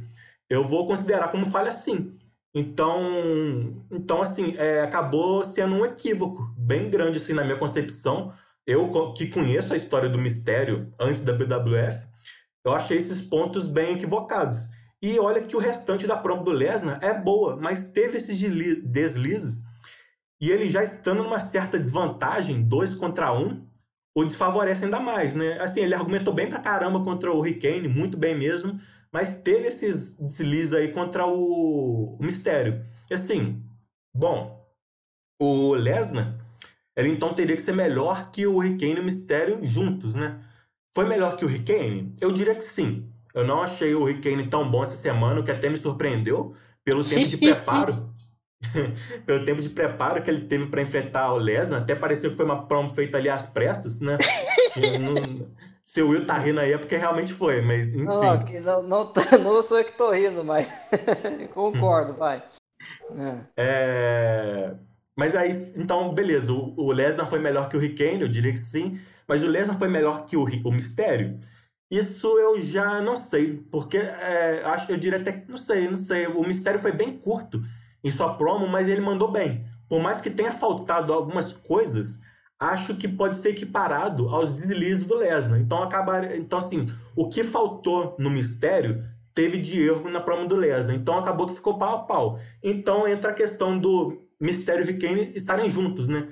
eu 0.48 0.62
vou 0.62 0.86
considerar 0.86 1.28
como 1.28 1.46
falha 1.46 1.72
sim. 1.72 2.12
Então, 2.54 3.82
então 3.90 4.20
assim, 4.20 4.54
é, 4.58 4.82
acabou 4.82 5.42
sendo 5.42 5.74
um 5.74 5.86
equívoco 5.86 6.54
bem 6.56 6.90
grande 6.90 7.18
assim 7.18 7.32
na 7.32 7.44
minha 7.44 7.58
concepção. 7.58 8.32
Eu 8.66 8.90
que 9.14 9.26
conheço 9.28 9.72
a 9.72 9.76
história 9.76 10.08
do 10.08 10.18
mistério 10.18 10.92
antes 11.00 11.24
da 11.24 11.32
BWF, 11.32 12.06
eu 12.64 12.72
achei 12.72 12.96
esses 12.96 13.20
pontos 13.20 13.66
bem 13.66 13.94
equivocados. 13.94 14.68
E 15.00 15.18
olha 15.18 15.42
que 15.42 15.56
o 15.56 15.58
restante 15.58 16.06
da 16.06 16.16
promo 16.16 16.44
do 16.44 16.52
Lesnar 16.52 17.00
é 17.02 17.12
boa, 17.12 17.56
mas 17.56 17.90
teve 17.90 18.18
esses 18.18 18.38
deslizes 18.84 19.64
e 20.42 20.50
ele 20.50 20.68
já 20.68 20.82
estando 20.82 21.22
numa 21.22 21.38
certa 21.38 21.78
desvantagem, 21.78 22.64
dois 22.64 22.92
contra 22.94 23.32
um, 23.32 23.64
o 24.12 24.24
desfavorece 24.24 24.84
ainda 24.84 24.98
mais, 24.98 25.36
né? 25.36 25.56
Assim, 25.62 25.82
ele 25.82 25.94
argumentou 25.94 26.34
bem 26.34 26.48
pra 26.48 26.58
caramba 26.58 27.00
contra 27.04 27.30
o 27.30 27.38
Hurricane, 27.38 27.86
muito 27.86 28.18
bem 28.18 28.36
mesmo, 28.36 28.76
mas 29.12 29.40
teve 29.40 29.68
esses 29.68 30.16
deslizes 30.16 30.74
aí 30.74 30.90
contra 30.90 31.24
o, 31.24 32.16
o 32.16 32.18
Mistério. 32.20 32.84
E 33.08 33.14
assim, 33.14 33.62
bom, 34.12 34.60
o 35.40 35.74
Lesnar, 35.74 36.36
ele 36.96 37.10
então 37.10 37.32
teria 37.32 37.54
que 37.54 37.62
ser 37.62 37.72
melhor 37.72 38.32
que 38.32 38.44
o 38.44 38.56
Hurricane 38.56 38.96
e 38.96 39.00
o 39.00 39.04
Mistério 39.04 39.64
juntos, 39.64 40.16
né? 40.16 40.40
Foi 40.92 41.06
melhor 41.08 41.36
que 41.36 41.44
o 41.44 41.48
Hurricane? 41.48 42.12
Eu 42.20 42.32
diria 42.32 42.56
que 42.56 42.64
sim. 42.64 43.08
Eu 43.32 43.46
não 43.46 43.62
achei 43.62 43.94
o 43.94 44.02
Hurricane 44.02 44.48
tão 44.48 44.68
bom 44.68 44.82
essa 44.82 44.96
semana, 44.96 45.38
o 45.38 45.44
que 45.44 45.52
até 45.52 45.70
me 45.70 45.76
surpreendeu 45.76 46.52
pelo 46.84 47.04
tempo 47.04 47.28
de 47.28 47.36
preparo. 47.38 48.11
pelo 49.26 49.44
tempo 49.44 49.60
de 49.60 49.68
preparo 49.68 50.22
que 50.22 50.30
ele 50.30 50.42
teve 50.42 50.66
para 50.66 50.82
enfrentar 50.82 51.32
o 51.32 51.38
Lesnar. 51.38 51.82
Até 51.82 51.94
pareceu 51.94 52.30
que 52.30 52.36
foi 52.36 52.44
uma 52.44 52.66
promo 52.66 52.88
feita 52.88 53.18
ali 53.18 53.28
às 53.28 53.46
pressas, 53.46 54.00
né? 54.00 54.16
não, 55.00 55.48
se 55.84 56.00
o 56.00 56.08
Will 56.08 56.24
tá 56.24 56.38
rindo 56.38 56.60
aí 56.60 56.72
é 56.72 56.78
porque 56.78 56.96
realmente 56.96 57.32
foi, 57.32 57.60
mas 57.60 57.92
enfim. 57.92 58.04
Não, 58.04 58.82
não, 58.82 59.12
não, 59.12 59.12
não 59.42 59.62
sou 59.62 59.78
eu 59.78 59.84
que 59.84 59.92
tô 59.92 60.10
rindo, 60.10 60.44
mas 60.44 60.68
concordo, 61.52 62.14
vai. 62.14 62.42
É. 63.16 63.38
É, 63.56 64.74
Mas 65.16 65.36
aí, 65.36 65.50
então, 65.76 66.12
beleza. 66.14 66.52
O, 66.52 66.74
o 66.76 66.92
Lesnar 66.92 67.28
foi 67.28 67.38
melhor 67.38 67.68
que 67.68 67.76
o 67.76 67.80
Rick 67.80 68.02
eu 68.02 68.28
diria 68.28 68.52
que 68.52 68.58
sim. 68.58 68.98
Mas 69.28 69.44
o 69.44 69.46
Lesnar 69.46 69.78
foi 69.78 69.88
melhor 69.88 70.24
que 70.24 70.36
o, 70.36 70.44
o 70.44 70.72
Mistério? 70.72 71.36
Isso 71.90 72.26
eu 72.38 72.60
já 72.60 73.00
não 73.00 73.14
sei. 73.14 73.62
Porque 73.70 73.98
é, 73.98 74.62
acho 74.64 74.86
que 74.86 74.92
eu 74.92 74.96
diria 74.96 75.18
até 75.18 75.32
que 75.32 75.48
não 75.48 75.56
sei, 75.56 75.88
não 75.88 75.98
sei. 75.98 76.26
O 76.26 76.42
Mistério 76.42 76.80
foi 76.80 76.92
bem 76.92 77.18
curto 77.18 77.62
em 78.02 78.10
sua 78.10 78.34
promo, 78.34 78.66
mas 78.66 78.88
ele 78.88 79.00
mandou 79.00 79.30
bem. 79.30 79.64
Por 79.88 80.00
mais 80.00 80.20
que 80.20 80.30
tenha 80.30 80.52
faltado 80.52 81.12
algumas 81.12 81.52
coisas, 81.52 82.20
acho 82.58 82.96
que 82.96 83.08
pode 83.08 83.36
ser 83.36 83.50
equiparado 83.50 84.28
aos 84.28 84.56
deslizes 84.56 85.04
do 85.04 85.16
Lesnar. 85.16 85.60
Então, 85.60 85.82
acabar, 85.82 86.34
então 86.36 86.58
assim, 86.58 86.86
o 87.14 87.28
que 87.28 87.44
faltou 87.44 88.16
no 88.18 88.30
Mistério 88.30 89.04
teve 89.34 89.58
de 89.58 89.82
erro 89.82 90.08
na 90.10 90.20
promo 90.20 90.46
do 90.46 90.56
Lesnar. 90.56 90.94
Então 90.94 91.18
acabou 91.18 91.46
que 91.46 91.54
ficou 91.54 91.78
pau 91.78 91.96
a 91.96 92.02
pau. 92.04 92.38
Então 92.62 93.08
entra 93.08 93.30
a 93.30 93.34
questão 93.34 93.78
do 93.78 94.22
Mistério 94.40 94.88
e 94.88 94.98
Kane 94.98 95.32
estarem 95.34 95.70
juntos, 95.70 96.08
né? 96.08 96.28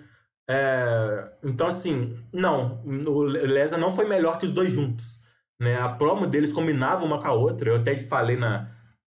É, 0.49 1.31
então 1.45 1.66
assim, 1.66 2.16
não, 2.33 2.83
o 2.85 3.23
Lesnar 3.23 3.81
não 3.81 3.91
foi 3.91 4.05
melhor 4.05 4.39
que 4.39 4.47
os 4.47 4.53
dois 4.53 4.71
juntos, 4.71 5.21
né? 5.59 5.77
A 5.81 5.89
promo 5.89 6.27
deles 6.27 6.53
combinava 6.53 7.05
uma 7.05 7.18
com 7.18 7.29
a 7.29 7.33
outra. 7.33 7.71
Eu 7.71 7.77
até 7.77 8.05
falei 8.05 8.37
na, 8.37 8.71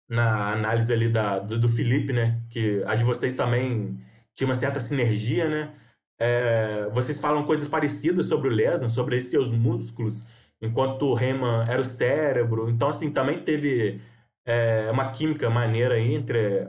na 0.10 0.54
análise 0.54 0.92
ali 0.92 1.08
da, 1.08 1.40
do, 1.40 1.60
do 1.60 1.70
Felipe, 1.70 2.12
né? 2.12 2.42
Que 2.50 2.84
a 2.86 2.96
de 2.96 3.04
vocês 3.04 3.34
também 3.36 4.00
tinha 4.34 4.48
uma 4.48 4.56
certa 4.56 4.80
sinergia, 4.80 5.48
né? 5.48 5.74
É, 6.20 6.90
vocês 6.92 7.20
falam 7.22 7.46
coisas 7.46 7.68
parecidas 7.70 8.26
sobre 8.26 8.50
o 8.50 8.52
Lesnar, 8.52 8.90
sobre 8.90 9.18
esses 9.18 9.30
seus 9.30 9.52
músculos, 9.52 10.28
enquanto 10.62 11.04
o 11.04 11.18
Heyman 11.18 11.66
era 11.68 11.82
o 11.82 11.86
cérebro. 11.86 12.70
Então, 12.70 12.90
assim, 12.90 13.12
também 13.12 13.44
teve 13.44 14.02
é, 14.46 14.90
uma 14.92 15.12
química 15.12 15.50
maneira 15.50 15.96
aí 15.96 16.14
entre 16.14 16.68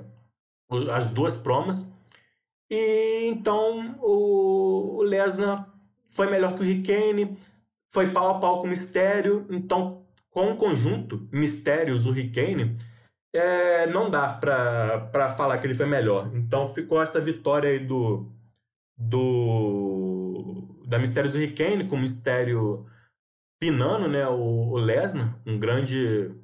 as 0.93 1.09
duas 1.09 1.34
promos. 1.34 1.91
E 2.70 3.26
então 3.28 3.97
o, 4.01 4.99
o 4.99 5.03
Lesnar 5.03 5.68
foi 6.07 6.30
melhor 6.30 6.55
que 6.55 6.61
o 6.61 6.64
Rick 6.64 6.93
Kane, 6.93 7.36
foi 7.88 8.12
pau 8.12 8.30
a 8.30 8.38
pau 8.38 8.61
com 8.61 8.66
o 8.66 8.70
Mistério. 8.70 9.47
Então, 9.51 10.05
com 10.30 10.53
o 10.53 10.57
conjunto 10.57 11.28
Mistérios, 11.32 12.07
o 12.07 12.12
Rick 12.12 12.41
Kane, 12.41 12.76
é, 13.33 13.87
não 13.87 14.11
dá 14.11 14.28
pra 14.28 15.31
falar 15.31 15.59
que 15.59 15.66
ele 15.66 15.74
foi 15.74 15.87
melhor. 15.87 16.31
Então 16.35 16.72
ficou 16.72 17.01
essa 17.01 17.20
vitória 17.20 17.70
aí 17.70 17.78
do, 17.78 18.31
do 18.97 20.68
da 20.87 20.99
Rick 20.99 21.55
Kane 21.55 21.87
com 21.87 21.97
o 21.97 22.01
Mistério 22.01 22.87
pinando, 23.61 24.09
né, 24.09 24.26
o, 24.26 24.70
o 24.70 24.78
Lesnar, 24.78 25.39
um 25.47 25.59
grande 25.59 26.35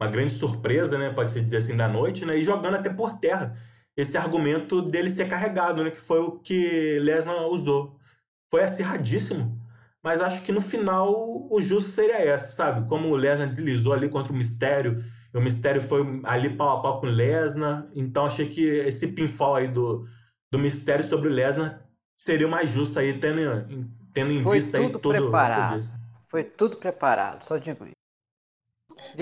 uma 0.00 0.10
grande 0.10 0.32
surpresa, 0.32 0.98
né, 0.98 1.10
pode 1.10 1.32
se 1.32 1.40
dizer 1.40 1.58
assim 1.58 1.76
da 1.76 1.88
noite, 1.88 2.24
né, 2.24 2.38
e 2.38 2.42
jogando 2.42 2.76
até 2.76 2.88
por 2.90 3.18
terra 3.18 3.56
esse 3.96 4.16
argumento 4.16 4.82
dele 4.82 5.08
ser 5.10 5.26
carregado, 5.26 5.82
né, 5.82 5.90
que 5.90 6.00
foi 6.00 6.20
o 6.20 6.32
que 6.32 6.98
Lesnar 7.00 7.46
usou. 7.48 7.98
Foi 8.50 8.62
acirradíssimo, 8.62 9.58
mas 10.02 10.20
acho 10.20 10.42
que 10.42 10.52
no 10.52 10.60
final 10.60 11.12
o 11.50 11.60
justo 11.60 11.90
seria 11.90 12.34
esse, 12.34 12.54
sabe? 12.54 12.86
Como 12.88 13.08
o 13.08 13.16
Lesnar 13.16 13.48
deslizou 13.48 13.92
ali 13.92 14.08
contra 14.08 14.32
o 14.32 14.36
Mistério, 14.36 15.02
o 15.36 15.40
Mistério 15.40 15.80
foi 15.82 16.02
ali 16.24 16.56
pau 16.56 16.78
a 16.78 16.82
pau 16.82 17.00
com 17.00 17.06
o 17.06 17.10
Lesnar, 17.10 17.88
então 17.94 18.26
achei 18.26 18.48
que 18.48 18.64
esse 18.64 19.08
pinfall 19.08 19.56
aí 19.56 19.68
do, 19.68 20.06
do 20.50 20.58
Mistério 20.58 21.04
sobre 21.04 21.28
o 21.28 21.32
Lesnar 21.32 21.86
seria 22.16 22.46
o 22.46 22.50
mais 22.50 22.70
justo 22.70 22.98
aí, 22.98 23.18
tendo, 23.20 23.40
em- 23.40 23.90
tendo 24.12 24.32
em 24.32 24.42
Foi 24.42 24.58
vista 24.58 24.78
aí 24.78 24.86
tudo 24.86 24.98
todo 24.98 25.12
o 25.12 25.14
que 25.14 25.22
eu 25.22 25.22
preparado. 25.22 25.78
disse. 25.78 25.94
Foi 26.28 26.44
tudo 26.44 26.76
preparado, 26.76 27.44
só 27.44 27.56
digo 27.58 27.84
isso. 27.84 27.92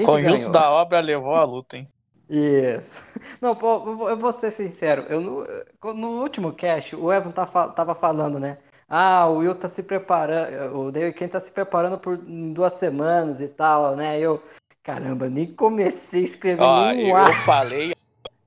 Conjunto 0.04 0.36
ganhou. 0.38 0.52
da 0.52 0.70
obra 0.70 1.00
levou 1.00 1.34
a 1.34 1.44
luta, 1.44 1.76
hein? 1.76 1.88
Isso. 2.28 3.02
Não, 3.40 3.54
pô, 3.54 4.08
eu 4.08 4.16
vou- 4.16 4.32
ser 4.32 4.50
sincero. 4.50 5.02
Eu 5.08 5.20
no, 5.20 5.44
no 5.94 6.22
último 6.22 6.52
cast, 6.52 6.96
o 6.96 7.12
Evan 7.12 7.30
tá, 7.30 7.46
tava 7.46 7.94
falando, 7.94 8.38
né? 8.38 8.58
Ah, 8.88 9.28
o 9.28 9.38
Will 9.38 9.54
tá 9.54 9.68
se 9.68 9.82
preparando, 9.82 10.76
o 10.76 10.92
David 10.92 11.16
Kane 11.18 11.30
tá 11.30 11.40
se 11.40 11.50
preparando 11.50 11.98
por 11.98 12.16
duas 12.18 12.74
semanas 12.74 13.40
e 13.40 13.48
tal, 13.48 13.96
né? 13.96 14.18
Eu, 14.20 14.42
caramba, 14.84 15.28
nem 15.28 15.46
comecei 15.46 16.20
a 16.20 16.24
escrever 16.24 16.62
Ó, 16.62 16.92
nenhum 16.92 17.08
eu, 17.08 17.16
ar. 17.16 17.30
eu 17.30 17.34
falei, 17.42 17.92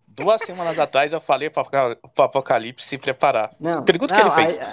duas 0.09 0.41
semanas 0.43 0.77
atrás 0.79 1.11
eu 1.11 1.19
falei 1.19 1.49
pro 1.49 1.61
Apoca- 1.63 1.97
pro 2.15 2.23
Apocalipse 2.23 2.87
se 2.87 2.97
preparar. 2.97 3.51
Não, 3.59 3.83
Pergunta 3.83 4.13
o 4.13 4.17
que 4.17 4.23
ele 4.23 4.31
fez. 4.31 4.59
aí- 4.59 4.67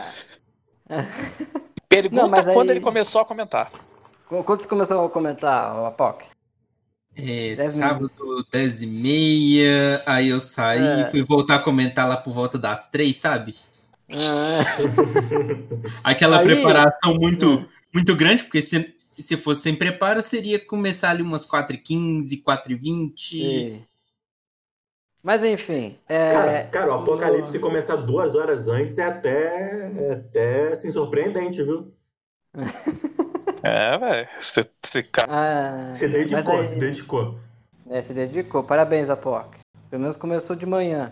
Pergunta 1.88 2.22
Não, 2.22 2.28
mas 2.28 2.44
quando 2.44 2.70
aí- 2.70 2.76
ele 2.76 2.84
começou 2.84 3.20
a 3.20 3.24
comentar. 3.24 3.70
Quando 4.28 4.60
você 4.62 4.68
começou 4.68 5.04
a 5.04 5.08
comentar, 5.10 5.76
o 5.76 5.86
Apoc? 5.86 6.22
É, 7.16 7.54
Dez 7.54 7.72
sábado, 7.74 8.08
minutos. 8.18 8.44
10 8.50 8.82
e 8.82 8.86
meia, 8.88 10.02
aí 10.04 10.28
eu 10.30 10.40
saí, 10.40 11.02
É. 11.02 11.08
fui 11.10 11.22
voltar 11.22 11.56
a 11.56 11.58
comentar 11.60 12.08
lá 12.08 12.16
por 12.16 12.32
volta 12.32 12.58
das 12.58 12.88
três, 12.88 13.16
sabe? 13.16 13.54
Ah, 14.10 14.14
Aquela 16.02 16.40
Aí- 16.40 16.44
preparação 16.46 17.14
muito, 17.14 17.64
muito 17.92 18.16
grande, 18.16 18.42
porque 18.42 18.60
se, 18.60 18.92
se 19.22 19.36
fosse 19.36 19.62
sem 19.62 19.74
preparo, 19.76 20.22
seria 20.22 20.58
começar 20.64 21.10
ali 21.10 21.22
umas 21.22 21.46
4h15, 21.46 22.42
4h20. 22.42 23.32
e- 23.34 23.82
Mas 25.22 25.42
enfim. 25.42 25.96
Cara, 26.06 26.50
É, 26.52 26.62
cara, 26.64 26.90
o 26.90 27.00
Apocalipse 27.02 27.58
começar 27.58 27.96
duas 27.96 28.34
horas 28.34 28.68
antes 28.68 28.98
é 28.98 29.04
até, 29.04 29.90
é 29.96 30.12
até 30.12 30.68
assim, 30.68 30.92
surpreendente, 30.92 31.62
viu? 31.62 31.92
É, 33.66 33.96
velho. 33.98 34.28
Você, 34.38 35.02
cara, 35.04 35.28
ah, 35.90 35.94
Se 35.94 36.06
dedicou, 36.06 36.58
aí- 36.60 36.66
se 36.66 36.78
dedicou. 36.78 37.38
É, 37.88 38.02
se 38.02 38.12
dedicou. 38.12 38.62
Parabéns, 38.62 39.08
Apoc. 39.08 39.56
Pelo 39.88 40.02
menos 40.02 40.18
começou 40.18 40.54
de 40.54 40.66
manhã. 40.66 41.10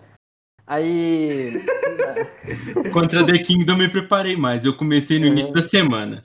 Aí. 0.66 1.52
Contra 2.92 3.24
The 3.24 3.38
Kingdom 3.38 3.72
eu 3.72 3.78
me 3.78 3.88
preparei 3.88 4.36
mais, 4.36 4.66
eu 4.66 4.76
comecei 4.76 5.18
no 5.18 5.24
Uhum. 5.26 5.32
início 5.32 5.52
da 5.54 5.62
semana. 5.62 6.24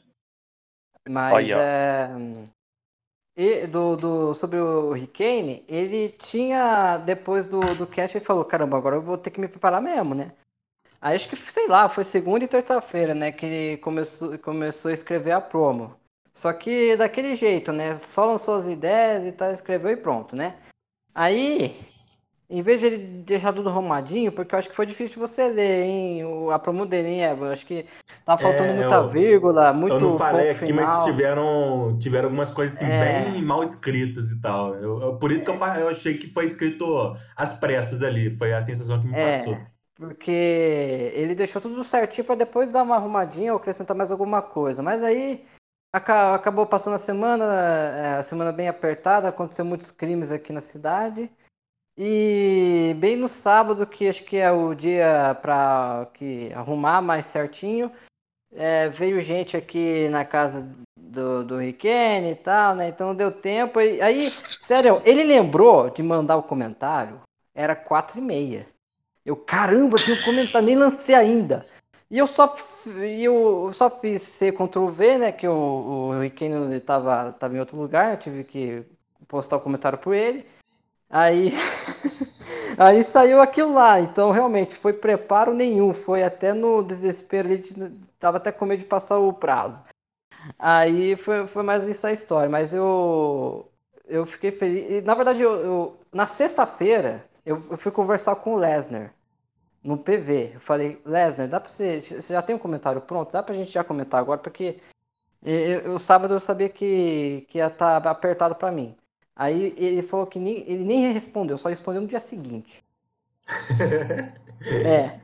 Mas 1.08 1.34
Olha, 1.34 1.58
ó. 1.58 1.60
é. 1.60 2.10
E 3.36 3.68
do, 3.68 3.96
do, 3.96 4.34
sobre 4.34 4.58
o 4.58 4.94
Ricane, 4.94 5.64
ele 5.68 6.10
tinha, 6.10 6.98
depois 6.98 7.48
do, 7.48 7.76
do 7.76 7.86
cast, 7.86 8.18
ele 8.18 8.26
falou, 8.26 8.44
caramba, 8.44 8.78
agora 8.78 8.96
eu 8.96 9.02
vou 9.02 9.16
ter 9.16 9.30
que 9.30 9.40
me 9.40 9.48
preparar 9.48 9.80
mesmo, 9.80 10.16
né? 10.16 10.32
Aí 11.00 11.16
acho 11.16 11.30
que, 11.30 11.36
sei 11.36 11.68
lá, 11.68 11.88
foi 11.88 12.04
segunda 12.04 12.44
e 12.44 12.48
terça-feira, 12.48 13.14
né, 13.14 13.32
que 13.32 13.46
ele 13.46 13.78
começou, 13.78 14.36
começou 14.40 14.90
a 14.90 14.94
escrever 14.94 15.34
a 15.34 15.40
promo. 15.40 15.96
Só 16.34 16.52
que 16.52 16.96
daquele 16.98 17.36
jeito, 17.36 17.72
né, 17.72 17.98
só 17.98 18.26
lançou 18.26 18.56
as 18.56 18.66
ideias 18.66 19.24
e 19.24 19.32
tal, 19.32 19.52
escreveu 19.52 19.92
e 19.92 19.98
pronto, 19.98 20.36
né? 20.36 20.58
Aí, 21.14 21.76
em 22.50 22.62
vez 22.62 22.80
de 22.80 22.86
ele 22.86 22.98
deixar 23.24 23.52
tudo 23.52 23.68
arrumadinho, 23.68 24.32
porque 24.32 24.56
eu 24.56 24.60
acho 24.60 24.70
que 24.70 24.76
foi 24.76 24.86
difícil 24.86 25.20
você 25.20 25.50
ler, 25.50 25.84
hein, 25.86 26.24
o- 26.26 26.50
a 26.50 26.58
promo 26.58 26.86
dele, 26.86 27.10
hein, 27.10 27.24
Evan? 27.24 27.52
Acho 27.52 27.66
que 27.66 27.86
tava 28.24 28.42
faltando 28.42 28.70
É, 28.72 28.76
muita 28.78 28.96
eu- 28.96 29.10
vírgula, 29.10 29.74
muito 29.74 29.96
eu 29.96 30.00
não 30.00 30.18
falei 30.18 30.52
aqui, 30.52 30.72
mas 30.72 30.88
final. 30.88 31.04
tiveram, 31.04 31.98
tiveram 32.00 32.26
algumas 32.26 32.52
coisas 32.52 32.78
assim, 32.78 32.90
É. 32.90 33.00
bem 33.32 33.42
mal 33.44 33.62
escritas 33.64 34.32
e 34.32 34.40
tal. 34.42 34.76
Eu, 34.76 35.02
eu- 35.02 35.16
por 35.18 35.32
isso 35.32 35.44
que 35.44 35.52
eu, 35.52 35.56
eu 35.56 35.90
achei 35.90 36.18
que 36.18 36.28
foi 36.32 36.46
escrito 36.46 37.14
às 37.36 37.52
pressas 37.60 38.02
ali. 38.02 38.30
Foi 38.32 38.54
a 38.54 38.62
sensação 38.62 39.00
que 39.02 39.08
me 39.08 39.16
É. 39.18 39.38
passou. 39.40 39.58
Porque 39.96 41.12
ele 41.16 41.34
deixou 41.36 41.62
tudo 41.62 41.84
certinho 41.84 42.24
para 42.24 42.36
depois 42.36 42.72
dar 42.72 42.84
uma 42.84 42.96
arrumadinha 42.96 43.52
ou 43.52 43.58
acrescentar 43.58 43.98
mais 43.98 44.12
alguma 44.12 44.42
coisa. 44.44 44.82
Mas 44.84 45.04
aí 45.04 45.44
aca- 45.94 46.36
acabou 46.36 46.66
passando 46.68 46.94
a 46.94 47.00
semana, 47.00 47.44
é, 47.44 48.14
a 48.20 48.24
semana 48.24 48.52
bem 48.52 48.68
apertada, 48.70 49.28
aconteceu 49.28 49.66
muitos 49.66 49.90
crimes 49.92 50.32
aqui 50.32 50.54
na 50.54 50.62
cidade. 50.62 51.30
E 51.98 52.96
bem 53.00 53.16
no 53.16 53.28
sábado, 53.28 53.88
que 53.88 54.08
acho 54.08 54.24
que 54.24 54.38
é 54.38 54.52
o 54.52 54.76
dia 54.76 55.36
para 55.42 56.08
que 56.14 56.54
arrumar 56.54 57.02
mais 57.02 57.26
certinho, 57.26 57.92
é, 58.54 58.88
veio 58.90 59.20
gente 59.20 59.58
aqui 59.58 60.08
na 60.10 60.24
casa 60.24 60.68
do, 60.96 61.44
do 61.44 61.58
Riquene 61.58 62.32
e 62.32 62.36
tal, 62.36 62.76
né? 62.76 62.90
Então 62.90 63.16
deu 63.16 63.32
tempo. 63.32 63.82
E 63.82 64.00
aí, 64.00 64.30
sério, 64.30 65.02
ele 65.06 65.24
lembrou 65.24 65.90
de 65.90 66.04
mandar 66.04 66.38
o 66.38 66.44
comentário, 66.44 67.20
era 67.56 67.76
quatro 67.76 68.20
e 68.20 68.22
meia. 68.22 68.68
Eu, 69.26 69.36
caramba, 69.36 69.98
tem 69.98 70.14
um 70.14 70.24
comentário, 70.24 70.68
nem 70.68 70.76
lancei 70.76 71.16
ainda. 71.16 71.66
E 72.10 72.18
eu 72.18 72.28
só, 72.28 72.56
eu 72.86 73.72
só 73.74 73.90
fiz 73.90 74.22
C 74.22 74.52
Ctrl 74.52 74.88
V, 74.90 75.18
né? 75.18 75.32
Que 75.32 75.48
o, 75.48 75.54
o 76.12 76.22
Riqueno 76.22 76.72
estava 76.74 77.32
tava 77.34 77.56
em 77.56 77.60
outro 77.60 77.76
lugar, 77.76 78.12
eu 78.12 78.20
tive 78.20 78.44
que 78.44 78.86
postar 79.28 79.58
o 79.58 79.62
comentário 79.62 79.98
por 79.98 80.14
ele. 80.14 80.46
Aí, 81.10 81.52
aí 82.78 83.04
saiu 83.04 83.42
aquilo 83.42 83.74
lá. 83.74 84.00
Então, 84.00 84.32
realmente, 84.32 84.76
foi 84.76 84.94
preparo 84.94 85.54
nenhum. 85.54 85.94
Foi 85.94 86.24
até 86.24 86.54
no 86.54 86.84
desespero, 86.84 87.50
ele 87.52 87.64
tava 88.20 88.38
até 88.38 88.52
com 88.52 88.66
medo 88.66 88.80
de 88.80 88.86
passar 88.86 89.18
o 89.20 89.34
prazo. 89.34 89.82
Aí 90.60 91.16
foi, 91.18 91.48
foi 91.48 91.64
mais 91.64 91.84
isso 91.86 92.08
a 92.08 92.12
história. 92.14 92.50
Mas 92.50 92.74
eu, 92.74 93.70
eu 94.08 94.26
fiquei 94.26 94.52
feliz. 94.52 94.90
E, 94.90 95.02
na 95.02 95.16
verdade, 95.16 95.42
eu, 95.42 95.54
eu- 95.62 95.98
na 96.14 96.28
sexta-feira, 96.28 97.26
eu, 97.46 97.58
eu 97.72 97.78
fui 97.78 97.92
conversar 97.92 98.36
com 98.38 98.54
o 98.56 98.58
Lesnar 98.58 99.14
no 99.84 99.98
PV. 99.98 100.52
Eu 100.56 100.62
falei, 100.62 101.02
Lesnar, 101.06 101.48
dá 101.50 101.60
pra 101.60 101.70
você. 101.70 102.02
Você 102.02 102.34
já 102.34 102.42
tem 102.42 102.56
um 102.56 102.60
comentário 102.60 103.02
pronto? 103.02 103.32
Dá 103.34 103.44
pra 103.44 103.56
gente 103.56 103.72
já 103.72 103.84
comentar 103.84 104.20
agora, 104.22 104.40
porque 104.40 104.80
eu, 105.44 105.94
o 105.96 106.00
sábado 106.00 106.34
eu 106.36 106.40
sabia 106.40 106.70
que, 106.70 107.46
que 107.50 107.58
ia 107.60 107.68
estar 107.68 108.06
apertado 108.08 108.56
pra 108.56 108.72
mim. 108.72 108.96
Aí 109.38 109.74
ele 109.78 110.02
falou 110.02 110.26
que 110.26 110.40
nem, 110.40 110.64
ele 110.68 110.84
nem 110.84 111.12
respondeu, 111.14 111.58
só 111.58 111.70
respondeu 111.70 112.02
no 112.02 112.08
dia 112.08 112.20
seguinte. 112.20 112.84
É. 114.84 115.20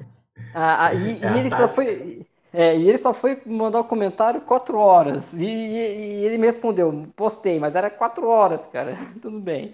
Ah, 0.53 0.85
ah, 0.85 0.93
e, 0.93 1.19
É 1.25 1.33
e 1.33 1.39
ele 1.39 1.49
só 1.49 1.67
foi. 1.67 2.25
É, 2.53 2.77
e 2.77 2.87
ele 2.87 2.97
só 2.99 3.13
foi 3.13 3.41
mandar 3.45 3.79
o 3.79 3.83
comentário 3.85 4.41
4 4.41 4.77
horas. 4.77 5.33
E, 5.33 5.43
e- 5.45 6.19
e 6.21 6.25
ele 6.25 6.37
me 6.37 6.45
respondeu, 6.45 7.07
postei, 7.15 7.59
mas 7.59 7.75
era 7.75 7.89
4 7.89 8.27
horas, 8.27 8.67
cara. 8.67 8.93
Tudo 9.21 9.39
bem. 9.39 9.73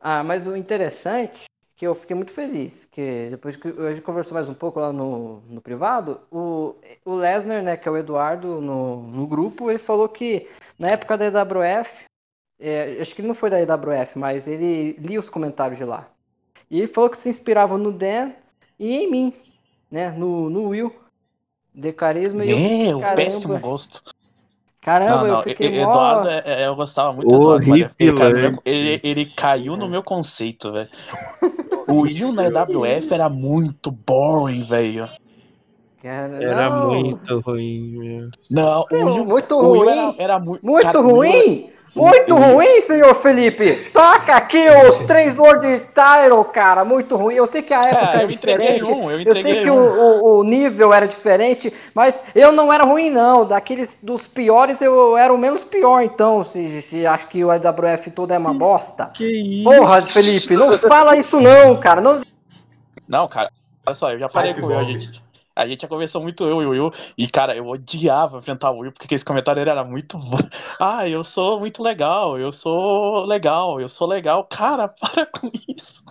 Ah, 0.00 0.24
mas 0.24 0.46
o 0.46 0.56
interessante, 0.56 1.44
que 1.76 1.86
eu 1.86 1.94
fiquei 1.94 2.16
muito 2.16 2.32
feliz, 2.32 2.86
que 2.86 3.28
depois 3.30 3.56
que 3.56 3.68
a 3.68 3.90
gente 3.90 4.00
conversou 4.00 4.34
mais 4.34 4.48
um 4.48 4.54
pouco 4.54 4.80
lá 4.80 4.92
no, 4.92 5.40
no 5.48 5.60
privado, 5.60 6.20
o, 6.30 6.74
o 7.04 7.14
Lesnar, 7.14 7.62
né, 7.62 7.76
que 7.76 7.86
é 7.86 7.90
o 7.92 7.96
Eduardo 7.96 8.60
no, 8.60 9.02
no 9.02 9.26
grupo, 9.26 9.70
ele 9.70 9.78
falou 9.78 10.08
que 10.08 10.48
na 10.78 10.90
época 10.90 11.18
da 11.18 11.26
EWF, 11.26 12.04
é, 12.58 12.98
acho 13.00 13.14
que 13.14 13.20
ele 13.20 13.28
não 13.28 13.34
foi 13.34 13.50
da 13.50 13.60
EWF, 13.60 14.18
mas 14.18 14.46
ele 14.48 14.92
lia 14.98 15.18
os 15.20 15.28
comentários 15.30 15.78
de 15.78 15.84
lá. 15.84 16.08
E 16.70 16.78
ele 16.78 16.88
falou 16.88 17.10
que 17.10 17.18
se 17.18 17.28
inspirava 17.28 17.76
no 17.76 17.92
Dan 17.92 18.30
e 18.78 18.96
em 18.96 19.10
mim, 19.10 19.32
né? 19.90 20.10
No, 20.12 20.48
no 20.50 20.68
Will, 20.68 20.94
de 21.74 21.92
carisma. 21.92 22.44
E 22.44 22.50
eu, 22.50 22.58
Meu, 22.58 23.00
caramba. 23.00 23.16
péssimo 23.16 23.58
gosto. 23.60 24.02
caramba, 24.80 25.16
Não, 25.18 25.26
eu 25.26 25.32
não, 25.34 25.42
fiquei 25.42 25.68
E- 25.68 25.80
mó... 25.84 25.90
Eduardo, 25.90 26.28
é- 26.28 26.42
é- 26.46 26.66
eu 26.66 26.74
gostava 26.74 27.12
muito 27.12 27.28
do 27.28 27.56
Eduardo. 27.56 27.94
Ele 27.98 28.12
caiu, 28.12 28.12
no 28.12 28.18
meu, 28.18 28.34
Horripilante. 28.34 28.62
ele, 28.64 29.00
ele 29.04 29.26
caiu 29.26 29.76
no 29.76 29.88
meu 29.88 30.02
conceito, 30.02 30.72
velho. 30.72 30.88
O 31.86 32.00
Will 32.02 32.32
na 32.32 32.44
EWF 32.46 33.12
era 33.12 33.28
muito 33.28 33.90
boring, 33.90 34.62
velho. 34.64 35.08
Cara, 36.02 36.42
Era 36.42 36.68
não, 36.70 36.90
muito 37.00 37.40
ruim, 37.40 37.96
meu. 37.98 38.30
Não, 38.50 38.82
o 38.82 38.86
Meu, 38.90 39.06
Will, 39.06 39.24
muito 39.24 39.54
o 39.54 39.70
Will 39.72 39.84
ruim. 39.84 39.92
era, 39.92 40.14
era 40.18 40.38
muito. 40.38 40.64
Muito 40.66 40.82
cara, 40.82 41.00
Will- 41.00 41.16
ruim! 41.16 41.70
Muito 41.94 42.34
ruim, 42.34 42.80
senhor 42.80 43.14
Felipe! 43.14 43.90
Toca 43.92 44.34
aqui 44.34 44.64
os 44.88 44.98
três 45.02 45.34
Lord 45.36 45.64
de 45.64 45.80
Tyro, 45.94 46.44
cara! 46.44 46.84
Muito 46.84 47.16
ruim. 47.16 47.34
Eu 47.36 47.46
sei 47.46 47.62
que 47.62 47.72
a 47.72 47.84
época 47.84 48.06
Cara, 48.06 48.20
é 48.20 48.24
eu 48.24 48.30
entreguei 48.30 48.66
diferente. 48.74 48.84
um, 48.84 49.10
eu 49.10 49.20
Eu 49.20 49.42
sei 49.42 49.62
que 49.62 49.70
um. 49.70 49.76
o, 49.76 50.38
o, 50.38 50.44
nível 50.44 50.92
era 50.92 51.06
diferente, 51.06 51.72
mas 51.94 52.20
eu 52.34 52.50
não 52.50 52.72
era 52.72 52.82
ruim, 52.84 53.10
não. 53.10 53.46
Daqueles 53.46 53.98
dos 54.02 54.26
piores, 54.26 54.80
eu 54.82 55.16
era 55.16 55.32
o 55.32 55.38
menos 55.38 55.62
pior, 55.62 56.00
então. 56.02 56.42
Se, 56.42 56.82
se 56.82 57.06
acho 57.06 57.28
que 57.28 57.44
o 57.44 57.52
EWF 57.52 58.10
todo 58.10 58.32
é 58.32 58.38
uma 58.38 58.52
bosta. 58.52 59.06
Que 59.14 59.24
isso? 59.60 59.70
Porra, 59.70 60.02
Felipe, 60.02 60.56
não 60.56 60.76
fala 60.78 61.16
isso, 61.16 61.40
não, 61.40 61.76
cara. 61.76 62.00
Não, 62.00 62.22
Não, 63.08 63.28
cara, 63.28 63.50
olha 63.86 63.94
só, 63.94 64.12
eu 64.12 64.18
já 64.18 64.28
falei 64.28 64.50
Hype 64.52 64.62
com 64.62 64.66
o 64.66 64.76
Will, 64.76 64.98
a 65.56 65.66
gente, 65.66 65.82
já 65.82 65.88
conversou 65.88 66.20
muito 66.20 66.44
eu 66.44 66.60
e 66.62 66.66
o 66.66 66.70
Will, 66.70 66.90
e 67.16 67.28
cara, 67.28 67.54
eu 67.54 67.66
odiava 67.68 68.38
enfrentar 68.38 68.70
o 68.72 68.78
Will, 68.80 68.92
porque 68.92 69.14
esse 69.14 69.24
comentário 69.24 69.60
era 69.60 69.84
muito 69.84 70.18
bom. 70.18 70.38
Ah, 70.80 71.08
eu 71.08 71.22
sou 71.22 71.60
muito 71.60 71.82
legal, 71.82 72.38
eu 72.38 72.52
sou 72.52 73.24
legal, 73.24 73.80
eu 73.80 73.88
sou 73.88 74.08
legal. 74.08 74.44
Cara, 74.44 74.88
para 75.00 75.26
com 75.26 75.50
isso. 75.68 76.04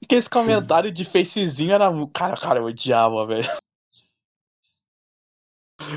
Porque 0.00 0.16
esse 0.16 0.28
comentário 0.28 0.90
de 0.90 1.04
facezinho 1.04 1.72
era. 1.72 1.90
Cara, 2.12 2.36
cara, 2.36 2.58
eu 2.58 2.64
odiava, 2.64 3.24
velho. 3.26 3.48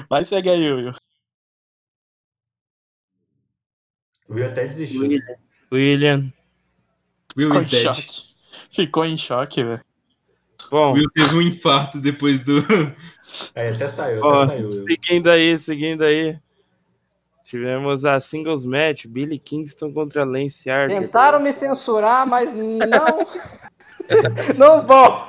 Mas 0.09 0.27
segue 0.27 0.49
aí, 0.49 0.71
Will. 0.71 0.93
O 4.27 4.33
Will 4.35 4.47
até 4.47 4.65
desistiu. 4.65 5.09
William. 5.71 6.31
Will 7.35 7.49
Ficou 7.49 7.61
is 7.61 7.65
em 7.65 7.69
dead. 7.69 7.83
choque. 7.83 8.35
Ficou 8.71 9.05
em 9.05 9.17
choque, 9.17 9.63
velho. 9.63 9.88
Bom, 10.69 10.93
Will 10.93 11.09
teve 11.13 11.35
um 11.35 11.41
infarto 11.41 11.99
depois 11.99 12.43
do. 12.43 12.61
É, 13.53 13.69
até 13.69 13.87
saiu, 13.87 14.21
ó, 14.23 14.41
até 14.41 14.53
saiu. 14.53 14.71
Seguindo 14.71 15.29
aí, 15.29 15.59
seguindo 15.59 16.03
aí. 16.03 16.35
Tivemos 17.43 18.03
a 18.03 18.19
singles 18.19 18.65
match, 18.65 19.05
Billy 19.05 19.37
Kingston 19.37 19.93
contra 19.93 20.23
Lance 20.23 20.67
Archer. 20.67 20.99
tentaram 20.99 21.39
me 21.39 21.53
censurar, 21.53 22.27
mas 22.27 22.55
não. 22.55 22.87
não 24.57 24.81
vão. 24.83 25.27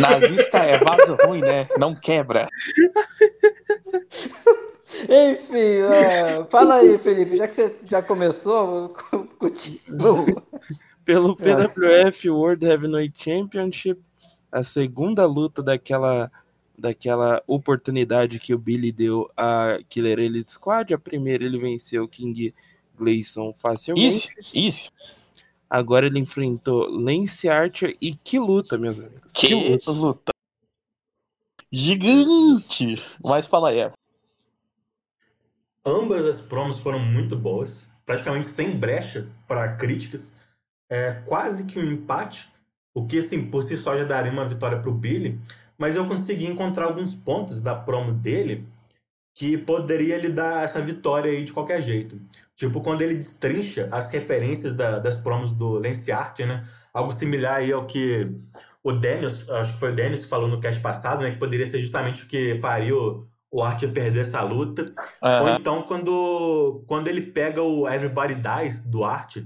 Nazista 0.00 0.58
é 0.58 0.78
vaso 0.78 1.16
ruim, 1.26 1.40
né? 1.40 1.66
Não 1.76 1.94
quebra. 1.94 2.48
Enfim, 5.02 5.80
é, 5.92 6.44
fala 6.50 6.76
aí, 6.76 6.98
Felipe. 6.98 7.36
Já 7.36 7.48
que 7.48 7.54
você 7.54 7.76
já 7.84 8.02
começou, 8.02 8.94
continua. 9.38 10.24
Pelo 11.04 11.36
PWF 11.36 12.30
World 12.30 12.64
Heavyweight 12.64 13.14
Championship, 13.22 14.00
a 14.50 14.62
segunda 14.62 15.26
luta 15.26 15.62
daquela 15.62 16.30
daquela 16.76 17.42
oportunidade 17.46 18.40
que 18.40 18.52
o 18.52 18.58
Billy 18.58 18.90
deu 18.90 19.30
a 19.36 19.78
Killer 19.88 20.18
Elite 20.18 20.52
Squad. 20.52 20.92
A 20.92 20.98
primeira 20.98 21.44
ele 21.44 21.58
venceu 21.58 22.04
o 22.04 22.08
King 22.08 22.52
Gleason 22.98 23.52
facilmente. 23.52 24.32
Easy, 24.38 24.66
easy. 24.66 24.90
Agora 25.70 26.06
ele 26.06 26.18
enfrentou 26.18 26.88
Lance 26.88 27.48
Archer 27.48 27.96
e 28.00 28.14
que 28.14 28.38
luta, 28.38 28.78
meus 28.78 28.98
amigos. 28.98 29.32
Que 29.32 29.54
luta. 29.54 29.90
luta. 29.90 30.32
Gigante. 31.70 33.02
Mas 33.22 33.46
fala 33.46 33.70
aí. 33.70 33.90
Ambas 35.84 36.26
as 36.26 36.40
promos 36.40 36.78
foram 36.78 36.98
muito 36.98 37.36
boas, 37.36 37.88
praticamente 38.06 38.46
sem 38.46 38.76
brecha 38.76 39.28
para 39.46 39.76
críticas. 39.76 40.34
É 40.90 41.12
quase 41.26 41.66
que 41.66 41.78
um 41.78 41.92
empate, 41.92 42.52
o 42.94 43.06
que 43.06 43.18
assim 43.18 43.44
por 43.50 43.62
si 43.62 43.76
só 43.76 43.96
já 43.96 44.04
daria 44.04 44.30
uma 44.30 44.46
vitória 44.46 44.78
para 44.78 44.90
o 44.90 44.94
Billy, 44.94 45.40
mas 45.78 45.96
eu 45.96 46.06
consegui 46.06 46.46
encontrar 46.46 46.84
alguns 46.86 47.14
pontos 47.14 47.60
da 47.60 47.74
promo 47.74 48.12
dele 48.12 48.66
que 49.36 49.58
poderia 49.58 50.16
lhe 50.16 50.28
dar 50.28 50.62
essa 50.62 50.80
vitória 50.80 51.30
aí 51.32 51.42
de 51.42 51.52
qualquer 51.52 51.82
jeito. 51.82 52.20
Tipo, 52.54 52.80
quando 52.80 53.02
ele 53.02 53.16
destrincha 53.16 53.88
as 53.90 54.12
referências 54.12 54.74
da- 54.74 55.00
das 55.00 55.20
promos 55.20 55.52
do 55.52 55.70
Lance 55.78 56.12
Archer, 56.12 56.46
né? 56.46 56.64
Algo 56.92 57.10
similar 57.12 57.56
aí 57.56 57.72
ao 57.72 57.84
que 57.84 58.30
o 58.82 58.92
Daniels, 58.92 59.48
acho 59.50 59.72
que 59.72 59.80
foi 59.80 59.90
o 59.92 59.96
Daniels 59.96 60.22
que 60.22 60.28
falou 60.28 60.46
no 60.48 60.60
cast 60.60 60.80
passado, 60.80 61.24
né? 61.24 61.32
Que 61.32 61.38
poderia 61.38 61.66
ser 61.66 61.82
justamente 61.82 62.22
o 62.24 62.28
que 62.28 62.60
faria 62.60 62.94
o, 62.96 63.26
o 63.50 63.60
Archer 63.60 63.90
perder 63.92 64.20
essa 64.20 64.40
luta. 64.40 64.84
Ou 64.84 65.28
Aham. 65.28 65.56
então 65.58 65.82
quando, 65.82 66.84
quando 66.86 67.08
ele 67.08 67.22
pega 67.22 67.60
o 67.60 67.88
Everybody 67.88 68.36
Dies 68.36 68.86
do 68.86 69.02
Art 69.02 69.38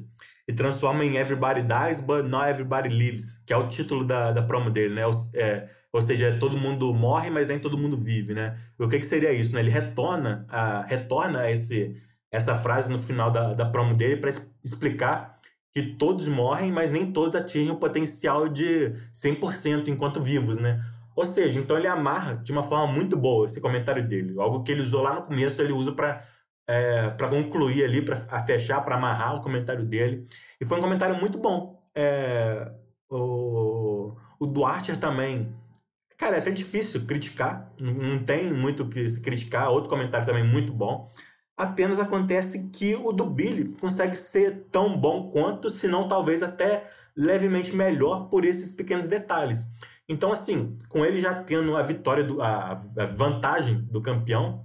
e 0.49 0.53
transforma 0.55 1.05
em 1.05 1.19
Everybody 1.19 1.63
Dies, 1.63 2.01
but 2.01 2.25
not 2.25 2.49
Everybody 2.49 2.89
Lives, 2.89 3.37
que 3.47 3.53
é 3.53 3.57
o 3.57 3.69
título 3.69 4.03
da, 4.03 4.33
da 4.33 4.43
promo 4.43 4.71
dele, 4.71 4.95
né? 4.95 5.03
É, 5.35 5.69
ou 5.93 6.01
seja, 6.01 6.39
todo 6.41 6.57
mundo 6.57 6.93
morre, 6.95 7.29
mas 7.29 7.49
nem 7.49 7.59
todo 7.59 7.77
mundo 7.77 7.99
vive, 7.99 8.33
né? 8.33 8.57
E 8.79 8.83
o 8.83 8.89
que, 8.89 8.99
que 8.99 9.05
seria 9.05 9.31
isso, 9.31 9.55
né? 9.55 9.61
Ele 9.61 9.69
retorna, 9.69 10.47
a, 10.49 10.87
retorna 10.87 11.51
esse, 11.51 12.03
essa 12.33 12.55
frase 12.55 12.91
no 12.91 12.99
final 12.99 13.31
da, 13.31 13.53
da 13.53 13.67
promo 13.67 13.95
dele 13.95 14.17
para 14.17 14.31
explicar 14.65 15.39
que 15.71 15.83
todos 15.83 16.27
morrem, 16.29 16.73
mas 16.73 16.91
nem 16.91 17.13
todos 17.13 17.37
atingem 17.37 17.71
o 17.71 17.77
potencial 17.77 18.49
de 18.49 18.95
100% 19.13 19.89
enquanto 19.89 20.23
vivos, 20.23 20.59
né? 20.59 20.83
Ou 21.15 21.27
seja, 21.27 21.59
então 21.59 21.77
ele 21.77 21.89
amarra 21.89 22.37
de 22.37 22.53
uma 22.53 22.63
forma 22.63 22.91
muito 22.91 23.19
boa 23.19 23.45
esse 23.45 23.61
comentário 23.61 24.07
dele. 24.07 24.35
Algo 24.39 24.63
que 24.63 24.73
ele 24.73 24.81
usou 24.81 25.03
lá 25.03 25.15
no 25.15 25.23
começo, 25.23 25.61
ele 25.61 25.73
usa 25.73 25.93
para 25.93 26.23
é, 26.69 27.09
para 27.09 27.29
concluir 27.29 27.83
ali, 27.83 28.03
para 28.03 28.17
fechar, 28.45 28.83
para 28.83 28.97
amarrar 28.97 29.37
o 29.37 29.41
comentário 29.41 29.85
dele. 29.85 30.27
E 30.61 30.67
foi 30.67 30.77
um 30.77 30.83
comentário 30.83 31.19
muito 31.19 31.39
bom. 31.39 31.83
É, 31.95 32.71
o, 33.09 34.15
o 34.39 34.47
Duarte 34.47 34.95
também. 34.99 35.57
Cara, 36.19 36.37
é 36.37 36.41
até 36.41 36.51
difícil 36.51 37.07
criticar. 37.07 37.73
Não, 37.81 38.23
tem 38.23 38.53
muito 38.53 38.83
o 38.83 38.89
que 38.89 39.09
se 39.09 39.23
criticar. 39.23 39.71
Outro 39.71 39.89
comentário 39.89 40.27
também 40.27 40.45
muito 40.45 40.73
bom. 40.73 41.11
Apenas 41.57 41.99
acontece 41.99 42.69
que 42.69 42.95
o 42.95 43.13
do 43.13 43.25
Billy 43.25 43.75
consegue 43.81 44.15
ser 44.15 44.67
tão 44.71 44.97
bom 44.97 45.31
quanto, 45.31 45.71
se 45.71 45.89
não 45.89 46.07
talvez 46.07 46.43
até 46.43 46.85
levemente 47.17 47.75
melhor 47.75 48.29
por 48.29 48.45
esses 48.45 48.75
pequenos 48.75 49.09
detalhes. 49.09 49.67
Então, 50.09 50.33
assim, 50.33 50.77
com 50.89 51.05
ele 51.05 51.21
já 51.21 51.35
tendo 51.43 51.77
a 51.77 51.83
vitória, 51.83 52.25
do, 52.25 52.41
a, 52.41 52.73
a 52.73 53.07
vantagem 53.07 53.81
do 53.91 54.01
campeão, 54.01 54.65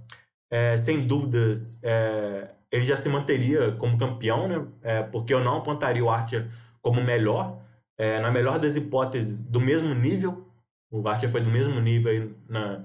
é, 0.54 0.76
sem 0.76 1.04
dúvidas, 1.04 1.82
é, 1.82 2.48
ele 2.70 2.84
já 2.84 2.96
se 2.96 3.08
manteria 3.08 3.72
como 3.72 3.98
campeão, 3.98 4.46
né? 4.46 4.64
É, 4.82 5.02
porque 5.02 5.34
eu 5.34 5.40
não 5.40 5.56
apontaria 5.56 6.04
o 6.04 6.08
Archer 6.08 6.46
como 6.80 7.02
melhor. 7.02 7.60
É, 7.98 8.20
na 8.20 8.30
melhor 8.30 8.60
das 8.60 8.76
hipóteses, 8.76 9.44
do 9.44 9.60
mesmo 9.60 9.92
nível. 9.96 10.46
O 10.92 11.08
Archer 11.08 11.28
foi 11.28 11.40
do 11.40 11.50
mesmo 11.50 11.80
nível 11.80 12.30
na, 12.48 12.84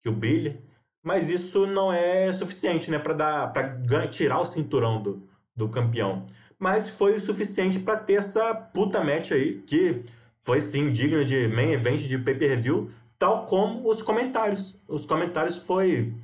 que 0.00 0.08
o 0.08 0.12
Billy. 0.12 0.58
Mas 1.04 1.28
isso 1.28 1.66
não 1.66 1.92
é 1.92 2.32
suficiente, 2.32 2.90
né? 2.90 2.98
Para 2.98 4.08
tirar 4.08 4.40
o 4.40 4.46
cinturão 4.46 5.02
do, 5.02 5.22
do 5.54 5.68
campeão. 5.68 6.24
Mas 6.58 6.88
foi 6.88 7.16
o 7.16 7.20
suficiente 7.20 7.78
para 7.80 7.98
ter 7.98 8.14
essa 8.14 8.54
puta 8.54 9.04
match 9.04 9.32
aí, 9.32 9.60
que 9.60 10.02
foi 10.38 10.62
sim 10.62 10.90
digna 10.90 11.22
de 11.22 11.48
main 11.48 11.72
event 11.72 12.00
de 12.00 12.16
pay-per-view, 12.16 12.90
tal 13.18 13.44
como 13.44 13.86
os 13.86 14.00
comentários. 14.00 14.82
Os 14.88 15.04
comentários 15.04 15.58
foi 15.58 16.14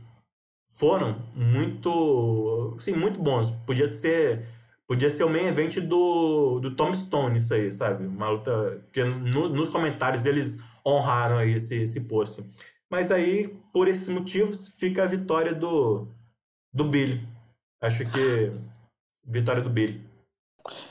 foram 0.78 1.16
muito, 1.35 2.77
sim, 2.81 2.93
muito 2.93 3.19
bons. 3.20 3.51
Podia 3.66 3.93
ser, 3.94 4.47
podia 4.86 5.09
ser 5.11 5.24
o 5.24 5.31
main 5.31 5.47
event 5.47 5.78
do, 5.81 6.61
do 6.61 6.74
Tom 6.77 6.93
Stone 6.93 7.36
isso 7.36 7.55
aí, 7.55 7.70
sabe? 7.73 8.07
Uma 8.07 8.31
luta 8.31 8.82
que 8.93 9.03
no- 9.05 9.48
nos 9.48 9.69
comentários 9.69 10.27
eles 10.27 10.59
honraram 10.85 11.39
aí 11.39 11.53
esse, 11.55 11.77
esse 11.82 12.03
posto. 12.03 12.44
Mas 12.90 13.11
aí, 13.11 13.48
por 13.73 13.89
esses 13.89 14.09
motivos, 14.09 14.69
fica 14.78 15.03
a 15.03 15.07
vitória 15.07 15.55
do, 15.55 16.09
do 16.73 16.85
Billy. 16.85 17.27
Acho 17.81 18.05
que 18.11 18.53
vitória 19.24 19.62
do 19.62 19.70
Billy. 19.70 20.05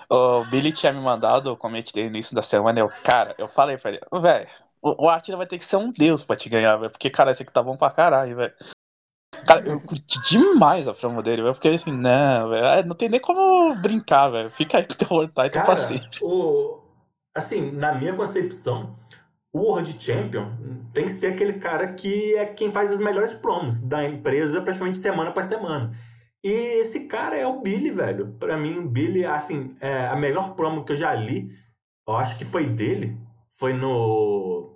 O 0.10 0.44
Billy 0.46 0.72
tinha 0.72 0.92
me 0.94 1.00
mandado 1.00 1.52
o 1.52 1.58
comente 1.58 1.94
dele 1.94 2.10
no 2.10 2.16
início 2.16 2.36
da 2.36 2.42
semana. 2.42 2.80
Eu, 2.80 2.90
cara, 3.04 3.36
eu 3.38 3.48
falei 3.48 3.78
pra 3.78 3.92
ele, 3.92 4.02
velho, 4.22 4.48
o, 4.82 5.10
Artira 5.10 5.38
vai 5.38 5.48
ter 5.48 5.58
que 5.58 5.66
ser 5.66 5.78
um 5.78 5.92
deus 5.92 6.24
pra 6.24 6.36
te 6.36 6.48
ganhar, 6.50 6.78
velho. 6.78 6.92
Porque, 6.92 7.10
cara, 7.10 7.32
esse 7.32 7.44
aqui 7.44 7.52
tá 7.52 7.64
bom 7.64 7.76
pra 7.76 7.90
caralho, 7.92 8.36
velho. 8.36 8.54
Cara, 9.46 9.62
eu 9.68 9.80
curti 9.82 10.20
demais 10.30 10.88
a 10.88 10.94
promo 10.94 11.22
dele, 11.22 11.38
velho. 11.42 11.50
Eu 11.50 11.54
fiquei 11.54 11.76
assim, 11.76 11.92
não, 11.92 12.50
velho. 12.50 12.66
é, 12.66 12.84
Não 12.84 12.96
tem 12.96 13.10
nem 13.10 13.20
como 13.20 13.76
brincar, 13.76 14.30
velho. 14.30 14.50
Fica 14.52 14.78
aí 14.78 14.86
pro 14.86 14.98
teu 14.98 15.08
World 15.12 15.34
Title 15.34 15.52
pra 15.52 15.64
Cara, 15.64 15.78
sempre. 15.78 16.20
o, 16.22 16.82
assim, 17.36 17.72
na 17.72 17.94
minha 17.96 18.14
concepção, 18.14 18.98
o 19.54 19.60
World 19.60 19.96
Champion 20.04 20.52
tem 20.94 21.06
que 21.06 21.12
ser 21.12 21.28
aquele 21.28 21.54
cara 21.54 21.94
que 21.94 22.36
é 22.36 22.46
quem 22.46 22.72
faz 22.72 22.92
as 22.92 23.00
melhores 23.00 23.34
promos 23.36 23.84
da 23.84 24.04
empresa 24.04 24.62
praticamente 24.62 24.98
semana 24.98 25.32
pra 25.32 25.44
semana. 25.44 25.92
E 26.44 26.52
esse 26.80 27.06
cara 27.08 27.38
é 27.38 27.48
o 27.48 27.62
Billy, 27.62 27.90
velho. 27.90 28.34
Pra 28.40 28.58
mim, 28.58 28.78
o 28.78 28.88
Billy, 28.88 29.26
assim, 29.26 29.76
é 29.80 30.08
a 30.08 30.16
melhor 30.16 30.56
promo 30.56 30.84
que 30.84 30.92
eu 30.92 30.98
já 30.98 31.14
li, 31.14 31.50
eu 32.08 32.16
acho 32.16 32.38
que 32.38 32.46
foi 32.46 32.68
dele, 32.68 33.18
foi 33.58 33.74
no. 33.74 34.72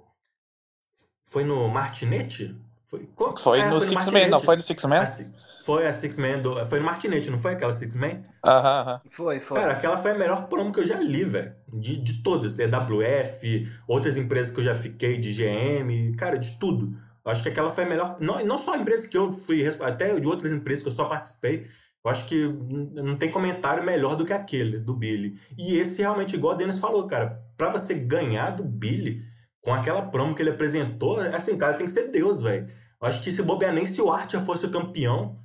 Foi 1.26 1.44
no 1.44 1.68
Martinete? 1.68 2.56
Foi, 2.90 3.08
qual- 3.16 3.38
Foi 3.38 3.60
é, 3.60 3.70
no 3.70 3.80
Six 3.80 3.92
Man, 3.92 3.96
Martinete. 4.00 4.30
não 4.32 4.40
foi 4.40 4.56
no 4.56 4.62
Six 4.64 4.86
Man? 4.86 5.00
A 5.02 5.06
si- 5.06 5.34
Foi 5.64 5.86
a 5.86 5.94
Six 5.94 6.18
Man 6.18 6.40
do. 6.40 6.66
Foi 6.66 6.80
no 6.80 6.86
Martinete, 6.86 7.30
não 7.30 7.38
foi 7.38 7.54
aquela 7.54 7.72
Six 7.72 7.96
Man? 7.96 8.24
Aham, 8.44 8.82
aham. 8.82 9.02
Foi, 9.12 9.40
foi. 9.40 9.60
Cara, 9.60 9.74
aquela 9.74 9.96
foi 9.98 10.12
a 10.12 10.18
melhor 10.18 10.48
promo 10.48 10.72
que 10.72 10.80
eu 10.80 10.86
já 10.86 11.00
li, 11.00 11.24
velho. 11.24 11.54
De, 11.72 11.98
de 11.98 12.24
todas. 12.24 12.58
EWF, 12.58 13.68
outras 13.88 14.18
empresas 14.18 14.52
que 14.54 14.60
eu 14.60 14.66
já 14.66 14.74
fiquei, 14.74 15.18
de 15.20 15.32
GM, 15.34 16.16
cara, 16.18 16.38
de 16.40 16.58
tudo. 16.60 16.98
Eu 17.24 17.32
acho 17.32 17.44
que 17.44 17.50
aquela 17.50 17.70
foi 17.70 17.84
a 17.84 17.88
melhor. 17.88 18.18
Não, 18.20 18.44
não 18.44 18.58
só 18.58 18.74
a 18.74 18.78
empresa 18.78 19.08
que 19.08 19.18
eu 19.18 19.32
fui, 19.32 19.64
até 19.82 20.20
de 20.20 20.26
outras 20.28 20.52
empresas 20.52 20.82
que 20.82 20.90
eu 20.90 20.94
só 20.94 21.06
participei. 21.06 21.68
Eu 22.04 22.10
acho 22.10 22.26
que 22.28 22.48
não 22.48 23.18
tem 23.18 23.30
comentário 23.30 23.84
melhor 23.84 24.16
do 24.16 24.26
que 24.26 24.32
aquele, 24.34 24.80
do 24.80 24.94
Billy. 24.96 25.36
E 25.58 25.78
esse 25.78 26.02
realmente, 26.02 26.34
igual 26.36 26.54
o 26.56 26.58
Denis 26.58 26.80
falou, 26.80 27.06
cara, 27.06 27.44
pra 27.58 27.70
você 27.70 27.94
ganhar 27.94 28.52
do 28.52 28.64
Billy, 28.64 29.22
com 29.64 29.74
aquela 29.74 30.02
promo 30.04 30.34
que 30.36 30.42
ele 30.42 30.52
apresentou, 30.52 31.20
assim, 31.20 31.58
cara, 31.58 31.76
tem 31.76 31.86
que 31.86 31.92
ser 31.92 32.10
Deus, 32.10 32.42
velho. 32.42 32.68
Acho 33.02 33.24
que 33.24 33.32
se 33.32 33.42
bobear 33.44 33.74
nem 33.74 33.86
se 33.86 34.02
o 34.02 34.14
já 34.30 34.42
fosse 34.42 34.66
o 34.66 34.72
campeão, 34.72 35.38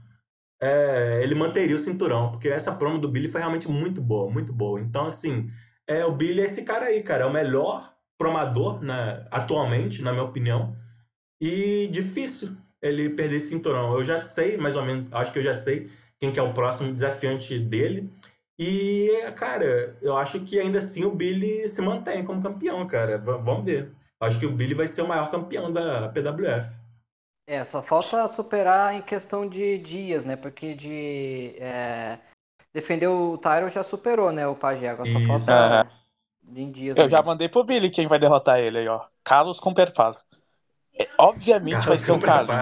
é, 0.61 1.21
ele 1.23 1.35
manteria 1.35 1.77
o 1.77 1.79
cinturão, 1.79 2.31
porque 2.31 2.49
essa 2.49 2.75
promo 2.75 2.99
do 2.99 3.09
Billy 3.09 3.29
foi 3.29 3.41
realmente 3.41 3.69
muito 3.71 4.01
boa, 4.01 4.31
muito 4.31 4.53
boa. 4.53 4.81
Então, 4.81 5.07
assim, 5.07 5.51
é, 5.87 6.05
o 6.05 6.13
Billy 6.13 6.41
é 6.41 6.45
esse 6.47 6.65
cara 6.65 6.87
aí, 6.87 7.03
cara, 7.03 7.25
é 7.25 7.27
o 7.27 7.33
melhor 7.33 7.93
promador 8.19 8.81
né, 8.83 9.27
atualmente, 9.31 10.03
na 10.03 10.13
minha 10.13 10.25
opinião, 10.25 10.77
e 11.41 11.89
difícil 11.89 12.57
ele 12.81 13.11
perder 13.11 13.37
esse 13.37 13.49
cinturão. 13.49 13.95
Eu 13.95 14.05
já 14.05 14.21
sei, 14.21 14.57
mais 14.57 14.77
ou 14.77 14.85
menos, 14.85 15.13
acho 15.13 15.33
que 15.33 15.39
eu 15.39 15.43
já 15.43 15.55
sei 15.55 15.91
quem 16.19 16.33
que 16.33 16.39
é 16.39 16.43
o 16.43 16.53
próximo 16.53 16.93
desafiante 16.93 17.59
dele. 17.59 18.11
E, 18.59 19.11
cara, 19.37 19.97
eu 20.01 20.17
acho 20.17 20.41
que 20.41 20.59
ainda 20.61 20.79
assim 20.79 21.05
o 21.05 21.11
Billy 21.15 21.67
se 21.69 21.83
mantém 21.83 22.25
como 22.25 22.43
campeão, 22.43 22.87
cara. 22.87 23.19
V- 23.19 23.39
vamos 23.43 23.65
ver. 23.65 23.91
Acho 24.21 24.39
que 24.39 24.47
o 24.47 24.53
Billy 24.53 24.75
vai 24.75 24.87
ser 24.87 25.03
o 25.03 25.09
maior 25.09 25.31
campeão 25.31 25.73
da 25.73 26.09
PWF. 26.09 26.85
É, 27.47 27.63
só 27.65 27.83
falta 27.83 28.27
superar 28.27 28.95
em 28.95 29.03
questão 29.03 29.47
de 29.47 29.77
dias, 29.79 30.25
né? 30.25 30.35
Porque 30.35 30.75
de 30.75 31.55
é, 31.59 32.19
defender 32.73 33.07
o 33.09 33.37
Tyro 33.37 33.69
já 33.69 33.83
superou, 33.83 34.33
né? 34.33 34.47
O 34.47 34.55
Pajé. 34.55 34.89
Agora 34.89 35.11
só 35.11 35.19
Isso. 35.19 35.27
falta 35.29 35.91
em 36.57 36.71
dias. 36.71 36.97
Eu 36.97 37.09
já 37.09 37.19
ali. 37.19 37.27
mandei 37.27 37.49
pro 37.49 37.65
Billy 37.65 37.91
quem 37.91 38.07
vai 38.07 38.19
derrotar 38.19 38.59
ele 38.61 38.79
aí, 38.79 38.89
ó. 38.89 39.05
Carlos 39.23 39.61
com 39.61 39.75
preparo. 39.75 40.17
É, 40.99 41.07
Obviamente 41.19 41.87
vai 41.87 41.99
ser 41.99 42.13
um 42.13 42.21
Carlos. 42.21 42.55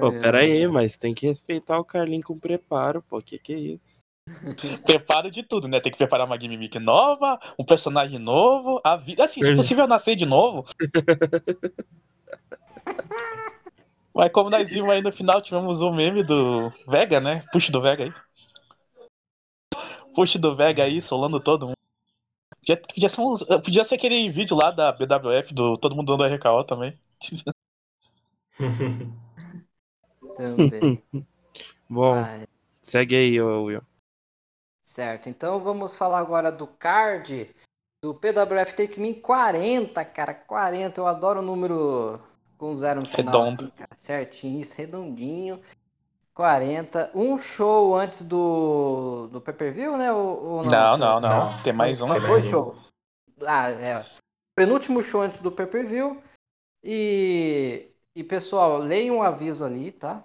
Pô, 0.00 0.12
pera 0.12 0.38
aí, 0.40 0.66
mas 0.66 0.96
tem 0.96 1.14
que 1.14 1.26
respeitar 1.26 1.78
o 1.78 1.84
Carlinho 1.84 2.22
com 2.22 2.38
preparo, 2.38 3.00
pô. 3.00 3.22
Que 3.22 3.38
que 3.38 3.52
é 3.54 3.58
isso? 3.58 4.00
Preparo 4.84 5.30
de 5.30 5.42
tudo, 5.42 5.68
né? 5.68 5.80
Tem 5.80 5.92
que 5.92 5.98
preparar 5.98 6.26
uma 6.26 6.38
gimmick 6.38 6.78
nova, 6.78 7.38
um 7.58 7.64
personagem 7.64 8.18
novo, 8.18 8.80
a 8.84 8.96
vida. 8.96 9.24
Assim, 9.24 9.40
se 9.40 9.46
Verdade. 9.46 9.56
possível 9.56 9.86
nascer 9.86 10.16
de 10.16 10.26
novo. 10.26 10.66
Mas 14.14 14.32
como 14.32 14.50
nós 14.50 14.68
vimos 14.68 14.90
aí 14.90 15.00
no 15.00 15.12
final, 15.12 15.40
tivemos 15.40 15.80
o 15.80 15.92
meme 15.92 16.24
do 16.24 16.72
Vega, 16.88 17.20
né? 17.20 17.44
Push 17.52 17.70
do 17.70 17.80
Vega 17.80 18.04
aí. 18.04 18.12
Push 20.12 20.36
do 20.36 20.56
Vega 20.56 20.82
aí, 20.82 21.00
solando 21.00 21.38
todo 21.38 21.66
mundo. 21.66 21.78
Podia, 22.58 22.76
podia, 22.76 23.08
ser, 23.08 23.20
uns- 23.20 23.44
podia 23.44 23.84
ser 23.84 23.94
aquele 23.94 24.28
vídeo 24.28 24.56
lá 24.56 24.72
da 24.72 24.90
BWF 24.90 25.54
do 25.54 25.78
todo 25.78 25.94
mundo 25.94 26.16
dando 26.16 26.24
RKO 26.24 26.64
também. 26.64 26.98
Também. 30.34 31.02
Bom, 31.88 32.14
segue 32.80 33.16
aí, 33.16 33.40
ô 33.40 33.64
Will. 33.64 33.82
Certo, 34.98 35.28
então 35.28 35.60
vamos 35.60 35.94
falar 35.94 36.18
agora 36.18 36.50
do 36.50 36.66
card 36.66 37.48
do 38.02 38.12
PWF 38.12 38.74
Take 38.74 38.98
Me 38.98 39.14
40, 39.14 40.04
cara, 40.04 40.34
40. 40.34 41.00
Eu 41.00 41.06
adoro 41.06 41.38
o 41.38 41.42
número 41.42 42.20
com 42.56 42.74
zero 42.74 42.98
no 42.98 43.06
final. 43.06 43.44
Redondo. 43.44 43.62
assim, 43.62 43.72
cara. 43.78 43.90
Certinho, 44.02 44.60
isso, 44.60 44.74
redondinho. 44.76 45.62
40. 46.34 47.12
Um 47.14 47.38
show 47.38 47.94
antes 47.94 48.22
do, 48.22 49.28
do 49.28 49.40
pay-per-view, 49.40 49.96
né? 49.96 50.12
Ou, 50.12 50.44
ou 50.44 50.64
Não, 50.64 50.88
Show? 50.88 50.98
não, 50.98 51.20
não. 51.20 51.52
Não. 51.52 51.62
Tem 51.62 51.72
mais 51.72 52.02
um. 52.02 52.08
Tem 52.08 52.20
Dois 52.20 52.28
mais 52.32 52.44
um. 52.46 52.50
shows. 52.50 52.76
Ah, 53.46 53.70
é. 53.70 54.04
Penúltimo 54.56 55.00
show 55.00 55.22
antes 55.22 55.38
do 55.38 55.52
pay-per-view. 55.52 56.20
E, 56.82 57.86
e 58.16 58.24
pessoal, 58.24 58.78
leiam 58.78 59.18
um 59.18 59.22
aviso 59.22 59.64
ali, 59.64 59.92
tá? 59.92 60.24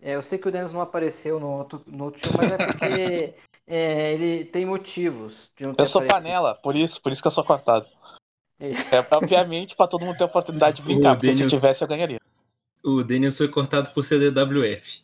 É, 0.00 0.14
eu 0.14 0.22
sei 0.22 0.38
que 0.38 0.46
o 0.46 0.52
Denis 0.52 0.72
não 0.72 0.80
apareceu 0.80 1.40
no 1.40 1.50
outro, 1.50 1.82
no 1.84 2.04
outro 2.04 2.20
show, 2.24 2.32
mas 2.38 2.52
é 2.52 2.56
porque 2.58 3.34
é, 3.66 4.12
ele 4.12 4.44
tem 4.44 4.64
motivos 4.66 5.50
de 5.56 5.64
não 5.66 5.74
ter 5.74 5.82
Eu 5.82 5.86
sou 5.86 6.00
aparecido. 6.02 6.22
panela, 6.24 6.54
por 6.54 6.76
isso, 6.76 7.00
por 7.02 7.10
isso 7.12 7.22
que 7.22 7.26
eu 7.28 7.32
sou 7.32 7.44
cortado. 7.44 7.88
É. 8.60 8.70
É, 8.70 9.06
obviamente, 9.12 9.74
pra 9.76 9.86
todo 9.86 10.04
mundo 10.04 10.16
ter 10.16 10.24
a 10.24 10.26
oportunidade 10.26 10.76
de 10.76 10.82
brincar, 10.86 11.12
O 11.12 11.14
porque 11.16 11.28
se 11.28 11.32
Daniels- 11.38 11.52
tivesse 11.52 11.82
eu 11.84 11.88
ganharia. 11.88 12.20
O 12.84 13.02
Daniels 13.02 13.36
foi 13.38 13.48
cortado 13.48 13.90
por 13.92 14.04
CDWF. 14.04 15.02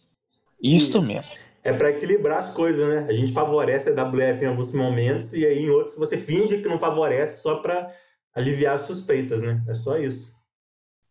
Isso, 0.62 0.98
Isso. 0.98 1.02
mesmo. 1.02 1.34
É 1.62 1.72
pra 1.72 1.90
equilibrar 1.90 2.38
as 2.38 2.54
coisas, 2.54 2.86
né? 2.88 3.06
A 3.08 3.12
gente 3.12 3.32
favorece 3.32 3.90
a 3.90 3.92
WF 3.92 4.42
em 4.44 4.48
alguns 4.48 4.72
momentos 4.72 5.34
e 5.34 5.44
aí 5.46 5.58
em 5.58 5.68
outros 5.70 5.96
você 5.96 6.16
finge 6.16 6.58
que 6.62 6.68
não 6.68 6.78
favorece 6.78 7.42
só 7.42 7.56
pra 7.56 7.90
aliviar 8.34 8.76
as 8.76 8.82
suspeitas, 8.82 9.42
né? 9.42 9.62
É 9.68 9.74
só 9.74 9.98
isso. 9.98 10.34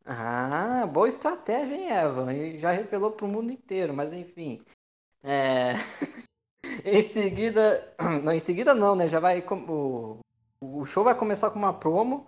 Ah, 0.06 0.88
boa 0.92 1.08
estratégia, 1.08 1.76
hein, 1.76 1.90
Evan? 1.92 2.34
E 2.34 2.58
já 2.58 2.72
revelou 2.72 3.12
pro 3.12 3.28
mundo 3.28 3.52
inteiro, 3.52 3.94
mas 3.94 4.12
enfim. 4.12 4.62
É... 5.24 5.74
em 6.86 7.02
seguida. 7.02 7.88
Não, 8.24 8.32
em 8.32 8.40
seguida 8.40 8.74
não, 8.74 8.96
né? 8.96 9.08
Já 9.08 9.20
vai. 9.20 9.44
O, 9.50 10.20
o 10.62 10.86
show 10.86 11.04
vai 11.04 11.16
começar 11.16 11.50
com 11.50 11.60
uma 11.60 11.74
promo 11.74 12.28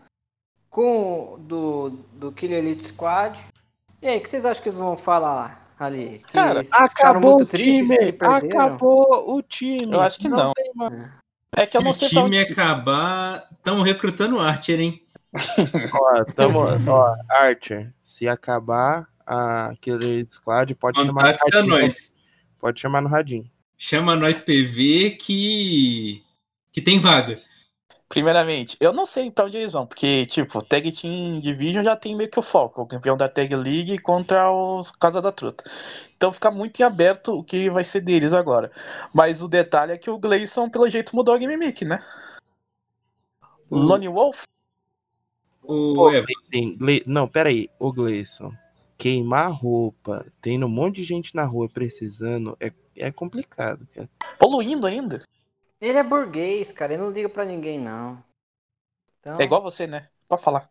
com 0.69 1.37
do, 1.39 1.89
do 2.13 2.31
Killer 2.31 2.59
Elite 2.59 2.87
Squad. 2.87 3.39
E 4.01 4.07
aí, 4.07 4.17
o 4.17 4.21
que 4.21 4.29
vocês 4.29 4.45
acham 4.45 4.63
que 4.63 4.69
eles 4.69 4.79
vão 4.79 4.97
falar 4.97 5.73
ali? 5.77 6.19
Que 6.19 6.33
Cara, 6.33 6.61
Acabou 6.71 7.41
o 7.41 7.45
time! 7.45 7.95
Acabou 8.19 9.35
o 9.35 9.41
time! 9.43 9.93
Eu 9.93 10.01
acho 10.01 10.19
que 10.19 10.29
não. 10.29 10.53
tem 10.53 10.71
mais. 10.73 10.93
É 11.55 11.65
que 11.65 11.83
não 11.83 11.93
Se 11.93 12.05
o 12.05 12.07
time 12.07 12.21
onde... 12.21 12.39
acabar, 12.39 13.47
estão 13.51 13.81
recrutando 13.81 14.37
o 14.37 14.39
Archer, 14.39 14.79
hein? 14.79 15.05
Ó, 15.93 16.23
tamo, 16.33 16.59
ó, 16.59 17.15
Archer, 17.29 17.93
se 18.01 18.27
acabar 18.27 19.07
a 19.25 19.73
Killer 19.81 20.25
Squad, 20.29 20.73
pode 20.75 20.97
chamar 20.97 21.11
no 21.11 21.19
Contacta 21.19 21.57
radinho. 21.57 21.79
nós. 21.79 22.11
Pode 22.59 22.79
chamar 22.79 23.01
no 23.01 23.09
radinho. 23.09 23.49
Chama 23.83 24.15
nós 24.15 24.39
PV 24.39 25.17
que. 25.19 26.23
que 26.71 26.83
tem 26.83 26.99
vaga. 26.99 27.41
Primeiramente, 28.07 28.77
eu 28.79 28.93
não 28.93 29.07
sei 29.07 29.31
pra 29.31 29.45
onde 29.45 29.57
eles 29.57 29.73
vão, 29.73 29.87
porque, 29.87 30.23
tipo, 30.27 30.63
Tag 30.63 30.91
Team 30.91 31.39
Division 31.39 31.83
já 31.83 31.95
tem 31.95 32.15
meio 32.15 32.29
que 32.29 32.37
o 32.37 32.43
foco, 32.43 32.83
o 32.83 32.85
campeão 32.85 33.17
da 33.17 33.27
Tag 33.27 33.55
League 33.55 33.97
contra 33.97 34.51
os 34.51 34.91
Casa 34.91 35.19
da 35.19 35.31
Truta. 35.31 35.63
Então 36.15 36.31
fica 36.31 36.51
muito 36.51 36.79
em 36.79 36.83
aberto 36.83 37.33
o 37.33 37.43
que 37.43 37.71
vai 37.71 37.83
ser 37.83 38.01
deles 38.01 38.33
agora. 38.33 38.71
Mas 39.15 39.41
o 39.41 39.47
detalhe 39.47 39.93
é 39.93 39.97
que 39.97 40.11
o 40.11 40.19
Gleison, 40.19 40.69
pelo 40.69 40.87
jeito, 40.87 41.15
mudou 41.15 41.33
a 41.33 41.39
gimmick, 41.39 41.83
né? 41.83 42.03
Lone 43.71 44.09
Wolf? 44.09 44.43
O 45.63 45.95
Pô, 45.95 46.11
Evan, 46.11 46.27
Gleison, 46.51 46.77
Gle... 46.77 47.01
Não, 47.07 47.27
peraí, 47.27 47.67
ô 47.79 47.91
Gleison. 47.91 48.53
Queimar 49.01 49.51
roupa, 49.51 50.31
tendo 50.39 50.67
um 50.67 50.69
monte 50.69 50.97
de 50.97 51.03
gente 51.03 51.35
na 51.35 51.43
rua 51.43 51.67
precisando, 51.67 52.55
é, 52.59 52.71
é 52.95 53.11
complicado, 53.11 53.87
cara. 53.87 54.07
Poluindo 54.37 54.85
ainda. 54.85 55.23
Ele 55.81 55.97
é 55.97 56.03
burguês, 56.03 56.71
cara. 56.71 56.93
Ele 56.93 57.01
não 57.01 57.09
liga 57.09 57.27
pra 57.27 57.43
ninguém, 57.43 57.79
não. 57.79 58.23
Então... 59.19 59.41
É 59.41 59.43
igual 59.43 59.63
você, 59.63 59.87
né? 59.87 60.07
Pode 60.29 60.43
falar. 60.43 60.69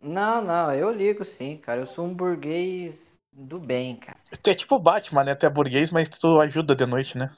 Não, 0.00 0.40
não, 0.40 0.74
eu 0.74 0.90
ligo 0.90 1.22
sim, 1.22 1.58
cara. 1.58 1.82
Eu 1.82 1.86
sou 1.86 2.06
um 2.06 2.14
burguês 2.14 3.20
do 3.30 3.58
bem, 3.58 3.96
cara. 3.96 4.16
Tu 4.42 4.48
é 4.48 4.54
tipo 4.54 4.76
o 4.76 4.78
Batman, 4.78 5.24
né? 5.24 5.34
Tu 5.34 5.44
é 5.44 5.50
burguês, 5.50 5.90
mas 5.90 6.08
tu 6.08 6.40
ajuda 6.40 6.74
de 6.74 6.86
noite, 6.86 7.18
né? 7.18 7.30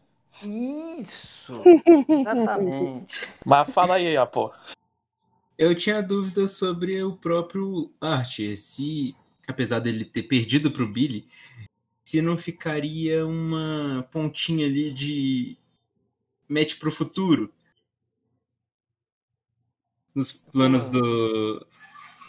Isso! 0.45 1.61
Exatamente. 2.09 3.13
Mas 3.45 3.69
fala 3.71 3.97
aí, 3.97 4.17
ó, 4.17 4.27
pô. 4.27 4.53
eu 5.59 5.75
tinha 5.75 6.01
dúvida 6.01 6.47
sobre 6.47 7.03
o 7.03 7.17
próprio 7.17 7.93
Archer. 8.01 8.57
Se, 8.57 9.13
apesar 9.49 9.81
dele 9.81 10.05
ter 10.05 10.23
perdido 10.25 10.71
pro 10.71 10.87
Billy, 10.87 11.27
se 12.05 12.21
não 12.23 12.37
ficaria 12.37 13.27
uma 13.27 14.07
pontinha 14.11 14.67
ali 14.67 14.91
de 14.93 15.57
match 16.49 16.79
pro 16.79 16.91
futuro 16.93 17.53
nos 20.15 20.33
planos 20.33 20.89
Ah. 20.89 20.93
do, 20.93 21.67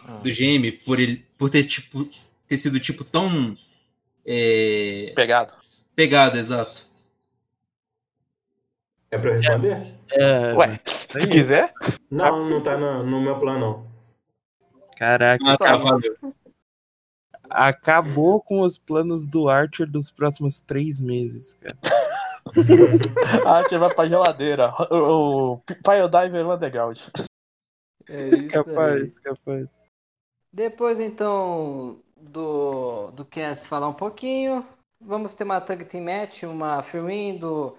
Ah. 0.06 0.18
do 0.18 0.30
GM, 0.32 0.72
por 0.86 1.00
ele 1.00 1.26
por 1.38 1.50
ter, 1.50 1.64
tipo, 1.66 2.08
ter 2.48 2.58
sido 2.58 2.80
tipo 2.80 3.04
tão 3.04 3.58
é, 4.26 5.12
Pegado. 5.16 5.54
pegado, 5.96 6.38
exato. 6.38 6.86
É 9.12 9.18
pra 9.18 9.32
eu 9.32 9.34
responder? 9.40 9.94
É, 10.12 10.54
Ué, 10.54 10.80
se 10.86 11.20
tu 11.20 11.30
quiser. 11.30 11.74
Não, 12.10 12.50
não 12.50 12.64
tá 12.64 12.78
no, 12.78 13.04
no 13.04 13.22
meu 13.22 13.38
plano, 13.38 13.60
não. 13.60 13.94
Caraca, 14.98 15.44
Ah, 15.46 15.58
tá, 15.58 15.76
valeu. 15.78 16.18
Acabou 17.50 18.42
com 18.42 18.62
os 18.62 18.78
planos 18.78 19.28
do 19.28 19.50
Archer 19.50 19.90
dos 19.90 20.12
próximos 20.12 20.62
três 20.62 21.00
meses, 21.00 21.54
cara. 21.56 21.78
Você 23.64 23.78
vai 23.78 23.94
pra 23.94 24.08
geladeira. 24.08 24.74
O, 24.92 25.54
o 25.54 25.58
Pile 25.60 26.10
Diver 26.10 26.48
Underground. 26.48 27.00
É 28.10 28.28
isso 28.28 28.36
aí. 28.36 28.48
Capaz, 28.48 29.20
capaz. 29.20 29.68
Depois 30.52 31.00
então 31.00 32.00
do, 32.16 33.12
do 33.12 33.26
Cass 33.26 33.66
falar 33.66 33.88
um 33.88 33.94
pouquinho, 33.94 34.66
vamos 35.02 35.34
ter 35.34 35.44
uma 35.44 35.60
tag 35.60 35.84
team 35.86 36.04
match, 36.04 36.44
uma 36.44 36.82
free 36.84 37.34
do 37.38 37.76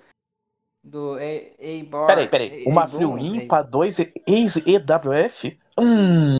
do 0.82 1.14
A-Bar. 1.14 2.06
Peraí, 2.06 2.28
peraí. 2.28 2.64
Uma 2.66 2.86
free 2.86 3.06
win 3.06 3.48
pra 3.48 3.62
dois 3.62 3.98
ex-EWF? 3.98 5.58
Hum. 5.78 6.36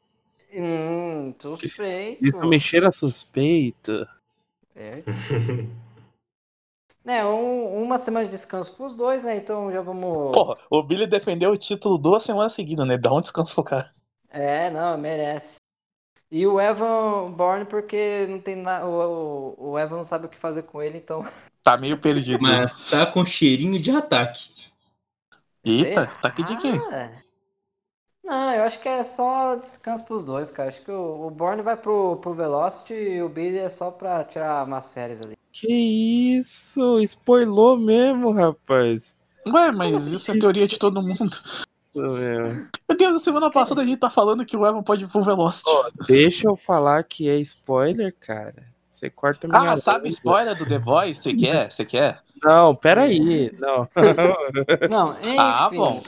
Suspeito. 1.41 2.25
Isso 2.25 2.45
me 2.47 2.59
cheira 2.61 2.91
suspeito. 2.91 4.07
É. 4.75 5.03
É, 7.07 7.23
um- 7.23 7.83
uma 7.83 7.99
semana 7.99 8.25
de 8.25 8.31
descanso 8.31 8.75
pros 8.75 8.95
dois, 8.95 9.23
né? 9.23 9.37
Então 9.37 9.71
já 9.71 9.83
vamos. 9.83 10.33
Porra, 10.33 10.57
o 10.71 10.83
Billy 10.83 11.07
defendeu 11.07 11.51
o 11.51 11.57
título 11.59 11.99
duas 11.99 12.23
semanas 12.23 12.55
seguidas, 12.55 12.87
né? 12.87 12.97
Dá 12.97 13.13
um 13.13 13.21
descanso 13.21 13.55
pro 13.55 13.63
cara. 13.63 13.91
É, 14.31 14.71
não, 14.71 14.97
merece. 14.97 15.57
E 16.31 16.47
o 16.47 16.59
Evan 16.59 17.31
Bourne, 17.33 17.67
porque 17.67 18.27
não 18.27 18.41
tem 18.41 18.57
nada. 18.57 18.87
O, 18.87 19.55
o, 19.59 19.71
o 19.73 19.79
Evan 19.79 19.97
não 19.97 20.05
sabe 20.05 20.25
o 20.25 20.29
que 20.31 20.39
fazer 20.39 20.63
com 20.63 20.83
ele, 20.83 20.97
então. 20.99 21.21
Tá 21.63 21.77
meio 21.77 21.99
perdido. 21.99 22.43
né? 22.43 22.61
Mas 22.61 22.91
tá 22.91 23.05
com 23.07 23.25
cheirinho 23.25 23.79
de 23.79 23.91
ataque. 23.91 24.51
Eita, 25.65 26.07
tá 26.21 26.29
aqui 26.29 26.43
de 26.43 26.57
quem? 26.59 26.77
Ah, 26.91 27.11
Não, 28.25 28.55
eu 28.55 28.65
acho 28.65 28.81
que 28.81 28.89
é 28.89 29.05
só 29.05 29.55
descanso 29.55 30.05
pros 30.05 30.25
dois, 30.25 30.51
cara. 30.51 30.71
Acho 30.71 30.83
que 30.83 30.91
o, 30.91 31.27
o 31.27 31.31
Bourne 31.31 31.63
vai 31.63 31.77
pro, 31.77 32.17
pro 32.17 32.33
Velocity 32.33 32.95
e 32.95 33.23
o 33.23 33.29
Billy 33.29 33.59
é 33.59 33.69
só 33.69 33.91
pra 33.91 34.25
tirar 34.25 34.67
umas 34.67 34.91
férias 34.91 35.21
ali. 35.21 35.37
Que 35.53 36.39
isso? 36.39 37.01
Spoilou 37.01 37.77
mesmo, 37.77 38.33
rapaz. 38.33 39.19
Ué, 39.47 39.71
mas 39.71 40.07
isso 40.07 40.31
é 40.33 40.39
teoria 40.39 40.67
de 40.67 40.79
todo 40.79 41.03
mundo. 41.03 41.37
Meu. 41.95 42.67
Meu 42.89 42.99
Deus, 42.99 43.17
a 43.17 43.21
semana 43.21 43.51
passada 43.51 43.83
a 43.83 43.85
gente 43.85 43.99
tá 43.99 44.11
falando 44.11 44.45
que 44.45 44.57
o 44.57 44.67
Evan 44.67 44.83
pode 44.83 45.05
ir 45.05 45.09
pro 45.09 45.23
Velocity. 45.23 45.71
Deixa 46.09 46.49
eu 46.49 46.57
falar 46.57 47.05
que 47.05 47.29
é 47.29 47.37
spoiler, 47.37 48.15
cara. 48.19 48.65
Você 48.91 49.11
corta 49.11 49.47
minha. 49.47 49.73
Ah, 49.73 49.77
sabe 49.77 50.09
spoiler 50.09 50.57
do 50.57 50.67
The 50.67 50.79
Boys? 50.79 51.19
Você 51.19 51.35
quer? 51.35 51.71
Você 51.71 51.85
quer? 51.85 52.21
Não, 52.43 52.75
peraí. 52.75 53.53
Não. 53.59 53.89
Não, 54.91 55.19
enfim. 55.21 55.37
Ah, 55.39 55.71
bom. 55.71 56.03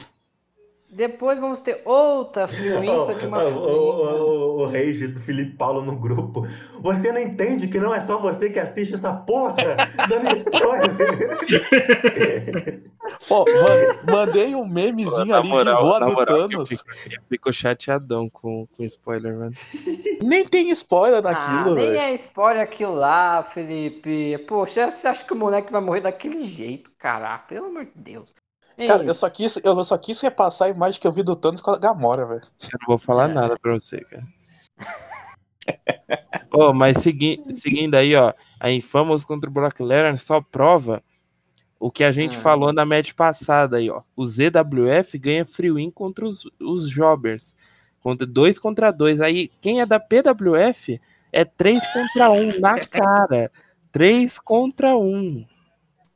Depois 0.96 1.38
vamos 1.38 1.60
ter 1.60 1.82
outra 1.84 2.48
só 2.48 3.14
que 3.14 3.26
uma 3.26 3.44
o, 3.44 3.58
o, 3.58 4.58
o, 4.58 4.62
o 4.62 4.66
rage 4.66 5.08
do 5.08 5.20
Felipe 5.20 5.54
Paulo 5.56 5.82
no 5.82 5.96
grupo. 5.98 6.40
Você 6.80 7.12
não 7.12 7.20
entende 7.20 7.68
que 7.68 7.78
não 7.78 7.94
é 7.94 8.00
só 8.00 8.18
você 8.18 8.48
que 8.48 8.58
assiste 8.58 8.94
essa 8.94 9.12
porra? 9.12 9.76
Dando 10.08 10.28
spoiler. 10.30 10.96
Pô, 13.28 13.44
mano, 13.44 14.00
mandei 14.04 14.54
um 14.54 14.66
memezinho 14.66 15.26
Na 15.26 15.36
ali 15.36 15.48
moral, 15.48 15.60
de 15.60 15.82
boa 15.82 16.00
do 16.00 16.12
moral, 16.12 16.36
eu 16.40 16.48
Thanos. 16.48 16.68
fico, 16.68 16.84
eu 17.10 17.22
fico 17.28 17.52
chateadão 17.52 18.28
com, 18.28 18.66
com 18.76 18.84
spoiler, 18.84 19.36
mano. 19.36 19.52
Nem 20.22 20.46
tem 20.48 20.70
spoiler 20.70 21.18
Ah, 21.18 21.20
daquilo, 21.20 21.74
nem 21.74 21.96
é 21.96 22.14
spoiler 22.14 22.62
aquilo 22.62 22.94
lá, 22.94 23.42
Felipe. 23.42 24.38
Poxa, 24.48 24.90
você 24.90 25.08
acha 25.08 25.24
que 25.24 25.32
o 25.32 25.36
moleque 25.36 25.70
vai 25.70 25.80
morrer 25.80 26.00
daquele 26.00 26.42
jeito, 26.44 26.90
cara? 26.98 27.38
Pelo 27.38 27.66
amor 27.66 27.84
de 27.84 27.92
Deus. 27.94 28.34
Ei, 28.78 28.86
Cara, 28.86 29.04
eu 29.04 29.14
só, 29.14 29.30
quis, 29.30 29.56
eu 29.64 29.84
só 29.84 29.96
quis 29.96 30.20
repassar 30.20 30.68
a 30.68 30.70
imagem 30.70 31.00
que 31.00 31.06
eu 31.06 31.12
vi 31.12 31.22
do 31.22 31.34
Thanos 31.34 31.60
com 31.62 31.70
a 31.70 31.78
Gamora, 31.78 32.26
velho. 32.26 32.42
Eu 32.62 32.78
não 32.80 32.86
vou 32.88 32.98
falar 32.98 33.28
nada 33.28 33.58
pra 33.58 33.72
você, 33.72 34.00
cara. 34.02 34.22
Ô, 36.52 36.72
mas 36.72 36.98
segui 36.98 37.40
seguindo 37.54 37.94
aí, 37.94 38.14
ó, 38.14 38.32
a 38.60 38.70
Infamous 38.70 39.24
contra 39.24 39.48
o 39.48 39.52
Brock 39.52 39.80
Lesnar 39.80 40.16
só 40.18 40.40
prova 40.40 41.02
o 41.78 41.90
que 41.90 42.04
a 42.04 42.12
gente 42.12 42.36
Ah. 42.38 42.40
falou 42.40 42.72
na 42.72 42.84
match 42.84 43.12
passada 43.14 43.78
aí, 43.78 43.90
ó. 43.90 44.02
O 44.14 44.24
ZWF 44.26 45.18
ganha 45.18 45.44
free 45.44 45.70
win 45.72 45.90
contra 45.90 46.24
os, 46.26 46.48
os 46.60 46.88
Jobbers. 46.88 47.54
Contra 48.00 48.26
dois 48.26 48.58
contra 48.58 48.90
dois. 48.92 49.20
Aí, 49.20 49.48
quem 49.60 49.80
é 49.80 49.86
da 49.86 49.98
PWF 49.98 51.00
é 51.32 51.44
três 51.44 51.82
contra 51.92 52.30
um 52.30 52.60
na 52.60 52.78
cara. 52.86 53.50
Três 53.90 54.38
contra 54.38 54.96
um. 54.96 55.44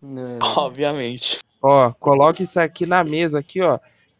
Não. 0.01 0.39
Obviamente. 0.57 1.41
Ó, 1.63 1.93
coloque 1.93 2.45
isso 2.45 2.59
aqui 2.59 2.87
na 2.87 3.05
mesa 3.05 3.39
aqui, 3.39 3.61
ó. 3.61 3.79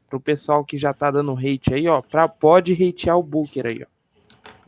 Pro 0.09 0.21
pessoal 0.21 0.65
que 0.65 0.77
já 0.77 0.93
tá 0.93 1.11
dando 1.11 1.37
hate 1.37 1.73
aí, 1.73 1.89
ó. 1.89 2.03
Pra, 2.03 2.29
pode 2.29 2.73
hatear 2.73 3.19
o 3.19 3.23
Booker 3.23 3.67
aí, 3.67 3.83
ó. 3.83 3.87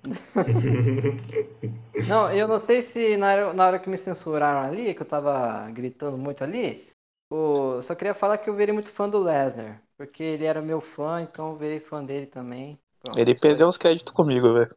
Não, 2.08 2.32
eu 2.32 2.48
não 2.48 2.58
sei 2.58 2.82
se 2.82 3.16
na 3.16 3.30
hora, 3.30 3.54
na 3.54 3.66
hora 3.66 3.78
que 3.78 3.88
me 3.88 3.96
censuraram 3.96 4.60
ali, 4.60 4.94
que 4.94 5.02
eu 5.02 5.06
tava 5.06 5.70
gritando 5.70 6.18
muito 6.18 6.42
ali, 6.42 6.88
o, 7.30 7.80
só 7.80 7.94
queria 7.94 8.14
falar 8.14 8.38
que 8.38 8.50
eu 8.50 8.56
virei 8.56 8.74
muito 8.74 8.90
fã 8.90 9.08
do 9.08 9.20
Lesnar. 9.20 9.80
Porque 9.96 10.22
ele 10.22 10.44
era 10.44 10.60
meu 10.60 10.80
fã, 10.80 11.22
então 11.22 11.50
eu 11.50 11.56
virei 11.56 11.78
fã 11.78 12.04
dele 12.04 12.26
também. 12.26 12.78
Pronto, 13.00 13.18
Ele 13.18 13.34
perdeu 13.34 13.68
os 13.68 13.78
créditos 13.78 14.12
comigo, 14.12 14.52
velho. 14.52 14.74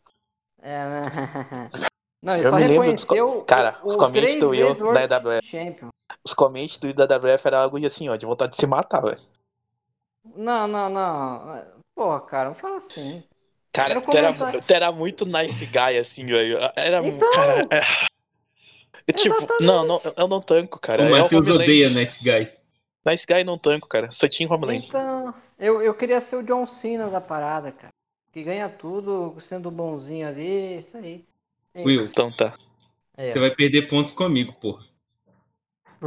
É, 0.62 0.88
né? 0.88 1.06
Não, 2.24 2.36
ele 2.36 2.46
Eu 2.46 2.50
só 2.50 2.56
me 2.58 2.68
lembro 2.68 2.92
dos 2.92 3.04
reconheceu 3.04 3.42
Cara, 3.44 3.80
o, 3.84 3.88
os 3.88 3.96
o 3.96 4.00
comentários 4.00 4.40
do 4.40 4.54
eu 4.54 4.68
World 4.68 5.08
da 5.08 5.18
AWF. 5.18 5.48
Champion. 5.48 5.90
Os 6.26 6.34
comentários 6.34 6.78
do 6.80 6.88
IWF 6.88 7.48
era 7.48 7.60
algo 7.60 7.86
assim, 7.86 8.10
ó, 8.10 8.16
de 8.16 8.26
vontade 8.26 8.54
de 8.54 8.58
se 8.58 8.66
matar, 8.66 9.02
velho. 9.02 9.20
Não, 10.36 10.68
não, 10.68 10.90
não. 10.90 11.66
Porra, 11.94 12.22
cara, 12.22 12.50
não 12.50 12.56
fala 12.56 12.78
assim. 12.78 13.24
Cara, 13.72 14.02
tu 14.02 14.18
era, 14.18 14.34
tu 14.34 14.74
era 14.74 14.92
muito 14.92 15.26
nice 15.26 15.66
guy, 15.66 15.98
assim, 15.98 16.26
velho. 16.26 16.58
Era. 16.76 17.06
Então, 17.06 17.30
cara. 17.30 17.68
É... 17.70 17.82
Eu, 19.08 19.14
tipo, 19.14 19.36
exatamente. 19.36 19.64
não, 19.64 19.86
não, 19.86 20.02
eu 20.18 20.28
não 20.28 20.42
tanco, 20.42 20.80
cara. 20.80 21.04
o 21.04 21.16
É 21.16 21.22
Matheus 21.22 21.48
odeia 21.48 21.90
Nice 21.90 22.24
Guy. 22.24 22.50
Nice 23.06 23.26
guy 23.28 23.44
não 23.44 23.58
tanco, 23.58 23.88
cara. 23.88 24.12
Só 24.12 24.28
tinha 24.28 24.52
Homeland. 24.52 24.88
Então, 24.88 25.32
eu, 25.60 25.80
eu 25.82 25.94
queria 25.94 26.20
ser 26.20 26.38
o 26.38 26.44
John 26.44 26.66
Cena 26.66 27.08
da 27.08 27.22
parada, 27.22 27.72
cara. 27.72 27.94
Que 28.34 28.44
ganha 28.44 28.68
tudo 28.68 29.36
sendo 29.40 29.70
bonzinho 29.70 30.28
ali, 30.28 30.78
isso 30.78 30.98
aí. 30.98 31.24
Will, 31.76 32.06
Então 32.06 32.32
tá. 32.32 32.58
é. 33.16 33.28
você 33.28 33.40
vai 33.40 33.52
perder 33.52 33.84
pontos 33.84 34.12
comigo, 34.12 34.54
porra. 34.54 34.84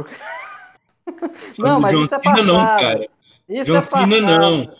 Não, 1.57 1.79
mas 1.79 1.93
John 1.93 2.03
isso 2.03 2.15
é 2.15 2.19
Cena 2.19 2.35
passado. 2.35 2.47
não, 2.47 2.59
cara. 2.65 3.09
Isso 3.49 3.65
John 3.65 3.77
é 3.77 3.81
Cena 3.81 4.21
passado. 4.21 4.39
não. 4.41 4.75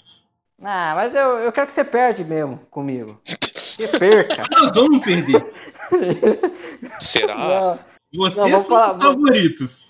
Ah, 0.61 0.91
mas 0.95 1.15
eu, 1.15 1.39
eu 1.39 1.51
quero 1.51 1.67
que 1.67 1.73
você 1.73 1.83
perde 1.85 2.23
mesmo 2.23 2.57
comigo. 2.69 3.19
Que 3.23 3.87
perca. 3.97 4.43
Nós 4.51 4.71
vamos 4.73 4.99
perder. 5.03 5.53
Será? 6.99 7.35
Não, 7.35 7.79
Vocês 8.13 8.35
Não, 8.37 8.49
vamos 8.49 8.67
são 8.67 8.77
falar- 8.77 8.91
os 8.95 9.01
favoritos. 9.01 9.89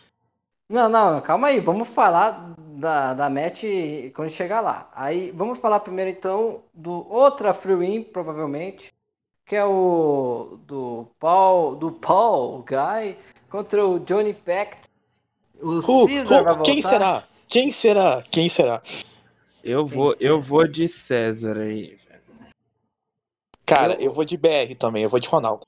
Não, 0.69 0.87
não, 0.87 1.19
calma 1.21 1.47
aí, 1.47 1.59
vamos 1.59 1.87
falar 1.89 2.53
da, 2.59 3.15
da 3.15 3.27
match 3.29 3.63
quando 4.13 4.29
chegar 4.29 4.61
lá. 4.61 4.87
Aí, 4.95 5.31
vamos 5.31 5.57
falar 5.57 5.79
primeiro 5.79 6.11
então 6.11 6.61
do 6.73 7.11
outra 7.11 7.55
free 7.55 7.75
win, 7.75 8.03
provavelmente, 8.03 8.93
que 9.47 9.55
é 9.55 9.65
o 9.65 10.59
do 10.67 11.07
Paul, 11.19 11.75
do 11.75 11.91
Paul 11.91 12.63
Guy 12.63 13.17
contra 13.49 13.83
o 13.83 13.99
Johnny 13.99 14.35
Pact. 14.35 14.87
O 15.61 15.79
Who? 15.79 16.05
Who? 16.07 16.61
Quem 16.63 16.81
será? 16.81 17.23
Quem 17.47 17.71
será? 17.71 18.23
Quem 18.31 18.49
será? 18.49 18.81
Eu 19.63 19.85
vou, 19.85 20.15
eu 20.19 20.41
vou 20.41 20.67
de 20.67 20.87
César 20.87 21.57
aí, 21.57 21.95
velho. 21.95 22.19
Cara, 23.65 23.93
Eu- 23.95 24.01
eu 24.07 24.13
vou 24.13 24.23
de 24.25 24.37
BR 24.37 24.73
também, 24.75 25.03
eu 25.03 25.09
vou 25.09 25.19
de 25.19 25.27
Ronaldo. 25.27 25.65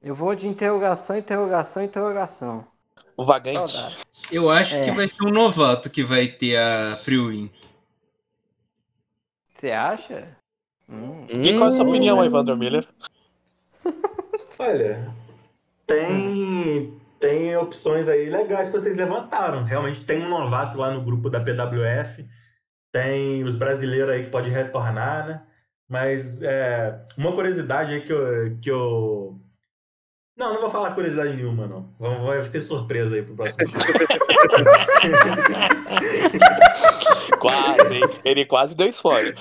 Eu 0.00 0.14
vou 0.14 0.34
de 0.34 0.48
interrogação, 0.48 1.16
interrogação, 1.16 1.82
interrogação. 1.82 2.66
O 3.16 3.24
vagante. 3.24 3.74
Eu 4.30 4.48
acho 4.48 4.76
É. 4.76 4.84
que 4.84 4.90
vai 4.92 5.06
ser 5.06 5.22
um 5.24 5.30
novato 5.30 5.90
que 5.90 6.02
vai 6.02 6.26
ter 6.26 6.56
a 6.56 6.96
free 6.96 7.18
win. 7.18 7.50
Você 9.54 9.70
acha? 9.70 10.36
Hum. 10.88 11.26
E 11.28 11.52
qual 11.54 11.66
é 11.66 11.68
a 11.68 11.72
sua 11.72 11.86
opinião, 11.86 12.24
Evander 12.24 12.56
Miller? 12.56 12.86
Olha, 14.58 15.12
tem, 15.86 17.00
tem 17.22 17.56
opções 17.56 18.08
aí 18.08 18.28
legais 18.28 18.68
que 18.68 18.72
vocês 18.72 18.96
levantaram. 18.96 19.62
Realmente 19.62 20.04
tem 20.04 20.20
um 20.20 20.28
novato 20.28 20.76
lá 20.76 20.90
no 20.90 21.02
grupo 21.02 21.30
da 21.30 21.38
PWF, 21.38 22.26
tem 22.92 23.44
os 23.44 23.54
brasileiros 23.54 24.10
aí 24.10 24.24
que 24.24 24.30
pode 24.30 24.50
retornar, 24.50 25.28
né? 25.28 25.42
Mas 25.88 26.42
é, 26.42 27.00
uma 27.16 27.30
curiosidade 27.32 27.94
aí 27.94 28.00
que 28.00 28.12
eu, 28.12 28.58
que 28.60 28.70
eu 28.70 29.40
Não, 30.36 30.52
não 30.52 30.60
vou 30.60 30.68
falar 30.68 30.94
curiosidade 30.94 31.36
nenhuma, 31.36 31.68
não. 31.68 31.94
Vai 32.24 32.42
ser 32.42 32.60
surpresa 32.60 33.14
aí 33.14 33.22
pro 33.22 33.36
próximo 33.36 33.68
show. 33.68 33.78
Quase, 37.38 37.94
hein? 37.94 38.02
Ele 38.24 38.44
quase 38.46 38.74
deu 38.76 38.88
spoiler. 38.88 39.34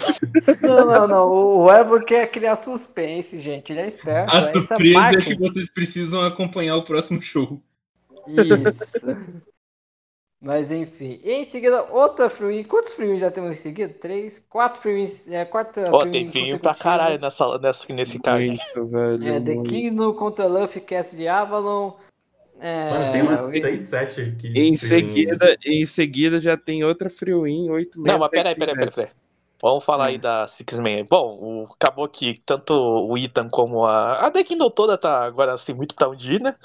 Não, 0.62 0.86
não, 0.86 1.08
não. 1.08 1.30
O 1.30 1.72
Evo 1.72 2.02
quer 2.02 2.30
criar 2.32 2.56
suspense, 2.56 3.40
gente. 3.40 3.72
Ele 3.72 3.82
é 3.82 3.88
esperto. 3.88 4.34
A 4.34 4.40
essa 4.40 4.60
surpresa 4.60 5.20
é 5.20 5.22
que 5.22 5.38
vocês 5.38 5.72
precisam 5.72 6.24
acompanhar 6.24 6.78
o 6.78 6.84
próximo 6.84 7.22
show. 7.22 7.62
Isso. 8.27 8.85
Mas 10.43 10.72
enfim. 10.72 11.19
E 11.23 11.31
em 11.34 11.45
seguida, 11.45 11.84
outra 11.91 12.27
free. 12.27 12.64
Quantos 12.64 12.93
free 12.93 13.18
já 13.19 13.30
temos 13.30 13.52
em 13.52 13.56
seguida? 13.56 13.93
Três? 13.93 14.43
Quatro 14.49 14.81
free. 14.81 15.06
É, 15.30 15.45
quarta 15.45 15.89
Ó, 15.91 15.99
free 16.02 16.11
tem 16.11 16.27
filho 16.27 16.60
pra 16.60 16.73
caralho 16.73 17.22
nessa, 17.22 17.60
nessa, 17.60 17.93
nesse 17.93 18.18
card. 18.19 18.48
Muito, 18.48 18.88
velho. 18.88 19.27
É, 19.27 19.39
The. 19.39 19.56
Kingdom 19.64 20.14
contra 20.15 20.48
Luffy 20.48 20.81
Cast 20.81 21.15
de 21.15 21.27
Avalon. 21.27 21.93
É, 22.60 22.89
Mano, 22.89 23.11
tem 23.11 23.22
umas 23.22 23.41
o- 23.41 23.52
6, 23.52 23.80
7 23.81 24.22
aqui. 24.22 24.53
Em 24.56 24.76
seguida, 24.76 25.57
em 25.65 25.85
seguida 25.85 26.39
já 26.39 26.57
tem 26.57 26.84
outra 26.84 27.10
Free 27.10 27.34
Win, 27.34 27.69
8 27.69 28.02
Não, 28.02 28.18
mas 28.19 28.30
peraí, 28.30 28.56
peraí, 28.56 28.76
peraí, 28.76 28.91
peraí. 28.93 29.11
Vamos 29.62 29.84
falar 29.84 30.08
aí 30.10 30.18
da 30.18 30.48
Six 30.48 30.80
Man. 30.80 31.04
Bom, 31.10 31.38
o, 31.40 31.68
acabou 31.74 32.08
que 32.08 32.34
tanto 32.46 32.74
o 32.74 33.18
Ethan 33.18 33.48
como 33.50 33.86
a. 33.86 34.26
A 34.26 34.30
Dekino 34.30 34.70
toda 34.72 34.98
tá 34.98 35.24
agora 35.24 35.54
assim, 35.54 35.74
muito 35.74 35.94
pra 35.94 36.10
onde 36.10 36.36
ir, 36.36 36.42
né? 36.42 36.56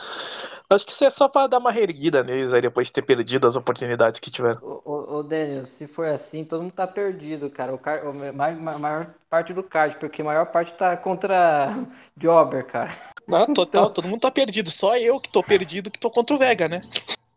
Acho 0.69 0.85
que 0.87 0.93
isso 0.93 1.05
é 1.05 1.11
só 1.11 1.29
pra 1.29 1.47
dar 1.47 1.59
uma 1.59 1.71
reerguida 1.71 2.25
neles 2.25 2.53
aí 2.53 2.61
depois 2.61 2.89
de 2.89 2.93
ter 2.95 3.03
perdido 3.03 3.47
as 3.47 3.55
oportunidades 3.55 4.19
que 4.19 4.31
tiveram. 4.31 4.61
Ô, 4.85 5.23
Daniel, 5.23 5.65
se 5.65 5.87
for 5.87 6.07
assim, 6.07 6.45
todo 6.45 6.63
mundo 6.63 6.73
tá 6.73 6.87
perdido, 6.87 7.49
cara. 7.51 7.73
O 7.75 7.79
car... 7.79 8.05
o 8.05 8.13
ma- 8.13 8.51
ma- 8.53 8.79
maior 8.79 9.07
parte 9.31 9.53
do 9.53 9.63
card, 9.63 9.97
porque 9.97 10.23
a 10.23 10.25
maior 10.25 10.47
parte 10.47 10.73
tá 10.73 10.97
contra 10.97 11.73
Jobber, 12.17 12.67
cara. 12.67 12.91
Ah, 13.33 13.47
total, 13.55 13.91
todo 13.91 14.09
mundo 14.09 14.21
tá 14.21 14.31
perdido. 14.31 14.71
Só 14.71 14.97
eu 14.97 15.21
que 15.21 15.31
tô 15.31 15.43
perdido 15.43 15.91
que 15.91 16.01
tô 16.01 16.11
contra 16.11 16.35
o 16.35 16.39
Vega, 16.39 16.69
né? 16.69 16.81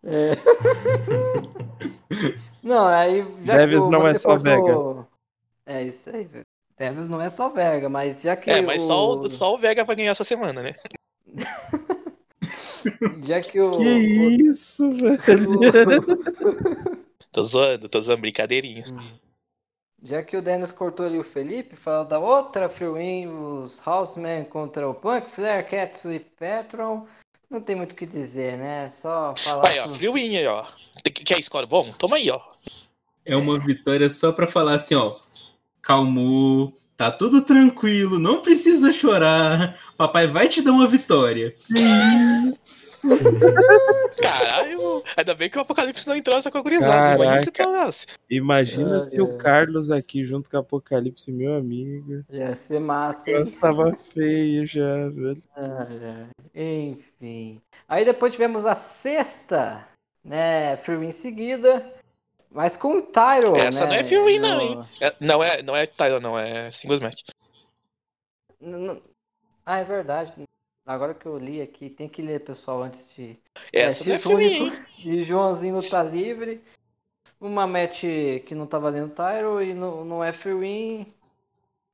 É. 0.03 0.31
Não, 2.63 2.87
aí 2.87 3.25
já 3.43 3.57
Devils 3.57 3.85
que 3.85 3.91
não 3.91 4.07
é 4.07 4.13
só 4.15 4.29
cortou- 4.29 5.05
É 5.69 5.83
isso 5.83 6.09
aí, 6.09 6.25
velho. 6.25 6.45
Devils 6.79 7.09
não 7.09 7.21
é 7.21 7.29
só 7.29 7.47
Vega, 7.49 7.87
mas 7.89 8.21
já 8.21 8.35
que 8.35 8.49
É, 8.49 8.59
mas 8.59 8.81
só, 8.81 9.11
o... 9.13 9.19
o, 9.19 9.29
só 9.29 9.53
o 9.53 9.57
Vega 9.57 9.83
vai 9.83 9.95
ganhar 9.95 10.11
essa 10.11 10.23
semana, 10.23 10.63
né? 10.63 10.73
já 13.23 13.39
que 13.39 13.59
o 13.61 13.71
Que 13.71 13.83
isso, 14.49 14.91
velho? 14.95 15.19
o- 15.47 15.69
Tô 17.31 17.43
zoando, 17.43 17.87
tô 17.87 18.01
zoando, 18.01 18.21
brincadeirinha. 18.21 18.83
Já 20.01 20.23
que 20.23 20.35
o 20.35 20.41
Dennis 20.41 20.71
cortou 20.71 21.05
ali 21.05 21.19
o 21.19 21.23
Felipe, 21.23 21.75
fala 21.75 22.03
da 22.03 22.17
outra 22.17 22.67
Free 22.67 22.87
Win, 22.89 23.27
os 23.27 23.85
Housemen 23.85 24.45
contra 24.45 24.89
o 24.89 24.95
Punk, 24.95 25.29
Flare, 25.29 25.67
Katsu 25.67 26.11
e 26.11 26.19
Petron. 26.19 27.05
Não 27.47 27.61
tem 27.61 27.75
muito 27.75 27.91
o 27.91 27.95
que 27.95 28.07
dizer, 28.07 28.57
né? 28.57 28.89
Só 28.89 29.35
falar. 29.35 29.67
Aí, 29.67 29.77
ó, 29.79 29.83
com- 29.83 29.93
Free 29.93 30.09
Win 30.09 30.37
aí, 30.37 30.47
ó. 30.47 30.65
Quer 31.03 31.43
score 31.43 31.67
bom? 31.67 31.91
Toma 31.91 32.15
aí, 32.15 32.31
ó. 32.31 32.41
É 33.25 33.35
uma 33.35 33.59
vitória 33.59 34.09
só 34.09 34.31
pra 34.31 34.47
falar 34.47 34.73
assim, 34.75 34.95
ó. 34.95 35.19
Calmou, 35.81 36.73
tá 36.95 37.09
tudo 37.11 37.41
tranquilo, 37.41 38.19
não 38.19 38.41
precisa 38.41 38.91
chorar. 38.91 39.77
Papai 39.97 40.27
vai 40.27 40.47
te 40.47 40.61
dar 40.61 40.71
uma 40.71 40.87
vitória. 40.87 41.53
Caralho, 44.21 45.01
ainda 45.15 45.33
bem 45.33 45.49
que 45.49 45.57
o 45.57 45.61
Apocalipse 45.61 46.07
não 46.07 46.15
entrou 46.15 46.35
nessa 46.35 46.51
concurizada. 46.51 46.93
Caraca. 46.93 47.15
Imagina 47.15 47.39
se 47.39 47.49
entrasse. 47.49 48.07
Imagina 48.29 48.97
Ai, 48.97 49.03
se 49.03 49.21
o. 49.21 49.37
Carlos 49.37 49.89
aqui 49.89 50.25
junto 50.25 50.49
com 50.49 50.57
o 50.57 50.59
Apocalipse, 50.59 51.31
meu 51.31 51.55
amigo. 51.55 52.23
Ia 52.29 52.55
ser 52.55 52.79
massa, 52.79 53.29
hein? 53.29 53.37
Eu 53.37 53.59
tava 53.59 53.95
feio 54.13 54.67
já, 54.67 55.09
velho. 55.09 55.41
Ai. 55.55 56.27
Enfim. 56.53 57.61
Aí 57.87 58.03
depois 58.03 58.33
tivemos 58.33 58.65
a 58.65 58.75
sexta, 58.75 59.87
né? 60.23 60.75
Free 60.77 60.97
Win 60.97 61.07
em 61.07 61.11
seguida. 61.13 61.93
Mas 62.51 62.75
com 62.75 62.97
o 62.97 63.01
Tyro. 63.01 63.55
Essa 63.55 63.85
né, 63.85 63.91
não 63.91 63.95
é 63.97 64.03
Free 64.03 64.19
Win, 64.19 64.39
não, 64.39 64.55
no- 64.55 64.61
hein? 64.61 64.87
É, 65.01 65.15
não 65.19 65.43
é, 65.43 65.61
não 65.61 65.75
é 65.75 65.85
title, 65.85 66.19
não, 66.19 66.37
é 66.37 66.71
singles 66.71 66.99
match. 66.99 67.21
Ah, 69.65 69.77
é 69.77 69.83
verdade. 69.83 70.33
Agora 70.85 71.13
que 71.13 71.25
eu 71.25 71.37
li 71.37 71.61
aqui, 71.61 71.89
tem 71.89 72.09
que 72.09 72.21
ler, 72.21 72.39
pessoal, 72.43 72.81
antes 72.81 73.07
de. 73.15 73.37
Essa 73.71 74.03
não 74.03 74.15
é 74.15 74.17
Win, 74.17 74.43
hein? 74.43 74.85
E 75.05 75.23
Joãozinho 75.23 75.79
tá 75.87 76.01
livre. 76.01 76.63
Uma 77.39 77.67
match 77.67 78.01
que 78.45 78.55
não 78.55 78.65
tá 78.65 78.79
valendo 78.79 79.13
Tyro 79.13 79.61
e 79.61 79.73
não, 79.73 80.03
não 80.03 80.23
é 80.23 80.33
free 80.33 80.53
win. 80.53 81.13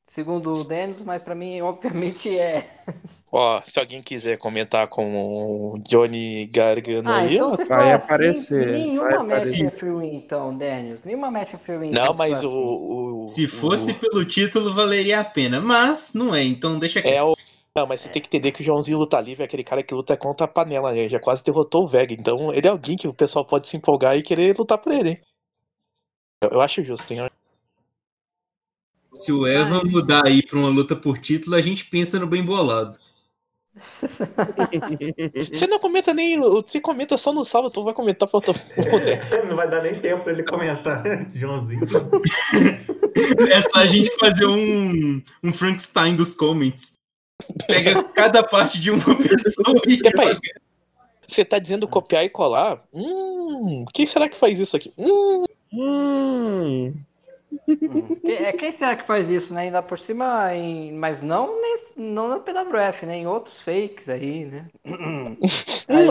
Segundo 0.06 0.52
o 0.52 0.64
Dennis, 0.64 1.04
mas 1.04 1.22
pra 1.22 1.36
mim, 1.36 1.62
obviamente, 1.62 2.38
é. 2.38 2.66
Ó, 3.32 3.60
se 3.66 3.80
alguém 3.80 4.02
quiser 4.02 4.38
comentar 4.38 4.88
com 4.88 5.74
o 5.74 5.80
Johnny 5.80 6.46
Gargano 6.46 7.12
Ah, 7.12 7.18
aí, 7.22 7.34
então 7.34 7.58
vai 7.68 7.92
assim, 7.92 8.14
aparecer, 8.14 8.66
nenhuma 8.72 9.04
vai 9.04 9.14
match 9.14 9.26
aparecer. 9.28 9.66
é 9.68 9.72
free 9.72 9.92
win, 9.92 10.16
então, 10.16 10.58
Daniels. 10.58 11.04
Nenhuma 11.04 11.30
match 11.32 11.54
é 11.54 11.58
free 11.58 11.78
win. 11.78 11.92
Não, 11.92 12.02
então, 12.04 12.14
se 12.14 12.18
mas 12.20 12.30
for 12.30 12.48
assim. 12.48 12.56
o. 12.56 13.24
o- 13.24 13.28
Se 13.28 13.46
o- 13.46 13.50
fosse 13.50 13.94
pelo 13.94 14.24
título, 14.26 14.74
valeria 14.74 15.20
a 15.20 15.26
pena. 15.26 15.60
Mas 15.60 16.14
não 16.14 16.34
é, 16.34 16.44
então 16.44 16.80
deixa 16.80 17.02
quieto. 17.02 17.14
É 17.14 17.24
o. 17.24 17.36
Não, 17.78 17.86
mas 17.86 18.00
você 18.00 18.10
tem 18.10 18.22
que 18.22 18.30
entender 18.30 18.54
que 18.54 18.62
o 18.62 18.64
Joãozinho 18.64 18.98
luta 18.98 19.20
livre 19.20 19.42
é 19.44 19.46
aquele 19.46 19.64
cara 19.64 19.84
que 19.84 19.94
luta 19.94 20.16
contra 20.16 20.46
a 20.46 20.48
panela, 20.48 20.94
né? 20.94 21.00
Ele 21.00 21.10
já 21.10 21.20
quase 21.20 21.44
derrotou 21.44 21.84
o 21.84 21.88
Vega. 21.88 22.14
Então 22.14 22.54
ele 22.54 22.66
é 22.66 22.70
alguém 22.70 22.96
que 22.96 23.08
o 23.08 23.14
pessoal 23.14 23.44
pode 23.44 23.68
se 23.68 23.76
empolgar 23.76 24.16
e 24.16 24.24
querer 24.24 24.58
lutar 24.58 24.78
por 24.78 24.94
ele, 24.94 25.10
hein? 25.10 25.18
Eu, 26.42 26.52
eu 26.52 26.62
acho 26.62 26.82
justo, 26.84 27.12
hein? 27.12 27.28
Se 29.16 29.32
o 29.32 29.48
Evan 29.48 29.84
mudar 29.86 30.28
aí 30.28 30.46
pra 30.46 30.60
uma 30.60 30.70
luta 30.70 30.96
por 30.96 31.18
título, 31.18 31.56
a 31.56 31.62
gente 31.62 31.86
pensa 31.86 32.20
no 32.20 32.28
bem 32.28 32.44
bolado. 32.44 33.00
Você 35.52 35.68
não 35.68 35.80
comenta 35.80 36.14
nem. 36.14 36.40
Você 36.40 36.80
comenta 36.80 37.18
só 37.18 37.34
no 37.34 37.44
sábado, 37.44 37.74
tu 37.74 37.84
vai 37.84 37.94
comentar 37.94 38.28
pra 38.28 38.38
outro. 38.38 38.54
Não 39.50 39.56
vai 39.56 39.70
dar 39.70 39.84
nem 39.84 40.00
tempo 40.00 40.24
pra 40.24 40.32
ele 40.32 40.44
comentar, 40.44 41.04
Joãozinho. 41.36 41.82
É 43.50 43.62
só 43.62 43.80
a 43.80 43.86
gente 43.86 44.10
fazer 44.18 44.46
um, 44.46 45.22
um 45.44 45.52
Frankenstein 45.52 46.16
dos 46.16 46.34
comments. 46.34 46.94
Pega 47.68 48.02
cada 48.02 48.42
parte 48.44 48.80
de 48.80 48.92
uma 48.92 49.04
pessoa 49.04 49.76
e 49.90 50.12
Pai, 50.14 50.38
Você 51.28 51.44
tá 51.44 51.60
dizendo 51.60 51.86
copiar 51.86 52.24
e 52.24 52.30
colar? 52.30 52.82
Hum, 52.94 53.84
quem 53.94 54.06
será 54.06 54.30
que 54.30 54.38
faz 54.38 54.58
isso 54.58 54.78
aqui? 54.78 54.94
Hum, 54.98 55.44
Hum. 55.74 56.94
É, 58.24 58.52
quem 58.54 58.72
será 58.72 58.96
que 58.96 59.06
faz 59.08 59.30
isso, 59.30 59.54
né? 59.54 59.62
Ainda 59.62 59.82
por 59.82 59.98
cima, 60.00 60.54
em... 60.56 60.92
mas 60.94 61.22
não, 61.22 61.62
nesse- 61.62 61.94
não 62.00 62.28
na 62.28 62.40
PWF, 62.40 63.06
né? 63.06 63.18
Em 63.18 63.28
outros 63.28 63.62
fakes 63.62 64.10
aí, 64.10 64.46
né? 64.46 64.66
hum, 64.86 65.38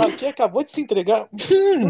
aqui 0.00 0.26
acabou 0.26 0.62
de 0.62 0.70
se 0.70 0.80
entregar. 0.80 1.28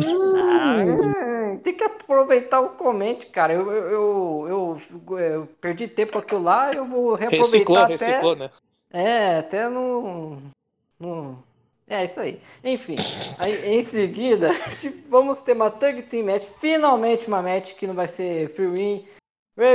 Ah, 0.07 1.57
tem 1.63 1.75
que 1.77 1.85
aproveitar 1.85 2.61
o 2.61 2.71
comente, 2.71 3.27
cara. 3.27 3.53
Eu, 3.53 3.71
eu, 3.71 4.49
eu, 4.49 4.81
eu- 5.09 5.19
eu 5.19 5.47
perdi 5.61 5.89
tempo 5.89 6.13
com 6.13 6.19
aquilo 6.19 6.43
lá, 6.43 6.73
eu 6.73 6.85
vou 6.87 7.15
reaproveitar 7.15 7.47
Reciclou, 7.57 7.79
até... 7.79 7.93
reciclou, 7.93 8.37
né? 8.37 8.51
É, 8.93 9.39
até 9.39 9.69
no... 9.69 10.39
no... 10.99 11.39
É, 11.87 12.05
isso 12.05 12.19
aí. 12.19 12.41
Enfim, 12.65 12.97
aí, 13.39 13.75
em 13.75 13.85
seguida, 13.85 14.51
tipo, 14.81 14.97
vamos 15.11 15.41
ter 15.41 15.53
uma 15.53 15.71
Tag 15.71 16.03
Team 16.05 16.27
Match. 16.27 16.45
Finalmente 16.45 17.29
uma 17.29 17.43
match 17.43 17.75
que 17.75 17.87
não 17.87 17.95
vai 17.95 18.09
ser 18.09 18.55
free 18.55 18.69
win. 18.69 19.05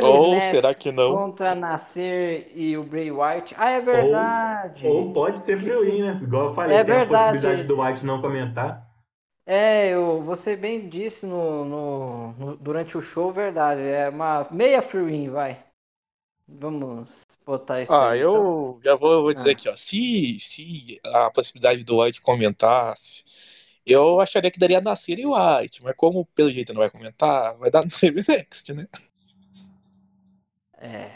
Ou 0.04 0.40
Snap 0.40 0.42
será 0.42 0.74
que 0.76 0.92
não? 0.92 1.14
Contra 1.16 1.56
Nascer 1.56 2.52
e 2.56 2.78
o 2.78 2.84
Bray 2.84 3.12
White. 3.12 3.56
Ah, 3.58 3.70
é 3.72 3.82
verdade. 3.82 4.86
Ou 4.88 5.14
pode 5.14 5.40
ser 5.40 5.58
free 5.60 5.80
win, 5.86 6.02
né? 6.04 6.20
Igual 6.24 6.48
eu 6.50 6.54
falei, 6.56 6.78
É 6.78 6.84
tem 6.84 6.96
verdade. 6.96 7.14
a 7.38 7.42
possibilidade 7.42 7.64
do 7.64 7.82
White 7.82 8.06
não 8.06 8.22
comentar. 8.22 8.88
É, 9.46 9.90
eu, 9.90 10.22
você 10.24 10.56
bem 10.56 10.88
disse 10.88 11.26
no, 11.26 11.66
no- 11.66 12.32
no- 12.34 12.58
durante 12.58 12.98
o 12.98 13.02
show, 13.02 13.32
verdade. 13.34 13.82
É 13.82 14.10
uma 14.10 14.48
meia 14.52 14.82
free 14.82 15.04
win, 15.04 15.30
vai. 15.30 15.64
Vamos 16.48 17.26
botar 17.46 17.82
isso 17.82 17.92
Ah, 17.92 18.12
aí. 18.12 18.20
então. 18.20 18.34
eu 18.34 18.80
já 18.84 18.96
vou, 18.96 19.22
vou 19.24 19.34
dizer 19.34 19.50
Ah. 19.50 19.52
aqui, 19.52 19.70
ó. 19.70 19.76
Se, 19.76 20.40
se 20.40 21.00
a 21.06 21.30
possibilidade 21.32 21.84
do 21.84 22.02
White 22.02 22.22
comentasse, 22.22 23.24
eu 23.86 24.20
acharia 24.20 24.52
que 24.52 24.60
daria 24.60 24.82
Nascer 24.82 25.20
e 25.20 25.26
White, 25.26 25.84
mas 25.84 25.96
como 25.96 26.26
pelo 26.28 26.52
jeito 26.52 26.74
não 26.74 26.82
vai 26.82 26.90
comentar, 26.92 27.58
vai 27.58 27.72
dar 27.72 27.84
no 27.86 27.92
Next, 28.28 28.74
né? 28.74 28.88
É. 30.80 31.12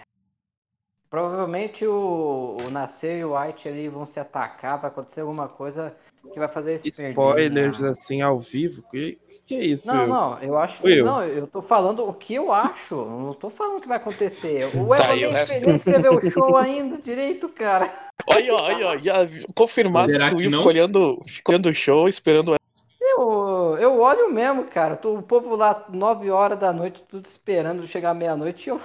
Provavelmente 1.10 1.85
o, 1.85 2.57
o 2.65 2.72
Nascer 2.72 3.19
e 3.19 3.23
o 3.26 3.38
White 3.40 3.68
ali 3.68 3.88
vão 3.88 4.03
se 4.03 4.19
atacar, 4.19 4.80
vai 4.80 4.90
acontecer 4.90 5.22
alguma 5.22 5.48
coisa 5.48 5.95
que 6.31 6.40
vai 6.40 6.48
fazer 6.48 6.72
eles 6.72 6.85
spoilers 6.85 7.15
perderem 7.53 7.88
a- 7.88 7.91
assim 7.91 8.22
ao 8.22 8.40
vivo? 8.40 8.81
Que, 8.90 9.19
que 9.45 9.53
é 9.53 9.64
isso? 9.64 9.88
Não, 9.88 9.99
Will? 9.99 10.07
não, 10.07 10.40
eu 10.40 10.57
acho. 10.57 10.84
Will. 10.84 11.06
Não, 11.06 11.23
eu 11.23 11.45
tô 11.45 11.61
falando 11.61 12.03
o 12.07 12.14
que 12.14 12.34
eu 12.34 12.52
acho. 12.52 12.95
eu 12.95 13.06
Não 13.06 13.34
tô 13.35 13.49
falando 13.52 13.77
o 13.77 13.81
que 13.81 13.88
vai 13.88 13.98
acontecer. 13.98 14.65
O 14.76 14.88
Tá, 14.90 15.03
Evan 15.03 15.14
o 15.14 15.15
nem, 15.18 15.31
resto? 15.34 15.60
nem 15.61 15.76
escreveu 15.77 16.15
o 16.15 16.31
show 16.31 16.57
ainda 16.57 16.98
direito, 16.98 17.48
cara. 17.48 17.94
Olha, 18.27 18.53
olha, 18.56 18.98
já 18.98 19.14
confirmado 19.56 20.11
Será 20.11 20.30
que 20.30 20.35
o 20.35 20.38
Will 20.40 20.61
olhando, 20.65 21.22
ficou 21.27 21.53
olhando 21.53 21.69
o 21.69 21.73
show, 21.76 22.07
esperando 22.10 22.56
Eu, 22.99 23.77
eu 23.80 23.99
olho 23.99 24.34
mesmo, 24.34 24.64
cara. 24.65 24.95
Tô, 24.95 25.15
o 25.15 25.22
povo 25.22 25.56
lá, 25.56 25.85
9 25.90 26.31
horas 26.31 26.57
da 26.57 26.73
noite, 26.73 27.03
tudo 27.07 27.27
esperando 27.27 27.85
chegar 27.85 28.15
meia-noite. 28.15 28.69
Eu 28.69 28.81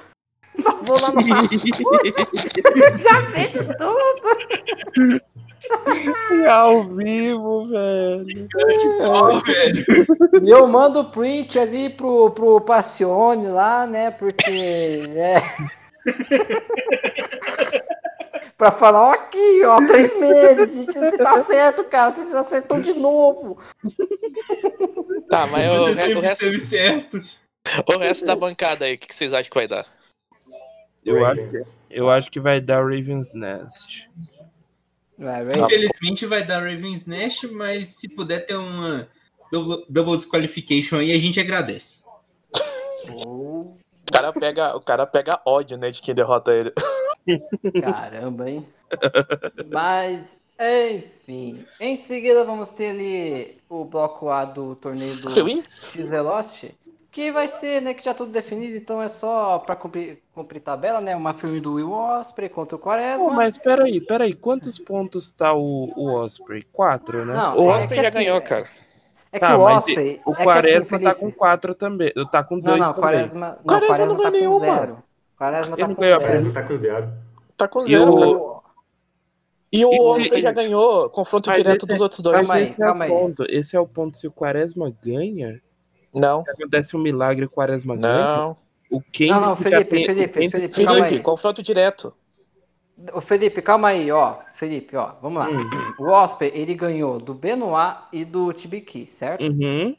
só 0.61 0.77
vou 0.83 1.01
lá 1.01 1.13
no 1.13 1.21
Já 3.03 3.21
vejo 3.31 3.69
tudo. 3.79 5.21
Ao 6.49 6.89
vivo, 6.95 7.69
velho. 7.69 8.49
Ó, 9.01 9.41
velho. 9.41 9.85
E 10.43 10.51
eu 10.51 10.67
mando 10.67 11.01
o 11.01 11.11
print 11.11 11.59
ali 11.59 11.91
pro, 11.91 12.31
pro 12.31 12.61
Passione 12.61 13.49
lá, 13.49 13.87
né? 13.87 14.11
Porque. 14.11 15.03
É. 15.15 15.37
pra 18.57 18.71
falar, 18.73 19.09
ó, 19.09 19.13
aqui, 19.13 19.65
ó, 19.65 19.85
três 19.87 20.19
meses, 20.19 20.75
gente, 20.77 20.93
você 20.93 21.17
tá 21.19 21.45
certo, 21.45 21.85
cara, 21.85 22.13
você 22.13 22.37
acertou 22.37 22.81
de 22.81 22.93
novo. 22.95 23.59
Tá, 25.31 25.47
mas 25.47 25.71
o, 25.71 25.95
Você 25.95 26.01
re- 26.01 26.15
o 26.15 26.21
resto, 26.21 26.59
certo. 26.59 27.23
o 27.95 27.99
resto 27.99 28.25
da 28.27 28.35
bancada 28.35 28.85
aí, 28.85 28.95
o 28.95 28.99
que, 28.99 29.07
que 29.07 29.15
vocês 29.15 29.33
acham 29.33 29.51
que 29.51 29.55
vai 29.55 29.69
dar? 29.69 29.87
Eu 31.09 31.25
acho, 31.25 31.41
Ravens. 31.41 31.79
eu 31.91 32.11
acho 32.11 32.31
que 32.31 32.41
vai 32.41 32.61
dar 32.61 32.83
Raven's 32.83 33.33
Nest. 33.35 34.11
Vai, 35.19 35.45
vai. 35.45 35.59
Infelizmente 35.59 36.27
vai 36.27 36.45
dar 36.45 36.61
Ravens 36.61 37.07
Nest, 37.07 37.47
mas 37.49 37.87
se 37.87 38.09
puder 38.09 38.47
ter 38.47 38.57
uma 38.57 39.09
double, 39.51 39.85
double 39.89 40.17
disqualification 40.17 40.99
aí, 40.99 41.13
a 41.13 41.19
gente 41.19 41.41
agradece. 41.41 42.03
O 43.27 43.75
cara 44.13 44.33
pega, 44.33 44.77
o 44.77 44.81
cara 44.81 45.07
pega 45.07 45.41
ódio, 45.45 45.77
né, 45.77 45.91
de 45.91 46.01
quem 46.01 46.15
derrota 46.15 46.53
ele. 46.53 46.73
caramba, 47.81 48.51
hein? 48.51 48.67
Mas, 49.71 50.37
enfim. 50.59 51.65
Em 51.81 51.97
seguida 51.97 52.45
vamos 52.45 52.71
ter 52.71 52.91
ali 52.91 53.59
o 53.69 53.85
bloco 53.85 54.29
A 54.29 54.45
do 54.45 54.75
torneio 54.77 55.17
do. 55.17 55.31
X-Velocity. 55.31 56.75
Que 57.19 57.33
vai 57.33 57.49
ser, 57.49 57.83
né, 57.83 57.95
que 57.95 58.05
já 58.05 58.15
tudo 58.15 58.31
definido, 58.31 58.77
então 58.77 59.03
é 59.03 59.09
só 59.09 59.59
pra 59.59 59.75
cumprir, 59.75 60.23
cumprir 60.33 60.61
tabela, 60.61 61.01
né? 61.01 61.17
Uma 61.17 61.35
filme 61.35 61.59
do 61.59 61.75
Will 61.75 61.91
Osprey 61.91 62.49
contra 62.49 62.77
o 62.77 62.79
Quaresma. 62.79 63.25
Pô, 63.25 63.33
mas 63.33 63.59
peraí, 63.59 64.01
peraí, 64.01 64.33
quantos 64.35 64.79
pontos 64.79 65.33
tá 65.33 65.53
o, 65.53 65.93
o 65.97 66.13
Osprey? 66.15 66.63
Quatro, 66.73 67.25
né? 67.25 67.35
Não, 67.35 67.59
O 67.59 67.73
é 67.73 67.77
Osprey 67.77 67.99
que 67.99 68.03
já 68.05 68.09
assim, 68.11 68.19
ganhou, 68.19 68.41
cara. 68.41 68.69
É 69.33 69.41
que 69.41 69.45
Tá, 69.45 69.57
o 69.57 69.65
mas 69.65 69.79
Osprey. 69.79 70.21
O 70.25 70.31
é 70.33 70.37
que 70.37 70.45
Quaresma 70.45 70.97
assim, 70.97 71.05
tá 71.05 71.15
com 71.17 71.33
quatro 71.33 71.75
também. 71.75 72.13
Tá 72.31 72.45
com 72.45 72.55
Não, 72.55 72.63
dois 72.63 72.79
não, 72.83 72.93
também. 72.93 73.03
Quaresma. 73.03 73.49
Não, 73.49 73.65
Quaresma 73.65 73.89
Quaresma 73.89 74.07
não 74.15 74.17
tá 74.23 74.31
ganhou 74.31 74.53
com 74.53 74.61
nenhuma. 74.67 74.79
zero. 74.81 75.03
Quaresma 75.37 75.77
tá 75.77 75.89
não 75.89 75.95
com 75.97 76.01
ganhou 76.01 76.21
zero. 76.21 76.31
Quaresma 76.33 76.53
tá 76.53 76.63
com 76.63 76.77
zero. 76.77 77.13
Tá 77.57 77.67
com 77.69 77.83
E 77.83 77.87
zero, 77.89 78.15
o-. 78.15 78.63
E 79.73 79.85
o 79.85 79.93
e- 79.93 79.99
Osprey 79.99 80.41
já 80.41 80.53
ganhou 80.53 81.11
confronto 81.11 81.49
Mas 81.49 81.57
direto 81.57 81.79
esse 81.85 81.87
dos 81.89 82.01
é- 82.01 82.03
outros 82.05 82.21
dois. 82.21 82.47
Calma 82.47 82.55
aí, 82.55 82.69
esse 82.69 82.81
é 82.81 82.87
calma 82.87 83.01
o 83.01 83.03
aí. 83.03 83.09
ponto. 83.11 83.45
Esse 83.49 83.77
é 83.77 83.81
o 83.81 83.89
ponto. 83.89 84.17
Se 84.17 84.29
o 84.29 84.31
Quaresma 84.31 84.95
ganha, 85.03 85.61
Não, 86.15 86.43
se 86.43 86.51
acontece 86.51 86.97
um 86.97 87.01
milagre 87.01 87.45
o 87.45 87.51
Quaresma 87.51 87.95
ganha, 87.97 88.37
não. 88.37 88.57
o 88.91 89.01
Kendrick 89.01 89.41
Não, 89.41 89.49
não, 89.49 89.57
Felipe, 89.57 89.91
tem... 89.91 90.07
Felipe, 90.07 90.39
o 90.39 90.41
Kendrick- 90.41 90.51
Felipe, 90.75 90.85
calma 90.85 90.95
Felipe, 91.01 91.15
aí. 91.17 91.23
confronto 91.23 91.63
direto. 91.63 92.15
Ô, 93.13 93.21
Felipe, 93.21 93.63
calma 93.63 93.89
aí, 93.89 94.11
ó. 94.11 94.39
Felipe, 94.55 94.97
ó, 94.97 95.13
vamos 95.23 95.39
lá. 95.39 95.49
Hum. 95.49 95.71
O 96.01 96.09
Osprey, 96.11 96.51
ele 96.55 96.75
ganhou 96.75 97.19
do 97.19 97.33
Benoit 97.33 97.97
e 98.13 98.25
do 98.25 98.53
Tibiki, 98.53 99.07
certo? 99.07 99.45
Uhum. 99.45 99.95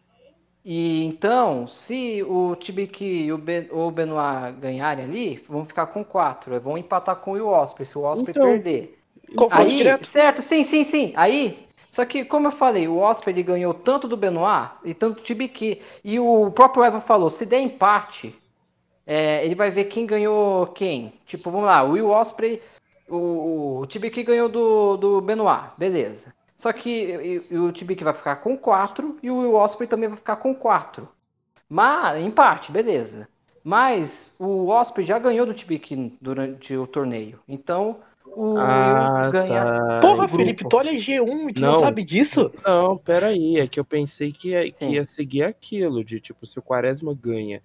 E 0.66 1.06
então, 1.06 1.66
se 1.68 2.22
o 2.24 2.56
Tibiki 2.58 3.06
e 3.06 3.32
o, 3.32 3.38
Ben, 3.38 3.70
o 3.72 3.90
Benoit 3.90 4.52
ganharem 4.60 5.06
ali, 5.06 5.42
vão 5.48 5.66
ficar 5.66 5.88
com 5.88 6.04
quatro. 6.04 6.60
Vão 6.60 6.78
empatar 6.78 7.16
com 7.16 7.32
o 7.40 7.48
Osprey, 7.48 7.86
se 7.86 7.98
o 7.98 8.02
Osprey 8.02 8.32
Então, 8.38 8.46
perder. 8.46 9.00
Confronto 9.38 9.70
Aí, 9.70 9.78
direto. 9.78 10.06
certo, 10.06 10.46
sim, 10.48 10.64
sim, 10.66 10.84
sim. 10.84 11.14
Aí, 11.16 11.69
só 11.92 12.06
que, 12.06 12.24
como 12.26 12.48
eu 12.48 12.52
falei, 12.52 12.88
o 12.88 12.98
Osprey 13.00 13.34
ele 13.36 13.44
ganhou 13.44 13.74
tanto 13.74 14.08
do 14.08 14.16
Benoit 14.18 14.72
e 14.84 14.94
tanto 14.94 15.16
do 15.16 15.22
Tibiki. 15.24 15.82
E 16.04 16.20
o 16.20 16.52
próprio 16.52 16.84
Evan 16.84 17.02
falou, 17.02 17.30
se 17.30 17.46
der 17.46 17.62
empate, 17.62 18.36
é, 19.06 19.44
ele 19.46 19.56
vai 19.56 19.72
ver 19.72 19.86
quem 19.86 20.06
ganhou 20.06 20.68
quem. 20.68 21.14
Tipo, 21.26 21.50
vamos 21.52 21.66
lá, 21.68 21.84
o 21.84 21.92
Will 21.92 22.10
Osprey, 22.10 22.62
o, 23.08 23.80
o 23.80 23.86
Tibiki 23.88 24.24
ganhou 24.24 24.48
do, 24.50 24.98
do 24.98 25.22
Benoit, 25.22 25.72
beleza. 25.78 26.34
Só 26.56 26.72
que 26.74 26.90
e- 26.90 27.48
e 27.54 27.58
o 27.58 27.72
Tibiki 27.72 28.04
vai 28.04 28.14
ficar 28.14 28.38
com 28.38 28.58
4 28.58 29.18
e 29.24 29.32
o 29.32 29.38
Will 29.40 29.56
Osprey 29.56 29.88
também 29.88 30.10
vai 30.10 30.18
ficar 30.18 30.36
com 30.36 30.54
4. 30.54 31.08
Mas, 31.68 32.24
empate, 32.24 32.72
beleza. 32.72 33.28
Mas 33.64 34.34
o 34.40 34.68
Osprey 34.70 35.06
já 35.06 35.20
ganhou 35.20 35.46
do 35.46 35.54
Tibiki 35.54 36.18
durante 36.22 36.76
o 36.76 36.88
torneio. 36.88 37.40
Então, 37.48 38.00
o 38.36 38.58
Ah, 38.58 39.24
Will 39.24 39.32
ganha. 39.32 39.66
tá. 39.66 40.00
Porra, 40.02 40.28
grupo. 40.28 40.38
Felipe, 40.38 40.68
tu 40.68 40.78
olha 40.78 40.92
G1 40.92 41.50
e 41.50 41.54
tu 41.54 41.62
não, 41.62 41.74
Não. 41.74 41.80
sabe 41.80 42.04
disso? 42.04 42.52
Não, 42.66 42.98
peraí, 42.98 43.58
é 43.58 43.68
que 43.68 43.80
eu 43.80 43.86
pensei 43.86 44.32
que 44.32 44.50
ia, 44.50 44.72
que 44.72 44.86
ia 44.86 45.04
seguir 45.06 45.44
aquilo, 45.44 46.04
de 46.04 46.20
tipo, 46.20 46.46
se 46.46 46.58
o 46.60 46.62
Quaresma 46.62 47.14
ganha 47.14 47.62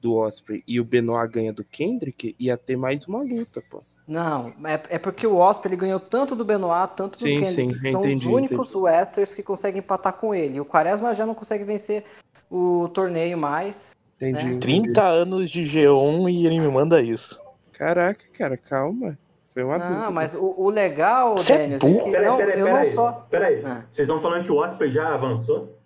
do 0.00 0.14
Osprey 0.14 0.62
e 0.66 0.78
o 0.78 0.84
Benoit 0.84 1.28
ganha 1.32 1.52
do 1.52 1.64
Kendrick, 1.64 2.36
ia 2.38 2.56
ter 2.56 2.76
mais 2.76 3.06
uma 3.08 3.18
luta, 3.20 3.60
pô. 3.68 3.80
Não, 4.06 4.52
é, 4.64 4.80
é 4.90 4.98
porque 4.98 5.26
o 5.26 5.36
Osprey 5.36 5.72
ele 5.74 5.80
ganhou 5.80 5.98
tanto 5.98 6.36
do 6.36 6.44
Benoit, 6.44 6.92
tanto 6.94 7.18
do 7.18 7.22
Sim, 7.22 7.40
Kendrick. 7.40 7.54
sim, 7.74 7.80
que 7.80 7.90
são 7.90 8.00
entendi, 8.02 8.26
os 8.28 8.32
únicos 8.32 8.74
Westerns 8.76 9.34
que 9.34 9.42
conseguem 9.42 9.80
empatar 9.80 10.12
com 10.12 10.32
ele. 10.34 10.60
O 10.60 10.64
Quaresma 10.64 11.14
já 11.16 11.26
não 11.26 11.34
consegue 11.34 11.64
vencer 11.64 12.04
o 12.48 12.88
torneio 12.94 13.36
mais. 13.36 13.96
Entendi. 14.16 14.34
Né? 14.34 14.42
entendi. 14.54 14.82
30 14.84 15.04
anos 15.04 15.50
de 15.50 15.62
G1 15.64 16.30
e 16.32 16.46
ele 16.46 16.60
me 16.60 16.68
manda 16.68 17.02
isso. 17.02 17.38
Caraca, 17.72 18.24
cara, 18.36 18.56
calma. 18.56 19.18
Foi 19.58 19.64
uma 19.64 19.76
Não, 19.78 19.88
dúvida. 19.88 20.10
mas 20.12 20.34
o, 20.36 20.54
o 20.56 20.70
legal, 20.70 21.36
Você 21.36 21.52
é 21.52 21.78
burro. 21.78 22.04
que 22.04 22.12
Peraí, 22.12 22.26
não, 22.28 22.36
peraí, 22.36 22.62
peraí. 22.62 22.86
não 22.86 22.94
só. 22.94 23.26
Peraí. 23.28 23.60
Ah. 23.64 23.82
Vocês 23.90 24.06
estão 24.06 24.20
falando 24.20 24.44
que 24.44 24.52
o 24.52 24.56
Osprey 24.56 24.88
já 24.88 25.12
avançou? 25.12 25.76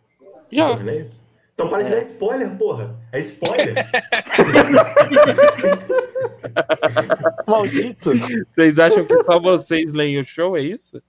Já. 0.50 0.68
no 0.68 0.74
torneio? 0.76 1.10
Então 1.54 1.68
para 1.70 1.82
de 1.82 1.94
É. 1.94 2.00
dar 2.00 2.06
spoiler, 2.10 2.50
porra. 2.58 2.94
É 3.12 3.20
spoiler. 3.20 3.74
Maldito. 7.46 8.10
Vocês 8.54 8.78
acham 8.78 9.06
que 9.06 9.24
só 9.24 9.40
vocês 9.40 9.90
leem 9.92 10.20
o 10.20 10.24
show, 10.24 10.54
é 10.54 10.60
isso? 10.60 11.00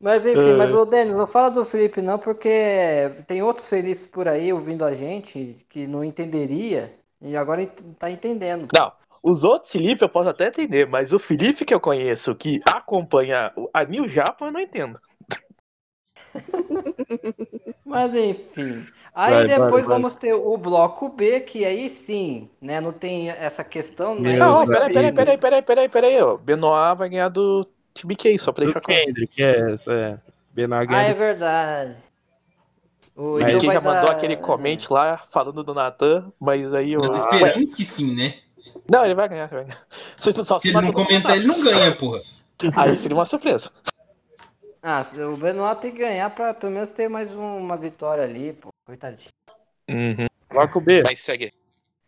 Mas 0.00 0.24
enfim, 0.26 0.50
É. 0.50 0.54
mas 0.54 0.72
o 0.74 0.84
Denis, 0.84 1.16
não 1.16 1.26
fala 1.26 1.50
do 1.50 1.64
Felipe 1.64 2.00
não, 2.00 2.20
porque 2.20 3.10
tem 3.26 3.42
outros 3.42 3.68
Felipes 3.68 4.06
por 4.06 4.28
aí 4.28 4.52
ouvindo 4.52 4.84
a 4.84 4.94
gente 4.94 5.56
que 5.68 5.88
não 5.88 6.04
entenderia 6.04 6.94
e 7.22 7.36
agora 7.36 7.64
tá 7.98 8.10
entendendo. 8.10 8.68
Não, 8.74 8.92
os 9.22 9.44
outros 9.44 9.70
Felipe 9.70 10.02
eu 10.02 10.08
posso 10.08 10.28
até 10.28 10.48
entender, 10.48 10.86
mas 10.86 11.12
o 11.12 11.18
Felipe 11.18 11.64
que 11.64 11.72
eu 11.72 11.80
conheço, 11.80 12.34
que 12.34 12.60
acompanha 12.66 13.52
a 13.72 13.84
New 13.84 14.08
Japan, 14.08 14.46
eu 14.46 14.52
não 14.52 14.60
entendo. 14.60 15.00
Mas 17.84 18.14
enfim. 18.14 18.86
Aí 19.14 19.34
Vai, 19.34 19.46
depois 19.46 19.70
vai, 19.70 19.82
vai. 19.82 19.96
vamos 19.96 20.16
ter 20.16 20.32
o 20.32 20.56
bloco 20.56 21.08
B, 21.10 21.40
que 21.40 21.64
aí 21.64 21.90
sim, 21.90 22.48
né? 22.60 22.80
Não 22.80 22.92
tem 22.92 23.28
essa 23.28 23.62
questão, 23.62 24.18
né? 24.18 24.36
Não, 24.36 24.66
peraí, 24.66 24.92
peraí, 24.92 25.12
peraí, 25.12 25.38
peraí, 25.38 25.62
peraí, 25.62 25.88
peraí, 25.88 26.22
ó. 26.22 26.36
Benoit 26.38 26.96
vai 26.96 27.08
ganhar 27.10 27.28
do 27.28 27.66
TBK, 27.92 28.38
só 28.38 28.52
pra 28.52 28.64
Do 28.64 28.72
deixar 28.72 28.80
claro. 28.80 29.04
Kendrick, 29.04 29.42
é, 29.42 29.74
é. 29.88 30.18
Benoit 30.54 30.88
Ah, 30.88 31.02
é 31.02 31.04
ganha 31.04 31.14
verdade. 31.14 31.96
O 33.14 33.34
Mas 33.34 33.42
Mas 33.42 33.48
então 33.50 33.60
quem 33.60 33.72
já 33.72 33.80
mandou 33.80 34.06
dar- 34.08 34.12
aquele 34.12 34.36
comente 34.36 34.92
lá 34.92 35.18
falando 35.30 35.62
do 35.62 35.74
Natan, 35.74 36.32
mas 36.40 36.72
aí 36.72 36.92
eu. 36.92 37.00
Nós 37.02 37.18
Ué, 37.24 37.34
esperamos 37.36 37.74
que 37.74 37.84
sim, 37.84 38.14
né? 38.14 38.34
não, 38.88 39.04
ele 39.04 39.14
vai 39.14 39.28
ganhar, 39.28 39.44
ele 39.44 39.54
vai 39.54 39.64
ganhar. 39.64 39.86
Só, 40.16 40.32
só 40.44 40.58
Se 40.58 40.68
ele 40.68 40.80
não 40.80 40.92
comentar, 40.92 41.36
ele 41.36 41.46
não 41.46 41.62
ganha, 41.62 41.94
porra. 41.94 42.20
Aí 42.76 42.96
seria 42.96 43.16
uma 43.16 43.24
surpresa. 43.24 43.70
Ah, 44.82 45.02
o 45.32 45.36
Benoit 45.36 45.80
tem 45.80 45.92
que 45.92 45.98
ganhar 45.98 46.30
pra 46.30 46.52
pelo 46.54 46.72
menos 46.72 46.90
ter 46.90 47.08
mais 47.08 47.30
um- 47.34 47.58
uma 47.58 47.76
vitória 47.76 48.24
ali, 48.24 48.52
pô. 48.54 48.68
Coitadinho. 48.84 49.28
Uhum. 49.90 50.26
Bloco 50.50 50.80
B. 50.80 51.02
Mas 51.04 51.20
segue. 51.20 51.52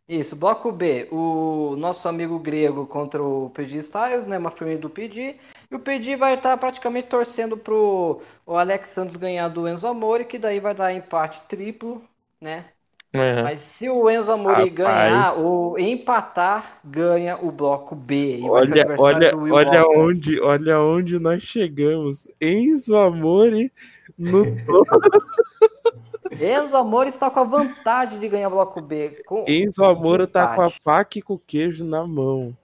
Isso, 0.09 0.37
bloco 0.37 0.71
B, 0.73 1.09
o 1.11 1.77
nosso 1.79 2.09
amigo 2.09 2.39
grego 2.39 2.87
contra 2.87 3.23
o 3.23 3.51
PG 3.51 3.79
Styles, 3.79 4.27
né? 4.27 4.37
Uma 4.39 4.51
firme 4.51 4.77
do 4.77 4.91
PG. 4.91 5.37
E 5.75 5.77
o 5.77 5.81
PG 5.81 6.15
vai 6.15 6.35
estar 6.35 6.57
praticamente 6.57 7.09
torcendo 7.09 7.57
pro 7.57 8.21
o 8.47 8.57
Alex 8.57 8.91
Santos 8.91 9.17
ganhar 9.17 9.49
do 9.49 9.67
Enzo 9.67 9.89
Amore, 9.89 10.25
que 10.25 10.39
daí 10.39 10.61
vai 10.61 10.73
dar 10.73 10.95
empate 10.95 11.41
triplo, 11.49 12.01
né? 12.41 12.67
Mas 13.13 13.61
se 13.61 13.91
o 13.91 14.09
Enzo 14.09 14.31
Amore 14.31 14.71
Rapaz. 14.71 14.73
ganhar 14.73 15.33
ou 15.33 15.77
empatar, 15.77 16.79
ganha 16.85 17.37
o 17.43 17.51
bloco 17.51 17.97
B. 17.97 18.41
Olha, 18.45 18.87
olha, 18.97 19.37
olha 19.37 19.89
onde, 19.89 20.41
olha 20.41 20.81
onde 20.81 21.19
nós 21.19 21.43
chegamos. 21.43 22.25
Enzo 22.41 22.97
Amore 22.97 23.73
no. 24.17 24.45
Enzo 26.41 26.77
Amore 26.77 27.11
está 27.11 27.29
com 27.31 27.41
a 27.41 27.45
vantagem 27.45 28.21
de 28.21 28.29
ganhar 28.29 28.49
bloco 28.49 28.81
B. 28.81 29.23
Com... 29.27 29.45
Enzo 29.49 29.83
Amore 29.83 30.29
tá 30.29 30.55
com 30.55 30.63
a 30.63 30.71
faca 30.71 31.19
e 31.19 31.23
com 31.23 31.35
o 31.35 31.39
queijo 31.39 31.85
na 31.85 32.07
mão. 32.07 32.57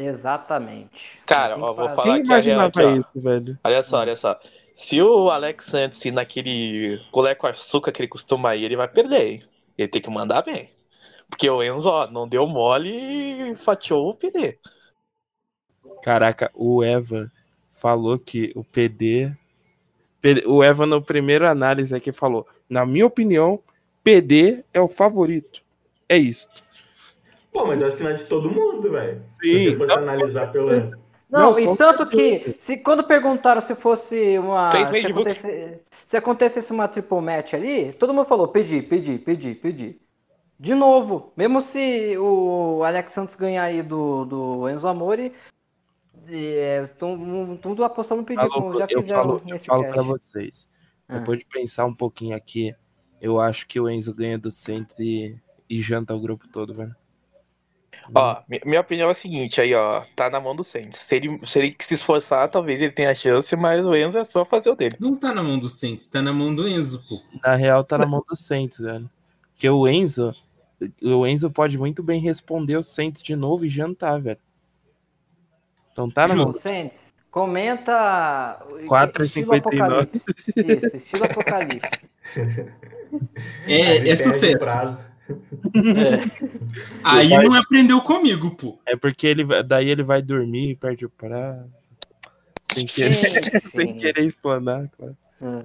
Exatamente. 0.00 1.20
Cara, 1.26 1.54
ó, 1.58 1.72
vou 1.72 1.88
falar 1.90 2.02
Quem 2.02 2.22
aqui 2.22 2.32
a 2.32 2.38
real 2.38 2.60
aqui, 2.60 2.82
isso, 2.82 3.20
velho? 3.20 3.58
Olha 3.62 3.82
só, 3.82 3.98
olha 3.98 4.16
só. 4.16 4.38
Se 4.72 5.00
o 5.02 5.30
Alex 5.30 5.66
Santos 5.66 6.02
ir 6.04 6.10
naquele 6.10 7.00
colé 7.10 7.34
com 7.34 7.46
açúcar 7.46 7.92
que 7.92 8.00
ele 8.00 8.08
costuma 8.08 8.56
ir, 8.56 8.64
ele 8.64 8.76
vai 8.76 8.88
perder, 8.88 9.28
hein? 9.28 9.42
Ele 9.76 9.88
tem 9.88 10.00
que 10.00 10.10
mandar 10.10 10.42
bem. 10.42 10.70
Porque 11.28 11.48
o 11.48 11.62
Enzo, 11.62 11.88
ó, 11.88 12.10
não 12.10 12.26
deu 12.26 12.46
mole 12.46 12.90
e 12.90 13.54
fatiou 13.54 14.08
o 14.08 14.14
PD. 14.14 14.58
Caraca, 16.02 16.50
o 16.54 16.82
Evan 16.82 17.30
falou 17.70 18.18
que 18.18 18.52
o 18.54 18.64
PD. 18.64 19.32
O 20.46 20.64
Evan, 20.64 20.86
no 20.86 21.02
primeiro 21.02 21.46
análise 21.46 21.94
aqui, 21.94 22.12
falou: 22.12 22.46
na 22.68 22.86
minha 22.86 23.06
opinião, 23.06 23.62
PD 24.02 24.64
é 24.72 24.80
o 24.80 24.88
favorito. 24.88 25.62
É 26.08 26.16
isso. 26.16 26.48
Pô, 27.52 27.66
mas 27.66 27.80
eu 27.80 27.88
acho 27.88 27.96
que 27.96 28.02
não 28.02 28.10
é 28.10 28.14
de 28.14 28.24
todo 28.24 28.50
mundo, 28.50 28.90
velho. 28.90 29.22
Se 29.28 29.38
Sim, 29.40 29.70
você 29.70 29.76
fosse 29.76 29.92
analisar 29.92 30.52
pela, 30.52 30.90
Não, 31.28 31.52
Não, 31.52 31.58
e 31.58 31.76
tanto 31.76 32.06
que, 32.06 32.54
se 32.56 32.76
quando 32.78 33.04
perguntaram 33.04 33.60
se 33.60 33.74
fosse 33.74 34.38
uma. 34.38 34.70
Se, 34.70 35.06
acontecesse, 35.06 35.80
se 36.04 36.16
acontecesse 36.16 36.72
uma 36.72 36.88
triple 36.88 37.20
match 37.20 37.54
ali, 37.54 37.92
todo 37.94 38.14
mundo 38.14 38.26
falou: 38.26 38.48
pedi, 38.48 38.82
pedi, 38.82 39.18
pedi, 39.18 39.54
pedi. 39.54 40.00
De 40.58 40.74
novo, 40.74 41.32
mesmo 41.36 41.60
se 41.60 42.16
o 42.18 42.82
Alex 42.84 43.12
Santos 43.12 43.34
ganhar 43.34 43.64
aí 43.64 43.82
do, 43.82 44.26
do 44.26 44.68
Enzo 44.68 44.86
Amore, 44.86 45.32
estão 46.82 47.56
tudo 47.56 47.82
apostando 47.82 48.20
no 48.20 48.26
pedi, 48.26 48.40
Alô, 48.40 48.50
como 48.50 48.78
já 48.78 48.86
eu 48.90 49.02
fizeram 49.02 49.22
falo, 49.22 49.38
eu 49.38 49.52
nesse 49.52 49.66
falo 49.66 49.82
cast. 49.82 49.94
pra 49.94 50.02
vocês. 50.02 50.68
Ah. 51.08 51.18
Depois 51.18 51.38
de 51.38 51.46
pensar 51.46 51.86
um 51.86 51.94
pouquinho 51.94 52.36
aqui, 52.36 52.74
eu 53.20 53.40
acho 53.40 53.66
que 53.66 53.80
o 53.80 53.88
Enzo 53.88 54.14
ganha 54.14 54.38
do 54.38 54.50
Saints 54.50 54.98
e, 54.98 55.34
e 55.68 55.80
janta 55.80 56.14
o 56.14 56.20
grupo 56.20 56.46
todo, 56.46 56.74
velho. 56.74 56.94
Ó, 58.14 58.42
mi- 58.48 58.60
minha 58.64 58.80
opinião 58.80 59.08
é 59.08 59.12
a 59.12 59.14
seguinte, 59.14 59.60
aí, 59.60 59.74
ó, 59.74 60.02
tá 60.16 60.28
na 60.30 60.40
mão 60.40 60.54
do 60.56 60.64
Saints. 60.64 60.98
Se 60.98 61.16
ele, 61.16 61.38
se 61.46 61.58
ele 61.58 61.70
que 61.70 61.84
se 61.84 61.94
esforçar, 61.94 62.48
talvez 62.48 62.80
ele 62.82 62.92
tenha 62.92 63.14
chance, 63.14 63.54
mas 63.56 63.84
o 63.84 63.94
Enzo 63.94 64.18
é 64.18 64.24
só 64.24 64.44
fazer 64.44 64.70
o 64.70 64.74
dele. 64.76 64.96
Não 64.98 65.16
tá 65.16 65.34
na 65.34 65.42
mão 65.42 65.58
do 65.58 65.68
Saints, 65.68 66.06
tá 66.06 66.20
na 66.22 66.32
mão 66.32 66.54
do 66.54 66.68
Enzo, 66.68 67.06
pô. 67.08 67.20
Na 67.44 67.54
real, 67.54 67.84
tá 67.84 67.98
na 67.98 68.06
mão 68.06 68.24
do 68.28 68.36
Saints, 68.36 68.78
velho. 68.78 69.08
Porque 69.52 69.68
o 69.68 69.86
Enzo, 69.86 70.34
o 71.02 71.26
Enzo 71.26 71.50
pode 71.50 71.76
muito 71.78 72.02
bem 72.02 72.20
responder 72.20 72.76
o 72.76 72.82
Saints 72.82 73.22
de 73.22 73.36
novo 73.36 73.64
e 73.64 73.68
jantar, 73.68 74.20
velho. 74.20 74.38
Então 75.92 76.08
tá 76.08 76.26
na 76.26 76.34
mão. 76.34 76.46
Ô, 76.48 76.52
Saints, 76.52 77.12
comenta. 77.30 78.64
4 78.86 79.22
e 79.22 79.26
estilo 79.26 79.52
59. 79.52 80.00
Apocalipse. 80.00 80.24
Isso, 80.56 80.96
estilo 80.96 81.24
Apocalipse. 81.24 82.10
É, 83.66 84.08
é 84.08 84.16
sucesso. 84.16 85.09
Prazo. 85.34 86.30
Aí 87.04 87.28
não 87.30 87.54
aprendeu 87.54 88.00
comigo, 88.00 88.50
pô. 88.56 88.78
É 88.86 88.96
porque 88.96 89.26
ele, 89.26 89.44
daí 89.62 89.88
ele 89.88 90.02
vai 90.02 90.20
dormir 90.22 90.70
e 90.70 90.76
perde 90.76 91.04
o 91.06 91.10
prazo. 91.10 91.68
Sem 92.74 92.86
querer, 92.86 93.14
sem 93.14 93.36
Enfim. 93.90 93.96
querer 93.96 94.22
explanar, 94.24 94.88
claro. 94.96 95.16
É. 95.42 95.64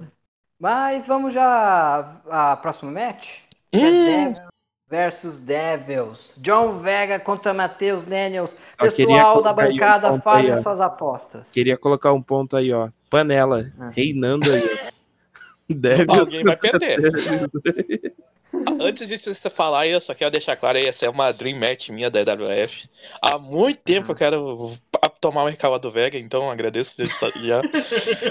Mas 0.58 1.06
vamos 1.06 1.34
já 1.34 2.20
à 2.28 2.56
próxima 2.56 2.90
match? 2.90 3.38
É 3.72 3.78
Hum. 3.78 4.04
Devils 4.04 4.40
versus 4.88 5.38
Devils. 5.38 6.32
John 6.38 6.78
Vega 6.78 7.18
contra 7.18 7.52
Matheus 7.52 8.04
Daniels. 8.04 8.56
Só 8.76 8.84
Pessoal 8.84 9.42
da 9.42 9.52
um 9.52 9.54
bancada, 9.54 10.10
ponto 10.10 10.22
falem 10.22 10.52
aí, 10.52 10.62
suas 10.62 10.80
apostas. 10.80 11.50
Queria 11.52 11.76
colocar 11.76 12.12
um 12.12 12.22
ponto 12.22 12.56
aí, 12.56 12.72
ó. 12.72 12.88
Panela, 13.10 13.70
Ah. 13.78 13.90
reinando 13.90 14.50
aí. 14.50 14.62
Deve 15.68 16.06
Alguém 16.18 16.44
vai 16.44 16.56
perder. 16.56 17.00
Antes 18.80 19.08
disso 19.08 19.34
você 19.34 19.50
falar, 19.50 19.86
eu 19.86 20.00
só 20.00 20.14
quero 20.14 20.30
deixar 20.30 20.56
claro 20.56 20.78
aí, 20.78 20.86
essa 20.86 21.06
é 21.06 21.10
uma 21.10 21.32
dream 21.32 21.58
match 21.58 21.88
minha 21.88 22.10
da 22.10 22.20
EWF. 22.20 22.88
Há 23.20 23.38
muito 23.38 23.80
tempo 23.80 24.12
eu 24.12 24.14
quero 24.14 24.72
tomar 25.20 25.42
uma 25.42 25.50
recalva 25.50 25.78
do 25.78 25.90
Vega, 25.90 26.18
então 26.18 26.50
agradeço 26.50 27.04
já. 27.04 27.62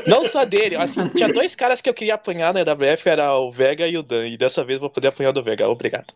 Não 0.07 0.25
só 0.25 0.45
dele, 0.45 0.75
assim, 0.75 1.07
tinha 1.09 1.31
dois 1.31 1.55
caras 1.55 1.81
que 1.81 1.89
eu 1.89 1.93
queria 1.93 2.15
apanhar 2.15 2.53
na 2.53 2.61
EWF, 2.61 3.07
era 3.07 3.35
o 3.35 3.51
Vega 3.51 3.87
e 3.87 3.97
o 3.97 4.03
Dan, 4.03 4.27
e 4.27 4.37
dessa 4.37 4.63
vez 4.63 4.79
vou 4.79 4.89
poder 4.89 5.09
apanhar 5.09 5.31
do 5.31 5.43
Vega, 5.43 5.67
obrigado. 5.67 6.13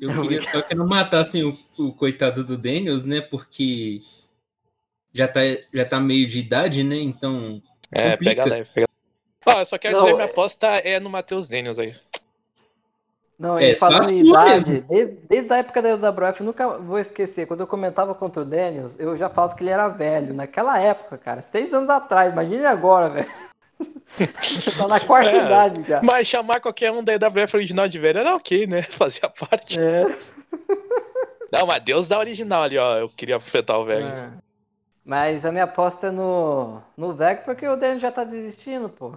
Eu 0.00 0.22
queria 0.22 0.40
só 0.40 0.62
que 0.62 0.74
não 0.74 0.86
matassem 0.86 1.44
o, 1.44 1.58
o 1.78 1.92
coitado 1.92 2.42
do 2.42 2.56
Daniels, 2.56 3.04
né? 3.04 3.20
Porque 3.20 4.00
já 5.12 5.28
tá, 5.28 5.40
já 5.72 5.84
tá 5.84 6.00
meio 6.00 6.26
de 6.26 6.38
idade, 6.38 6.82
né? 6.82 6.96
Então. 6.96 7.62
É, 7.92 8.12
Complica. 8.12 8.34
pega 8.36 8.44
leve, 8.44 8.70
pega 8.72 8.89
Ó, 9.46 9.58
eu 9.60 9.64
só 9.64 9.78
quero 9.78 9.96
Não, 9.96 10.02
dizer, 10.04 10.14
minha 10.16 10.26
é- 10.26 10.30
aposta 10.30 10.66
é 10.66 11.00
no 11.00 11.08
Matheus 11.10 11.48
Daniels 11.48 11.78
aí. 11.78 11.94
Não, 13.38 13.58
É, 13.58 13.64
ele 13.70 13.74
falando 13.78 14.04
só 14.04 14.10
em 14.10 14.28
idade, 14.28 14.80
desde, 14.82 15.16
desde 15.26 15.52
a 15.52 15.56
época 15.56 15.80
da 15.80 15.94
WF, 16.10 16.40
eu 16.40 16.46
nunca 16.46 16.78
vou 16.78 16.98
esquecer. 16.98 17.46
Quando 17.46 17.60
eu 17.60 17.66
comentava 17.66 18.14
contra 18.14 18.42
o 18.42 18.44
Daniels, 18.44 18.98
eu 18.98 19.16
já 19.16 19.30
falava 19.30 19.54
que 19.54 19.62
ele 19.62 19.70
era 19.70 19.88
velho. 19.88 20.34
Naquela 20.34 20.78
época, 20.78 21.16
cara, 21.16 21.40
seis 21.40 21.72
anos 21.72 21.88
atrás. 21.88 22.32
Imagine 22.32 22.66
agora, 22.66 23.08
velho. 23.08 23.26
tá 24.76 24.86
na 24.86 25.00
quarta 25.00 25.30
É. 25.30 25.36
idade 25.46 25.82
já. 25.88 26.00
Mas 26.04 26.28
chamar 26.28 26.60
qualquer 26.60 26.92
um 26.92 27.02
da 27.02 27.14
EWF 27.14 27.56
original 27.56 27.88
de 27.88 27.98
velho 27.98 28.18
era 28.18 28.36
ok, 28.36 28.66
né? 28.66 28.82
Fazia 28.92 29.30
parte. 29.30 29.80
É. 29.80 30.04
Não, 31.50 31.66
mas 31.66 31.80
Deus 31.80 32.08
da 32.08 32.18
original 32.18 32.64
ali, 32.64 32.76
ó. 32.76 32.98
Eu 32.98 33.08
queria 33.08 33.36
afetar 33.36 33.78
o 33.80 33.86
Vega. 33.86 34.06
É. 34.06 34.30
Mas 35.02 35.46
a 35.46 35.50
minha 35.50 35.64
aposta 35.64 36.08
é 36.08 36.10
no, 36.10 36.82
no 36.94 37.14
Vega, 37.14 37.40
porque 37.42 37.66
o 37.66 37.74
Daniels 37.74 38.02
já 38.02 38.12
tá 38.12 38.22
desistindo, 38.22 38.90
pô. 38.90 39.14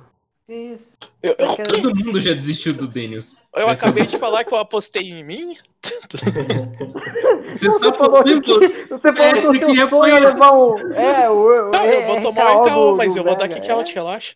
Isso. 0.47 0.97
Eu, 1.21 1.35
eu- 1.39 1.81
Todo 1.81 2.05
mundo 2.05 2.19
já 2.19 2.33
desistiu 2.33 2.73
do 2.73 2.85
Daniels. 2.87 3.43
eu 3.55 3.69
Essa- 3.69 3.85
acabei 3.85 4.05
de 4.05 4.17
falar 4.17 4.43
que 4.43 4.53
eu 4.53 4.57
apostei 4.57 5.09
em 5.09 5.23
mim. 5.23 5.57
Você 5.81 7.71
só 7.71 7.79
Você 7.79 7.93
falou 7.97 8.23
que, 8.23 8.85
você 8.89 9.13
falou 9.13 9.23
É, 9.23 9.33
que 9.33 9.39
o 9.39 9.43
você 9.53 9.59
seu 9.59 9.67
queria 9.67 9.87
sonho 9.87 10.15
é 10.15 10.19
levar 10.19 10.51
um. 10.53 10.75
É, 10.93 11.29
o. 11.29 11.71
Não, 11.71 11.79
é, 11.79 12.03
eu 12.03 12.07
vou 12.07 12.17
é 12.17 12.21
tomar 12.21 12.57
um 12.57 12.65
RKO, 12.65 12.73
do- 12.91 12.95
mas 12.97 13.13
do 13.13 13.19
eu 13.19 13.23
vou 13.23 13.35
dar 13.35 13.47
kick 13.47 13.69
out, 13.71 13.89
é? 13.89 13.93
relaxa. 13.93 14.33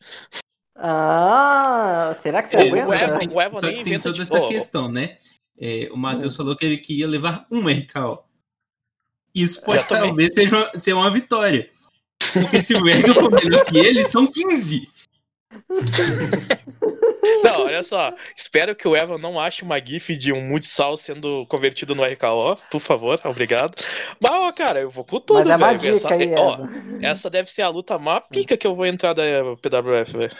Ah, 0.75 2.15
será 2.21 2.41
que 2.41 2.49
você 2.49 2.57
O 2.57 2.59
aguenta? 2.61 2.95
Evan, 3.03 3.33
o 3.33 3.41
Evan 3.41 3.59
Só 3.59 3.65
nem 3.67 3.75
tem 3.75 3.81
inventa 3.81 4.03
toda 4.03 4.15
de 4.15 4.21
essa 4.21 4.47
questão, 4.47 4.89
né? 4.89 5.17
É, 5.59 5.89
o 5.91 5.97
Matheus 5.97 6.35
falou 6.35 6.55
que 6.55 6.65
ele 6.65 6.77
queria 6.77 7.07
levar 7.07 7.45
um 7.51 7.67
RKO. 7.67 8.19
Isso 9.33 9.63
pode 9.63 9.85
talvez 9.87 10.33
seja 10.33 10.55
uma, 10.55 10.79
ser 10.79 10.93
uma 10.93 11.09
vitória. 11.09 11.67
Porque 12.33 12.61
se 12.61 12.75
o 12.75 12.83
Vega 12.83 13.13
for 13.13 13.31
melhor 13.31 13.65
que 13.65 13.77
ele, 13.77 14.07
são 14.09 14.27
15. 14.27 14.87
Não, 17.43 17.65
olha 17.65 17.83
só. 17.83 18.13
Espero 18.35 18.75
que 18.75 18.87
o 18.87 18.95
Evan 18.95 19.17
não 19.17 19.39
ache 19.39 19.63
uma 19.63 19.79
gif 19.83 20.15
de 20.15 20.31
um 20.33 20.41
Mudsal 20.49 20.97
sendo 20.97 21.45
convertido 21.47 21.93
no 21.93 22.03
RKO. 22.03 22.55
Por 22.71 22.79
favor, 22.79 23.19
obrigado. 23.25 23.75
Mas, 24.19 24.31
ó, 24.31 24.51
cara, 24.51 24.79
eu 24.79 24.89
vou 24.89 25.03
com 25.03 25.19
tudo, 25.19 25.35
Mas 25.39 25.49
é 25.49 25.57
velho. 25.57 25.77
dica 25.77 25.95
Essa, 25.95 26.13
aí, 26.13 26.33
ó, 26.37 26.53
Evan. 26.55 26.69
essa 27.01 27.29
deve 27.29 27.49
ser 27.51 27.61
a 27.63 27.69
luta 27.69 27.97
mais 27.99 28.23
pica 28.29 28.57
que 28.57 28.65
eu 28.65 28.73
vou 28.75 28.85
entrar 28.85 29.13
da 29.13 29.23
PWF, 29.61 30.17
velho. 30.17 30.35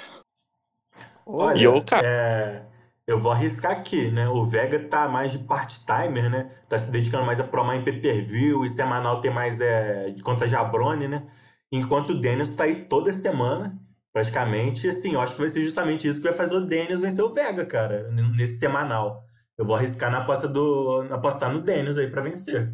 Ô, 1.26 1.52
E 1.52 1.64
eu, 1.64 1.84
cara. 1.84 2.08
é, 2.08 2.62
eu 3.06 3.20
vou 3.20 3.32
arriscar 3.32 3.72
aqui, 3.74 4.10
né? 4.12 4.28
O 4.30 4.44
Vega 4.44 4.80
tá 4.88 5.08
mais 5.08 5.32
de 5.32 5.40
part-timer, 5.40 6.30
né? 6.30 6.50
Tá 6.70 6.78
se 6.78 6.90
dedicando 6.90 7.26
mais 7.26 7.40
a 7.40 7.44
promar 7.44 7.76
em 7.76 7.84
pay-per-view 7.84 8.66
e 8.66 8.70
semanal 8.70 9.20
tem 9.22 9.32
mais 9.32 9.60
é, 9.60 10.10
de 10.12 10.24
contra 10.24 10.48
Jabrone, 10.48 11.08
né? 11.08 11.28
Enquanto 11.72 12.12
o 12.12 12.22
Daniels 12.22 12.56
tá 12.56 12.64
aí 12.64 12.84
toda 12.86 13.12
semana, 13.12 13.78
praticamente. 14.18 14.90
Assim, 14.90 15.14
eu 15.14 15.22
acho 15.22 15.34
que 15.34 15.40
vai 15.40 15.50
ser 15.50 15.64
justamente 15.64 16.08
isso 16.08 16.20
que 16.20 16.28
vai 16.28 16.34
fazer 16.38 16.56
o 16.56 16.66
Daniels 16.66 17.02
vencer 17.02 17.24
o 17.24 17.32
Vega, 17.34 17.66
cara, 17.66 18.10
nesse 18.36 18.58
semanal. 18.58 19.24
Eu 19.58 19.66
vou 19.66 19.76
arriscar 19.76 20.12
na 20.12 20.20
aposta 20.20 20.48
do. 20.48 21.04
na 21.04 21.16
apostar 21.16 21.52
no 21.52 21.62
Daniels 21.62 21.98
aí 21.98 22.10
pra 22.10 22.22
vencer. 22.22 22.74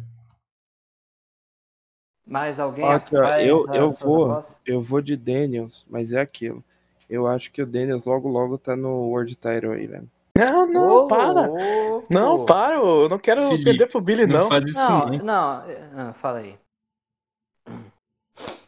Mais 2.26 2.58
alguém? 2.58 2.84
Aqui, 2.90 3.16
ó, 3.16 3.22
faz 3.22 3.46
eu, 3.46 3.66
eu 3.74 3.88
vou, 3.88 4.30
aposta? 4.32 4.58
eu 4.66 4.80
vou 4.80 5.00
de 5.02 5.16
Daniels, 5.16 5.86
mas 5.90 6.12
é 6.12 6.20
aquilo. 6.20 6.64
Eu 7.08 7.26
acho 7.26 7.52
que 7.52 7.62
o 7.62 7.66
Daniels 7.66 8.06
logo 8.06 8.28
logo 8.28 8.56
tá 8.56 8.74
no 8.74 9.08
World 9.10 9.36
Title 9.36 9.72
aí, 9.72 9.86
velho. 9.86 10.08
Não, 10.36 10.66
não, 10.66 10.96
Ô, 10.96 11.06
para. 11.06 11.46
louco. 11.46 12.06
Não, 12.10 12.44
para. 12.44 12.76
Eu 12.76 13.08
não 13.08 13.18
quero 13.18 13.46
Felipe, 13.48 13.64
perder 13.64 13.86
pro 13.86 14.00
Billy, 14.00 14.26
Não, 14.26 14.40
não. 14.40 14.48
faz 14.48 14.64
isso 14.64 14.90
Não, 14.90 15.06
não. 15.10 15.62
não, 15.94 16.14
fala 16.14 16.38
aí. 16.38 16.58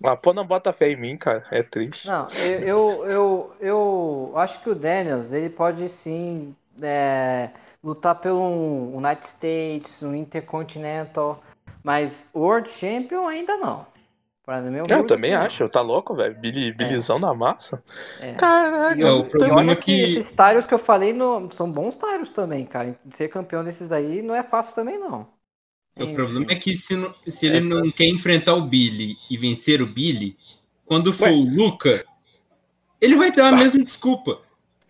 Ah, 0.04 0.16
pô, 0.16 0.32
não 0.32 0.46
bota 0.46 0.72
fé 0.72 0.90
em 0.90 0.96
mim, 0.96 1.16
cara. 1.16 1.44
É 1.50 1.62
triste. 1.62 2.06
Não, 2.06 2.28
eu, 2.44 2.60
eu, 2.60 3.04
eu, 3.08 3.52
eu 3.60 4.32
acho 4.36 4.60
que 4.60 4.70
o 4.70 4.74
Daniels, 4.74 5.32
ele 5.32 5.50
pode 5.50 5.88
sim 5.88 6.54
é, 6.82 7.50
lutar 7.82 8.14
pelo 8.16 8.40
um 8.40 8.96
United 8.96 9.26
States, 9.26 10.02
um 10.02 10.14
Intercontinental, 10.14 11.42
mas 11.82 12.28
World 12.34 12.70
Champion 12.70 13.26
ainda 13.26 13.56
não. 13.56 13.86
Para 14.44 14.60
meu 14.62 14.84
Eu 14.88 15.04
também 15.04 15.32
opinião. 15.32 15.42
acho, 15.42 15.68
tá 15.68 15.80
louco, 15.80 16.14
velho? 16.14 16.36
Billy, 16.36 16.72
Billyzão 16.72 17.18
da 17.18 17.34
massa. 17.34 17.82
É. 18.20 18.30
Caralho. 18.34 19.00
Eu- 19.00 19.08
É, 19.08 19.12
o 19.12 19.24
problema 19.24 19.72
é 19.72 19.74
que- 19.74 20.02
esses 20.02 20.30
tyros 20.30 20.68
que 20.68 20.74
eu 20.74 20.78
falei 20.78 21.12
no- 21.12 21.50
são 21.50 21.68
bons 21.68 21.96
tyros 21.96 22.30
também, 22.30 22.64
cara. 22.64 22.96
Ser 23.10 23.26
campeão 23.28 23.64
desses 23.64 23.90
aí 23.90 24.22
não 24.22 24.36
é 24.36 24.44
fácil 24.44 24.76
também, 24.76 24.98
não. 24.98 25.26
O 25.98 26.12
problema 26.12 26.46
é 26.50 26.54
que 26.54 26.74
se, 26.76 26.94
não- 26.94 27.14
se 27.18 27.46
ele 27.46 27.60
não 27.60 27.90
quer 27.90 28.04
enfrentar 28.06 28.54
o 28.54 28.60
Billy 28.62 29.16
e 29.30 29.36
vencer 29.36 29.80
o 29.80 29.86
Billy, 29.86 30.36
quando 30.84 31.12
for 31.12 31.28
Ué. 31.28 31.32
o 31.34 31.40
Luca, 31.42 32.04
ele 33.00 33.14
vai 33.16 33.30
dar 33.32 33.48
a 33.48 33.56
mesma 33.56 33.82
desculpa. 33.82 34.36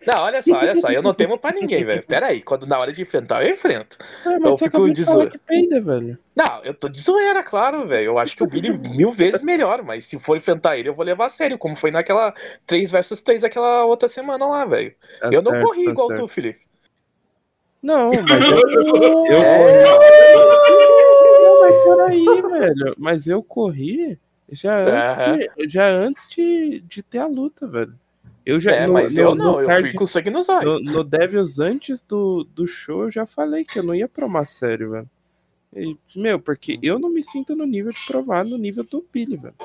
Não, 0.05 0.23
olha 0.23 0.41
só, 0.41 0.53
olha 0.55 0.73
só. 0.75 0.89
Eu 0.89 1.01
não 1.01 1.13
temo 1.13 1.37
pra 1.37 1.51
ninguém, 1.51 1.83
velho. 1.83 2.01
Pera 2.05 2.27
aí. 2.27 2.41
Quando 2.41 2.65
na 2.65 2.79
hora 2.79 2.93
de 2.93 3.01
enfrentar, 3.01 3.43
eu 3.45 3.51
enfrento. 3.51 3.97
Eu 4.25 4.39
mas 4.39 4.51
você 4.51 4.65
fico 4.65 4.89
de 4.89 5.03
zoeira. 5.03 5.31
que 5.31 5.37
peida, 5.37 5.81
velho. 5.81 6.17
Não, 6.33 6.63
eu 6.63 6.73
tô 6.73 6.87
de 6.87 6.97
zoeira, 6.97 7.43
claro, 7.43 7.85
velho. 7.85 8.05
Eu 8.05 8.17
acho 8.17 8.33
que 8.35 8.41
o 8.43 8.47
Billy 8.47 8.71
mil 8.95 9.11
vezes 9.11 9.41
melhor, 9.41 9.83
mas 9.83 10.05
se 10.05 10.17
for 10.17 10.37
enfrentar 10.37 10.77
ele, 10.77 10.87
eu 10.87 10.93
vou 10.93 11.03
levar 11.03 11.25
a 11.25 11.29
sério, 11.29 11.57
como 11.57 11.75
foi 11.75 11.91
naquela 11.91 12.33
3 12.65 12.89
versus 12.89 13.21
3 13.21 13.43
aquela 13.43 13.83
outra 13.85 14.07
semana 14.07 14.45
lá, 14.47 14.63
velho. 14.63 14.93
Tá 15.19 15.29
eu 15.29 15.41
não 15.41 15.51
certo, 15.51 15.65
corri 15.67 15.83
tá 15.85 15.91
igual 15.91 16.07
certo. 16.07 16.21
tu, 16.21 16.27
Felipe. 16.29 16.59
Não, 17.83 18.11
mas 18.29 18.43
eu, 18.49 19.25
eu 19.27 19.37
É. 19.41 20.96
Mas 21.71 21.83
peraí, 21.83 22.41
velho. 22.41 22.95
Mas 22.97 23.27
eu 23.27 23.43
corri 23.43 24.19
já 24.49 24.77
antes, 24.77 25.57
de, 25.57 25.69
já 25.69 25.89
antes 25.89 26.27
de, 26.29 26.79
de 26.81 27.03
ter 27.03 27.19
a 27.19 27.27
luta, 27.27 27.67
velho. 27.67 27.93
Eu 28.45 28.59
já, 28.61 28.71
É, 28.71 28.87
no, 28.87 28.93
mas 28.93 29.13
no- 29.13 29.21
eu 29.21 29.35
no 29.35 29.43
não, 29.43 29.59
eu 29.59 29.67
card- 29.67 29.93
nos 30.31 30.49
olhos. 30.49 30.63
no, 30.65 30.79
no 30.79 31.03
Devils 31.03 31.59
antes 31.59 32.01
do, 32.01 32.45
do 32.45 32.65
show, 32.65 33.03
eu 33.03 33.11
já 33.11 33.25
falei 33.25 33.65
que 33.65 33.77
eu 33.77 33.83
não 33.83 33.93
ia 33.93 34.07
promar 34.07 34.45
sério, 34.47 34.91
velho. 34.91 35.09
E, 35.75 35.97
meu, 36.15 36.39
porque 36.39 36.79
eu 36.81 36.97
não 36.97 37.09
me 37.09 37.21
sinto 37.21 37.55
no 37.55 37.65
nível 37.65 37.91
de 37.91 38.05
provar 38.05 38.45
no 38.45 38.57
nível 38.57 38.85
do 38.85 39.05
Billy, 39.11 39.35
velho. 39.35 39.55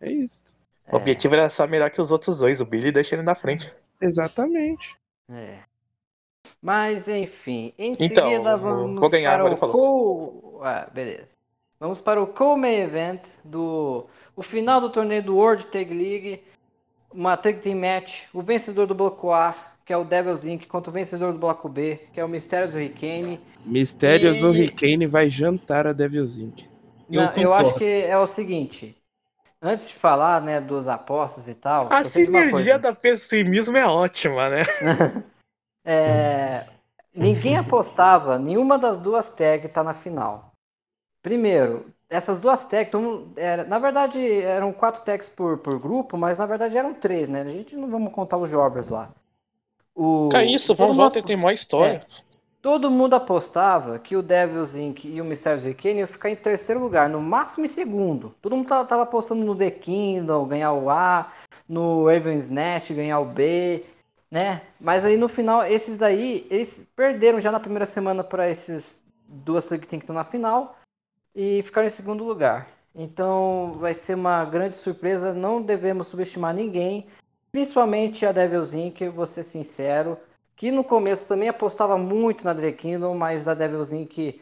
É 0.00 0.12
isso. 0.12 0.40
O 0.92 0.96
objetivo 0.96 1.34
era 1.34 1.48
só 1.50 1.66
melhor 1.66 1.90
que 1.90 2.00
os 2.00 2.10
outros 2.10 2.38
dois. 2.38 2.60
O 2.60 2.64
Billy 2.64 2.92
deixa 2.92 3.14
ele 3.14 3.22
na 3.22 3.34
frente. 3.34 3.70
Exatamente. 4.00 4.96
É. 5.28 5.62
Mas 6.62 7.08
enfim, 7.08 7.72
em 7.78 7.92
Então, 7.98 8.30
seguida 8.30 8.56
vamos 8.56 9.00
vou 9.00 9.10
ganhar, 9.10 9.38
para 9.38 9.54
o 9.54 9.56
falou. 9.56 10.60
Ah, 10.62 10.88
beleza. 10.92 11.39
Vamos 11.80 11.98
para 11.98 12.22
o 12.22 12.26
co-main 12.26 12.80
event 12.80 13.22
do 13.42 14.06
o 14.36 14.42
final 14.42 14.82
do 14.82 14.90
torneio 14.90 15.22
do 15.22 15.34
World 15.34 15.66
Tag 15.68 15.94
League, 15.94 16.44
uma 17.10 17.38
tag 17.38 17.58
team 17.60 17.78
match, 17.78 18.24
o 18.34 18.42
vencedor 18.42 18.86
do 18.86 18.94
bloco 18.94 19.32
A, 19.32 19.54
que 19.84 19.92
é 19.92 19.96
o 19.96 20.04
Devils 20.04 20.44
Inc, 20.44 20.66
contra 20.66 20.90
o 20.90 20.92
vencedor 20.92 21.32
do 21.32 21.38
bloco 21.38 21.70
B, 21.70 21.98
que 22.12 22.20
é 22.20 22.24
o 22.24 22.28
Mysterious 22.28 22.74
Hurricane. 22.74 23.40
Mistérios 23.64 24.36
E- 24.36 24.40
do 24.40 24.48
Hurricane 24.48 25.06
vai 25.06 25.30
jantar 25.30 25.86
a 25.86 25.94
Devil's 25.94 26.36
Inc. 26.36 26.66
Eu 27.10 27.22
Não, 27.22 27.32
eu 27.32 27.54
acho 27.54 27.74
que 27.76 27.84
é 27.84 28.16
o 28.18 28.26
seguinte, 28.26 28.94
antes 29.62 29.88
de 29.88 29.94
falar, 29.94 30.42
né, 30.42 30.60
dos 30.60 30.86
apostas 30.86 31.48
e 31.48 31.54
tal, 31.54 31.86
A 31.90 32.04
sinergia 32.04 32.78
da 32.78 32.94
pessimismo 32.94 33.76
é 33.76 33.86
ótima, 33.86 34.50
né? 34.50 34.62
É, 35.82 36.66
ninguém 37.14 37.56
apostava, 37.56 38.38
nenhuma 38.38 38.78
das 38.78 38.98
duas 39.00 39.30
tags 39.30 39.72
tá 39.72 39.82
na 39.82 39.94
final. 39.94 40.49
Primeiro, 41.22 41.86
essas 42.08 42.40
duas 42.40 42.64
mundo- 43.02 43.32
era- 43.36 43.64
na 43.64 43.78
verdade 43.78 44.18
eram 44.42 44.72
quatro 44.72 45.02
tags 45.02 45.28
por, 45.28 45.58
por 45.58 45.78
grupo, 45.78 46.16
mas 46.16 46.38
na 46.38 46.46
verdade 46.46 46.76
eram 46.76 46.94
três, 46.94 47.28
né? 47.28 47.42
A 47.42 47.50
gente 47.50 47.76
não 47.76 47.90
vamos 47.90 48.12
contar 48.12 48.38
os 48.38 48.50
jobbers 48.50 48.88
lá. 48.88 49.10
O, 49.94 50.28
é 50.34 50.46
isso, 50.46 50.74
vamos 50.74 50.96
lá, 50.96 51.10
tem, 51.10 51.22
tem 51.22 51.36
maior 51.36 51.52
história. 51.52 52.02
Todo 52.62 52.90
mundo 52.90 53.14
apostava 53.14 53.98
que 53.98 54.16
o 54.16 54.22
Devils 54.22 54.74
Inc. 54.74 55.04
e 55.06 55.20
o 55.20 55.24
Mysterious 55.24 55.64
Hurricane 55.64 56.00
iam 56.00 56.08
ficar 56.08 56.30
em 56.30 56.36
terceiro 56.36 56.80
lugar, 56.80 57.08
no 57.08 57.20
máximo 57.20 57.64
em 57.64 57.68
segundo. 57.68 58.34
Todo 58.42 58.54
mundo 58.54 58.68
tava, 58.68 59.02
apostando 59.02 59.42
no 59.42 59.54
The 59.56 59.70
Kingdom, 59.70 60.46
ganhar 60.46 60.72
o 60.72 60.90
A, 60.90 61.30
no 61.66 62.06
Raven's 62.06 62.50
Net, 62.50 62.92
ganhar 62.92 63.18
o 63.18 63.24
B, 63.24 63.82
né? 64.30 64.60
Mas 64.78 65.06
aí 65.06 65.16
no 65.16 65.26
final, 65.28 65.64
esses 65.64 65.96
daí, 65.96 66.46
eles 66.50 66.86
perderam 66.94 67.40
já 67.40 67.50
na 67.50 67.60
primeira 67.60 67.86
semana 67.86 68.22
para 68.22 68.48
esses 68.50 69.02
duas 69.26 69.66
que 69.68 69.86
tem 69.86 69.98
que 69.98 70.04
estão 70.04 70.14
na 70.14 70.24
final 70.24 70.76
e 71.34 71.62
ficaram 71.62 71.86
em 71.86 71.90
segundo 71.90 72.24
lugar. 72.24 72.68
Então 72.94 73.76
vai 73.78 73.94
ser 73.94 74.14
uma 74.14 74.44
grande 74.44 74.76
surpresa, 74.76 75.32
não 75.32 75.62
devemos 75.62 76.08
subestimar 76.08 76.54
ninguém, 76.54 77.06
principalmente 77.52 78.26
a 78.26 78.32
Devils 78.32 78.74
Inc., 78.74 79.00
vou 79.08 79.26
ser 79.26 79.42
sincero 79.42 80.18
que 80.56 80.70
no 80.70 80.84
começo 80.84 81.26
também 81.26 81.48
apostava 81.48 81.96
muito 81.96 82.44
na 82.44 82.54
The 82.54 82.72
Kingdom, 82.72 83.14
mas 83.14 83.48
a 83.48 83.54
Devils 83.54 83.92
Inc. 83.92 84.38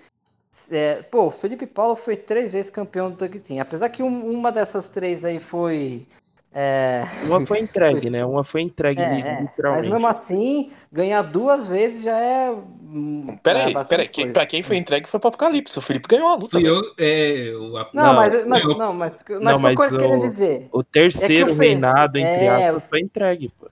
É, 0.70 1.02
pô, 1.02 1.30
Felipe 1.30 1.66
Paulo 1.66 1.94
foi 1.94 2.16
três 2.16 2.52
vezes 2.52 2.70
campeão 2.70 3.10
do 3.10 3.16
Tag 3.16 3.38
Team. 3.38 3.60
Apesar 3.60 3.88
que 3.90 4.02
um- 4.02 4.30
uma 4.30 4.50
dessas 4.50 4.88
três 4.88 5.24
aí 5.24 5.38
foi. 5.38 6.06
É, 6.54 7.04
Uma 7.26 7.44
foi 7.44 7.60
entregue, 7.60 8.08
né? 8.10 8.24
Uma 8.24 8.42
foi 8.42 8.62
entregue 8.62 9.00
é, 9.00 9.04
é, 9.04 9.08
mas 9.34 9.40
literalmente. 9.42 9.88
mesmo 9.90 10.06
assim, 10.08 10.70
ganhar 10.90 11.22
duas 11.22 11.68
vezes 11.68 12.02
já 12.02 12.18
é. 12.18 12.50
hum, 12.50 13.36
Peraí, 13.42 13.74
é 13.76 13.84
peraí. 13.84 14.08
Quem, 14.08 14.32
pra 14.32 14.46
quem 14.46 14.62
foi 14.62 14.76
entregue 14.76 15.06
foi 15.06 15.20
pro 15.20 15.28
Apocalipse. 15.28 15.78
O 15.78 15.82
Felipe 15.82 16.08
ganhou 16.08 16.26
a 16.28 16.34
luta. 16.34 16.58
Velho. 16.58 16.76
eu, 16.76 16.82
é, 16.98 17.52
o 17.54 17.76
ap- 17.76 17.92
Não, 17.92 18.04
Não, 18.04 18.14
mas, 18.14 18.46
mas, 18.46 18.64
eu- 18.64 18.78
não, 18.78 18.92
mas, 18.94 19.24
mas 19.28 19.40
Não, 19.40 19.58
mas 19.58 19.74
coisa 19.76 19.96
o- 19.96 20.00
querendo 20.00 20.30
dizer. 20.30 20.68
O 20.72 20.82
terceiro 20.82 21.34
É 21.34 21.44
que 21.44 21.50
o 21.52 21.58
reinado, 21.60 22.18
entre 22.18 22.44
é, 22.44 22.68
aspas, 22.68 22.82
foi 22.88 23.00
entregue, 23.00 23.52
pô. 23.60 23.66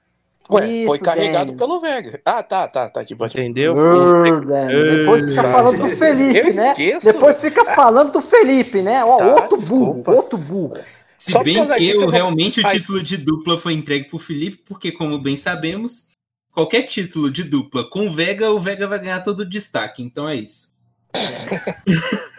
Ué, 0.49 0.61
foi 0.61 0.69
Isso, 0.97 1.05
carregado 1.05 1.47
Dani. 1.47 1.59
pelo 1.59 1.81
Vega. 1.81 2.21
Ah, 2.25 2.41
tá, 2.41 2.69
tá, 2.69 2.89
tá. 2.89 3.01
Aqui. 3.01 3.15
Entendeu? 3.15 3.75
Verdade. 4.23 4.97
Depois 4.97 5.25
fica 5.25 5.43
falando 5.43 5.79
do 5.83 5.89
Felipe, 5.89 6.39
Eu 6.39 6.55
né? 6.55 6.75
Depois 7.03 7.41
fica 7.41 7.65
falando 7.65 8.13
do 8.13 8.21
Felipe, 8.21 8.81
né? 8.81 9.05
Ó, 9.05 9.17
Tá, 9.17 9.27
outro 9.27 9.61
burro, 9.63 9.85
desculpa. 9.95 10.13
outro 10.13 10.39
burro. 10.39 10.79
Se 11.27 11.33
Só 11.33 11.43
bem 11.43 11.67
que 11.67 11.89
eu, 11.89 12.07
realmente 12.09 12.61
o 12.61 12.67
Ai. 12.67 12.77
título 12.79 13.03
de 13.03 13.17
dupla 13.17 13.59
foi 13.59 13.73
entregue 13.73 14.09
pro 14.09 14.17
Felipe, 14.17 14.63
porque, 14.65 14.93
como 14.93 15.19
bem 15.19 15.37
sabemos, 15.37 16.11
qualquer 16.53 16.83
título 16.83 17.33
de 17.33 17.43
dupla 17.43 17.91
com 17.91 18.07
o 18.07 18.13
Vega, 18.13 18.53
o 18.53 18.61
Vega 18.61 18.87
vai 18.87 19.01
ganhar 19.01 19.21
todo 19.25 19.41
o 19.41 19.45
destaque. 19.49 20.05
Então 20.05 20.29
é 20.29 20.37
isso. 20.37 20.73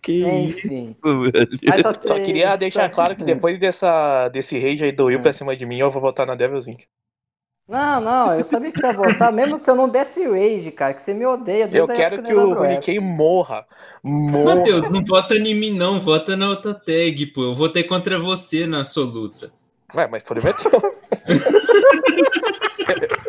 Que 0.00 0.24
Enfim. 0.24 0.84
isso, 0.84 1.20
velho. 1.32 1.58
Mas 1.66 1.82
só, 1.82 1.92
Só 1.92 2.20
queria 2.20 2.54
deixar 2.56 2.88
claro 2.88 3.16
que 3.16 3.24
depois 3.24 3.58
dessa, 3.58 4.28
desse 4.28 4.56
rage 4.58 4.84
aí 4.84 4.92
do 4.92 5.06
Will 5.06 5.18
É. 5.18 5.22
pra 5.22 5.32
cima 5.32 5.54
de 5.56 5.66
mim, 5.66 5.78
eu 5.78 5.90
vou 5.90 6.00
votar 6.00 6.24
na 6.26 6.36
Devils 6.36 6.68
Inc. 6.68 6.84
Não, 7.68 8.00
não, 8.00 8.34
eu 8.34 8.42
sabia 8.42 8.72
que 8.72 8.80
você 8.80 8.86
ia 8.86 8.94
votar, 8.94 9.30
mesmo 9.30 9.58
se 9.58 9.70
eu 9.70 9.76
não 9.76 9.90
desse 9.90 10.26
rage, 10.26 10.70
cara, 10.70 10.94
que 10.94 11.02
você 11.02 11.12
me 11.12 11.26
odeia 11.26 11.68
desde 11.68 11.78
Eu 11.78 11.84
a 11.84 11.88
quero 11.88 12.14
época 12.14 12.28
que 12.28 12.34
o. 12.34 12.58
Hurricane 12.58 12.98
morra. 12.98 13.66
Morra. 14.02 14.56
Matheus, 14.56 14.88
não 14.88 15.04
vota 15.04 15.34
em 15.34 15.54
mim, 15.54 15.72
não. 15.72 16.00
Vota 16.00 16.34
na 16.34 16.48
outra 16.48 16.72
tag, 16.72 17.26
pô. 17.26 17.42
Eu 17.42 17.54
votei 17.54 17.84
contra 17.84 18.18
você 18.18 18.66
na 18.66 18.84
sua 18.84 19.04
luta. 19.04 19.52
Ué, 19.94 20.08
mas 20.08 20.22
é 20.44 20.52
teu. 20.54 20.80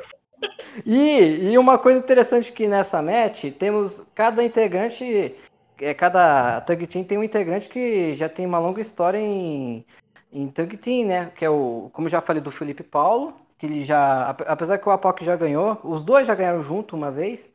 E, 0.85 1.51
e 1.51 1.57
uma 1.57 1.77
coisa 1.77 1.99
interessante 1.99 2.51
que 2.51 2.67
nessa 2.67 3.01
match, 3.01 3.45
temos 3.59 4.07
cada 4.15 4.43
integrante, 4.43 5.35
é, 5.79 5.93
cada 5.93 6.61
tag 6.61 6.87
team 6.87 7.03
tem 7.03 7.17
um 7.17 7.23
integrante 7.23 7.69
que 7.69 8.15
já 8.15 8.27
tem 8.27 8.45
uma 8.45 8.57
longa 8.57 8.81
história 8.81 9.19
em, 9.19 9.85
em 10.31 10.47
tag 10.47 10.75
team, 10.77 11.07
né? 11.07 11.31
Que 11.35 11.45
é 11.45 11.49
o, 11.49 11.89
como 11.93 12.07
eu 12.07 12.11
já 12.11 12.21
falei, 12.21 12.41
do 12.41 12.49
Felipe 12.49 12.81
Paulo, 12.81 13.35
que 13.59 13.65
ele 13.65 13.83
já, 13.83 14.29
ap- 14.29 14.45
apesar 14.47 14.77
que 14.79 14.87
o 14.87 14.91
Apoc 14.91 15.21
já 15.21 15.35
ganhou, 15.35 15.77
os 15.83 16.03
dois 16.03 16.25
já 16.25 16.33
ganharam 16.33 16.61
junto 16.61 16.95
uma 16.95 17.11
vez, 17.11 17.51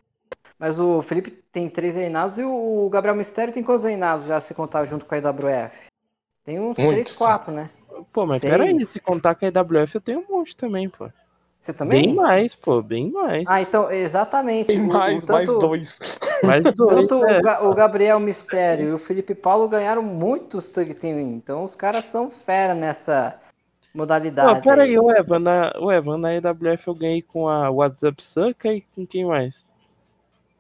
mas 0.59 0.79
o 0.79 1.01
Felipe 1.03 1.31
tem 1.51 1.69
três 1.69 1.97
reinados 1.97 2.39
e 2.39 2.45
o 2.45 2.89
Gabriel 2.93 3.17
Mistério 3.17 3.53
tem 3.53 3.63
quantos 3.63 3.85
reinados 3.85 4.27
já 4.27 4.39
se 4.41 4.55
contar 4.55 4.85
junto 4.85 5.07
com 5.07 5.15
a 5.15 5.19
IWF? 5.19 5.87
Tem 6.45 6.61
uns 6.61 6.77
Muitos. 6.79 6.87
três, 6.93 7.17
quatro, 7.17 7.51
né? 7.53 7.71
Pô, 8.13 8.27
mas 8.27 8.41
Sei. 8.41 8.51
peraí, 8.51 8.85
se 8.87 9.01
contar 9.01 9.35
com 9.35 9.47
a 9.47 9.49
IWF 9.49 9.95
eu 9.95 10.01
tenho 10.01 10.21
um 10.21 10.37
monte 10.37 10.55
também, 10.55 10.91
pô. 10.91 11.09
Você 11.59 11.73
também? 11.73 12.03
Bem 12.09 12.15
mais, 12.15 12.55
pô, 12.55 12.83
bem 12.83 13.11
mais. 13.11 13.45
Ah, 13.49 13.63
então, 13.63 13.91
exatamente. 13.91 14.67
Tem 14.67 14.81
O- 14.83 14.85
o 14.85 14.93
mais, 14.93 15.25
mais 15.25 15.47
tanto- 15.47 15.59
dois. 15.59 15.99
Mais 16.45 16.63
dois, 16.75 17.07
Tanto 17.09 17.25
é. 17.25 17.39
o, 17.39 17.43
Ga- 17.43 17.63
o 17.63 17.75
Gabriel 17.75 18.21
Mistério 18.21 18.91
e 18.91 18.93
o 18.93 18.99
Felipe 18.99 19.35
Paulo 19.35 19.67
ganharam 19.67 20.03
muitos 20.03 20.69
tag 20.69 20.95
team, 20.95 21.19
então 21.19 21.65
os 21.65 21.75
caras 21.75 22.05
são 22.05 22.31
fera 22.31 22.75
nessa 22.75 23.41
modalidade. 23.95 24.61
Pô, 24.61 24.69
peraí, 24.69 24.91
aí. 24.91 24.99
o 24.99 25.11
Evan, 25.11 25.39
na, 25.39 25.73
o 25.79 25.91
Evan, 25.91 26.19
na 26.19 26.35
EWF 26.35 26.89
eu 26.89 26.95
ganhei 26.95 27.23
com 27.23 27.49
a 27.49 27.71
WhatsApp 27.71 28.23
Succa 28.23 28.73
e 28.73 28.81
com 28.81 29.07
quem 29.07 29.25
mais? 29.25 29.65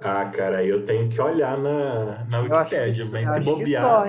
Ah, 0.00 0.24
cara, 0.26 0.58
aí 0.58 0.68
eu 0.68 0.84
tenho 0.84 1.08
que 1.08 1.20
olhar 1.20 1.56
na, 1.58 2.24
na 2.24 2.40
Wikipédia, 2.40 3.06
mas 3.06 3.28
se 3.28 3.40
bobear. 3.40 3.82
só? 3.82 4.06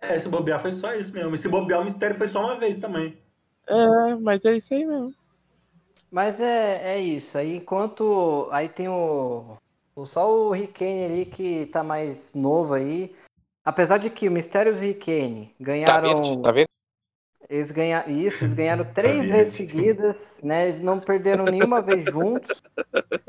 É, 0.00 0.18
se 0.18 0.28
bobear 0.28 0.60
foi 0.60 0.72
só 0.72 0.94
isso 0.94 1.12
mesmo. 1.14 1.34
E 1.34 1.38
se 1.38 1.48
bobear, 1.48 1.80
o 1.80 1.84
mistério 1.84 2.16
foi 2.16 2.28
só 2.28 2.40
uma 2.40 2.58
vez 2.58 2.78
também. 2.78 3.16
É, 3.66 4.14
mas 4.16 4.44
é 4.44 4.56
isso 4.56 4.74
aí 4.74 4.84
mesmo. 4.84 5.14
Mas 6.10 6.40
é, 6.40 6.94
é 6.94 7.00
isso. 7.00 7.38
Aí 7.38 7.56
enquanto. 7.56 8.48
Aí 8.52 8.68
tem 8.68 8.88
o. 8.88 9.56
o 9.96 10.04
só 10.04 10.30
o 10.30 10.52
Rickane 10.52 11.06
ali 11.06 11.24
que 11.24 11.66
tá 11.66 11.82
mais 11.82 12.34
novo 12.34 12.74
aí. 12.74 13.14
Apesar 13.64 13.98
de 13.98 14.10
que 14.10 14.28
o 14.28 14.32
Mistérios 14.32 14.76
e 14.76 14.80
o 14.80 14.82
Rickane 14.82 15.46
Tá 15.46 15.64
ganharam. 15.64 16.22
vendo? 16.22 16.42
Tá 16.42 16.52
vendo? 16.52 16.68
Eles 17.54 17.70
ganharam 17.70 18.10
isso, 18.10 18.44
eles 18.44 18.54
ganharam 18.54 18.84
três 18.92 19.28
vezes 19.28 19.54
seguidas, 19.54 20.40
né? 20.42 20.64
Eles 20.66 20.80
não 20.80 21.00
perderam 21.00 21.46
nenhuma 21.46 21.80
vez 21.82 22.06
juntos, 22.06 22.62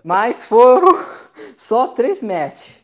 mas 0.04 0.46
foram 0.48 0.94
só 1.58 1.88
três 1.90 2.24
matches. 2.24 2.78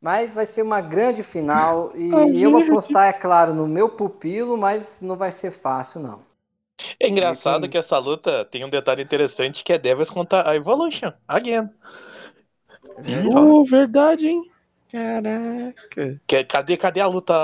Mas 0.00 0.34
vai 0.34 0.46
ser 0.46 0.62
uma 0.62 0.80
grande 0.80 1.22
final 1.22 1.92
e 1.96 2.42
eu 2.42 2.50
vou 2.52 2.60
apostar, 2.60 3.08
é 3.08 3.12
claro, 3.12 3.54
no 3.54 3.68
meu 3.68 3.88
pupilo, 3.88 4.56
mas 4.56 5.00
não 5.02 5.16
vai 5.16 5.32
ser 5.32 5.52
fácil, 5.52 6.00
não. 6.00 6.22
É 7.00 7.08
engraçado 7.08 7.68
Tem- 7.68 7.68
que 7.68 7.76
essa 7.78 7.98
luta 7.98 8.44
tem 8.44 8.64
um 8.64 8.70
detalhe 8.70 9.02
interessante 9.02 9.64
que 9.64 9.72
é 9.72 9.78
Devils 9.78 10.10
contra 10.10 10.48
a 10.48 10.54
Evolution. 10.56 11.12
Again. 11.26 11.70
Uh, 13.34 13.64
verdade, 13.64 14.28
hein? 14.28 14.42
Caraca. 14.90 16.18
Que- 16.26 16.44
cadê, 16.44 16.76
cadê 16.76 17.00
a 17.00 17.06
luta 17.06 17.34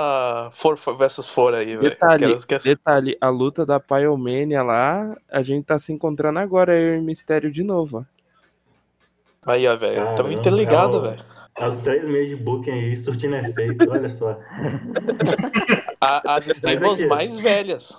for 0.53 0.75
versus 0.97 1.27
for 1.29 1.53
aí, 1.53 1.75
velho? 1.77 1.81
Detalhe, 1.81 2.35
detalhe, 2.63 3.17
a 3.21 3.29
luta 3.29 3.65
da 3.65 3.79
Pyromania 3.79 4.63
lá, 4.63 5.15
a 5.31 5.43
gente 5.43 5.65
tá 5.65 5.77
se 5.77 5.93
encontrando 5.93 6.39
agora, 6.39 6.75
eu 6.75 6.95
e 6.95 6.99
o 6.99 7.03
Mistério 7.03 7.51
de 7.51 7.63
novo, 7.63 7.99
ó. 7.99 9.51
Aí, 9.51 9.67
ó, 9.67 9.77
velho. 9.77 10.15
Tamo 10.15 10.31
interligado, 10.31 10.97
é 11.05 11.09
velho. 11.11 11.23
É 11.57 11.67
os 11.67 11.77
três 11.77 12.07
meses 12.07 12.29
de 12.29 12.35
booking 12.35 12.71
aí 12.71 12.95
surtindo 12.95 13.35
efeito, 13.35 13.89
olha 13.89 14.09
só. 14.09 14.39
A- 16.01 16.35
As 16.35 16.47
stables 16.47 16.93
aqui- 17.01 17.05
mais 17.05 17.39
velhas. 17.39 17.97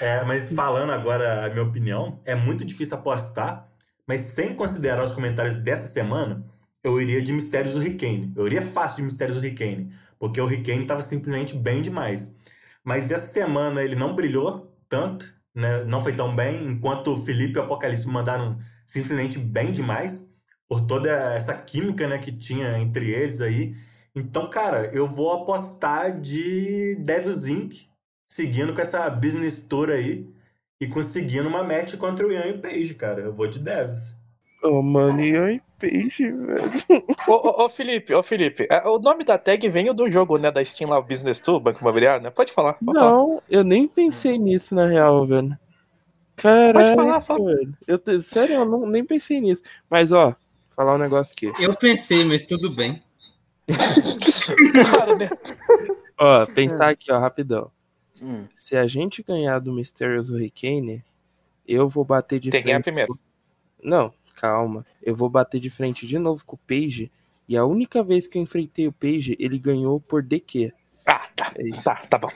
É, 0.00 0.24
mas 0.24 0.52
falando 0.52 0.90
agora 0.92 1.46
a 1.46 1.48
minha 1.48 1.62
opinião, 1.64 2.20
é 2.24 2.34
muito 2.34 2.64
difícil 2.64 2.96
apostar, 2.96 3.68
mas 4.06 4.20
sem 4.22 4.54
considerar 4.54 5.04
os 5.04 5.12
comentários 5.12 5.54
dessa 5.54 5.86
semana, 5.86 6.44
eu 6.86 7.00
iria 7.00 7.20
de 7.20 7.32
Mistérios 7.32 7.74
do 7.74 7.80
Hurricane. 7.80 8.32
Eu 8.36 8.46
iria 8.46 8.62
fácil 8.62 8.98
de 8.98 9.02
Mistérios 9.02 9.36
do 9.36 9.40
Hurricane, 9.40 9.92
porque 10.20 10.40
o 10.40 10.44
Hurricane 10.44 10.82
estava 10.82 11.02
simplesmente 11.02 11.56
bem 11.56 11.82
demais. 11.82 12.32
Mas 12.84 13.10
essa 13.10 13.26
semana 13.26 13.82
ele 13.82 13.96
não 13.96 14.14
brilhou 14.14 14.72
tanto, 14.88 15.34
né? 15.52 15.82
não 15.84 16.00
foi 16.00 16.14
tão 16.14 16.34
bem, 16.34 16.64
enquanto 16.64 17.08
o 17.08 17.16
Felipe 17.16 17.58
e 17.58 17.60
o 17.60 17.64
Apocalipse 17.64 18.06
mandaram 18.06 18.56
simplesmente 18.86 19.36
bem 19.36 19.72
demais, 19.72 20.32
por 20.68 20.80
toda 20.86 21.10
essa 21.34 21.54
química 21.54 22.06
né, 22.06 22.18
que 22.18 22.30
tinha 22.30 22.78
entre 22.78 23.10
eles 23.10 23.40
aí. 23.40 23.74
Então, 24.14 24.48
cara, 24.48 24.86
eu 24.94 25.08
vou 25.08 25.32
apostar 25.32 26.20
de 26.20 26.94
Devils 27.00 27.46
Inc. 27.46 27.88
Seguindo 28.24 28.72
com 28.74 28.80
essa 28.80 29.10
business 29.10 29.60
tour 29.60 29.90
aí 29.90 30.28
e 30.80 30.86
conseguindo 30.86 31.48
uma 31.48 31.64
match 31.64 31.96
contra 31.96 32.26
o 32.26 32.30
Ian 32.30 32.46
e 32.46 32.52
o 32.52 32.60
Page, 32.60 32.94
cara. 32.94 33.22
Eu 33.22 33.32
vou 33.32 33.48
de 33.48 33.58
Devils. 33.58 34.16
Ô, 34.62 34.82
mano, 34.82 35.20
e 35.20 35.60
peixe, 35.78 36.30
velho. 36.30 36.72
Ô, 37.28 37.32
ô, 37.32 37.64
ô, 37.64 37.68
Felipe, 37.68 38.14
ô 38.14 38.22
Felipe, 38.22 38.66
é, 38.70 38.86
o 38.86 38.98
nome 38.98 39.24
da 39.24 39.38
tag 39.38 39.68
vem 39.68 39.92
do 39.94 40.10
jogo, 40.10 40.38
né? 40.38 40.50
Da 40.50 40.64
Steam 40.64 40.90
lá, 40.90 41.00
Business 41.00 41.40
Tour, 41.40 41.60
Banco 41.60 41.80
Imobiliário, 41.80 42.22
né? 42.22 42.30
Pode 42.30 42.52
falar. 42.52 42.74
Pode 42.74 42.98
falar. 42.98 43.10
Não, 43.10 43.42
eu 43.48 43.64
nem 43.64 43.86
pensei 43.86 44.38
nisso, 44.38 44.74
na 44.74 44.86
real, 44.86 45.26
velho. 45.26 45.56
Caralho, 46.36 46.94
falar, 46.94 47.20
fala. 47.20 47.54
velho. 47.54 47.74
Eu 47.86 48.20
Sério, 48.20 48.56
eu 48.56 48.64
não, 48.66 48.86
nem 48.86 49.04
pensei 49.04 49.40
nisso. 49.40 49.62
Mas, 49.88 50.12
ó, 50.12 50.34
falar 50.74 50.94
um 50.94 50.98
negócio 50.98 51.32
aqui. 51.32 51.52
Eu 51.62 51.74
pensei, 51.74 52.24
mas 52.24 52.46
tudo 52.46 52.74
bem. 52.74 53.02
Cara, 54.90 55.16
né? 55.16 55.28
Ó, 56.18 56.46
pensar 56.46 56.88
aqui, 56.90 57.12
ó, 57.12 57.18
rapidão. 57.18 57.70
Hum. 58.22 58.46
Se 58.54 58.74
a 58.74 58.86
gente 58.86 59.22
ganhar 59.22 59.58
do 59.58 59.72
Mysterious 59.72 60.30
Hurricane, 60.30 61.04
eu 61.68 61.88
vou 61.88 62.04
bater 62.04 62.40
de 62.40 62.48
Tem 62.48 62.60
que 62.60 62.66
ganhar 62.66 62.76
frente. 62.76 62.84
primeiro. 62.84 63.18
Não, 63.82 64.14
calma. 64.36 64.84
Eu 65.02 65.14
vou 65.16 65.28
bater 65.28 65.58
de 65.60 65.70
frente 65.70 66.06
de 66.06 66.18
novo 66.18 66.44
com 66.44 66.54
o 66.56 66.58
Page. 66.66 67.10
E 67.48 67.56
a 67.56 67.64
única 67.64 68.02
vez 68.04 68.26
que 68.26 68.38
eu 68.38 68.42
enfrentei 68.42 68.86
o 68.86 68.92
Page, 68.92 69.36
ele 69.40 69.58
ganhou 69.58 70.00
por 70.00 70.22
DQ. 70.22 70.72
Ah, 71.06 71.28
tá. 71.34 71.52
É. 71.56 71.82
Tá, 71.82 71.94
tá 72.08 72.18
bom. 72.18 72.30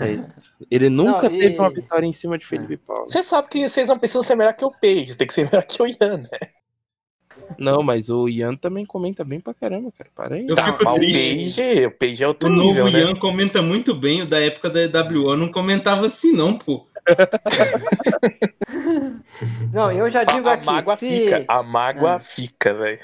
É. 0.00 0.24
Ele 0.70 0.88
nunca 0.88 1.28
Não, 1.28 1.36
e- 1.36 1.40
teve 1.40 1.58
uma 1.58 1.68
vitória 1.70 2.06
em 2.06 2.12
cima 2.12 2.38
de 2.38 2.46
Felipe 2.46 2.76
Paulo. 2.76 3.06
Você 3.08 3.22
sabe 3.22 3.48
que 3.48 3.68
vocês 3.68 3.88
não 3.88 3.98
precisam 3.98 4.22
ser 4.22 4.36
melhor 4.36 4.54
que 4.54 4.64
o 4.64 4.70
Page, 4.70 5.16
tem 5.16 5.26
que 5.26 5.34
ser 5.34 5.44
melhor 5.50 5.64
que 5.64 5.82
o 5.82 5.86
Ian, 5.86 6.18
né? 6.18 6.28
Não, 7.58 7.82
mas 7.82 8.08
o 8.08 8.28
Ian 8.28 8.54
também 8.56 8.86
comenta 8.86 9.24
bem 9.24 9.40
pra 9.40 9.52
caramba, 9.52 9.90
cara. 9.92 10.10
Para 10.14 10.36
aí. 10.36 10.46
Eu 10.48 10.54
Tá, 10.56 10.66
fico 10.66 10.84
mas 10.84 10.92
o 10.96 11.00
triste. 11.00 11.60
Page, 11.62 11.86
o 11.86 11.90
Page 11.90 12.24
é 12.24 12.28
outro 12.28 12.48
O 12.48 12.52
nível, 12.52 12.84
novo 12.84 12.96
né? 12.96 13.00
Ian 13.02 13.14
comenta 13.16 13.60
muito 13.62 13.94
bem, 13.94 14.22
o 14.22 14.26
da 14.26 14.40
época 14.40 14.70
da 14.70 14.80
EWO 14.82 15.36
não 15.36 15.50
comentava 15.50 16.06
assim, 16.06 16.32
não, 16.32 16.56
pô. 16.56 16.86
Não, 19.72 19.90
eu 19.92 20.10
já 20.10 20.24
digo 20.24 20.48
A, 20.48 20.52
a 20.52 20.54
aqui, 20.54 20.66
mágoa 20.66 20.96
se... 20.96 21.08
fica, 21.08 21.44
a 21.48 21.62
mágoa 21.62 22.14
Ah. 22.16 22.18
fica, 22.18 22.74
velho. 22.74 23.00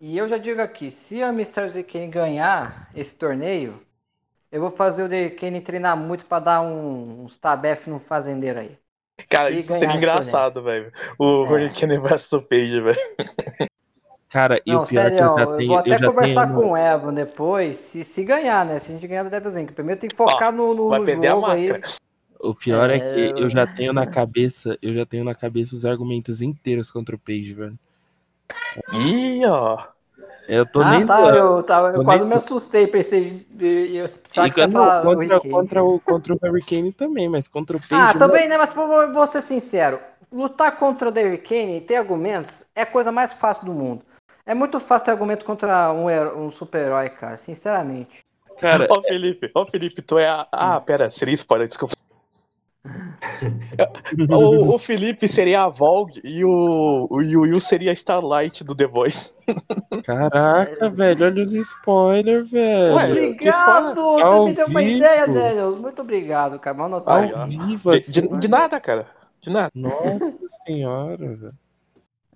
E 0.00 0.18
eu 0.18 0.28
já 0.28 0.36
digo 0.38 0.60
aqui, 0.60 0.90
se 0.90 1.22
a 1.22 1.28
Mr. 1.28 1.68
Zekane 1.70 2.08
ganhar 2.08 2.90
esse 2.94 3.14
torneio, 3.14 3.80
eu 4.52 4.60
vou 4.60 4.70
fazer 4.70 5.02
o 5.02 5.08
Zekane 5.08 5.60
treinar 5.60 5.96
muito 5.96 6.26
pra 6.26 6.38
dar 6.40 6.60
um, 6.60 7.24
uns 7.24 7.38
tabef 7.38 7.88
no 7.88 7.98
fazendeiro 7.98 8.60
aí. 8.60 8.78
Cara, 9.28 9.50
isso 9.50 9.72
seria 9.74 9.94
engraçado, 9.96 10.62
velho. 10.62 10.92
O 11.18 11.44
É. 11.44 11.48
Hurricane 11.48 11.98
versus 11.98 12.32
o 12.32 12.42
Page, 12.42 12.80
velho. 12.80 12.98
Cara, 14.28 14.60
e 14.66 14.72
Não, 14.72 14.76
o 14.76 14.78
pior 14.86 15.06
é 15.06 15.10
sério, 15.10 15.16
que 15.16 15.22
eu 15.22 15.24
eu, 15.24 15.38
já 15.38 15.46
tenho. 15.46 15.68
vou 15.68 15.78
até 15.78 15.98
conversar 16.00 16.46
tenho 16.48 16.60
com 16.60 16.72
o 16.72 16.76
Evan 16.76 17.14
depois, 17.14 17.76
se, 17.76 18.02
se 18.04 18.24
ganhar, 18.24 18.66
né? 18.66 18.80
Se 18.80 18.90
a 18.90 18.94
gente 18.94 19.06
ganhar 19.06 19.22
do 19.22 19.30
Devilzinho. 19.30 19.72
Primeiro 19.72 20.00
tem 20.00 20.10
que 20.10 20.16
focar 20.16 20.52
no, 20.52 20.74
no, 20.74 20.88
Vai 20.88 20.98
no 20.98 21.04
perder 21.04 21.28
a 21.28 21.30
jogo 21.30 21.46
aí. 21.46 21.66
O 22.44 22.54
pior 22.54 22.90
é... 22.90 22.96
É, 22.96 23.00
que 23.00 23.20
eu- 23.20 23.38
eu 23.44 23.50
já 23.50 23.66
tenho 23.66 23.92
na 23.92 24.06
cabeça, 24.06 24.78
eu 24.82 24.92
já 24.92 25.06
tenho 25.06 25.24
na 25.24 25.34
cabeça 25.34 25.74
os 25.74 25.86
argumentos 25.86 26.42
inteiros 26.42 26.90
contra 26.90 27.16
o 27.16 27.18
Page, 27.18 27.54
velho. 27.54 27.78
Ih, 28.92 29.44
ó. 29.46 29.78
Eu 30.46 30.66
tô 30.66 30.82
ah, 30.82 30.90
nem 30.90 31.06
tá, 31.06 31.34
eu, 31.34 31.62
tava, 31.62 31.88
eu 31.88 31.94
Tô 32.00 32.04
quase 32.04 32.22
nem- 32.22 32.30
me 32.30 32.36
assustei, 32.36 32.86
pensei, 32.86 33.46
eu 33.58 34.04
eu 34.04 34.08
precisava 34.08 34.46
E 34.46 34.50
que 34.50 34.60
você 34.60 34.68
falar 34.68 35.00
o 35.00 35.02
contra, 35.02 35.36
Hurricane. 35.36 35.52
contra, 35.54 35.84
o, 35.84 36.00
contra 36.00 36.34
o 36.34 36.38
Hurricane 36.42 36.92
também, 36.92 37.28
mas 37.30 37.48
contra 37.48 37.76
o 37.76 37.80
Page. 37.80 37.94
Ah, 37.94 38.12
também, 38.14 38.46
né? 38.46 38.58
Mas 38.58 38.74
vou, 38.74 39.12
vou 39.12 39.26
ser 39.26 39.40
sincero. 39.40 39.98
Lutar 40.30 40.76
contra 40.76 41.08
o 41.08 41.12
Derrick 41.12 41.48
Kane 41.48 41.78
e 41.78 41.80
ter 41.80 41.96
argumentos 41.96 42.62
é 42.74 42.82
a 42.82 42.86
coisa 42.86 43.10
mais 43.10 43.32
fácil 43.32 43.64
do 43.64 43.72
mundo. 43.72 44.04
É 44.44 44.54
muito 44.54 44.78
fácil 44.78 45.06
ter 45.06 45.10
argumento 45.12 45.44
contra 45.44 45.90
um, 45.92 46.06
um 46.44 46.50
super-herói, 46.50 47.08
cara, 47.08 47.38
sinceramente. 47.38 48.18
Cara, 48.60 48.86
Ó, 48.90 49.02
Felipe, 49.02 49.50
ó, 49.54 49.64
Felipe, 49.66 50.02
tu 50.02 50.18
é 50.18 50.28
a. 50.28 50.46
Ah, 50.52 50.80
pera, 50.80 51.08
seria 51.10 51.34
spoiler, 51.34 51.66
desculpa. 51.66 51.94
o, 54.30 54.74
o 54.74 54.78
Felipe 54.78 55.26
seria 55.26 55.62
a 55.62 55.68
Vogue 55.68 56.20
e 56.22 56.44
o, 56.44 57.06
o 57.10 57.22
Yu 57.22 57.46
Yu 57.46 57.60
seria 57.60 57.90
a 57.90 57.94
Starlight 57.94 58.62
do 58.62 58.74
The 58.74 58.86
Voice. 58.86 59.30
caraca, 60.04 60.90
velho, 60.90 61.24
olha 61.26 61.44
os 61.44 61.52
spoilers, 61.52 62.50
velho. 62.50 62.94
Ué, 62.94 63.34
que 63.34 63.48
spoiler. 63.48 63.92
Obrigado! 63.92 63.94
Você 63.96 64.44
me 64.44 64.52
deu 64.52 64.66
uma 64.66 64.82
ideia, 64.82 65.26
Daniel. 65.26 65.76
Muito 65.76 66.02
obrigado, 66.02 66.58
cara. 66.58 66.76
Mal 66.76 66.88
notado. 66.88 67.48
vivo, 67.48 67.90
De, 67.90 67.96
assim. 67.96 68.12
de- 68.12 68.38
de 68.38 68.48
nada, 68.48 68.78
cara. 68.80 69.06
De 69.40 69.50
nada. 69.50 69.70
Nossa 69.74 70.38
senhora, 70.66 71.16
velho. 71.16 71.54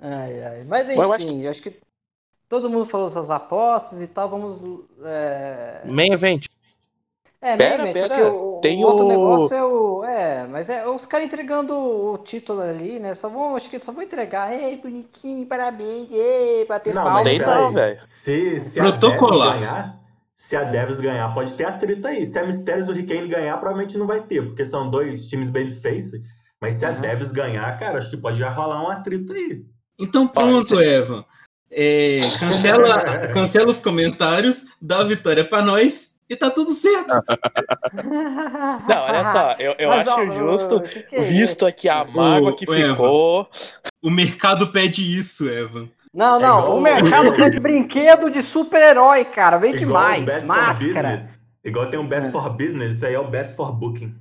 Ai, 0.01 0.43
ai. 0.45 0.65
Mas 0.65 0.89
eu 0.89 1.13
acho 1.13 1.27
enfim, 1.27 1.43
eu 1.43 1.51
acho 1.51 1.63
que 1.63 1.77
todo 2.49 2.71
mundo 2.71 2.87
falou 2.87 3.09
suas 3.09 3.31
apostas 3.31 4.01
e 4.01 4.07
tal. 4.07 4.29
Vamos. 4.29 4.65
É, 5.05 5.83
Main 5.87 6.13
event. 6.13 6.47
É 7.41 7.57
Pera, 7.57 7.83
meio 7.85 7.95
pera, 7.95 8.09
porque 8.09 8.23
o, 8.31 8.57
o 8.59 8.61
tem 8.61 8.85
outro 8.85 9.05
o- 9.05 9.09
negócio 9.09 9.55
é 9.57 9.65
o. 9.65 10.05
É, 10.05 10.47
mas 10.49 10.69
é 10.69 10.87
os 10.89 11.07
caras 11.07 11.27
entregando 11.27 11.75
o 11.77 12.19
título 12.19 12.61
ali, 12.61 12.99
né? 12.99 13.15
Só 13.15 13.29
vão, 13.29 13.55
acho 13.57 13.71
que 13.71 13.79
só 13.79 13.93
vão 13.93 14.03
entregar. 14.03 14.53
Ei, 14.53 14.77
bonitinho, 14.77 15.47
parabéns, 15.47 16.11
ei, 16.11 16.65
bater 16.67 16.95
Não, 16.95 17.03
palma. 17.03 17.19
mas 17.19 17.23
sei 17.23 17.39
não, 17.39 17.73
velho. 17.73 18.01
Se, 18.01 18.61
se 18.61 18.79
Protocolar. 18.81 19.55
a 19.55 19.57
ganhar, 19.59 20.01
se 20.35 20.57
a 20.57 20.65
Devils 20.65 21.01
ganhar, 21.01 21.33
pode 21.35 21.53
ter 21.55 21.65
atrito 21.67 22.09
aí. 22.09 22.27
Se 22.27 22.39
a 22.39 22.45
Mistérios 22.47 22.89
Hurricane 22.89 23.29
ganhar, 23.29 23.57
provavelmente 23.59 23.97
não 23.99 24.07
vai 24.07 24.21
ter, 24.21 24.43
porque 24.45 24.65
são 24.65 24.89
dois 24.91 25.27
times 25.29 25.51
babyface. 25.51 26.23
Mas 26.61 26.75
se 26.77 26.85
a 26.85 26.91
Uhum. 26.91 27.01
Devils 27.01 27.31
ganhar, 27.33 27.77
cara, 27.79 27.99
acho 27.99 28.11
que 28.11 28.17
pode 28.17 28.39
já 28.39 28.51
rolar 28.51 28.83
um 28.83 28.89
atrito 28.91 29.33
aí. 29.33 29.65
Então 29.99 30.27
pronto, 30.27 30.81
Evan. 30.81 31.25
É, 31.71 32.19
cancela, 32.41 32.99
cancela 33.33 33.69
os 33.69 33.79
comentários, 33.81 34.65
dá 34.81 34.99
a 35.01 35.05
vitória 35.05 35.45
pra 35.47 35.61
nós 35.63 36.08
e 36.29 36.37
tá 36.37 36.51
tudo 36.51 36.71
certo. 36.73 37.09
Não, 38.05 39.03
olha 39.09 39.25
só, 39.25 39.53
eu, 39.59 39.75
eu 39.79 39.89
Mas, 39.89 40.09
acho 40.09 40.21
ó, 40.21 40.31
justo, 40.33 40.81
que 40.83 41.03
que 41.05 41.17
é 41.17 41.21
visto 41.21 41.67
aqui 41.67 41.89
a 41.89 42.05
mágoa 42.05 42.55
que 42.57 42.65
Eva. 42.71 42.91
ficou. 42.95 43.49
O 44.03 44.11
mercado 44.11 44.69
pede 44.69 45.03
isso, 45.19 45.49
Evan. 45.49 45.89
Não, 46.15 46.37
É 46.39 46.43
não, 46.43 46.59
igual 46.61 46.73
o 46.75 46.79
o- 46.79 46.81
mercado 46.81 47.33
pede 47.35 47.61
brinquedo 47.61 48.31
de 48.31 48.43
super-herói, 48.43 49.25
cara. 49.25 49.59
Vem 49.59 49.75
Igual 49.75 49.87
demais. 49.87 50.23
o 50.23 50.27
Best 50.27 50.41
for 50.41 50.47
Máscara. 50.57 51.11
Business. 51.13 51.41
Igual 51.65 51.91
tem 51.91 52.01
um 52.01 52.09
Best 52.09 52.29
É. 52.29 52.31
for 52.31 52.51
Business, 52.51 52.95
isso 52.95 53.07
aí 53.07 53.15
é 53.15 53.19
o 53.21 53.29
Best 53.29 53.55
for 53.57 53.73
Booking. 53.73 54.15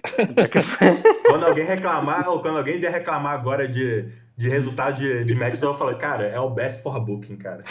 quando 1.26 1.46
alguém 1.46 1.64
reclamar, 1.64 2.28
ou 2.28 2.40
quando 2.40 2.58
alguém 2.58 2.78
vier 2.78 2.92
reclamar 2.92 3.34
agora 3.34 3.68
de, 3.68 4.08
de 4.36 4.48
resultado 4.48 4.96
de, 4.96 5.24
de 5.24 5.34
match, 5.34 5.54
eu 5.54 5.68
vou 5.68 5.74
falar, 5.74 5.94
cara, 5.96 6.26
é 6.26 6.38
o 6.40 6.50
Best 6.50 6.82
for 6.82 7.00
Booking, 7.00 7.36
cara. 7.36 7.62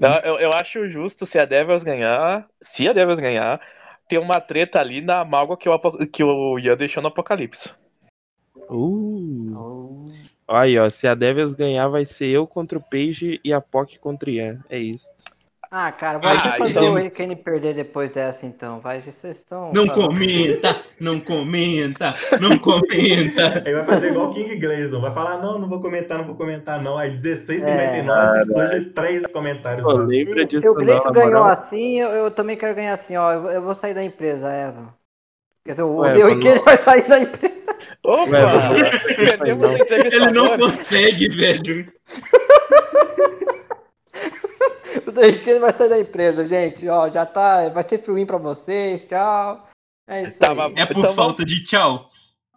Não, 0.00 0.14
eu, 0.24 0.38
eu 0.38 0.50
acho 0.54 0.88
justo 0.88 1.26
se 1.26 1.38
a 1.38 1.44
Devils 1.44 1.84
ganhar, 1.84 2.48
se 2.60 2.88
a 2.88 2.92
Devils 2.92 3.20
ganhar, 3.20 3.60
ter 4.08 4.18
uma 4.18 4.40
treta 4.40 4.80
ali 4.80 5.00
na 5.00 5.24
mágoa 5.24 5.56
que 5.56 5.68
o, 5.68 5.78
que 6.06 6.24
o 6.24 6.58
Ian 6.58 6.76
deixou 6.76 7.02
no 7.02 7.08
Apocalipse. 7.08 7.74
Uh. 8.68 10.08
Aí, 10.48 10.78
ó, 10.78 10.90
se 10.90 11.06
a 11.06 11.14
Devils 11.14 11.52
ganhar, 11.52 11.86
vai 11.88 12.04
ser 12.04 12.26
eu 12.26 12.46
contra 12.46 12.76
o 12.76 12.82
Page 12.82 13.40
e 13.44 13.52
a 13.52 13.60
POC 13.60 13.98
contra 13.98 14.28
o 14.28 14.32
Ian. 14.32 14.64
É 14.68 14.78
isso. 14.78 15.08
Ah, 15.72 15.92
cara, 15.92 16.18
vai 16.18 16.34
Ah, 16.34 16.56
fazer 16.58 16.70
então- 16.70 16.90
o 16.90 16.94
Hurricane 16.96 17.36
perder 17.36 17.74
depois 17.76 18.10
dessa, 18.12 18.44
então. 18.44 18.80
Vai, 18.80 19.00
vocês 19.02 19.36
estão. 19.36 19.70
Não 19.72 19.86
falando- 19.86 20.08
comenta, 20.08 20.76
não 20.98 21.20
comenta, 21.20 22.12
não 22.40 22.58
comenta. 22.58 22.82
Ele 23.64 23.74
vai 23.76 23.84
fazer 23.86 24.08
igual 24.10 24.26
o 24.26 24.30
King 24.34 24.56
Gleason, 24.56 25.00
vai 25.00 25.12
falar, 25.14 25.38
não, 25.38 25.60
não 25.60 25.68
vou 25.68 25.80
comentar, 25.80 26.18
não 26.18 26.24
vou 26.26 26.34
comentar, 26.34 26.82
não. 26.82 26.98
Aí 26.98 27.12
16,99 27.14 28.44
surge 28.46 28.84
três 28.86 29.24
comentários 29.28 29.86
Pô, 29.86 29.92
lá. 29.92 30.02
lembra 30.02 30.42
Se, 30.42 30.48
disso 30.48 30.62
se 30.62 30.68
o 30.68 30.74
na 30.74 31.10
ganhou 31.12 31.30
moral. 31.40 31.44
assim, 31.52 32.00
eu, 32.00 32.08
eu 32.10 32.30
também 32.32 32.56
quero 32.56 32.74
ganhar 32.74 32.94
assim, 32.94 33.16
ó. 33.16 33.32
Eu, 33.32 33.46
eu 33.50 33.62
vou 33.62 33.74
sair 33.74 33.94
da 33.94 34.02
empresa, 34.02 34.48
Eva. 34.50 34.92
Quer 35.64 35.70
dizer, 35.72 35.82
o 35.84 36.02
The 36.02 36.58
vai 36.64 36.76
sair 36.76 37.06
da 37.08 37.20
empresa. 37.20 37.54
Opa! 38.04 38.30
Ué, 38.30 39.38
Ele 40.10 40.32
não 40.32 40.58
consegue, 40.58 41.28
velho. 41.28 41.92
O 45.16 45.20
Hurricane 45.20 45.58
vai 45.58 45.72
sair 45.72 45.88
da 45.88 45.98
empresa, 45.98 46.44
gente. 46.44 46.88
Ó, 46.88 47.08
já 47.10 47.26
tá. 47.26 47.68
Vai 47.68 47.82
ser 47.82 48.02
win 48.06 48.26
pra 48.26 48.38
vocês. 48.38 49.02
Tchau. 49.02 49.66
É 50.08 50.22
isso 50.22 50.38
Tava- 50.38 50.66
aí. 50.66 50.74
É 50.76 50.86
por 50.86 50.98
Então 50.98 51.14
falta 51.14 51.44
de 51.44 51.62
tchau. 51.64 52.06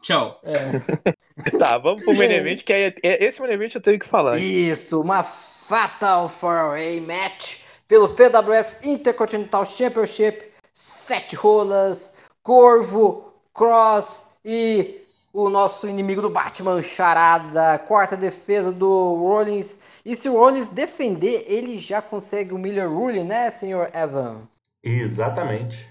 Tchau. 0.02 0.40
É. 0.44 0.54
Tá, 1.58 1.80
vamos 1.80 2.04
pro 2.04 2.14
main 2.14 2.32
event, 2.32 2.62
que 2.64 2.72
é, 2.72 2.94
é- 3.02 3.24
esse 3.26 3.42
main 3.42 3.52
event 3.54 3.74
eu 3.74 3.82
tenho 3.82 3.98
que 3.98 4.08
falar. 4.08 4.38
Isso, 4.38 5.02
uma 5.02 5.24
Fatal 5.24 6.28
4A 6.30 7.02
match 7.02 7.58
pelo 7.88 8.10
PWF 8.10 8.78
Intercontinental 8.88 9.66
Championship. 9.66 10.48
Sete 10.76 11.36
rolas, 11.36 12.14
Corvo, 12.44 13.34
Cross 13.52 14.28
e 14.46 15.02
o 15.34 15.50
nosso 15.50 15.88
inimigo 15.88 16.22
do 16.22 16.30
Batman, 16.30 16.82
Charada. 16.84 17.80
Quarta 17.80 18.16
defesa 18.16 18.72
do 18.72 19.16
Rollins. 19.16 19.80
E 20.06 20.16
se 20.16 20.28
o 20.28 20.34
Rollins 20.34 20.70
defender, 20.70 21.46
ele 21.48 21.80
já 21.80 22.02
consegue 22.02 22.54
o 22.54 22.58
Miller 22.58 22.90
Rule, 22.90 23.24
né, 23.24 23.50
senhor 23.50 23.90
Evan? 23.94 24.48
Exatamente. 24.84 25.90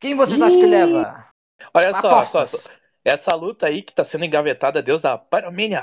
Quem 0.00 0.14
vocês 0.14 0.40
acham 0.40 0.58
que 0.58 0.66
leva? 0.66 1.26
Olha 1.74 1.92
só, 1.92 2.20
Aposta. 2.20 2.46
só, 2.46 2.58
só. 2.58 2.68
Essa 3.04 3.34
luta 3.34 3.66
aí 3.66 3.82
que 3.82 3.92
tá 3.92 4.02
sendo 4.02 4.24
engavetada, 4.24 4.82
Deus 4.82 5.02
da 5.02 5.18
Pyromania. 5.18 5.82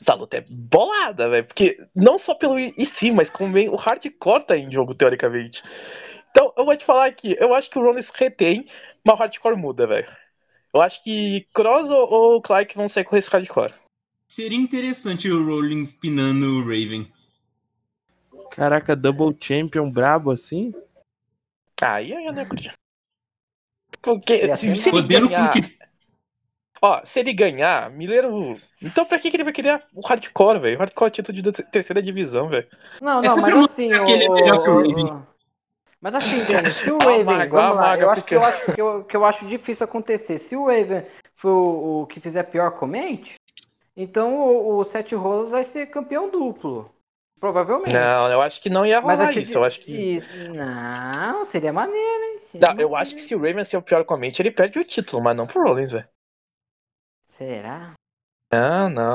essa 0.00 0.14
luta 0.14 0.38
é 0.38 0.44
bolada, 0.48 1.28
velho. 1.30 1.46
Porque 1.46 1.76
não 1.94 2.18
só 2.18 2.34
pelo 2.34 2.58
e 2.58 2.86
sim, 2.86 3.10
mas 3.10 3.30
como 3.30 3.52
bem 3.52 3.68
o 3.68 3.76
hardcore 3.76 4.44
tá 4.44 4.56
em 4.56 4.70
jogo, 4.70 4.94
teoricamente. 4.94 5.62
Então, 6.30 6.52
eu 6.56 6.66
vou 6.66 6.76
te 6.76 6.84
falar 6.84 7.06
aqui, 7.06 7.34
eu 7.40 7.54
acho 7.54 7.70
que 7.70 7.78
o 7.78 7.82
Rollins 7.82 8.10
retém, 8.10 8.68
mas 9.02 9.16
o 9.16 9.18
hardcore 9.18 9.56
muda, 9.56 9.86
velho. 9.86 10.06
Eu 10.74 10.82
acho 10.82 11.02
que 11.02 11.46
Cross 11.54 11.90
ou, 11.90 12.12
ou 12.12 12.42
Clark 12.42 12.76
vão 12.76 12.88
sair 12.88 13.04
com 13.04 13.16
esse 13.16 13.30
hardcore. 13.30 13.72
Seria 14.28 14.58
interessante 14.58 15.30
o 15.30 15.44
Rollins 15.46 15.92
pinando 15.92 16.46
o 16.46 16.60
Raven. 16.62 17.10
Caraca, 18.50 18.96
Double 18.96 19.36
Champion 19.40 19.90
brabo 19.90 20.30
assim? 20.30 20.74
Aí 21.82 22.12
eu 22.12 22.32
não 22.32 22.42
acredito. 22.42 22.74
Porque 24.02 24.54
se, 24.54 24.74
ser 24.74 24.76
se 24.76 24.88
ele 24.90 25.00
Podendo 25.02 25.28
ganhar, 25.28 25.48
conquistar. 25.48 25.88
ó, 26.82 27.04
se 27.04 27.20
ele 27.20 27.32
ganhar, 27.32 27.90
Miller, 27.90 28.24
então 28.82 29.04
pra 29.04 29.18
que, 29.18 29.30
que 29.30 29.36
ele 29.36 29.44
vai 29.44 29.52
querer 29.52 29.82
o 29.94 30.00
hardcore, 30.06 30.60
velho? 30.60 30.76
O 30.76 30.78
hardcore 30.78 31.08
é 31.08 31.10
título 31.10 31.40
de 31.42 31.52
terceira 31.64 32.02
divisão, 32.02 32.48
velho. 32.48 32.68
Não, 33.00 33.20
É 33.20 33.22
não, 33.22 33.34
sempre 33.34 33.42
mas 33.42 33.54
muito 33.54 33.70
assim, 33.70 33.92
aquele 33.94 34.28
o, 34.28 34.32
melhor 34.34 34.62
que 34.62 34.70
o 34.70 34.74
o- 34.74 34.78
Raven. 34.78 35.06
o- 35.06 35.26
Mas 36.00 36.14
assim, 36.14 36.44
Dani, 36.44 36.70
se 36.72 36.90
o 36.90 36.98
Raven, 36.98 37.26
ó, 37.42 37.48
vamos 37.48 37.76
lá, 37.76 37.96
eu 37.98 38.10
acho, 38.10 38.24
que 38.24 38.34
eu, 38.34 38.44
acho, 38.44 38.72
que, 38.74 38.80
eu, 38.80 39.04
que 39.04 39.16
eu 39.16 39.24
acho 39.24 39.46
difícil 39.46 39.84
acontecer. 39.84 40.38
Se 40.38 40.54
o 40.56 40.66
Raven 40.66 41.06
for 41.34 41.50
o, 41.52 42.02
o 42.02 42.06
que 42.06 42.20
fizer 42.20 42.44
pior, 42.44 42.72
comente, 42.72 43.34
então 43.96 44.34
o, 44.34 44.76
o 44.78 44.84
Sete 44.84 45.14
Rolas 45.14 45.50
vai 45.50 45.64
ser 45.64 45.86
campeão 45.86 46.30
duplo. 46.30 46.92
Provavelmente. 47.38 47.92
Não, 47.92 48.30
eu 48.32 48.40
acho 48.40 48.62
que 48.62 48.70
não 48.70 48.86
ia 48.86 48.98
Mas 49.00 49.16
rolar 49.18 49.28
acredito- 49.30 49.48
isso. 49.50 49.58
Eu 49.58 49.64
acho 49.64 49.80
que. 49.80 50.22
Não, 50.54 51.44
seria 51.44 51.70
maneiro, 51.72 52.24
hein? 52.24 52.38
Seria 52.40 52.66
Não, 52.68 52.72
eu 52.80 52.88
maneiro. 52.88 52.96
acho 52.96 53.14
que 53.14 53.20
se 53.20 53.34
o 53.34 53.38
Raven 53.38 53.62
ser 53.64 53.76
o 53.76 53.82
pior 53.82 54.04
comente, 54.04 54.40
ele 54.40 54.50
perde 54.50 54.78
o 54.78 54.84
título, 54.84 55.22
mas 55.22 55.36
não 55.36 55.46
pro 55.46 55.62
Rollins, 55.62 55.92
velho. 55.92 56.08
Será? 57.26 57.92
Não, 58.52 58.88
não. 58.88 59.14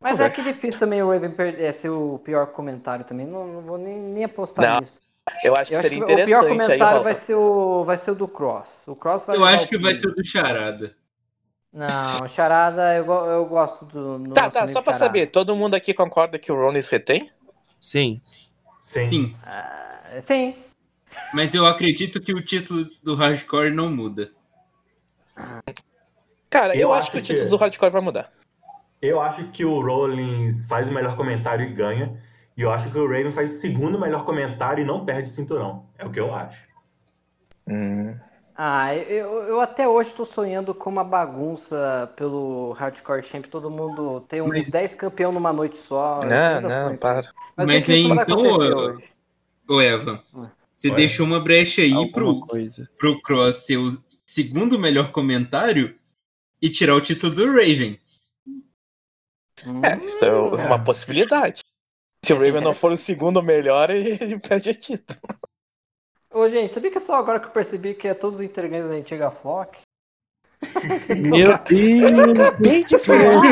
Mas 0.00 0.16
Pô, 0.18 0.24
é 0.24 0.30
que 0.30 0.42
difícil 0.42 0.80
também 0.80 1.02
o 1.02 1.10
Raven 1.12 1.30
per- 1.30 1.54
é, 1.60 1.70
ser 1.70 1.90
o 1.90 2.18
pior 2.18 2.48
comentário 2.48 3.04
também. 3.04 3.26
Não, 3.26 3.46
não 3.46 3.62
vou 3.62 3.78
nem, 3.78 3.96
nem 3.96 4.24
apostar 4.24 4.72
Não, 4.74 4.80
nisso. 4.80 5.00
Eu 5.44 5.54
acho 5.56 5.68
que 5.70 5.74
Eu 5.76 5.78
acho 5.78 5.88
seria 5.88 6.04
que 6.04 6.12
o 6.12 6.16
pior 6.16 6.22
interessante 6.24 6.50
aí 6.72 6.78
comentário 6.78 7.02
vai 7.04 7.14
ser, 7.14 7.34
o, 7.36 7.84
vai 7.84 7.96
ser 7.96 8.10
o 8.10 8.14
do 8.16 8.26
Cross. 8.26 8.88
O 8.88 8.96
Cross 8.96 9.24
vai 9.24 9.36
Eu 9.36 9.44
acho 9.44 9.68
que 9.68 9.78
vai 9.78 9.94
ser 9.94 10.08
o 10.08 10.14
do 10.16 10.24
Charada. 10.24 10.96
Não, 11.72 12.28
charada, 12.28 12.94
eu, 12.96 13.06
eu 13.06 13.46
gosto 13.46 13.86
do. 13.86 14.18
do 14.18 14.34
Tá, 14.34 14.50
tá, 14.50 14.68
só 14.68 14.82
pra 14.82 14.92
Charada. 14.92 14.98
saber, 14.98 15.26
todo 15.28 15.56
mundo 15.56 15.74
aqui 15.74 15.94
concorda 15.94 16.38
que 16.38 16.52
o 16.52 16.54
Rollins 16.54 16.88
retém? 16.90 17.30
Sim. 17.80 18.20
Sim. 18.80 19.04
Sim, 19.04 19.36
Ah, 19.44 20.18
sim. 20.20 20.54
mas 21.32 21.54
eu 21.54 21.64
acredito 21.66 22.20
que 22.20 22.34
o 22.34 22.44
título 22.44 22.84
do 23.02 23.14
Hardcore 23.14 23.70
não 23.70 23.90
muda. 23.90 24.30
Cara, 26.50 26.74
eu, 26.76 26.80
Eu 26.82 26.92
acho 26.92 27.02
acho 27.04 27.10
que 27.12 27.18
o 27.18 27.22
que- 27.22 27.28
título 27.28 27.48
do 27.48 27.56
hardcore 27.56 27.90
vai 27.90 28.02
mudar. 28.02 28.30
Eu 29.00 29.20
acho 29.22 29.44
que 29.48 29.64
o 29.64 29.80
Rollins 29.80 30.66
faz 30.68 30.88
o 30.88 30.92
melhor 30.92 31.16
comentário 31.16 31.64
e 31.66 31.72
ganha. 31.72 32.20
E 32.56 32.60
eu 32.62 32.70
acho 32.70 32.90
que 32.90 32.98
o 32.98 33.08
Raven 33.08 33.32
faz 33.32 33.50
o 33.52 33.60
segundo 33.60 33.98
melhor 33.98 34.24
comentário 34.26 34.82
e 34.82 34.86
não 34.86 35.04
perde 35.06 35.30
o 35.30 35.32
cinturão. 35.32 35.86
É 35.98 36.04
o 36.04 36.10
que 36.10 36.20
eu 36.20 36.32
acho. 36.34 36.68
Hum. 37.66 38.14
Ah, 38.54 38.94
eu, 38.94 39.32
eu 39.44 39.60
até 39.60 39.88
hoje 39.88 40.12
tô 40.12 40.24
sonhando 40.24 40.74
com 40.74 40.90
uma 40.90 41.02
bagunça 41.04 42.12
pelo 42.16 42.72
Hardcore 42.72 43.22
Champ. 43.22 43.46
Todo 43.46 43.70
mundo 43.70 44.20
tem 44.28 44.42
uns 44.42 44.48
Mas- 44.48 44.70
10 44.70 44.94
campeão 44.94 45.32
numa 45.32 45.52
noite 45.52 45.78
só. 45.78 46.20
eu 46.22 46.28
Não, 46.28 46.60
não, 46.90 46.96
para. 46.96 47.32
Mas, 47.56 47.66
Mas 47.66 47.88
é 47.88 47.96
então. 47.96 48.98
Ô, 49.68 49.80
Eva, 49.80 50.22
você 50.74 50.90
Ué. 50.90 50.96
deixou 50.96 51.24
uma 51.24 51.40
brecha 51.40 51.82
aí 51.82 51.92
Alguma 51.92 52.12
pro, 52.12 52.40
coisa. 52.46 52.90
pro 52.98 53.20
Cross 53.22 53.64
ser 53.66 53.78
o 53.78 53.88
segundo 54.26 54.78
melhor 54.78 55.12
comentário 55.12 55.96
e 56.60 56.68
tirar 56.68 56.94
o 56.94 57.00
título 57.00 57.34
do 57.34 57.46
Raven. 57.46 57.98
Hum, 59.66 59.80
É, 59.84 60.04
isso 60.04 60.24
é 60.24 60.30
uma 60.32 60.82
possibilidade. 60.82 61.60
Se 62.24 62.32
o 62.32 62.36
é 62.36 62.46
Raven 62.46 62.60
não 62.62 62.74
for 62.74 62.92
o 62.92 62.96
segundo 62.96 63.42
melhor, 63.42 63.88
ele 63.90 64.38
perde 64.38 64.70
o 64.70 64.74
título. 64.74 65.20
Ô, 66.32 66.48
gente, 66.48 66.72
sabia 66.72 66.90
que 66.90 66.96
é 66.96 67.00
só 67.00 67.16
agora 67.16 67.38
que 67.38 67.46
eu 67.46 67.50
percebi 67.50 67.94
que 67.94 68.08
é 68.08 68.14
todos 68.14 68.40
os 68.40 68.44
integrantes 68.44 68.88
da 68.88 68.94
antiga 68.94 69.30
Flock? 69.30 69.78
Meu 71.28 71.58
Deus! 71.68 72.86
De 72.86 72.98
falar. 72.98 73.42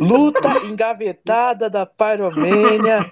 Luta 0.00 0.66
engavetada 0.66 1.70
da 1.70 1.86
Pyromania. 1.86 3.10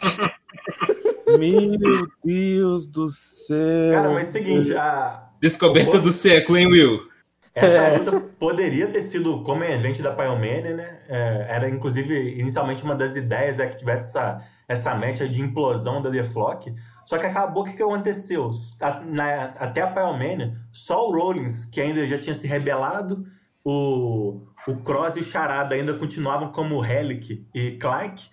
Meu 1.39 2.07
Deus 2.25 2.87
do 2.87 3.09
céu! 3.11 3.93
Cara, 3.93 4.11
mas 4.11 4.27
é 4.27 4.31
o 4.31 4.33
seguinte, 4.33 4.75
a, 4.75 5.29
Descoberta 5.41 5.97
O- 5.97 6.01
do 6.01 6.13
século, 6.13 6.59
hein, 6.59 6.67
Will? 6.67 7.09
Essa 7.55 7.99
luta 7.99 8.21
poderia 8.39 8.91
ter 8.93 9.03
sido 9.03 9.43
como 9.43 9.65
evento 9.65 10.03
da 10.03 10.13
Pyromania, 10.15 10.75
né? 10.77 11.01
É, 11.09 11.47
era, 11.51 11.69
inclusive, 11.69 12.39
inicialmente 12.39 12.85
uma 12.85 12.95
das 12.95 13.17
ideias 13.17 13.59
é 13.59 13.67
que 13.67 13.77
tivesse 13.77 14.09
essa, 14.17 14.41
essa 14.69 14.95
meta 14.95 15.29
de 15.29 15.43
implosão 15.43 16.01
da 16.01 16.11
The 16.11 16.23
Flock. 16.25 16.73
Só 17.05 17.19
que 17.19 17.27
acabou 17.27 17.63
o 17.65 17.67
que, 17.67 17.77
que 17.77 17.83
aconteceu? 17.83 18.51
A- 18.81 19.01
na- 19.01 19.53
até 19.59 19.83
a 19.83 19.89
Pyromania, 19.89 20.55
só 20.73 21.09
o 21.09 21.13
Rollins, 21.13 21.65
que 21.67 21.81
ainda 21.81 22.07
já 22.07 22.19
tinha 22.19 22.35
se 22.35 22.47
rebelado, 22.47 23.25
o, 23.65 24.47
o 24.67 24.77
Cross 24.77 25.17
e 25.17 25.21
o 25.21 25.25
Charada 25.25 25.75
ainda 25.75 25.95
continuavam 25.95 26.51
como 26.53 26.79
Relic 26.81 27.47
e 27.55 27.73
Clark. 27.73 28.29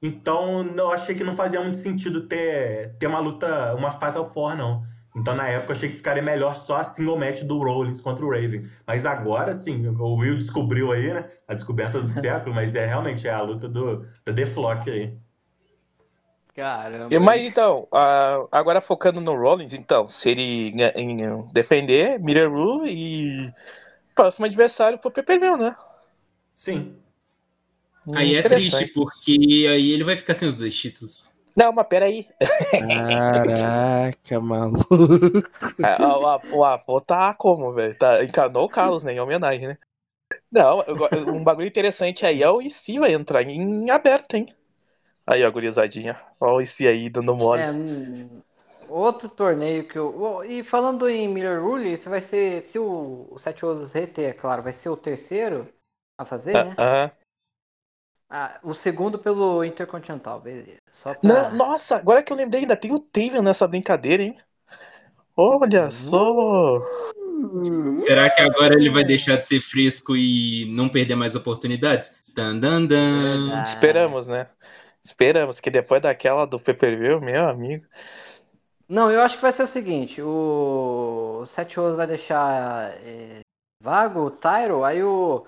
Então, 0.00 0.62
eu 0.76 0.92
achei 0.92 1.14
que 1.14 1.24
não 1.24 1.32
fazia 1.32 1.60
muito 1.60 1.78
sentido 1.78 2.28
ter, 2.28 2.94
ter 2.98 3.06
uma 3.08 3.18
luta, 3.18 3.74
uma 3.74 3.90
Fatal 3.90 4.24
Four, 4.24 4.54
não. 4.56 4.84
Então, 5.16 5.34
na 5.34 5.48
época, 5.48 5.72
eu 5.72 5.76
achei 5.76 5.88
que 5.88 5.96
ficaria 5.96 6.22
melhor 6.22 6.54
só 6.54 6.76
a 6.76 6.84
single 6.84 7.18
match 7.18 7.42
do 7.42 7.58
Rollins 7.58 8.00
contra 8.00 8.24
o 8.24 8.30
Raven. 8.30 8.64
Mas 8.86 9.04
agora, 9.06 9.54
sim, 9.54 9.86
o 9.88 10.14
Will 10.16 10.36
descobriu 10.38 10.92
aí, 10.92 11.12
né? 11.12 11.28
A 11.46 11.54
descoberta 11.54 12.00
do 12.00 12.06
século, 12.08 12.54
mas 12.54 12.76
é 12.76 12.86
realmente 12.86 13.26
é 13.26 13.32
a 13.32 13.42
luta 13.42 13.68
do, 13.68 14.06
da 14.24 14.32
The 14.32 14.46
Flock 14.46 14.88
aí. 14.90 15.18
Caramba. 16.54 17.14
E, 17.14 17.18
Mas 17.18 17.42
então, 17.42 17.86
ah, 17.92 18.46
agora 18.50 18.80
focando 18.80 19.20
no 19.20 19.34
Rollins, 19.34 19.72
então, 19.72 20.08
se 20.08 20.28
ele 20.30 20.72
ganha- 20.72 20.92
em 20.96 21.48
defender 21.52 22.18
Miller 22.18 22.50
Rule 22.50 22.90
e 22.90 23.52
próximo 24.14 24.46
adversário 24.46 24.98
pro 24.98 25.10
PPV, 25.10 25.56
né? 25.56 25.76
Sim. 26.52 26.96
Aí 28.14 28.34
é 28.34 28.42
triste, 28.42 28.86
porque 28.92 29.32
aí 29.70 29.92
ele 29.92 30.02
vai 30.04 30.16
ficar 30.16 30.34
sem 30.34 30.48
os 30.48 30.54
dois 30.54 30.74
títulos. 30.74 31.24
Não, 31.58 31.72
mas 31.72 31.86
peraí. 31.88 32.28
Caraca, 32.78 34.40
maluco. 34.40 35.42
É, 35.82 35.96
o, 36.06 36.26
Apo- 36.26 36.56
o 36.58 36.64
Apo 36.64 37.00
tá 37.00 37.34
como, 37.34 37.72
velho? 37.72 37.96
Tá, 37.96 38.22
encanou 38.24 38.64
o 38.64 38.68
Carlos, 38.68 39.02
né? 39.02 39.12
Em 39.12 39.20
homenagem, 39.20 39.68
né? 39.68 39.78
Não, 40.50 40.84
um 41.28 41.42
bagulho 41.42 41.66
interessante 41.66 42.24
aí 42.26 42.42
é 42.42 42.50
o 42.50 42.60
IC 42.60 42.98
vai 42.98 43.12
entrar 43.12 43.42
em 43.42 43.90
aberto, 43.90 44.34
hein? 44.34 44.46
Aí, 45.26 45.44
ó, 45.44 45.50
gurizadinha. 45.50 46.20
Ó 46.40 46.56
o 46.56 46.60
IC 46.60 46.86
aí 46.86 47.10
dando 47.10 47.34
mole. 47.34 47.62
É, 47.62 47.70
hum, 47.70 48.42
outro 48.88 49.28
torneio 49.28 49.86
que 49.86 49.98
eu. 49.98 50.44
E 50.44 50.62
falando 50.62 51.08
em 51.08 51.28
Miller 51.28 51.62
Rule, 51.62 51.92
isso 51.92 52.08
vai 52.10 52.20
ser. 52.20 52.60
Se 52.62 52.78
o, 52.78 53.26
o 53.30 53.38
Sete 53.38 53.64
Ousos 53.64 53.94
RT, 53.94 54.24
é 54.24 54.32
claro, 54.32 54.62
vai 54.62 54.72
ser 54.72 54.88
o 54.88 54.96
terceiro 54.96 55.66
a 56.16 56.24
fazer, 56.24 56.64
né? 56.64 56.76
Ah, 56.76 57.12
Ah, 58.30 58.58
o 58.62 58.74
segundo 58.74 59.18
pelo 59.18 59.64
Intercontinental, 59.64 60.40
beleza. 60.40 60.76
Só 60.92 61.14
pra... 61.14 61.20
Não, 61.22 61.54
nossa, 61.54 61.96
agora 61.96 62.22
que 62.22 62.32
eu 62.32 62.36
lembrei, 62.36 62.62
ainda 62.62 62.76
tem 62.76 62.92
o 62.92 62.98
Taven 62.98 63.40
nessa 63.40 63.66
brincadeira, 63.66 64.22
hein? 64.22 64.36
Olha 65.34 65.90
só! 65.90 66.82
Será 67.96 68.28
que 68.28 68.42
agora 68.42 68.74
ele 68.74 68.90
vai 68.90 69.04
deixar 69.04 69.36
de 69.36 69.46
ser 69.46 69.60
fresco 69.60 70.16
e 70.16 70.66
não 70.70 70.88
perder 70.88 71.14
mais 71.14 71.36
oportunidades? 71.36 72.22
Dan, 72.34 72.58
dan, 72.58 72.84
dan. 72.86 73.16
Ah. 73.52 73.62
Esperamos, 73.62 74.26
né? 74.26 74.48
Esperamos, 75.02 75.60
que 75.60 75.70
depois 75.70 76.02
daquela 76.02 76.44
do 76.44 76.58
PPV, 76.58 77.20
meu 77.20 77.48
amigo. 77.48 77.86
Não, 78.88 79.10
eu 79.10 79.20
acho 79.22 79.36
que 79.36 79.42
vai 79.42 79.52
ser 79.52 79.62
o 79.62 79.68
seguinte: 79.68 80.20
o, 80.20 81.40
o 81.42 81.46
Sete 81.46 81.78
Ousos 81.78 81.96
vai 81.96 82.06
deixar 82.06 82.90
é, 83.02 83.40
vago 83.82 84.20
o 84.20 84.30
Tyro, 84.30 84.84
aí 84.84 85.02
o. 85.02 85.46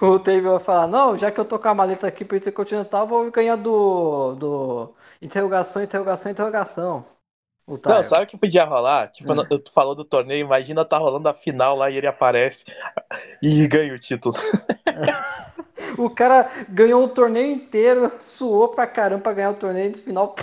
O 0.00 0.18
Taven 0.18 0.42
vai 0.42 0.60
falar, 0.60 0.86
não, 0.86 1.16
já 1.16 1.30
que 1.30 1.38
eu 1.38 1.44
tô 1.44 1.58
com 1.58 1.68
a 1.68 1.74
maleta 1.74 2.06
aqui 2.06 2.24
pro 2.24 2.36
Intercontinental, 2.36 3.06
vou 3.06 3.30
ganhar 3.30 3.56
do. 3.56 4.34
do. 4.34 4.94
Interrogação, 5.20 5.82
interrogação, 5.82 6.30
interrogação. 6.30 7.04
O. 7.66 7.78
Não, 7.84 8.04
sabe 8.04 8.24
o 8.24 8.26
que 8.26 8.36
podia 8.36 8.64
rolar? 8.64 9.08
Tipo, 9.08 9.34
no- 9.34 9.44
tu 9.44 9.72
falou 9.72 9.94
do 9.94 10.04
torneio, 10.04 10.40
imagina 10.44 10.84
tá 10.84 10.98
rolando 10.98 11.28
a 11.28 11.34
final 11.34 11.76
lá 11.76 11.90
e 11.90 11.96
ele 11.96 12.06
aparece 12.06 12.64
e 13.42 13.66
ganha 13.66 13.94
o 13.94 13.98
título. 13.98 14.34
O 15.98 16.10
cara 16.10 16.48
ganhou 16.68 17.04
o 17.04 17.08
torneio 17.08 17.50
inteiro, 17.52 18.10
suou 18.18 18.68
pra 18.68 18.86
caramba 18.86 19.22
pra 19.22 19.32
ganhar 19.32 19.50
o 19.50 19.54
torneio 19.54 19.90
no 19.90 19.98
final. 19.98 20.34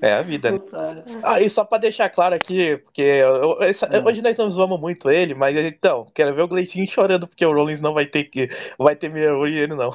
É 0.00 0.12
a 0.14 0.22
vida, 0.22 0.50
né? 0.50 0.56
Otário. 0.56 1.04
Ah, 1.22 1.40
e 1.40 1.48
só 1.48 1.64
pra 1.64 1.78
deixar 1.78 2.08
claro 2.10 2.34
aqui, 2.34 2.76
porque 2.78 3.02
eu- 3.02 3.62
essa- 3.62 3.86
Hum. 3.86 4.04
hoje 4.06 4.20
nós 4.22 4.36
não 4.36 4.50
zoamos 4.50 4.80
muito 4.80 5.10
ele, 5.10 5.34
mas 5.34 5.56
então, 5.56 6.04
quero 6.14 6.34
ver 6.34 6.42
o 6.42 6.48
Gleitinho 6.48 6.86
chorando 6.86 7.26
porque 7.26 7.44
o 7.44 7.52
Rollins 7.52 7.80
não 7.80 7.94
vai 7.94 8.06
ter 8.06 8.24
que. 8.24 8.48
Vai 8.78 8.94
ter 8.96 9.08
Mirror 9.10 9.48
e 9.48 9.58
ele 9.58 9.74
não. 9.74 9.90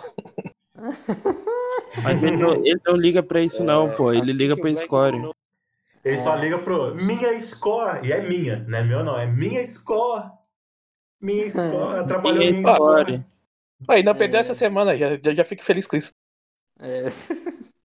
Mas 2.03 2.23
ele 2.23 2.37
não, 2.37 2.55
ele 2.65 2.79
não 2.85 2.95
liga 2.95 3.21
pra 3.21 3.41
isso, 3.41 3.63
não, 3.63 3.89
pô. 3.91 4.13
Ele 4.13 4.31
liga 4.31 4.55
pra 4.57 4.73
score. 4.75 5.31
Ele 6.03 6.17
só 6.17 6.35
liga 6.35 6.57
pro 6.59 6.95
minha 6.95 7.37
score, 7.39 8.07
e 8.07 8.11
é 8.13 8.21
minha, 8.27 8.63
não 8.67 8.79
é 8.79 8.83
meu 8.83 9.03
não, 9.03 9.19
é 9.19 9.25
minha 9.27 9.65
score. 9.67 10.23
Minha 11.21 11.49
score, 11.51 11.99
atrapalhou 11.99 12.39
Minha 12.39 12.51
minha 12.53 12.75
score. 12.75 13.01
score. 13.03 13.25
Aí 13.89 14.03
não 14.03 14.15
perdeu 14.15 14.37
É. 14.37 14.41
essa 14.41 14.53
semana, 14.53 14.95
já, 14.97 15.17
já, 15.23 15.33
já 15.33 15.43
fico 15.45 15.63
feliz 15.63 15.85
com 15.87 15.95
isso. 15.97 16.11
É. 16.79 17.05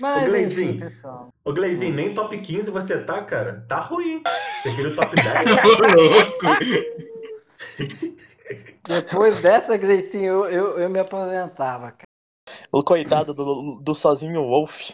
Mas 0.00 0.16
Ô, 0.16 0.20
enfim, 0.20 0.30
Gleizinho. 0.30 0.80
pessoal. 0.80 1.34
Ô, 1.44 1.52
Gleizinho, 1.52 1.94
nem 1.94 2.12
top 2.12 2.38
15 2.38 2.70
você 2.70 2.98
tá, 2.98 3.22
cara. 3.22 3.64
Tá 3.66 3.80
ruim. 3.80 4.22
Você 4.62 4.74
queria 4.74 4.92
o 4.92 4.96
top 4.96 5.14
10. 5.16 5.26
Ô, 5.50 6.00
louco! 6.00 6.46
Depois 8.86 9.40
dessa, 9.40 9.76
Gleicinho, 9.76 10.44
eu, 10.44 10.44
eu, 10.50 10.78
eu 10.78 10.90
me 10.90 10.98
aposentava, 10.98 11.92
cara. 11.92 12.06
O 12.70 12.82
coitado 12.84 13.32
do, 13.34 13.80
do 13.80 13.94
sozinho 13.94 14.42
Wolf. 14.42 14.90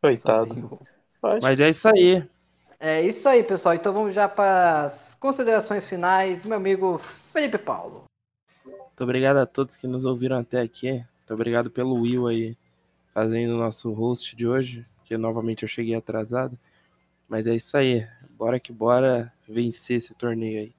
Coitado. 0.00 0.48
Sozinho. 0.48 0.80
Mas 1.40 1.60
é 1.60 1.68
isso 1.68 1.88
aí. 1.88 2.24
É 2.80 3.00
isso 3.00 3.28
aí, 3.28 3.44
pessoal. 3.44 3.74
Então 3.74 3.92
vamos 3.92 4.12
já 4.12 4.28
para 4.28 4.82
as 4.82 5.14
considerações 5.14 5.88
finais. 5.88 6.44
Meu 6.44 6.56
amigo 6.56 6.98
Felipe 6.98 7.56
Paulo. 7.56 8.04
Muito 8.64 9.04
obrigado 9.04 9.36
a 9.36 9.46
todos 9.46 9.76
que 9.76 9.86
nos 9.86 10.04
ouviram 10.04 10.38
até 10.40 10.60
aqui. 10.60 10.90
Muito 10.92 11.32
obrigado 11.32 11.70
pelo 11.70 11.94
Will 11.94 12.26
aí 12.26 12.56
fazendo 13.12 13.54
o 13.54 13.58
nosso 13.58 13.92
host 13.92 14.34
de 14.34 14.46
hoje, 14.46 14.86
que 15.04 15.16
novamente 15.16 15.62
eu 15.62 15.68
cheguei 15.68 15.94
atrasado. 15.94 16.58
Mas 17.28 17.46
é 17.46 17.54
isso 17.54 17.76
aí. 17.76 18.06
Bora 18.30 18.58
que 18.58 18.72
bora 18.72 19.32
vencer 19.48 19.98
esse 19.98 20.14
torneio 20.14 20.60
aí. 20.60 20.74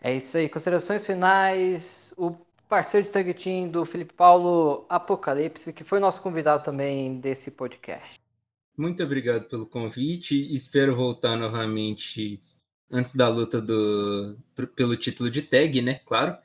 É 0.00 0.14
isso 0.14 0.36
aí. 0.36 0.48
Considerações 0.48 1.06
finais. 1.06 2.12
O 2.16 2.36
parceiro 2.68 3.06
de 3.06 3.12
tag 3.12 3.32
team 3.34 3.68
do 3.68 3.84
Felipe 3.84 4.12
Paulo, 4.12 4.84
Apocalipse, 4.88 5.72
que 5.72 5.84
foi 5.84 5.98
nosso 5.98 6.20
convidado 6.20 6.62
também 6.62 7.18
desse 7.18 7.50
podcast. 7.50 8.20
Muito 8.76 9.02
obrigado 9.02 9.48
pelo 9.48 9.66
convite. 9.66 10.52
Espero 10.52 10.94
voltar 10.94 11.36
novamente 11.36 12.40
antes 12.90 13.14
da 13.14 13.28
luta 13.28 13.60
do 13.60 14.36
pelo 14.76 14.96
título 14.96 15.30
de 15.30 15.42
tag, 15.42 15.82
né? 15.82 16.00
Claro. 16.06 16.36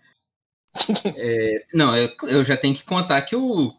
É, 1.16 1.66
não, 1.72 1.96
eu, 1.96 2.10
eu 2.24 2.44
já 2.44 2.58
tenho 2.58 2.74
que 2.74 2.84
contar 2.84 3.22
que 3.22 3.36
o, 3.36 3.72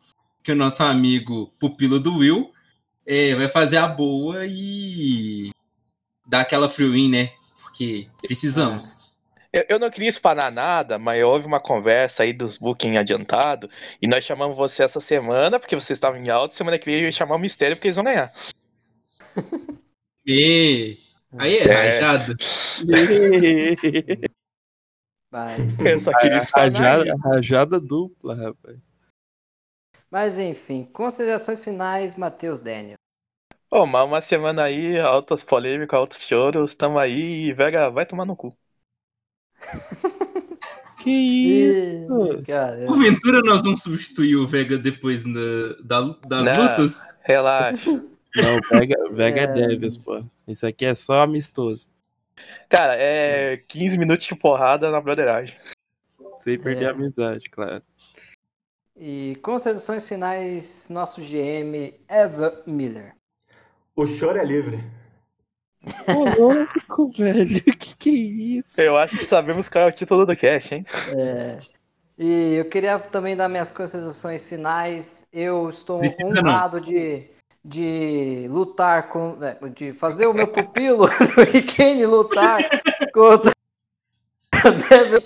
que 0.45 0.53
o 0.53 0.57
nosso 0.57 0.83
amigo 0.85 1.53
pupilo 1.59 1.99
do 1.99 2.19
Will 2.19 2.53
é, 3.07 3.35
vai 3.35 3.49
fazer 3.49 3.79
a 3.79 3.89
boa 3.89 4.47
e 4.47 5.51
dar 6.27 6.43
aquela 6.43 6.69
free-win, 6.69 7.09
né? 7.11 7.31
Porque 7.63 8.07
precisamos. 8.23 9.11
Eu, 9.51 9.65
eu 9.71 9.79
não 9.79 9.91
queria 9.91 10.09
espanar 10.09 10.53
nada, 10.53 10.99
mas 10.99 11.23
houve 11.25 11.47
uma 11.47 11.61
conversa 11.61 12.25
aí 12.25 12.33
dos 12.33 12.59
booking 12.59 12.97
adiantado. 12.99 13.71
E 14.03 14.07
nós 14.07 14.23
chamamos 14.25 14.57
você 14.57 14.83
essa 14.83 15.01
semana, 15.01 15.59
porque 15.59 15.75
vocês 15.75 15.97
estavam 15.97 16.21
em 16.21 16.29
alta. 16.29 16.55
Semana 16.55 16.79
que 16.79 16.85
vem 16.85 16.97
a 16.97 16.99
gente 16.99 17.05
vai 17.07 17.13
chamar 17.13 17.37
o 17.37 17.39
mistério, 17.39 17.77
porque 17.77 17.89
eles 17.89 17.97
vão 17.97 18.05
ganhar. 18.05 18.33
E 20.27 20.97
aí 21.37 21.59
é, 21.59 21.69
É. 21.69 21.75
rajado. 21.91 22.35
Mas, 25.31 25.79
Eu 25.81 25.99
só 25.99 26.17
queria 26.19 26.39
espanar. 26.39 26.83
rajada, 27.01 27.15
rajada 27.23 27.79
dupla, 27.81 28.35
rapaz. 28.35 28.94
Mas 30.15 30.39
enfim, 30.39 30.85
considerações 30.93 31.65
finais, 31.65 32.15
Matheus 32.15 32.61
Daniel. 32.61 32.95
Ô, 33.69 33.85
mas 33.85 34.07
uma 34.07 34.21
semana 34.21 34.63
aí, 34.63 34.97
altas 35.01 35.43
polêmicas, 35.43 35.99
altos 35.99 36.23
choros, 36.23 36.77
tamo 36.77 37.01
aí 37.01 37.47
e 37.49 37.53
Vega 37.53 37.91
vai 37.91 38.07
tomar 38.07 38.25
no 38.25 38.37
cu. 38.37 38.57
Que 41.03 41.11
isso? 41.11 42.43
Cara, 42.47 42.87
Porventura 42.87 43.41
nós 43.45 43.61
vamos 43.61 43.83
substituir 43.83 44.37
o 44.37 44.47
Vega 44.47 44.79
depois 44.79 45.23
na- 45.27 45.75
da- 45.83 46.17
das 46.27 46.47
Não. 46.47 46.63
lutas? 46.63 47.07
Relaxa. 47.25 47.91
Não, 48.37 48.79
Vega, 48.79 48.97
Vega 49.13 49.41
é. 49.41 49.45
É. 49.45 49.47
Devils, 49.49 49.99
pô. 49.99 50.25
Isso 50.49 50.67
aqui 50.67 50.87
é 50.87 50.95
só 50.95 51.21
amistoso. 51.21 51.87
Cara, 52.71 52.97
é 52.97 53.59
15 53.69 53.99
minutos 53.99 54.27
de 54.27 54.35
porrada 54.35 54.91
na 54.91 54.99
broderagem. 55.01 55.55
Sem 56.39 56.59
perder 56.59 56.85
É. 56.85 56.89
a 56.89 56.93
amizade, 56.93 57.51
claro. 57.51 57.83
E 58.97 59.37
considerações 59.43 60.09
finais, 60.09 60.89
nosso 60.91 61.21
GM, 61.21 61.95
Eva 62.09 62.63
Miller. 62.67 63.15
O 63.97 64.07
choro 64.07 64.39
é 64.39 64.45
livre. 64.45 64.83
Ô, 66.09 66.41
louco, 66.41 67.11
velho. 67.19 67.63
Que 67.63 67.97
que 67.97 68.11
é 68.11 68.13
isso? 68.61 68.81
Eu 68.81 68.97
acho 68.97 69.19
que 69.19 69.25
sabemos 69.25 69.69
qual 69.69 69.85
é 69.85 69.89
o 69.89 69.93
título 69.93 70.25
do 70.25 70.37
cast, 70.37 70.75
hein? 70.75 70.87
É, 71.17 71.59
E 72.19 72.55
eu 72.55 72.65
queria 72.67 72.99
também 72.99 73.37
dar 73.37 73.49
minhas 73.49 73.71
considerações 73.73 74.49
finais. 74.49 75.27
Eu 75.33 75.69
estou 75.69 75.99
Precisa 75.99 76.41
honrado 76.41 76.81
de, 76.81 77.29
de 77.65 78.47
lutar 78.49 79.09
com. 79.09 79.37
né, 79.37 79.59
de 79.75 79.93
fazer 79.93 80.27
o 80.27 80.33
meu 80.35 80.49
pupilo 80.49 81.07
do 81.35 81.57
Ikene 81.57 82.07
lutar 82.07 82.63
contra 83.13 83.54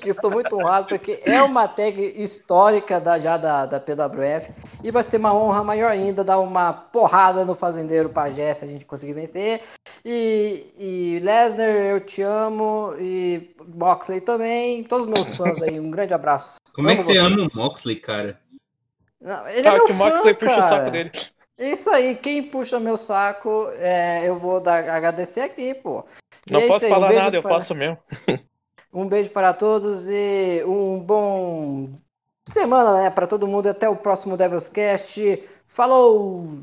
estou 0.05 0.31
muito 0.31 0.57
honrado, 0.57 0.89
porque 0.89 1.21
é 1.25 1.43
uma 1.43 1.69
tag 1.69 2.01
histórica 2.17 3.01
da, 3.01 3.19
já 3.19 3.37
da, 3.37 3.67
da 3.67 3.81
PWF. 3.81 4.53
E 4.83 4.91
vai 4.91 5.03
ser 5.03 5.19
uma 5.19 5.35
honra 5.35 5.63
maior 5.65 5.91
ainda 5.91 6.25
dar 6.25 6.39
uma 6.39 6.73
porrada 6.73 7.45
no 7.45 7.55
fazendeiro 7.55 8.09
Pajé 8.09 8.53
se 8.55 8.65
a 8.65 8.69
gente 8.69 8.85
conseguir 8.85 9.13
vencer. 9.13 9.61
E, 10.05 10.67
e 10.79 11.19
Lesnar, 11.23 11.69
eu 11.69 12.01
te 12.01 12.23
amo. 12.23 12.95
E 12.99 13.55
Boxley 13.67 14.21
também. 14.21 14.85
Todos 14.85 15.07
os 15.07 15.13
meus 15.13 15.37
fãs 15.37 15.63
aí, 15.63 15.79
um 15.79 15.91
grande 15.91 16.15
abraço. 16.15 16.57
Como 16.73 16.89
é 16.91 16.97
que 16.97 17.03
você 17.03 17.19
vocês. 17.19 17.33
ama 17.33 17.49
o 17.53 17.57
Moxley, 17.57 17.97
cara? 17.97 18.39
Não, 19.21 19.49
ele 19.49 19.67
é 19.67 19.71
Ah, 19.71 19.75
meu 19.75 19.87
que 19.87 19.93
o 19.93 19.97
Max 19.97 20.23
fã, 20.23 20.35
puxa 20.35 20.59
o 20.59 20.63
saco 20.63 20.91
dele. 20.91 21.11
Isso 21.59 21.91
aí, 21.91 22.15
quem 22.15 22.43
puxa 22.43 22.79
meu 22.79 22.97
saco, 22.97 23.69
é, 23.79 24.29
eu 24.29 24.37
vou 24.37 24.61
dar, 24.61 24.89
agradecer 24.89 25.41
aqui, 25.41 25.75
pô. 25.75 26.05
Não 26.49 26.61
é 26.61 26.69
posso 26.69 26.85
aí, 26.85 26.91
um 26.91 26.95
falar 26.95 27.09
beijo 27.09 27.23
nada, 27.23 27.37
eu 27.37 27.43
faço 27.43 27.75
mesmo. 27.75 27.99
Um 28.93 29.07
beijo 29.07 29.31
para 29.31 29.53
todos 29.53 30.09
e 30.09 30.65
um 30.67 30.99
bom 31.01 31.91
semana, 32.49 32.95
né, 32.95 33.11
para 33.11 33.27
todo 33.27 33.47
mundo. 33.47 33.69
Até 33.69 33.89
o 33.89 33.97
próximo 33.97 34.37
Devil's 34.37 34.69
Cast. 34.69 35.43
Falou! 35.67 36.61